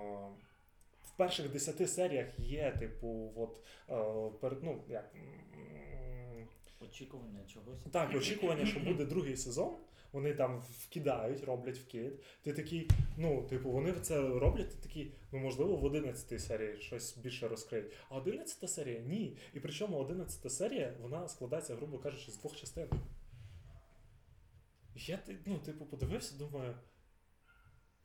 в 1.01 1.18
перших 1.18 1.51
10 1.51 1.89
серіях 1.89 2.39
є, 2.39 2.72
типу, 2.80 3.34
от, 3.36 3.57
е, 3.89 4.39
перед, 4.39 4.64
ну, 4.64 4.84
як. 4.89 5.16
Очікування 6.82 7.39
чогось. 7.53 7.84
так, 7.91 8.16
очікування, 8.16 8.66
що 8.66 8.80
буде 8.80 9.05
другий 9.05 9.38
сезон. 9.38 9.76
Вони 10.12 10.34
там 10.34 10.62
вкидають, 10.62 11.43
роблять 11.43 11.78
вкид. 11.78 12.24
Ти 12.41 12.53
такий, 12.53 12.89
ну, 13.18 13.47
типу, 13.49 13.72
вони 13.72 13.93
це 13.93 14.22
роблять, 14.22 14.70
ти 14.70 14.88
такий, 14.88 15.14
ну, 15.32 15.39
можливо, 15.39 15.76
в 15.76 15.84
11 15.84 16.41
серії 16.41 16.82
щось 16.82 17.18
більше 17.18 17.47
розкриють. 17.47 17.93
А 18.10 18.18
11 18.18 18.70
серія 18.70 18.99
ні. 18.99 19.38
І 19.53 19.60
причому 19.60 19.97
11 19.97 20.51
серія, 20.51 20.95
вона 21.01 21.28
складається, 21.28 21.76
грубо 21.76 21.99
кажучи, 21.99 22.32
з 22.32 22.38
двох 22.38 22.55
частин. 22.55 22.89
Я, 24.95 25.20
ну, 25.45 25.60
типу, 25.60 25.86
подивився, 25.86 26.38
думаю. 26.38 26.76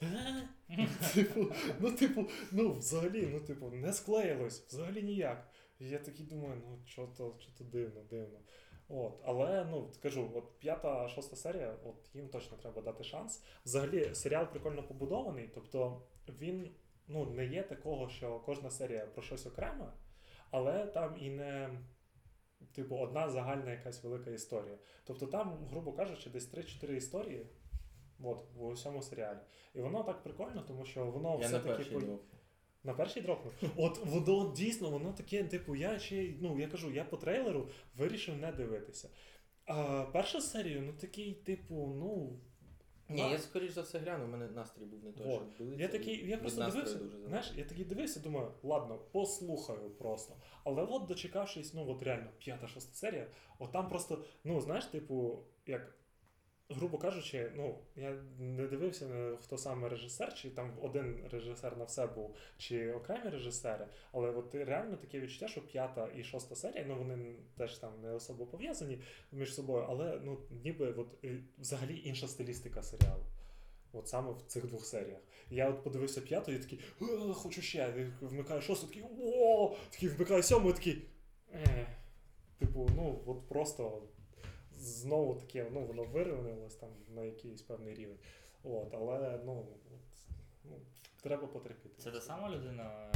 «Е?» 0.02 0.48
Типу, 1.14 1.52
ну, 1.80 1.92
типу, 1.92 2.28
ну, 2.52 2.72
взагалі, 2.72 3.28
ну, 3.32 3.40
типу, 3.40 3.70
не 3.70 3.92
склеїлось, 3.92 4.60
взагалі 4.60 5.02
ніяк. 5.02 5.50
І 5.78 5.88
я 5.88 5.98
такий 5.98 6.26
думаю, 6.26 6.62
ну, 6.64 6.82
що 6.86 7.06
то, 7.06 7.36
що 7.40 7.52
то 7.58 7.64
дивно, 7.64 8.02
дивно. 8.10 8.40
От, 8.88 9.20
але 9.24 9.64
ну 9.70 9.90
кажу, 10.02 10.30
от 10.34 10.58
п'ята, 10.58 11.08
шоста 11.08 11.36
серія, 11.36 11.76
от 11.84 12.14
їм 12.14 12.28
точно 12.28 12.56
треба 12.56 12.82
дати 12.82 13.04
шанс. 13.04 13.44
Взагалі, 13.64 14.14
серіал 14.14 14.46
прикольно 14.46 14.82
побудований, 14.82 15.50
тобто 15.54 16.02
він 16.28 16.74
ну, 17.08 17.24
не 17.24 17.46
є 17.46 17.62
такого, 17.62 18.08
що 18.08 18.40
кожна 18.40 18.70
серія 18.70 19.06
про 19.06 19.22
щось 19.22 19.46
окреме, 19.46 19.92
але 20.50 20.86
там 20.86 21.16
і 21.18 21.30
не, 21.30 21.70
типу, 22.74 22.96
одна 22.96 23.28
загальна 23.28 23.70
якась 23.70 24.04
велика 24.04 24.30
історія. 24.30 24.78
Тобто 25.04 25.26
там, 25.26 25.66
грубо 25.70 25.92
кажучи, 25.92 26.30
десь 26.30 26.54
3-4 26.54 26.92
історії. 26.92 27.46
От, 28.22 28.46
в 28.54 28.64
усьому 28.64 29.02
серіалі. 29.02 29.38
І 29.74 29.80
воно 29.80 30.02
так 30.02 30.22
прикольно, 30.22 30.64
тому 30.68 30.84
що 30.84 31.04
воно 31.04 31.38
Я 31.40 31.46
все-таки. 31.46 31.74
перший 31.74 32.00
по-. 32.00 32.18
На 32.84 32.94
перший 32.94 33.22
дропнув. 33.22 33.52
От 33.76 34.06
воно 34.06 34.52
дійсно, 34.56 34.90
воно 34.90 35.12
таке, 35.12 35.44
типу, 35.44 35.76
я 35.76 35.98
ще, 35.98 36.34
ну 36.40 36.60
я 36.60 36.68
кажу, 36.68 36.92
я 36.92 37.04
по 37.04 37.16
трейлеру 37.16 37.68
вирішив 37.96 38.36
не 38.36 38.52
дивитися. 38.52 39.08
А 39.66 40.06
перша 40.12 40.40
серія, 40.40 40.80
ну 40.80 40.92
такий, 40.92 41.32
типу, 41.32 41.94
ну. 41.96 42.40
Ні, 43.08 43.20
я 43.20 43.38
скоріш 43.38 43.72
за 43.72 43.82
все 43.82 43.98
гляну, 43.98 44.24
у 44.24 44.28
мене 44.28 44.48
настрій 44.48 44.84
був 44.84 45.04
не 45.04 45.12
той, 45.12 45.32
щоб 45.32 45.56
дивитися. 45.58 45.82
Я 45.82 45.88
такий, 45.88 46.28
я 46.28 46.38
просто 46.38 46.64
дивився, 46.70 46.98
знаєш, 47.28 47.52
я 47.56 47.64
такий 47.64 47.84
дивився, 47.84 48.20
думаю, 48.20 48.52
ладно, 48.62 48.98
послухаю 49.12 49.90
просто. 49.90 50.34
Але 50.64 50.82
от 50.82 51.06
дочекавшись, 51.06 51.74
ну 51.74 51.90
от 51.90 52.02
реально, 52.02 52.30
п'ята, 52.38 52.66
шоста 52.66 52.94
серія, 52.94 53.26
от 53.58 53.72
там 53.72 53.88
просто, 53.88 54.24
ну 54.44 54.60
знаєш, 54.60 54.84
типу, 54.84 55.42
як. 55.66 55.98
Грубо 56.70 56.98
кажучи, 56.98 57.52
ну 57.54 57.82
я 57.94 58.16
не 58.38 58.66
дивився, 58.66 59.36
хто 59.42 59.58
саме 59.58 59.88
режисер, 59.88 60.34
чи 60.34 60.50
там 60.50 60.72
один 60.82 61.28
режисер 61.30 61.76
на 61.76 61.84
все 61.84 62.06
був, 62.06 62.36
чи 62.58 62.92
окремі 62.92 63.30
режисери, 63.30 63.86
але 64.12 64.30
от 64.30 64.54
реально 64.54 64.96
таке 64.96 65.20
відчуття, 65.20 65.48
що 65.48 65.66
п'ята 65.66 66.08
і 66.16 66.24
шоста 66.24 66.54
серія, 66.56 66.84
ну 66.88 66.98
вони 66.98 67.36
теж 67.56 67.78
там 67.78 68.00
не 68.02 68.12
особо 68.12 68.46
пов'язані 68.46 68.98
між 69.32 69.54
собою, 69.54 69.86
але 69.88 70.20
ну 70.24 70.38
ніби 70.64 70.92
от 70.92 71.24
е, 71.24 71.38
взагалі 71.58 72.02
інша 72.04 72.28
стилістика 72.28 72.82
серіалу. 72.82 73.24
От 73.92 74.08
саме 74.08 74.32
в 74.32 74.42
цих 74.46 74.66
двох 74.66 74.86
серіях. 74.86 75.20
Я 75.50 75.70
от 75.70 75.84
подивився 75.84 76.20
п'яту 76.20 76.52
і 76.52 76.58
такий, 76.58 76.80
«Е, 77.02 77.32
хочу 77.34 77.62
ще. 77.62 78.10
Вмикаю 78.20 78.60
шосту, 78.60 78.86
такий 78.86 79.04
о, 79.20 79.76
такий 79.90 80.08
вмикаю 80.08 80.42
сьому, 80.42 80.72
такий. 80.72 81.02
Е. 81.52 81.86
Типу, 82.58 82.90
ну 82.96 83.22
от 83.26 83.48
просто 83.48 84.02
знову 84.84 85.34
таке, 85.34 85.70
ну 85.72 85.86
воно 85.86 86.04
вирівнялось 86.04 86.74
там 86.74 86.88
на 87.08 87.22
якийсь 87.22 87.62
певний 87.62 87.94
рівень. 87.94 88.18
От, 88.64 88.94
але 88.94 89.40
ну, 89.44 89.58
от, 89.58 90.00
ну 90.64 90.76
треба 91.22 91.46
потерпіти. 91.46 92.02
Це 92.02 92.10
та 92.10 92.20
сама 92.20 92.50
людина, 92.50 93.12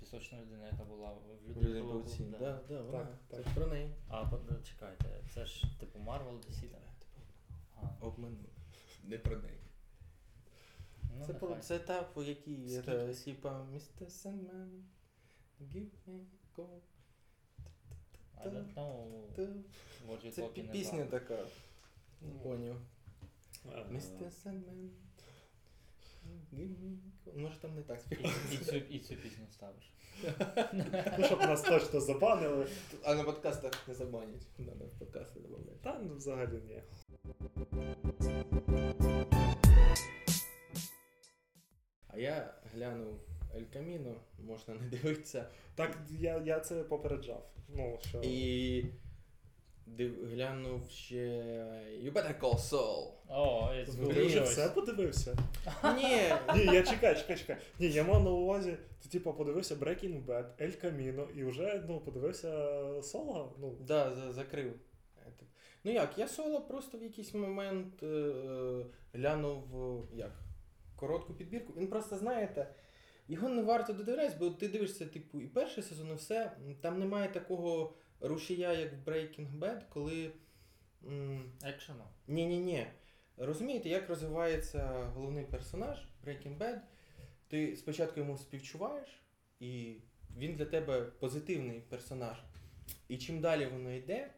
пісочна 0.00 0.40
людина, 0.40 0.66
яка 0.66 0.84
була 0.84 1.12
в 1.12 1.48
Люди 1.48 1.80
людині. 1.80 2.30
Да. 2.30 2.38
Да, 2.38 2.60
да, 2.68 2.82
вона. 2.82 2.98
Так, 2.98 3.16
Це 3.30 3.36
так. 3.36 3.46
ж 3.46 3.54
про 3.54 3.66
неї. 3.66 3.90
А 4.08 4.26
чекайте, 4.62 5.04
це 5.34 5.46
ж 5.46 5.80
типу 5.80 5.98
Marvel 5.98 6.38
DC, 6.38 6.68
так? 6.68 6.80
А, 7.76 8.06
Обманув. 8.06 8.38
Не 9.04 9.18
про 9.18 9.36
неї. 9.36 9.58
ну, 11.18 11.24
Це, 11.26 11.34
про, 11.34 11.56
це 11.56 11.78
та, 11.78 12.02
по 12.02 12.22
якій 12.22 12.68
Скільки? 12.68 13.14
це, 13.14 13.24
типа 13.24 13.66
give 15.60 15.90
me 16.08 16.24
go. 16.56 16.66
I 18.38 18.48
don't 18.48 18.74
know 18.74 19.06
what 20.08 20.24
you're 20.24 20.30
Це 20.30 20.42
talking 20.42 20.64
пі- 20.68 20.70
пісня 20.72 20.98
about. 21.04 21.10
така. 21.10 21.38
Ну, 22.20 22.28
Поняв. 22.42 22.76
Е, 23.72 23.86
Mr. 23.92 24.30
Sandman. 24.44 24.88
Може 27.36 27.58
там 27.60 27.74
не 27.74 27.82
так 27.82 27.98
І, 28.00 28.02
співає. 28.14 28.34
і, 28.52 28.56
цю, 28.56 28.76
і 28.76 28.98
цю 28.98 29.16
пісню 29.16 29.46
ставиш. 29.50 29.92
Ну, 31.18 31.24
щоб 31.24 31.40
нас 31.40 31.62
точно 31.62 32.00
забанили. 32.00 32.66
А 33.04 33.14
на 33.14 33.24
подкастах 33.24 33.88
не 33.88 33.94
забанять. 33.94 34.46
Надо 34.58 34.84
в 34.84 34.98
подкасти 34.98 35.40
додавати. 35.40 35.72
Та 35.82 35.98
ну 35.98 36.16
взагалі 36.16 36.60
ні. 36.68 36.82
А 42.08 42.18
я 42.18 42.54
глянув 42.74 43.20
Ель 43.56 43.72
Каміно, 43.72 44.14
можна 44.38 44.74
не 44.74 44.88
дивитися. 44.88 45.46
Так 45.74 45.98
я, 46.10 46.42
я 46.44 46.60
це 46.60 46.74
попереджав. 46.74 47.50
Ну, 47.68 47.98
що. 48.08 48.20
І 48.24 48.84
див, 49.86 50.28
глянув 50.32 50.90
ще 50.90 51.16
You 52.02 52.12
Better 52.12 52.40
Call 52.40 52.58
Saul. 52.58 53.10
О, 53.28 53.70
я 53.74 53.84
Ви 53.84 54.26
вже 54.26 54.40
все 54.40 54.68
подивився? 54.68 55.36
Ні, 55.84 56.32
Ні, 56.54 56.74
я 56.74 56.82
чекай, 56.82 57.16
чекай, 57.16 57.38
чекай. 57.38 57.56
Ні, 57.78 57.90
я 57.90 58.04
мав 58.04 58.24
на 58.24 58.30
увазі, 58.30 58.76
ти 59.02 59.08
типу 59.08 59.32
подивився 59.32 59.74
Breaking 59.74 60.26
Bad, 60.26 60.44
El 60.60 60.84
Camino 60.84 61.30
і 61.30 61.44
вже 61.44 61.84
ну, 61.88 62.00
подивився 62.00 62.78
Соло. 63.02 63.56
Ну, 63.58 63.76
да, 63.80 64.14
за- 64.14 64.32
закрив. 64.32 64.72
Ну 65.84 65.92
як, 65.92 66.18
я 66.18 66.28
соло 66.28 66.60
просто 66.60 66.98
в 66.98 67.02
якийсь 67.02 67.34
момент 67.34 68.02
е, 68.02 68.06
е, 68.06 68.84
глянув 69.12 69.64
як, 70.12 70.32
коротку 70.96 71.34
підбірку. 71.34 71.72
Він 71.76 71.86
просто, 71.86 72.16
знаєте, 72.16 72.74
його 73.28 73.48
не 73.48 73.62
варто 73.62 73.92
додивлятися, 73.92 74.36
бо 74.38 74.50
ти 74.50 74.68
дивишся, 74.68 75.06
типу, 75.06 75.40
і 75.40 75.46
перший 75.46 75.82
сезон, 75.82 76.10
і 76.10 76.14
все. 76.14 76.56
Там 76.80 76.98
немає 76.98 77.28
такого 77.28 77.94
рушія, 78.20 78.72
як 78.72 78.92
в 78.92 79.08
Breaking 79.08 79.58
Bad, 79.58 79.80
коли. 79.88 80.30
м, 81.06 81.52
Екшено. 81.62 82.04
Ні-ні-ні. 82.28 82.86
Розумієте, 83.36 83.88
як 83.88 84.08
розвивається 84.08 85.10
головний 85.14 85.44
персонаж 85.44 85.98
Breaking 86.26 86.58
Bad? 86.58 86.78
Ти 87.48 87.76
спочатку 87.76 88.20
йому 88.20 88.38
співчуваєш, 88.38 89.08
і 89.60 89.96
він 90.36 90.54
для 90.56 90.64
тебе 90.64 91.00
позитивний 91.00 91.80
персонаж. 91.80 92.36
І 93.08 93.18
чим 93.18 93.40
далі 93.40 93.66
воно 93.66 93.92
йде, 93.92 94.30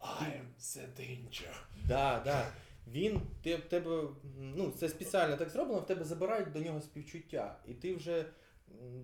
I 0.00 0.22
am 0.22 0.44
the 0.60 0.86
danger. 1.00 1.54
да, 1.88 2.20
да, 2.24 2.52
він 2.92 3.20
ти, 3.42 3.56
в 3.56 3.60
тебе, 3.60 4.02
ну, 4.40 4.70
це 4.70 4.88
спеціально 4.88 5.36
так 5.36 5.50
зроблено, 5.50 5.80
в 5.80 5.86
тебе 5.86 6.04
забирають 6.04 6.52
до 6.52 6.58
нього 6.58 6.80
співчуття. 6.80 7.58
І 7.68 7.74
ти 7.74 7.94
вже 7.94 8.24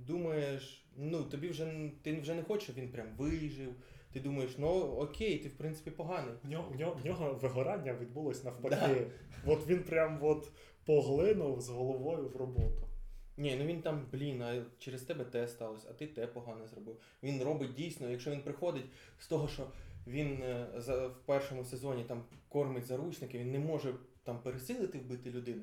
думаєш, 0.06 0.86
ну, 0.96 1.22
тобі 1.22 1.48
вже 1.48 1.90
ти 2.02 2.20
вже 2.20 2.34
не 2.34 2.42
хочеш, 2.42 2.64
щоб 2.64 2.76
він 2.76 2.88
прям 2.88 3.06
вижив. 3.16 3.74
Ти 4.12 4.20
думаєш, 4.20 4.58
ну 4.58 4.68
окей, 4.80 5.38
ти 5.38 5.48
в 5.48 5.56
принципі 5.56 5.90
поганий. 5.90 6.34
В 6.44 6.50
нього, 6.50 6.70
в 6.70 6.76
нього, 6.76 6.98
в 7.02 7.06
нього 7.06 7.38
вигорання 7.42 7.94
відбулось 7.94 8.44
навпаки. 8.44 9.06
От 9.46 9.66
він 9.66 9.82
прям 9.82 10.18
от 10.22 10.48
поглинув 10.84 11.60
з 11.60 11.68
головою 11.68 12.28
в 12.28 12.36
роботу. 12.36 12.88
Ні, 13.36 13.56
ну 13.58 13.64
він 13.64 13.82
там, 13.82 14.06
блін, 14.12 14.42
а 14.42 14.64
через 14.78 15.02
тебе 15.02 15.24
те 15.24 15.48
сталося, 15.48 15.86
а 15.90 15.92
ти 15.92 16.06
те 16.06 16.26
погане 16.26 16.66
зробив. 16.66 16.96
Він 17.22 17.42
робить 17.42 17.74
дійсно, 17.74 18.10
якщо 18.10 18.30
він 18.30 18.42
приходить 18.42 18.86
з 19.18 19.26
того, 19.26 19.48
що 19.48 19.66
він 20.06 20.42
е, 20.42 20.66
за, 20.76 21.06
в 21.06 21.26
першому 21.26 21.64
сезоні 21.64 22.04
там 22.04 22.24
кормить 22.48 22.86
заручники, 22.86 23.38
він 23.38 23.52
не 23.52 23.58
може 23.58 23.94
там 24.22 24.42
пересилити 24.42 24.98
вбити 24.98 25.30
людину, 25.30 25.62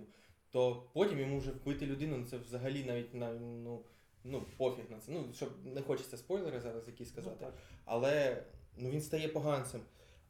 то 0.49 0.89
потім 0.93 1.19
йому 1.19 1.39
вже 1.39 1.51
вбити 1.51 1.85
людину, 1.85 2.17
ну, 2.17 2.25
це 2.25 2.37
взагалі 2.37 2.83
навіть 2.83 3.13
на 3.13 3.33
ну, 3.33 3.83
ну 4.23 4.45
пофіг 4.57 4.85
на 4.89 4.99
це. 4.99 5.11
Ну, 5.11 5.33
щоб 5.33 5.65
не 5.65 5.81
хочеться 5.81 6.17
спойлери 6.17 6.59
зараз 6.59 6.87
якісь 6.87 7.09
сказати. 7.09 7.37
Ну. 7.41 7.47
Але 7.85 8.43
ну, 8.77 8.89
він 8.89 9.01
стає 9.01 9.27
поганцем. 9.27 9.81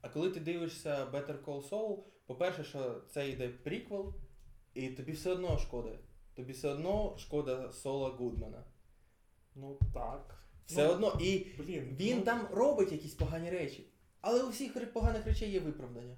А 0.01 0.09
коли 0.09 0.29
ти 0.29 0.39
дивишся 0.39 1.07
Better 1.11 1.43
Call 1.45 1.69
Saul, 1.69 1.97
по-перше, 2.25 2.63
що 2.63 3.01
це 3.09 3.29
йде 3.29 3.49
приквел, 3.49 4.13
і 4.73 4.89
тобі 4.89 5.11
все 5.11 5.31
одно 5.31 5.57
шкода. 5.57 5.89
Тобі 6.35 6.53
все 6.53 6.69
одно 6.69 7.17
шкода 7.17 7.71
Сола 7.71 8.09
Гудмана. 8.09 8.63
Ну 9.55 9.79
так. 9.93 10.43
Все 10.65 10.87
ну, 10.87 10.93
одно. 10.93 11.17
І 11.21 11.47
Блін, 11.57 11.95
він 11.99 12.17
ну, 12.17 12.23
там 12.23 12.47
робить 12.51 12.91
якісь 12.91 13.13
погані 13.13 13.49
речі. 13.49 13.90
Але 14.21 14.43
у 14.43 14.49
всіх 14.49 14.93
поганих 14.93 15.25
речей 15.25 15.51
є 15.51 15.59
виправдання. 15.59 16.15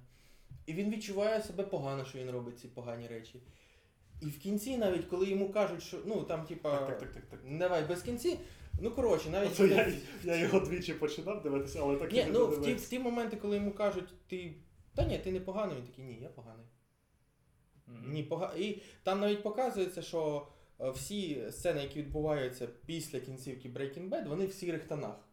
І 0.66 0.72
він 0.72 0.90
відчуває 0.90 1.42
себе 1.42 1.64
погано, 1.64 2.04
що 2.04 2.18
він 2.18 2.30
робить 2.30 2.58
ці 2.58 2.68
погані 2.68 3.06
речі. 3.06 3.40
І 4.22 4.26
в 4.26 4.38
кінці, 4.38 4.78
навіть 4.78 5.04
коли 5.04 5.26
йому 5.26 5.50
кажуть, 5.50 5.82
що 5.82 5.98
ну 6.06 6.22
там, 6.22 6.46
типа, 6.46 6.78
Так, 6.78 6.98
так, 6.98 7.12
так, 7.12 7.26
так, 7.26 7.40
давай 7.58 7.84
без 7.84 8.02
кінці. 8.02 8.38
Ну 8.80 8.90
коротше, 8.90 9.30
навіть 9.30 9.50
Оце 9.50 9.68
я, 9.68 9.92
я 10.24 10.36
його 10.36 10.60
двічі 10.60 10.94
починав 10.94 11.42
дивитися, 11.42 11.78
але 11.82 11.96
так 11.96 12.12
і 12.12 12.16
не 12.16 12.30
ну 12.30 12.46
в 12.46 12.64
ті, 12.64 12.74
в 12.74 12.88
ті 12.88 12.98
моменти, 12.98 13.36
коли 13.36 13.56
йому 13.56 13.72
кажуть, 13.72 14.28
ти. 14.28 14.54
Та 14.94 15.04
ні, 15.04 15.18
ти 15.18 15.32
не 15.32 15.40
поганий, 15.40 15.76
він 15.76 15.86
такий, 15.86 16.04
ні, 16.04 16.18
я 16.22 16.28
поганий. 16.28 16.66
Мгм. 17.86 18.12
Ні, 18.12 18.22
пога... 18.22 18.52
І 18.56 18.82
там 19.02 19.20
навіть 19.20 19.42
показується, 19.42 20.02
що 20.02 20.48
е, 20.80 20.90
всі 20.90 21.50
сцени, 21.50 21.82
які 21.82 21.98
відбуваються 21.98 22.68
після 22.86 23.20
кінцівки 23.20 23.68
Breaking 23.68 24.08
Bad, 24.08 24.28
вони 24.28 24.46
в 24.46 24.52
сірих 24.52 24.84
тонах. 24.84 25.23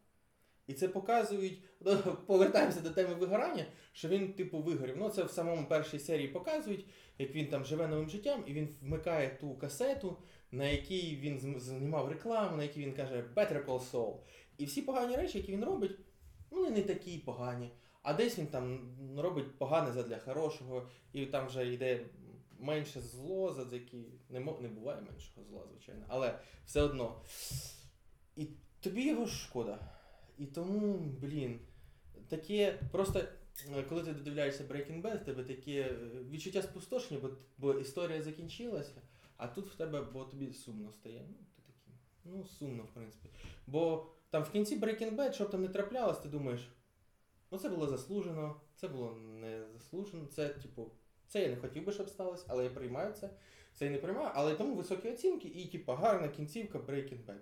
І 0.72 0.74
це 0.74 0.88
показують, 0.88 1.58
ну, 1.80 1.96
повертаємося 2.26 2.80
до 2.80 2.90
теми 2.90 3.14
вигорання, 3.14 3.66
що 3.92 4.08
він, 4.08 4.32
типу, 4.32 4.58
вигорів. 4.58 4.94
Ну, 4.98 5.08
це 5.08 5.22
в 5.22 5.30
самому 5.30 5.66
першій 5.66 5.98
серії 5.98 6.28
показують, 6.28 6.86
як 7.18 7.34
він 7.34 7.46
там 7.46 7.64
живе 7.64 7.86
новим 7.86 8.08
життям, 8.08 8.44
і 8.46 8.52
він 8.52 8.76
вмикає 8.82 9.38
ту 9.40 9.54
касету, 9.54 10.16
на 10.50 10.64
якій 10.64 11.16
він 11.16 11.60
знімав 11.60 12.08
рекламу, 12.08 12.56
на 12.56 12.62
якій 12.62 12.80
він 12.80 12.94
каже 12.94 13.24
Better 13.36 13.66
Call 13.66 13.90
Saul. 13.90 14.16
І 14.58 14.64
всі 14.64 14.82
погані 14.82 15.16
речі, 15.16 15.38
які 15.38 15.52
він 15.52 15.64
робить, 15.64 15.98
вони 16.50 16.70
не 16.70 16.82
такі 16.82 17.18
погані. 17.18 17.70
А 18.02 18.14
десь 18.14 18.38
він 18.38 18.46
там 18.46 18.96
робить 19.18 19.58
погане 19.58 19.92
задля 19.92 20.18
хорошого, 20.18 20.88
і 21.12 21.26
там 21.26 21.46
вже 21.46 21.72
йде 21.72 22.00
менше 22.58 23.00
зло, 23.00 23.52
за 23.52 23.76
які 23.76 23.96
не, 24.28 24.40
не 24.40 24.68
буває 24.68 25.00
меншого 25.00 25.46
зла, 25.46 25.62
звичайно. 25.70 26.04
Але 26.08 26.38
все 26.66 26.82
одно. 26.82 27.22
І 28.36 28.46
тобі 28.80 29.06
його 29.06 29.26
шкода. 29.26 30.01
І 30.42 30.46
тому, 30.46 30.98
блін, 31.20 31.60
таке 32.28 32.78
просто. 32.92 33.18
е, 33.76 33.82
Коли 33.82 34.02
ти 34.02 34.12
додивляєшся 34.12 34.64
Breaking 34.64 35.02
Bad, 35.02 35.22
в 35.22 35.24
тебе 35.24 35.44
таке 35.44 35.80
е, 35.80 35.96
відчуття 36.30 36.62
спустошення, 36.62 37.20
бо, 37.20 37.30
бо 37.58 37.72
історія 37.74 38.22
закінчилася, 38.22 39.02
а 39.36 39.46
тут 39.48 39.68
в 39.68 39.74
тебе, 39.74 40.02
бо 40.02 40.24
тобі 40.24 40.52
сумно 40.52 40.92
стає. 40.92 41.24
Ну, 41.28 41.34
ти 41.56 41.62
такий, 41.72 41.94
ну, 42.24 42.44
сумно, 42.44 42.82
в 42.82 42.94
принципі. 42.94 43.28
Бо 43.66 44.06
там 44.30 44.42
в 44.42 44.50
кінці 44.50 44.80
Breaking 44.80 45.16
Bad, 45.16 45.32
що 45.32 45.44
б 45.44 45.50
там 45.50 45.62
не 45.62 45.68
траплялось, 45.68 46.18
ти 46.18 46.28
думаєш, 46.28 46.68
ну 47.50 47.58
це 47.58 47.68
було 47.68 47.86
заслужено, 47.86 48.60
це 48.76 48.88
було 48.88 49.12
не 49.12 49.66
заслужено, 49.72 50.26
це, 50.26 50.48
типу, 50.48 50.90
це 51.26 51.42
я 51.42 51.48
не 51.48 51.56
хотів 51.56 51.84
би, 51.84 51.92
щоб 51.92 52.08
сталося, 52.08 52.44
але 52.48 52.64
я 52.64 52.70
приймаю 52.70 53.12
це. 53.12 53.30
Це 53.74 53.84
я 53.84 53.90
не 53.90 53.98
приймаю, 53.98 54.30
але 54.34 54.54
тому 54.54 54.74
високі 54.74 55.10
оцінки 55.10 55.48
і, 55.48 55.66
типу, 55.66 55.92
гарна 55.92 56.28
кінцівка 56.28 56.78
Breaking 56.78 57.24
Bad. 57.26 57.40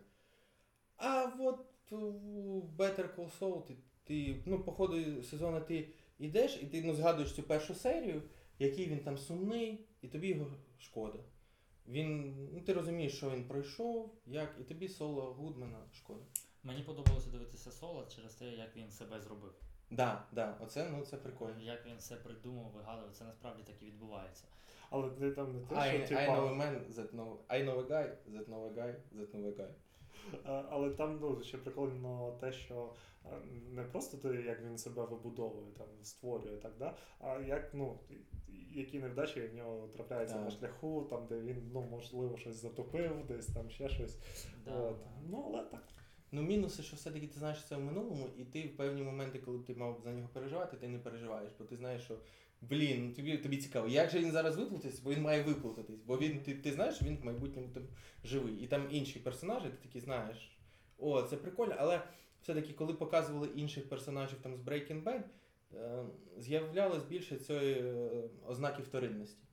А 0.97 1.33
от 1.39 1.70
Better 1.91 3.17
Call 3.17 3.39
Saul 3.41 3.67
ти, 3.67 3.77
ти 4.05 4.43
ну, 4.47 4.63
по 4.63 4.73
ходу 4.73 5.23
сезону 5.23 5.61
ти 5.61 5.89
йдеш 6.19 6.59
і 6.63 6.67
ти 6.67 6.83
ну, 6.85 6.95
згадуєш 6.95 7.33
цю 7.33 7.43
першу 7.43 7.75
серію, 7.75 8.23
який 8.59 8.87
він 8.87 8.99
там 8.99 9.19
сумний, 9.19 9.87
і 10.03 10.09
тобі 10.09 10.29
його 10.29 10.47
шкода. 10.79 11.19
Він, 11.89 12.35
ну, 12.53 12.61
ти 12.61 12.73
розумієш, 12.73 13.17
що 13.17 13.31
він 13.31 13.45
пройшов, 13.45 14.15
як, 14.27 14.57
і 14.61 14.65
тобі 14.65 14.89
соло 14.89 15.33
Гудмана 15.33 15.79
шкода. 15.93 16.25
Мені 16.63 16.83
подобалося 16.83 17.31
дивитися 17.31 17.73
соло 17.73 18.07
через 18.15 18.35
те, 18.35 18.45
як 18.45 18.77
він 18.77 18.91
себе 18.91 19.21
зробив. 19.21 19.55
Да, 19.91 20.27
да, 20.33 20.57
оце, 20.61 20.91
ну, 20.91 21.05
це 21.05 21.17
прикольно. 21.17 21.61
Як 21.61 21.87
він 21.87 21.97
все 21.97 22.17
придумав, 22.17 22.73
вигадував, 22.73 23.13
це 23.13 23.25
насправді 23.25 23.63
так 23.63 23.83
і 23.83 23.85
відбувається. 23.85 24.45
Але 24.91 25.11
ти 25.11 25.31
там 25.31 25.53
не 25.53 25.61
те, 25.61 25.75
I, 25.75 26.07
що 26.07 26.15
I 26.15 26.19
типа. 26.19 26.39
know 26.39 26.49
a 26.49 26.57
man, 26.57 26.93
that 26.93 27.15
know, 27.15 27.37
I 27.49 27.65
know 27.65 27.79
a 27.79 27.89
guy, 27.89 28.09
that 28.35 28.49
know 28.49 28.67
a 28.67 28.75
guy, 28.75 28.95
that 29.17 29.35
know 29.35 29.49
a 29.49 29.57
guy. 29.57 29.71
А, 30.45 30.65
Але 30.71 30.91
там 30.91 31.19
ну, 31.21 31.43
ще 31.43 31.59
прикольно 31.59 32.37
те, 32.41 32.53
що 32.53 32.93
не 33.71 33.83
просто 33.83 34.17
те, 34.17 34.43
як 34.43 34.63
він 34.63 34.79
себе 34.79 35.05
вибудовує, 35.05 35.73
там, 35.79 35.87
створює, 36.03 36.57
так, 36.57 36.73
да? 36.79 36.97
а 37.21 37.39
як, 37.39 37.75
ну, 37.75 37.99
які 38.71 38.99
невдачі 38.99 39.41
в 39.41 39.55
нього 39.55 39.89
трапляються 39.89 40.35
Так. 40.35 40.45
на 40.45 40.51
шляху, 40.51 41.07
там, 41.11 41.27
де 41.27 41.41
він, 41.41 41.71
ну, 41.73 41.81
можливо, 41.91 42.37
щось 42.37 42.57
затопив, 42.57 43.27
десь 43.27 43.47
там 43.47 43.71
ще 43.71 43.89
щось. 43.89 44.19
Да, 44.65 44.75
От. 44.75 44.99
да. 44.99 45.11
Ну, 45.29 45.45
але 45.47 45.65
так. 45.65 45.83
Ну, 46.33 46.43
мінуси, 46.43 46.83
що 46.83 46.97
все-таки 46.97 47.27
ти 47.27 47.39
знаєш 47.39 47.65
це 47.65 47.77
в 47.77 47.81
минулому, 47.81 48.27
і 48.39 48.45
ти 48.45 48.63
в 48.63 48.77
певні 48.77 49.03
моменти, 49.03 49.39
коли 49.39 49.59
ти 49.59 49.75
мав 49.75 50.01
за 50.05 50.13
нього 50.13 50.29
переживати, 50.33 50.77
ти 50.77 50.89
не 50.89 50.99
переживаєш, 50.99 51.53
бо 51.59 51.65
ти 51.65 51.77
знаєш, 51.77 52.03
що 52.03 52.19
блін, 52.61 53.15
тобі, 53.15 53.39
тобі 53.39 53.57
цікаво, 53.57 53.89
як 53.89 54.11
же 54.11 54.19
він 54.19 54.33
зараз 54.33 54.57
виплутається, 54.57 55.03
бо 55.05 55.11
він 55.11 55.23
має 55.23 55.43
виплутатись, 55.43 56.01
бо 56.01 56.19
він, 56.19 56.43
ти, 56.43 56.55
ти 56.55 56.73
знаєш, 56.73 57.03
він 57.03 57.17
в 57.17 57.25
майбутньому 57.25 57.69
там 57.69 57.83
живий. 58.25 58.55
І 58.55 58.67
там 58.67 58.87
інші 58.91 59.19
персонажі, 59.19 59.69
ти 59.69 59.77
такі 59.83 60.01
знаєш, 60.01 60.59
о, 60.99 61.23
це 61.23 61.37
прикольно, 61.37 61.75
але 61.79 62.03
все-таки, 62.43 62.73
коли 62.73 62.95
показували 62.95 63.49
інших 63.49 63.89
персонажів 63.89 64.39
там 64.43 64.57
з 64.57 64.61
Breaking 64.61 65.05
Bad, 65.05 65.23
е, 65.75 66.05
з'являлось 66.39 67.05
більше 67.05 67.37
цієї 67.37 67.75
е, 67.75 68.09
ознаки 68.47 68.83
вторинності. 68.83 69.45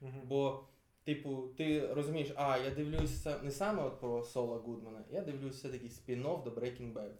Мгм. 0.00 0.20
Бо, 0.24 0.64
типу, 1.04 1.48
ти 1.56 1.94
розумієш, 1.94 2.32
а 2.36 2.58
я 2.58 2.70
дивлюся 2.70 3.38
не 3.42 3.50
саме 3.50 3.82
от 3.82 4.00
про 4.00 4.22
Сола 4.22 4.58
Гудмана, 4.58 5.04
я 5.10 5.20
дивлюся 5.20 5.56
все-таки 5.56 5.86
спін-офф 5.86 6.44
до 6.44 6.50
Breaking 6.50 6.92
Bad. 6.92 7.12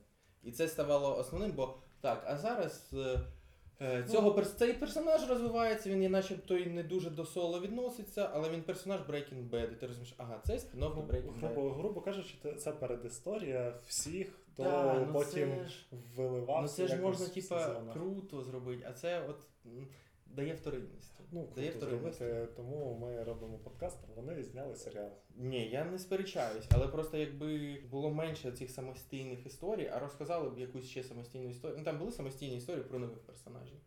І 0.42 0.52
це 0.52 0.68
ставало 0.68 1.18
основним, 1.18 1.52
бо 1.52 1.78
так, 2.00 2.24
а 2.26 2.36
зараз 2.36 2.90
Е, 2.92 3.20
Цього 4.10 4.32
перс... 4.32 4.52
цей 4.52 4.72
персонаж 4.72 5.28
розвивається, 5.28 5.90
він 5.90 6.10
начебто 6.10 6.56
і 6.56 6.66
не 6.66 6.82
дуже 6.82 7.10
до 7.10 7.24
соло 7.24 7.60
відноситься, 7.60 8.30
але 8.34 8.50
він 8.50 8.62
персонаж 8.62 9.00
Breaking 9.00 9.50
Bad. 9.50 9.72
І 9.72 9.74
ти 9.76 9.86
розумієш, 9.86 10.14
ага, 10.18 10.40
це 10.46 10.52
спін-офф 10.52 10.94
до 10.94 11.00
Breaking 11.00 11.40
Bad. 11.40 11.54
грубо, 11.54 11.70
грубо 11.70 12.00
кажучи, 12.00 12.34
це- 12.42 12.52
це 12.52 12.72
передісторія 12.72 13.74
всіх, 13.86 14.28
хто 14.52 14.62
Да, 14.62 14.94
ну 15.06 15.12
потім 15.12 15.52
це 15.62 15.68
ж, 15.68 15.86
виливався. 16.16 16.62
ну 16.62 16.68
це 16.68 16.86
ж 16.86 16.92
якось 16.96 17.04
можна, 17.20 17.26
в 17.26 17.28
типа, 17.28 17.82
круто 17.92 18.42
зробити, 18.42 18.86
а 18.90 18.92
це 18.92 19.22
от 19.28 19.36
м, 19.66 19.88
дає 20.28 20.54
вторинність. 20.54 21.20
Ну, 21.30 21.48
дає 21.56 21.70
вторинність. 21.70 22.18
зробити, 22.18 22.48
тому 22.56 22.98
ми 23.00 23.24
робимо 23.24 23.58
подкаст, 23.58 23.98
а 24.08 24.20
вони 24.20 24.42
зняли 24.42 24.76
серіал. 24.76 25.10
Ні, 25.36 25.68
я 25.68 25.84
не 25.84 25.98
сперечаюсь, 25.98 26.66
але 26.70 26.88
просто 26.88 27.16
якби 27.16 27.78
було 27.90 28.10
менше 28.10 28.52
цих 28.52 28.70
самостійних 28.70 29.46
історій, 29.46 29.90
а 29.92 29.98
розказали 29.98 30.50
б 30.50 30.58
якусь 30.58 30.84
ще 30.84 31.02
самостійну 31.02 31.48
історію. 31.48 31.78
Ну 31.78 31.84
там 31.84 31.98
були 31.98 32.12
самостійні 32.12 32.56
історії 32.56 32.84
про 32.84 32.98
нових 32.98 33.18
персонажів. 33.18 33.78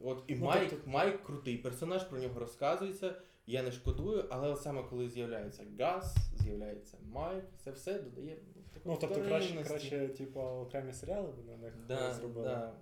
От 0.00 0.24
і 0.26 0.34
Ну, 0.34 0.44
Майк, 0.44 0.70
тобто- 0.70 0.90
Майк 0.90 1.22
крутий 1.22 1.56
персонаж, 1.58 2.04
про 2.04 2.18
нього 2.18 2.40
розказується. 2.40 3.14
Я 3.46 3.62
не 3.62 3.72
шкодую, 3.72 4.24
але 4.30 4.48
от 4.48 4.62
саме 4.62 4.82
коли 4.82 5.08
з'являється 5.08 5.62
Гас, 5.78 6.16
з'являється 6.36 6.98
Майк, 7.02 7.44
це 7.64 7.70
все 7.70 7.98
додає 7.98 8.36
ну, 8.56 8.62
Ну, 8.84 8.98
тобто 9.00 9.22
краще, 9.22 9.64
краще, 9.64 10.08
типу, 10.08 10.40
окремі 10.40 10.92
серіали 10.92 11.32
б 11.32 11.46
на 11.46 11.56
них 11.56 11.74
Да, 11.88 12.14
зробили. 12.14 12.46
да. 12.46 12.74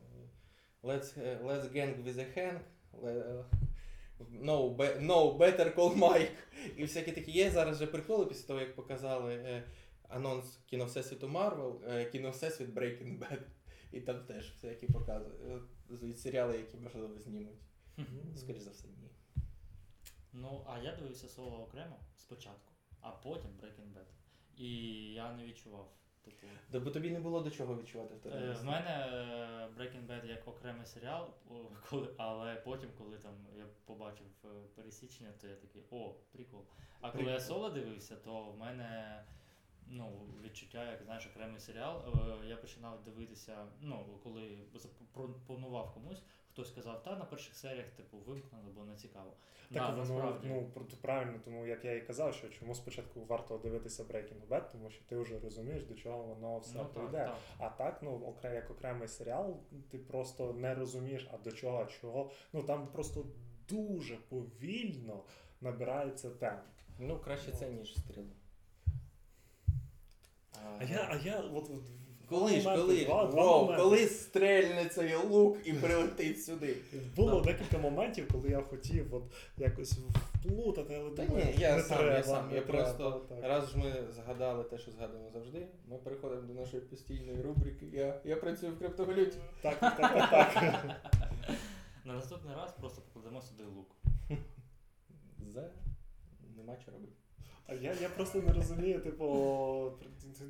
Let's, 0.83 1.21
е, 1.23 1.39
let's 1.45 1.73
hang 1.77 2.05
with 2.05 2.17
a 2.17 2.39
Hank. 2.39 2.59
Le- 3.03 3.45
No, 4.41 4.77
be, 4.77 5.01
no, 5.01 5.39
better 5.39 5.75
call 5.75 5.99
Mike. 5.99 6.37
І 6.77 6.83
всякі 6.83 7.13
такі 7.13 7.31
є 7.33 7.51
зараз 7.51 7.79
же 7.79 7.87
приколи 7.87 8.27
після 8.27 8.47
того, 8.47 8.61
як 8.61 8.77
показали 8.77 9.35
е, 9.35 9.65
анонс 10.09 10.59
кіно 10.67 10.85
Всесвіту 10.85 11.29
Марвел, 11.29 11.83
е, 11.89 12.05
кіно 12.05 12.31
Всесвіт 12.31 12.69
Breaking 12.75 13.19
Bad. 13.19 13.41
І 13.93 14.01
там 14.01 14.25
теж 14.25 14.51
всякі 14.53 14.87
показують 14.87 15.35
е, 16.03 16.15
серіали, 16.17 16.57
які 16.57 16.77
можливо 16.77 17.19
знімуть. 17.19 17.59
Скоріше 18.37 18.61
за 18.61 18.71
все, 18.71 18.89
ні. 18.89 19.11
Ну, 20.33 20.65
а 20.69 20.79
я 20.79 20.97
дивився 20.97 21.29
соло 21.29 21.63
окремо 21.63 21.97
спочатку, 22.17 22.73
а 23.01 23.11
потім 23.11 23.51
Breaking 23.51 23.93
Bad. 23.99 24.07
І 24.57 24.69
я 25.13 25.33
не 25.33 25.45
відчував. 25.45 25.93
Типу, 26.25 26.47
Да, 26.73 26.81
бо 26.81 26.91
тобі 26.91 27.11
не 27.11 27.21
було 27.21 27.41
до 27.41 27.51
чого 27.51 27.77
відчувати 27.79 28.15
в 28.15 28.17
Е, 28.17 28.21
тебе. 28.21 28.53
В 28.53 28.65
мене 28.65 29.07
е, 29.13 29.81
Breaking 29.81 30.07
Bad 30.07 30.27
як 30.27 30.49
окремий 30.49 30.87
серіал, 30.87 31.31
коли, 31.91 32.15
але 32.17 32.55
потім, 32.55 32.91
коли 32.99 33.19
там 33.19 33.47
я 33.57 33.65
побачив 33.85 34.27
е, 34.45 34.49
пересічення, 34.75 35.33
то 35.41 35.47
я 35.49 35.57
такий, 35.57 35.83
о, 35.91 36.15
прикол. 36.33 36.65
А 37.01 37.11
коли 37.11 37.25
я 37.25 37.41
соло 37.41 37.71
дивився, 37.71 38.17
то 38.17 38.45
в 38.45 38.59
мене 38.59 39.23
ну, 39.87 40.29
відчуття, 40.45 40.91
як 40.91 41.03
знаєш, 41.03 41.27
окремий 41.27 41.61
серіал. 41.61 42.03
Е, 42.43 42.47
Я 42.47 42.57
починав 42.57 43.05
дивитися, 43.05 43.67
ну, 43.81 44.21
коли 44.23 44.59
запропонував 44.75 45.95
комусь, 45.95 46.23
хтось 46.55 46.69
сказав, 46.69 47.03
та 47.03 47.17
на 47.17 47.25
перших 47.25 47.55
серіях, 47.57 47.87
типу, 47.87 48.17
вимкнули, 48.17 48.65
бо 48.75 48.85
не 48.85 48.97
цікаво. 48.97 49.33
Так, 49.73 49.83
Да, 49.83 49.91
воно, 49.91 49.99
насправді. 49.99 50.49
ну, 50.49 50.87
правильно, 51.01 51.41
тому 51.45 51.67
як 51.67 51.85
я 51.85 51.95
і 51.95 52.07
казав, 52.07 52.35
що 52.35 52.49
чому 52.49 52.75
спочатку 52.75 53.25
варто 53.25 53.59
дивитися 53.59 54.05
Breaking 54.05 54.49
Bad, 54.49 54.71
тому 54.73 54.91
що 54.91 55.05
ти 55.05 55.17
вже 55.17 55.39
розумієш, 55.39 55.85
до 55.85 55.95
чого 55.95 56.23
воно 56.23 56.59
все 56.59 56.79
ну, 56.79 56.85
прийде. 56.85 57.25
так. 57.25 57.37
А 57.59 57.69
так, 57.69 58.03
ну, 58.03 58.11
окре, 58.27 58.55
як 58.55 58.71
окремий 58.71 59.09
серіал, 59.09 59.57
ти 59.91 59.99
просто 59.99 60.53
не 60.53 60.75
розумієш, 60.75 61.29
а 61.33 61.39
до 61.39 61.53
чого, 61.53 61.79
а 61.79 61.87
чого. 61.87 62.31
Ну 62.53 62.63
там 62.63 62.87
просто 62.87 63.27
дуже 63.69 64.17
повільно 64.17 65.25
набирається 65.61 66.31
темп. 66.31 66.63
Ну, 66.99 67.19
краще 67.19 67.53
це, 67.53 67.71
ніж 67.71 67.99
стріли. 67.99 68.33
А 70.81 70.85
я, 70.85 71.09
а 71.11 71.17
я 71.17 71.41
от, 71.41 71.71
от 71.71 71.83
Коли 72.29 72.61
ж, 72.61 72.77
коли, 72.77 73.05
два, 73.05 73.27
два 73.27 73.45
моменти. 73.59 73.83
коли 73.83 74.07
стрельне 74.07 74.85
цей 74.85 75.17
лук 75.17 75.59
і 75.65 75.73
прилетить 75.73 76.45
сюди. 76.45 76.77
Було 77.17 77.41
декілька 77.41 77.79
моментів, 77.79 78.29
коли 78.33 78.49
я 78.49 78.61
хотів 78.63 79.15
от 79.15 79.23
якось 79.59 79.93
вплутати, 80.35 80.95
але 81.01 81.11
Та 81.11 81.25
думаю, 81.25 81.45
ні, 81.47 81.55
я 81.59 81.77
не 81.77 81.83
сам, 81.83 81.99
треба, 81.99 82.17
я 82.17 82.23
сам. 82.23 82.49
не 82.49 82.55
Я 82.55 82.61
треба, 82.63 82.85
просто 82.85 83.27
так. 83.29 83.39
раз 83.43 83.71
ж 83.71 83.79
ми 83.79 83.93
згадали 84.15 84.65
те, 84.65 84.79
що 84.79 84.91
згадуємо 84.91 85.31
завжди, 85.31 85.67
ми 85.89 85.97
переходимо 85.99 86.43
до 86.43 86.55
нашої 86.55 86.83
постійної 86.83 87.43
рубрики. 87.43 87.87
Я, 87.93 88.21
я 88.25 88.37
працюю 88.37 88.73
в 88.73 88.79
криптовалюті. 88.79 89.39
Так, 89.63 89.81
так, 89.81 89.97
так, 89.97 90.31
так. 90.31 90.81
На 92.05 92.15
наступний 92.15 92.55
раз 92.57 92.73
просто 92.81 93.03
покладемо 93.03 93.43
сюди 93.43 93.65
лук. 93.77 93.97
За 95.49 95.71
нема 96.57 96.77
що 96.83 96.91
робити. 96.93 97.13
А 97.67 97.75
я, 97.75 97.93
я 97.93 98.09
просто 98.09 98.43
не 98.43 98.53
розумію, 98.53 99.01
типу, 99.01 99.25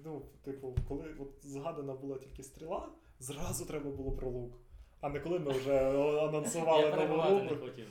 ну, 0.04 0.22
типу, 0.44 0.76
коли 0.88 1.14
от 1.20 1.28
згадана 1.42 1.94
була 1.94 2.18
тільки 2.18 2.42
стріла, 2.42 2.88
зразу 3.18 3.66
треба 3.66 3.90
було 3.90 4.12
про 4.12 4.28
лук. 4.30 4.54
А 5.00 5.08
не 5.08 5.20
коли 5.20 5.38
ми 5.38 5.52
вже 5.52 5.78
анонсували 6.28 6.82
Я 6.82 6.90
нову 6.90 6.96
перебувати 6.96 7.54
не 7.54 7.56
хотів. 7.60 7.86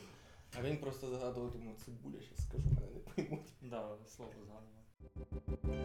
А 0.60 0.62
він 0.62 0.78
просто 0.78 1.08
згадував, 1.08 1.52
думаю, 1.52 1.76
цибуля, 1.86 2.22
ще 2.22 2.36
скажу, 2.36 2.64
мене 2.64 2.88
не 2.94 3.00
поймуть. 3.00 3.50
Да, 3.62 3.98
слово 4.08 4.32
згадував. 4.46 5.84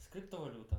Скриптовалюта. 0.00 0.76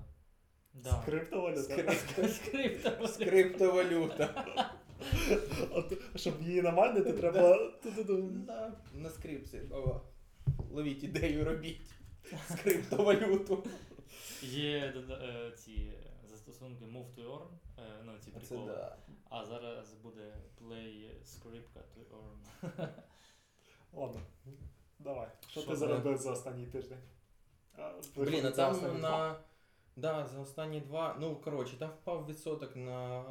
Да. 0.74 1.02
Криптовалюта. 1.06 1.62
Скрип- 1.62 2.28
Скриптовалюта. 2.36 3.08
Скриптовалюта. 3.08 4.72
От, 5.72 5.94
щоб 6.16 6.42
її 6.42 6.62
намайнити, 6.62 7.14
треба. 7.14 7.60
Да, 8.32 8.72
на 8.94 9.10
скрипці. 9.10 9.62
Ловіть 10.72 11.04
ідею, 11.04 11.46
робіть. 11.46 11.92
Скриптовалюту. 12.50 13.64
Є 14.42 14.94
е, 15.12 15.52
ці 15.58 15.94
застосунки 16.30 16.86
Move 16.86 17.16
to 17.18 17.26
Earn, 17.26 17.48
е, 17.78 17.82
ну 18.06 18.12
ці 18.20 18.32
приколи. 18.32 18.66
да. 18.72 18.98
А 19.30 19.46
зараз 19.46 19.94
буде 19.94 20.34
Play 20.62 21.10
Scriptka 21.26 21.80
to 21.96 22.04
Earn. 22.18 22.88
Ладно, 23.94 24.22
давай. 25.00 25.28
Що 25.42 25.50
Що 25.50 25.62
ти 25.62 25.68
це? 25.68 25.76
заробив 25.76 26.18
за 26.18 26.32
останній 26.32 26.66
тиждень? 26.66 27.00
А, 27.78 27.92
Блін, 28.16 28.46
а 28.46 28.52
за 28.52 28.56
там 28.56 28.80
два? 28.80 28.94
на. 28.94 29.36
Да, 29.96 30.26
за 30.26 30.40
останні 30.40 30.80
два. 30.82 31.18
Ну, 31.20 31.36
коротше, 31.36 31.78
там 31.80 31.90
впав 31.90 32.26
відсоток 32.26 32.76
на. 32.76 33.24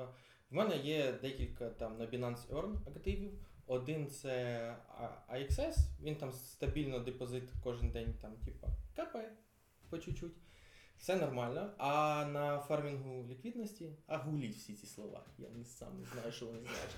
В 0.51 0.55
мене 0.55 0.77
є 0.77 1.13
декілька 1.13 1.69
там 1.71 1.99
на 1.99 2.07
Binance 2.07 2.49
Earn 2.49 2.77
активів. 2.97 3.33
Один 3.67 4.07
це 4.11 4.77
AXS, 5.33 5.77
він 6.03 6.17
там 6.17 6.33
стабільно 6.33 6.99
депозит 6.99 7.43
кожен 7.65 7.91
день 7.91 8.15
там, 8.21 8.33
типа, 8.45 8.69
капає 8.97 9.33
по 9.91 9.99
чуть-чуть. 9.99 10.33
Все 10.99 11.17
нормально. 11.17 11.71
А 11.79 12.25
на 12.33 12.59
фармінгу 12.59 13.25
ліквідності, 13.29 13.93
а 14.07 14.17
гуліть 14.17 14.57
всі 14.57 14.75
ці 14.75 14.87
слова. 14.87 15.25
Я 15.39 15.49
не 15.51 15.65
сам 15.65 15.99
не 16.01 16.05
знаю, 16.05 16.33
що 16.33 16.47
вони 16.47 16.61
значать. 16.61 16.97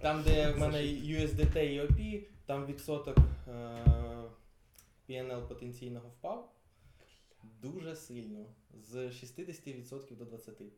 Там, 0.00 0.22
де 0.22 0.52
в 0.52 0.58
мене 0.58 0.78
USDT 0.82 1.58
і 1.62 1.80
OP, 1.80 2.26
там 2.46 2.66
відсоток 2.66 3.18
е- 3.48 4.30
PNL 5.08 5.48
потенційного 5.48 6.08
впав 6.08 6.52
дуже 7.42 7.96
сильно. 7.96 8.46
З 8.74 8.96
60% 9.10 10.16
до 10.16 10.24
20%. 10.24 10.68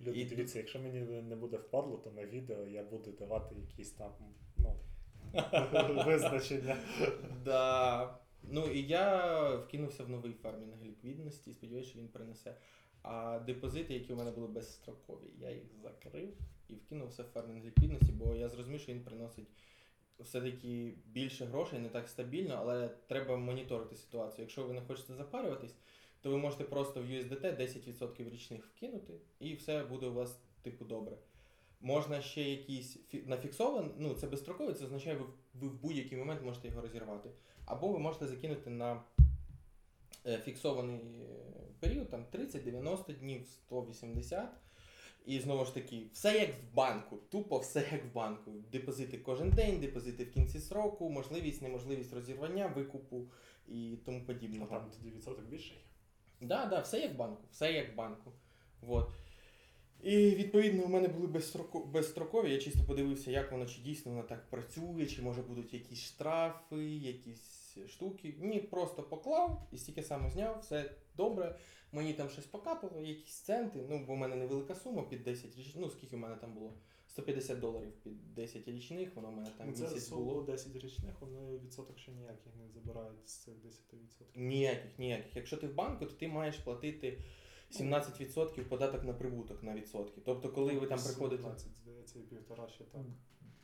Люди, 0.00 0.20
І- 0.20 0.24
дивіться, 0.24 0.58
якщо 0.58 0.78
мені 0.80 1.00
не 1.22 1.36
буде 1.36 1.56
впадло, 1.56 1.96
то 1.96 2.10
на 2.10 2.24
відео 2.24 2.66
я 2.66 2.82
буду 2.82 3.12
давати 3.12 3.54
якісь 3.54 3.90
там 3.90 4.12
ну, 4.56 4.74
визначення. 6.06 6.76
Да. 7.44 8.18
Ну 8.42 8.66
і 8.66 8.82
я 8.82 9.54
вкинувся 9.56 10.04
в 10.04 10.08
новий 10.08 10.32
фармінг 10.32 10.82
ліквідності, 10.82 11.52
сподіваюся, 11.52 11.90
що 11.90 11.98
він 11.98 12.08
принесе. 12.08 12.56
А 13.02 13.38
депозити, 13.38 13.94
які 13.94 14.12
у 14.12 14.16
мене 14.16 14.30
були 14.30 14.46
безстрокові, 14.46 15.30
я 15.38 15.50
їх 15.50 15.64
закрив 15.82 16.34
і 16.68 16.74
вкинувся 16.74 17.22
в 17.22 17.26
фармінг 17.26 17.64
ліквідності, 17.64 18.12
бо 18.12 18.34
я 18.34 18.48
зрозумів, 18.48 18.80
що 18.80 18.92
він 18.92 19.04
приносить 19.04 19.48
все-таки 20.20 20.94
більше 21.06 21.44
грошей, 21.44 21.78
не 21.78 21.88
так 21.88 22.08
стабільно, 22.08 22.54
але 22.58 22.88
треба 22.88 23.36
моніторити 23.36 23.96
ситуацію. 23.96 24.42
Якщо 24.42 24.64
ви 24.64 24.74
не 24.74 24.80
хочете 24.80 25.14
запарюватись, 25.14 25.76
то 26.20 26.30
ви 26.30 26.36
можете 26.36 26.64
просто 26.64 27.02
в 27.02 27.04
USDT 27.04 27.56
10% 27.56 28.30
річних 28.30 28.64
вкинути, 28.76 29.12
і 29.40 29.54
все 29.54 29.84
буде 29.84 30.06
у 30.06 30.12
вас 30.14 30.38
типу 30.62 30.84
добре. 30.84 31.16
Можна 31.80 32.22
ще 32.22 32.42
якісь 32.42 32.98
фі- 33.14 33.28
нафіксований, 33.28 33.90
ну 33.98 34.14
це 34.14 34.26
безстроковий, 34.26 34.74
це 34.74 34.84
означає, 34.84 35.16
ви, 35.16 35.24
ви 35.54 35.68
в 35.68 35.80
будь-який 35.80 36.18
момент 36.18 36.42
можете 36.44 36.68
його 36.68 36.80
розірвати. 36.80 37.30
Або 37.66 37.88
ви 37.88 37.98
можете 37.98 38.26
закинути 38.26 38.70
на 38.70 39.02
е, 40.26 40.38
фіксований 40.38 40.96
е, 40.96 41.26
період, 41.80 42.08
там 42.10 42.24
30, 42.30 42.64
90 42.64 43.12
днів, 43.12 43.46
180. 43.46 44.48
І 45.26 45.40
знову 45.40 45.64
ж 45.64 45.74
таки, 45.74 46.02
все 46.12 46.38
як 46.38 46.50
в 46.50 46.74
банку, 46.74 47.16
тупо 47.30 47.58
все 47.58 47.88
як 47.92 48.04
в 48.04 48.12
банку. 48.14 48.50
Депозити 48.72 49.18
кожен 49.18 49.50
день, 49.50 49.80
депозити 49.80 50.24
в 50.24 50.30
кінці 50.32 50.58
сроку, 50.58 51.10
можливість, 51.10 51.62
неможливість 51.62 52.12
розірвання, 52.12 52.66
викупу 52.66 53.26
і 53.68 53.96
тому 54.04 54.18
Ну, 54.18 54.24
подібного. 54.26 54.66
там 54.70 54.90
тоді 54.96 55.10
відсоток 55.16 55.44
більший. 55.44 55.76
Да, 56.40 56.66
да, 56.66 56.80
все 56.80 57.00
як 57.00 57.14
в 57.14 57.16
банку, 57.16 57.42
все 57.50 57.72
як 57.72 57.92
в 57.92 57.96
банку. 57.96 58.32
Вот. 58.80 59.08
І 60.02 60.16
відповідно 60.30 60.84
у 60.84 60.88
мене 60.88 61.08
були 61.08 61.26
безстроко- 61.26 61.86
безстрокові. 61.86 62.52
Я 62.52 62.58
чисто 62.58 62.80
подивився, 62.86 63.30
як 63.30 63.52
воно 63.52 63.66
чи 63.66 63.80
дійсно 63.82 64.12
воно 64.12 64.22
так 64.24 64.50
працює, 64.50 65.06
чи 65.06 65.22
може 65.22 65.42
будуть 65.42 65.74
якісь 65.74 66.00
штрафи, 66.00 66.84
якісь 66.86 67.78
штуки. 67.88 68.34
Ні, 68.38 68.60
просто 68.60 69.02
поклав 69.02 69.68
і 69.72 69.78
стільки 69.78 70.02
саме 70.02 70.30
зняв, 70.30 70.58
все 70.60 70.90
добре. 71.16 71.58
Мені 71.92 72.12
там 72.12 72.28
щось 72.28 72.46
покапало, 72.46 73.02
якісь 73.02 73.40
центи. 73.40 73.78
Ну, 73.88 74.04
бо 74.06 74.14
в 74.14 74.16
мене 74.16 74.36
невелика 74.36 74.74
сума 74.74 75.02
під 75.02 75.22
10 75.22 75.56
річних. 75.56 75.76
Ну, 75.76 75.90
скільки 75.90 76.16
в 76.16 76.18
мене 76.18 76.36
там 76.36 76.52
було? 76.54 76.72
150 77.18 77.60
доларів 77.60 77.92
під 78.02 78.34
10 78.34 78.68
річних, 78.68 79.16
воно 79.16 79.28
в 79.30 79.36
мене 79.36 79.50
там 79.58 79.66
Ну, 79.66 79.72
Це 79.72 79.82
місяць 79.82 80.08
було. 80.08 80.42
10 80.42 80.76
річних, 80.76 81.20
вони 81.20 81.58
відсоток 81.58 81.98
ще 81.98 82.12
ніяких 82.12 82.56
не 82.56 82.68
забирають 82.68 83.28
з 83.28 83.36
цих 83.36 83.54
10%. 83.54 84.24
Ніяких, 84.34 84.98
ніяких. 84.98 85.36
Якщо 85.36 85.56
ти 85.56 85.66
в 85.68 85.74
банку, 85.74 86.06
то 86.06 86.12
ти 86.12 86.28
маєш 86.28 86.56
платити 86.56 87.22
17% 87.70 88.64
податок 88.64 89.04
на 89.04 89.12
прибуток 89.12 89.62
на 89.62 89.74
відсотки. 89.74 90.20
Тобто, 90.24 90.52
коли 90.52 90.78
ви 90.78 90.86
там 90.86 90.98
приходите 90.98 91.42
17, 91.42 91.76
здається, 91.76 92.18
і 92.18 92.22
півтора 92.22 92.68
ще 92.68 92.84
так. 92.84 93.02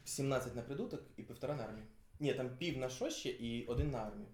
17 0.05 0.57
на 0.57 0.63
прибуток 0.63 1.03
і 1.17 1.23
півтора 1.23 1.57
на 1.57 1.65
армію. 1.65 1.87
Ні, 2.21 2.35
там 2.35 2.57
пів 2.57 2.79
на 2.79 2.89
що 2.89 3.11
ще 3.11 3.31
і 3.31 3.67
один 3.67 3.91
на 3.91 3.99
армію. 3.99 4.29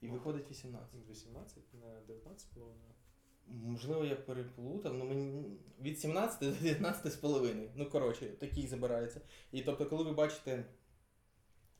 І 0.00 0.08
виходить 0.08 0.50
18. 0.50 1.08
18, 1.10 1.74
не 1.74 2.14
19,5. 2.14 2.95
Можливо, 3.46 4.04
я 4.04 4.16
переплутав, 4.16 4.94
ну 4.94 5.04
мені 5.04 5.44
від 5.80 6.00
17 6.00 6.40
до 6.40 6.50
19 6.62 7.12
з 7.12 7.16
половиною. 7.16 7.70
Ну, 7.74 7.90
коротше, 7.90 8.26
такий 8.26 8.66
забирається. 8.66 9.20
І 9.52 9.62
тобто, 9.62 9.86
коли 9.86 10.04
ви 10.04 10.12
бачите 10.12 10.64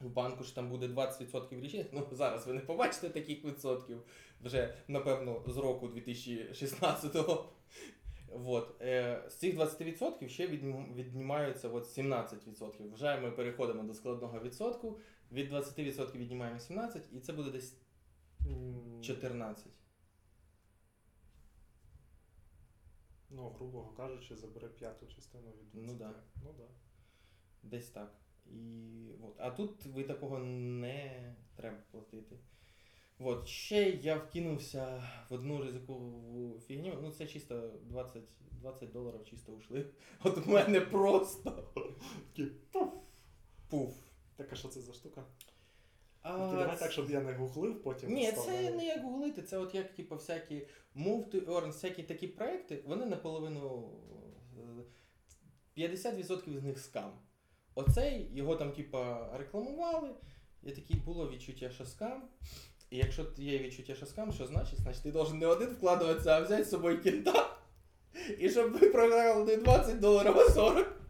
в 0.00 0.08
банку, 0.08 0.44
що 0.44 0.54
там 0.54 0.70
буде 0.70 0.86
20% 0.86 1.60
річних, 1.60 1.86
ну 1.92 2.08
зараз 2.12 2.46
ви 2.46 2.52
не 2.52 2.60
побачите 2.60 3.08
таких 3.08 3.44
відсотків 3.44 4.02
вже, 4.40 4.74
напевно, 4.88 5.42
з 5.46 5.56
року 5.56 5.88
2016-го. 5.88 7.52
Вот. 8.28 8.82
Е, 8.82 9.24
з 9.28 9.34
цих 9.34 9.56
20% 9.56 10.28
ще 10.28 10.46
віднімаються 10.46 11.68
от 11.68 11.84
17%. 11.84 12.92
Вже 12.92 13.16
ми 13.16 13.30
переходимо 13.30 13.82
до 13.82 13.94
складного 13.94 14.40
відсотку. 14.40 15.00
Від 15.32 15.52
20% 15.52 16.16
віднімаємо 16.16 16.58
17, 16.58 17.02
і 17.12 17.20
це 17.20 17.32
буде 17.32 17.50
десь 17.50 17.76
М, 18.46 19.02
14. 19.02 19.72
Ну, 23.36 23.50
грубо 23.50 23.84
кажучи, 23.96 24.36
забере 24.36 24.68
п'яту 24.68 25.06
частину 25.06 25.50
від 25.50 25.70
20. 25.70 25.90
Ну 25.92 25.98
да. 25.98 26.14
Ну 26.44 26.52
да. 26.58 26.64
Десь 27.62 27.88
так. 27.88 28.14
І, 28.46 29.10
от. 29.22 29.34
А 29.38 29.50
тут 29.50 29.86
ви 29.86 30.04
такого 30.04 30.38
не 30.38 31.34
треба 31.56 31.78
платити. 31.90 32.36
От. 33.18 33.46
Ще 33.46 33.90
я 33.90 34.16
вкинувся 34.16 35.02
в 35.30 35.34
одну 35.34 35.62
ризикову 35.62 36.60
фігню. 36.60 36.98
Ну, 37.02 37.10
це 37.10 37.26
чисто 37.26 37.80
20, 37.82 38.22
20 38.50 38.92
доларів 38.92 39.24
чисто 39.24 39.52
ушли. 39.52 39.86
От 40.24 40.46
у 40.46 40.50
мене 40.50 40.80
просто 40.80 41.72
Такі, 42.28 42.50
пуф. 42.72 42.92
пуф. 43.68 43.94
Так, 44.36 44.52
а 44.52 44.56
що 44.56 44.68
це 44.68 44.80
за 44.80 44.92
штука? 44.92 45.24
А, 46.28 46.50
Ти 46.50 46.56
давай 46.56 46.76
це- 46.76 46.82
так, 46.82 46.92
щоб 46.92 47.10
я 47.10 47.20
не 47.20 47.32
гуглив 47.32 47.82
потім. 47.82 48.12
Ні, 48.12 48.32
це 48.32 48.70
не 48.70 48.84
як 48.84 49.02
гуглити, 49.02 49.42
це 49.42 49.58
от 49.58 49.74
як 49.74 49.94
типу, 49.94 50.14
всякі 50.14 50.66
move 50.96 51.30
to 51.30 51.46
earn, 51.46 51.66
всякі 51.66 52.02
такі 52.02 52.26
проекти, 52.26 52.82
вони 52.86 53.06
наполовину 53.06 53.90
е, 54.58 55.80
50% 55.80 56.60
з 56.60 56.62
них 56.62 56.78
скам. 56.78 57.12
Оцей 57.74 58.30
його 58.34 58.56
там, 58.56 58.72
типа, 58.72 59.30
рекламували, 59.38 60.10
і 60.62 60.70
таке 60.70 60.94
було 60.94 61.30
відчуття, 61.30 61.70
що 61.70 61.86
скам. 61.86 62.28
І 62.90 62.96
якщо 62.96 63.26
є 63.36 63.58
відчуття, 63.58 63.94
що 63.94 64.06
скам, 64.06 64.32
що 64.32 64.46
значить? 64.46 64.78
Значить 64.78 65.02
ти 65.02 65.12
должен 65.12 65.38
не 65.38 65.46
один 65.46 65.68
вкладуватися, 65.68 66.30
а 66.30 66.40
взяти 66.40 66.64
з 66.64 66.70
собою 66.70 67.02
кінта. 67.02 67.56
І 68.38 68.50
щоб 68.50 68.72
ви 68.72 68.90
програли 68.90 69.44
не 69.44 69.56
20 69.56 70.00
доларів, 70.00 70.38
а 70.38 70.50
40. 70.50 71.00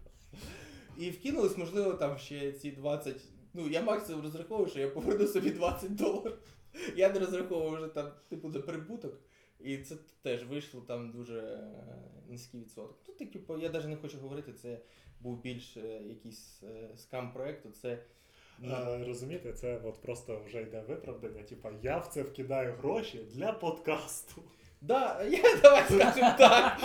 І 0.98 1.10
вкинулись, 1.10 1.56
можливо, 1.56 1.92
там 1.92 2.18
ще 2.18 2.52
ці 2.52 2.70
20. 2.70 3.16
Ну, 3.56 3.68
я 3.68 3.82
максимум 3.82 4.22
розраховую, 4.22 4.68
що 4.68 4.80
я 4.80 4.88
поверну 4.88 5.26
собі 5.26 5.50
20 5.50 5.94
доларів. 5.94 6.38
Я 6.96 7.12
не 7.12 7.18
розраховував 7.18 7.74
вже 7.74 7.88
там, 7.88 8.10
типу, 8.28 8.50
за 8.50 8.60
прибуток. 8.60 9.14
І 9.60 9.78
це 9.78 9.96
теж 10.22 10.44
вийшло 10.44 10.80
там 10.80 11.10
дуже 11.10 11.38
е, 11.38 11.60
низький 12.28 12.60
відсоток. 12.60 12.98
Ну, 13.08 13.14
так, 13.18 13.30
типу, 13.30 13.58
я 13.58 13.70
навіть 13.70 13.86
не 13.86 13.96
хочу 13.96 14.18
говорити, 14.18 14.52
це 14.52 14.78
був 15.20 15.42
більш 15.42 15.76
е, 15.76 16.02
якийсь 16.08 16.62
е, 16.62 16.88
скам 16.96 17.32
проекту. 17.32 17.70
Це 17.82 17.98
ну, 18.58 18.74
Е, 18.74 19.04
розумієте, 19.06 19.52
це 19.52 19.80
от 19.84 20.02
просто 20.02 20.42
вже 20.46 20.62
йде 20.62 20.84
виправдання. 20.88 21.42
Типа, 21.42 21.72
я 21.82 21.98
в 21.98 22.06
це 22.06 22.22
вкидаю 22.22 22.74
гроші 22.74 23.20
для 23.32 23.52
подкасту. 23.52 24.42
Да, 24.80 25.22
я 25.22 25.56
давай 25.62 25.84
скажемо 25.84 26.34
так. 26.38 26.80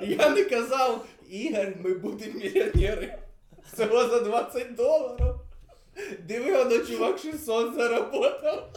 Я 0.00 0.30
не 0.30 0.44
казав, 0.44 1.06
Ігор, 1.30 1.76
ми 1.84 1.94
будемо 1.94 2.38
мільйонери. 2.38 3.18
Всього 3.72 4.08
за 4.08 4.20
20 4.20 4.74
доларів. 4.74 5.45
Диви, 6.20 6.64
воно 6.64 6.78
чувак 6.78 7.18
600 7.18 7.74
заработав. 7.74 8.72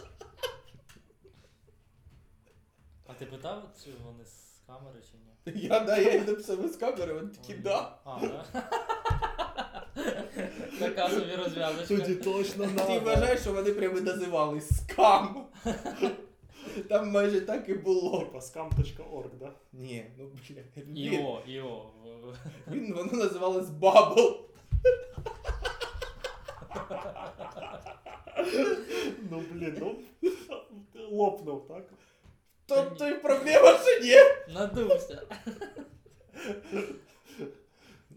А 3.06 3.12
ти 3.12 3.26
питав, 3.26 3.62
чи 3.84 3.90
вони 4.04 4.24
з 4.24 4.60
камери 4.66 5.00
чи 5.10 5.16
ні? 5.16 5.62
Я 5.68 5.80
да, 5.80 5.96
я 5.96 6.12
їм 6.12 6.24
написав 6.24 6.68
з 6.68 6.76
камери, 6.76 7.12
вони 7.12 7.28
такі 7.28 7.54
да. 7.54 7.98
А, 8.04 8.20
да? 8.20 8.44
Така 10.78 11.10
собі 11.10 11.34
розв'язочка. 11.36 11.96
Тоді 11.96 12.14
точно 12.14 12.66
Ти 12.86 12.98
вважаєш, 12.98 13.40
що 13.40 13.52
вони 13.52 13.72
прямо 13.72 14.00
називали 14.00 14.60
скам. 14.60 15.46
Там 16.88 17.10
майже 17.10 17.40
так 17.40 17.68
і 17.68 17.74
було. 17.74 18.18
Типа 18.18 18.38
scam.org, 18.38 19.30
да? 19.40 19.52
Ні, 19.72 20.06
ну 20.18 20.26
бля. 20.26 20.62
Він, 20.76 20.96
Іо, 20.96 21.42
Іо. 21.46 21.90
він, 22.68 22.94
воно 22.94 23.12
називалось 23.12 23.66
Bubble. 23.66 24.34
Ну 29.30 29.42
блін, 29.60 29.76
ну 29.80 30.30
лопнув, 31.10 31.68
так? 31.68 31.88
Тобто 32.66 33.08
і 33.08 33.14
проблема, 33.14 33.78
що 33.78 34.04
ні. 34.04 34.14
Надувся. 34.54 35.22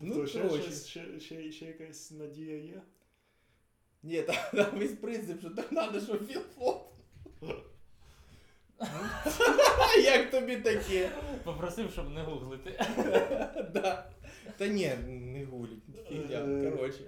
Ну, 0.01 0.15
То 0.15 0.27
ще, 0.27 0.39
коротше. 0.41 0.61
щось- 0.63 0.87
ще, 0.87 1.19
ще, 1.19 1.51
ще 1.51 1.65
якась 1.65 2.11
надія 2.11 2.57
є? 2.57 2.81
Ні, 4.03 4.21
там, 4.21 4.35
там 4.53 4.79
весь 4.79 4.91
принцип, 4.93 5.39
що 5.39 5.49
так 5.49 5.65
треба, 5.69 5.99
щоб 6.01 6.27
він 6.27 6.41
фот. 6.55 6.81
Як 10.03 10.31
тобі 10.31 10.57
таке? 10.57 11.09
Попросив, 11.43 11.91
щоб 11.91 12.09
не 12.09 12.21
гуглити. 12.23 12.71
Да. 13.73 14.09
Та 14.57 14.67
ні, 14.67 14.91
не 15.07 15.45
гуліть. 15.45 15.83
Фігня, 16.09 16.37
Е. 16.37 16.71
коротше. 16.71 17.03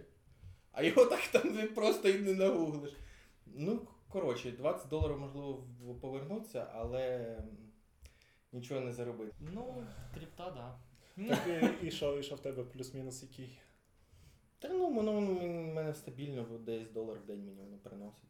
А 0.72 0.84
його 0.84 1.06
так 1.06 1.28
там 1.32 1.68
просто 1.76 2.10
і 2.10 2.20
не 2.20 2.34
нагуглиш. 2.34 2.94
Ну, 3.46 3.88
коротше, 4.16 4.52
20 4.52 4.90
доларів 4.90 5.20
можливо 5.20 5.68
повернуться, 6.02 6.68
але 6.74 7.38
нічого 8.52 8.82
не 8.82 8.94
заробити. 8.94 9.36
Ну, 9.40 9.84
крипта, 10.14 10.52
да. 10.52 10.80
Так 11.30 11.74
і, 11.84 11.92
що, 11.92 12.20
і 12.20 12.24
що 12.24 12.36
в 12.36 12.40
тебе 12.40 12.64
плюс-мінус 12.64 13.24
який? 13.24 13.58
Та 14.60 14.70
ну, 14.70 14.94
воно 14.94 15.12
в 15.12 15.22
мене 15.74 15.94
стабільно, 15.94 16.46
бо 16.50 16.58
десь 16.58 16.92
долар 16.92 17.18
в 17.20 17.26
день 17.26 17.46
мені 17.46 17.62
воно 17.62 17.78
приносить. 17.78 18.30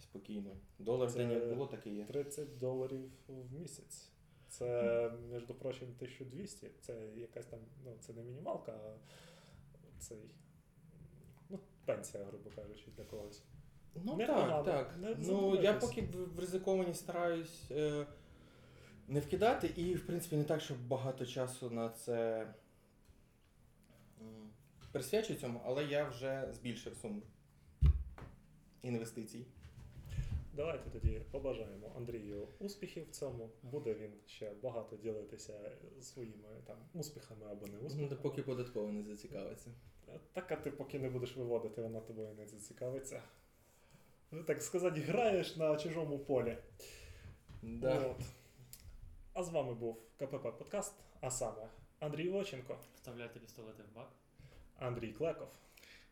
Спокійно. 0.00 0.56
Долар 0.78 1.08
в 1.08 1.12
Це 1.12 1.18
день 1.18 1.30
як 1.30 1.48
було, 1.48 1.66
так 1.66 1.86
і 1.86 1.90
є. 1.90 2.04
30 2.04 2.58
доларів 2.58 3.10
в 3.28 3.52
місяць. 3.52 4.10
Це, 4.48 5.12
між 5.32 5.42
прочим, 5.42 5.88
1200. 5.96 6.70
Це 6.80 7.06
якась 7.16 7.46
там, 7.46 7.60
ну, 7.84 7.96
це 8.00 8.12
не 8.12 8.22
мінімалка, 8.22 8.72
а 8.72 8.96
цей. 9.98 10.30
Ну, 11.48 11.58
пенсія, 11.84 12.24
грубо 12.24 12.50
кажучи, 12.50 12.90
для 12.96 13.04
когось. 13.04 13.42
Ну 13.94 14.16
Непогано. 14.16 14.62
так, 14.62 14.64
так. 14.64 14.98
Не 14.98 15.16
ну 15.18 15.62
я 15.62 15.72
поки 15.72 16.02
в 16.36 16.40
ризиковані 16.40 16.94
стараюсь 16.94 17.70
е, 17.70 18.06
не 19.08 19.20
вкидати, 19.20 19.66
і 19.76 19.94
в 19.94 20.06
принципі 20.06 20.36
не 20.36 20.44
так, 20.44 20.60
щоб 20.60 20.88
багато 20.88 21.26
часу 21.26 21.70
на 21.70 21.88
це 21.88 22.46
присвячую 24.92 25.38
цьому, 25.38 25.60
але 25.64 25.84
я 25.84 26.08
вже 26.08 26.48
збільшив 26.52 26.96
суму 26.96 27.22
інвестицій. 28.82 29.46
Давайте 30.54 30.90
тоді 30.90 31.20
побажаємо 31.30 31.92
Андрію 31.96 32.48
успіхів 32.58 33.04
в 33.04 33.10
цьому. 33.10 33.50
Буде 33.62 33.94
він 33.94 34.12
ще 34.26 34.52
багато 34.62 34.96
ділитися 34.96 35.70
своїми 36.00 36.48
там 36.66 36.76
успіхами 36.94 37.46
або 37.50 37.66
не 37.66 37.78
успіхами. 37.78 38.08
Ну, 38.10 38.16
Поки 38.22 38.42
податково 38.42 38.92
не 38.92 39.02
зацікавиться. 39.02 39.70
Так, 40.32 40.52
а 40.52 40.56
ти 40.56 40.70
поки 40.70 40.98
не 40.98 41.10
будеш 41.10 41.36
виводити, 41.36 41.82
вона 41.82 42.00
тобою 42.00 42.34
не 42.34 42.46
зацікавиться. 42.46 43.22
Ну, 44.30 44.42
Так 44.42 44.62
сказати, 44.62 45.00
граєш 45.00 45.56
на 45.56 45.76
чужому 45.76 46.18
полі. 46.18 46.58
Да. 47.62 47.98
От. 47.98 48.24
А 49.32 49.42
з 49.42 49.48
вами 49.50 49.74
був 49.74 50.02
КПП 50.16 50.50
Подкаст, 50.58 50.94
а 51.20 51.30
саме 51.30 51.68
Андрій 52.00 52.28
Воченко, 52.28 52.78
Вставляйте 52.94 53.40
пістолети 53.40 53.82
в 53.82 53.96
бак. 53.96 54.12
Андрій 54.78 55.12
Клеков. 55.12 55.48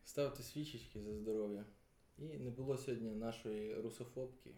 Ставте 0.04 0.42
свічечки 0.42 1.00
за 1.00 1.14
здоров'я. 1.14 1.64
І 2.18 2.22
не 2.22 2.50
було 2.50 2.76
сьогодні 2.76 3.10
нашої 3.10 3.74
русофобки. 3.74 4.50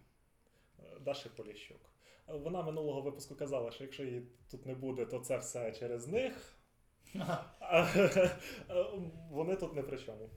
Даші 1.01 1.29
Поліщук. 1.37 1.81
Вона 2.27 2.63
минулого 2.63 3.01
випуску 3.01 3.35
казала, 3.35 3.71
що 3.71 3.85
якщо 3.85 4.05
її 4.05 4.27
тут 4.51 4.67
не 4.67 4.75
буде, 4.75 5.07
то 5.07 5.19
це 5.19 5.39
все 5.39 5.73
через 5.73 6.09
них. 6.09 6.59
Вони 9.31 9.57
тут 9.57 9.75
не 9.75 9.83
при 9.83 9.99
чому. 9.99 10.31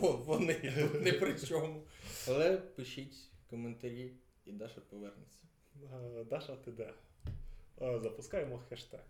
Вони 0.00 0.54
тут 0.54 1.02
не 1.02 1.12
при 1.12 1.38
чому. 1.38 1.82
Але 2.28 2.56
пишіть 2.56 3.30
коментарі, 3.50 4.12
і 4.44 4.52
Даша 4.52 4.80
повернеться. 4.80 5.38
Даша, 6.30 6.56
ти 6.56 6.72
де? 6.72 6.94
Запускаємо 7.98 8.58
хештег. 8.68 9.00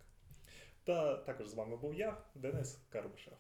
Та 0.85 1.17
також 1.17 1.49
з 1.49 1.55
вами 1.55 1.77
був 1.77 1.95
я, 1.95 2.17
Денис 2.35 2.79
Карбишев. 2.89 3.33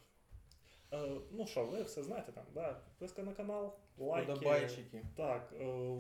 Е, 0.93 1.21
Ну 1.31 1.47
що, 1.47 1.65
ви 1.65 1.83
все 1.83 2.03
знаєте 2.03 2.33
там, 2.33 2.45
да? 2.55 2.73
Підписка 2.73 3.23
на 3.23 3.35
канал, 3.35 3.75
лайки. 3.99 4.33
Подобайчики. 4.33 5.03
Так, 5.17 5.53
е, 5.61 5.97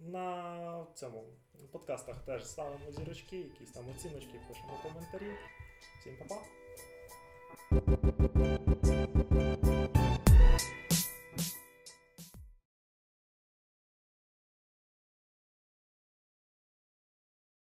на 0.00 0.86
цьому 0.94 1.24
подкастах 1.72 2.18
теж 2.24 2.46
ставимо 2.46 2.90
зірочки, 2.90 3.38
якісь 3.38 3.70
там 3.70 3.84
оціночки, 3.90 4.40
пишемо 4.48 4.80
коментарі. 4.82 5.32
Всім 6.00 6.16
па-па! 6.18 6.42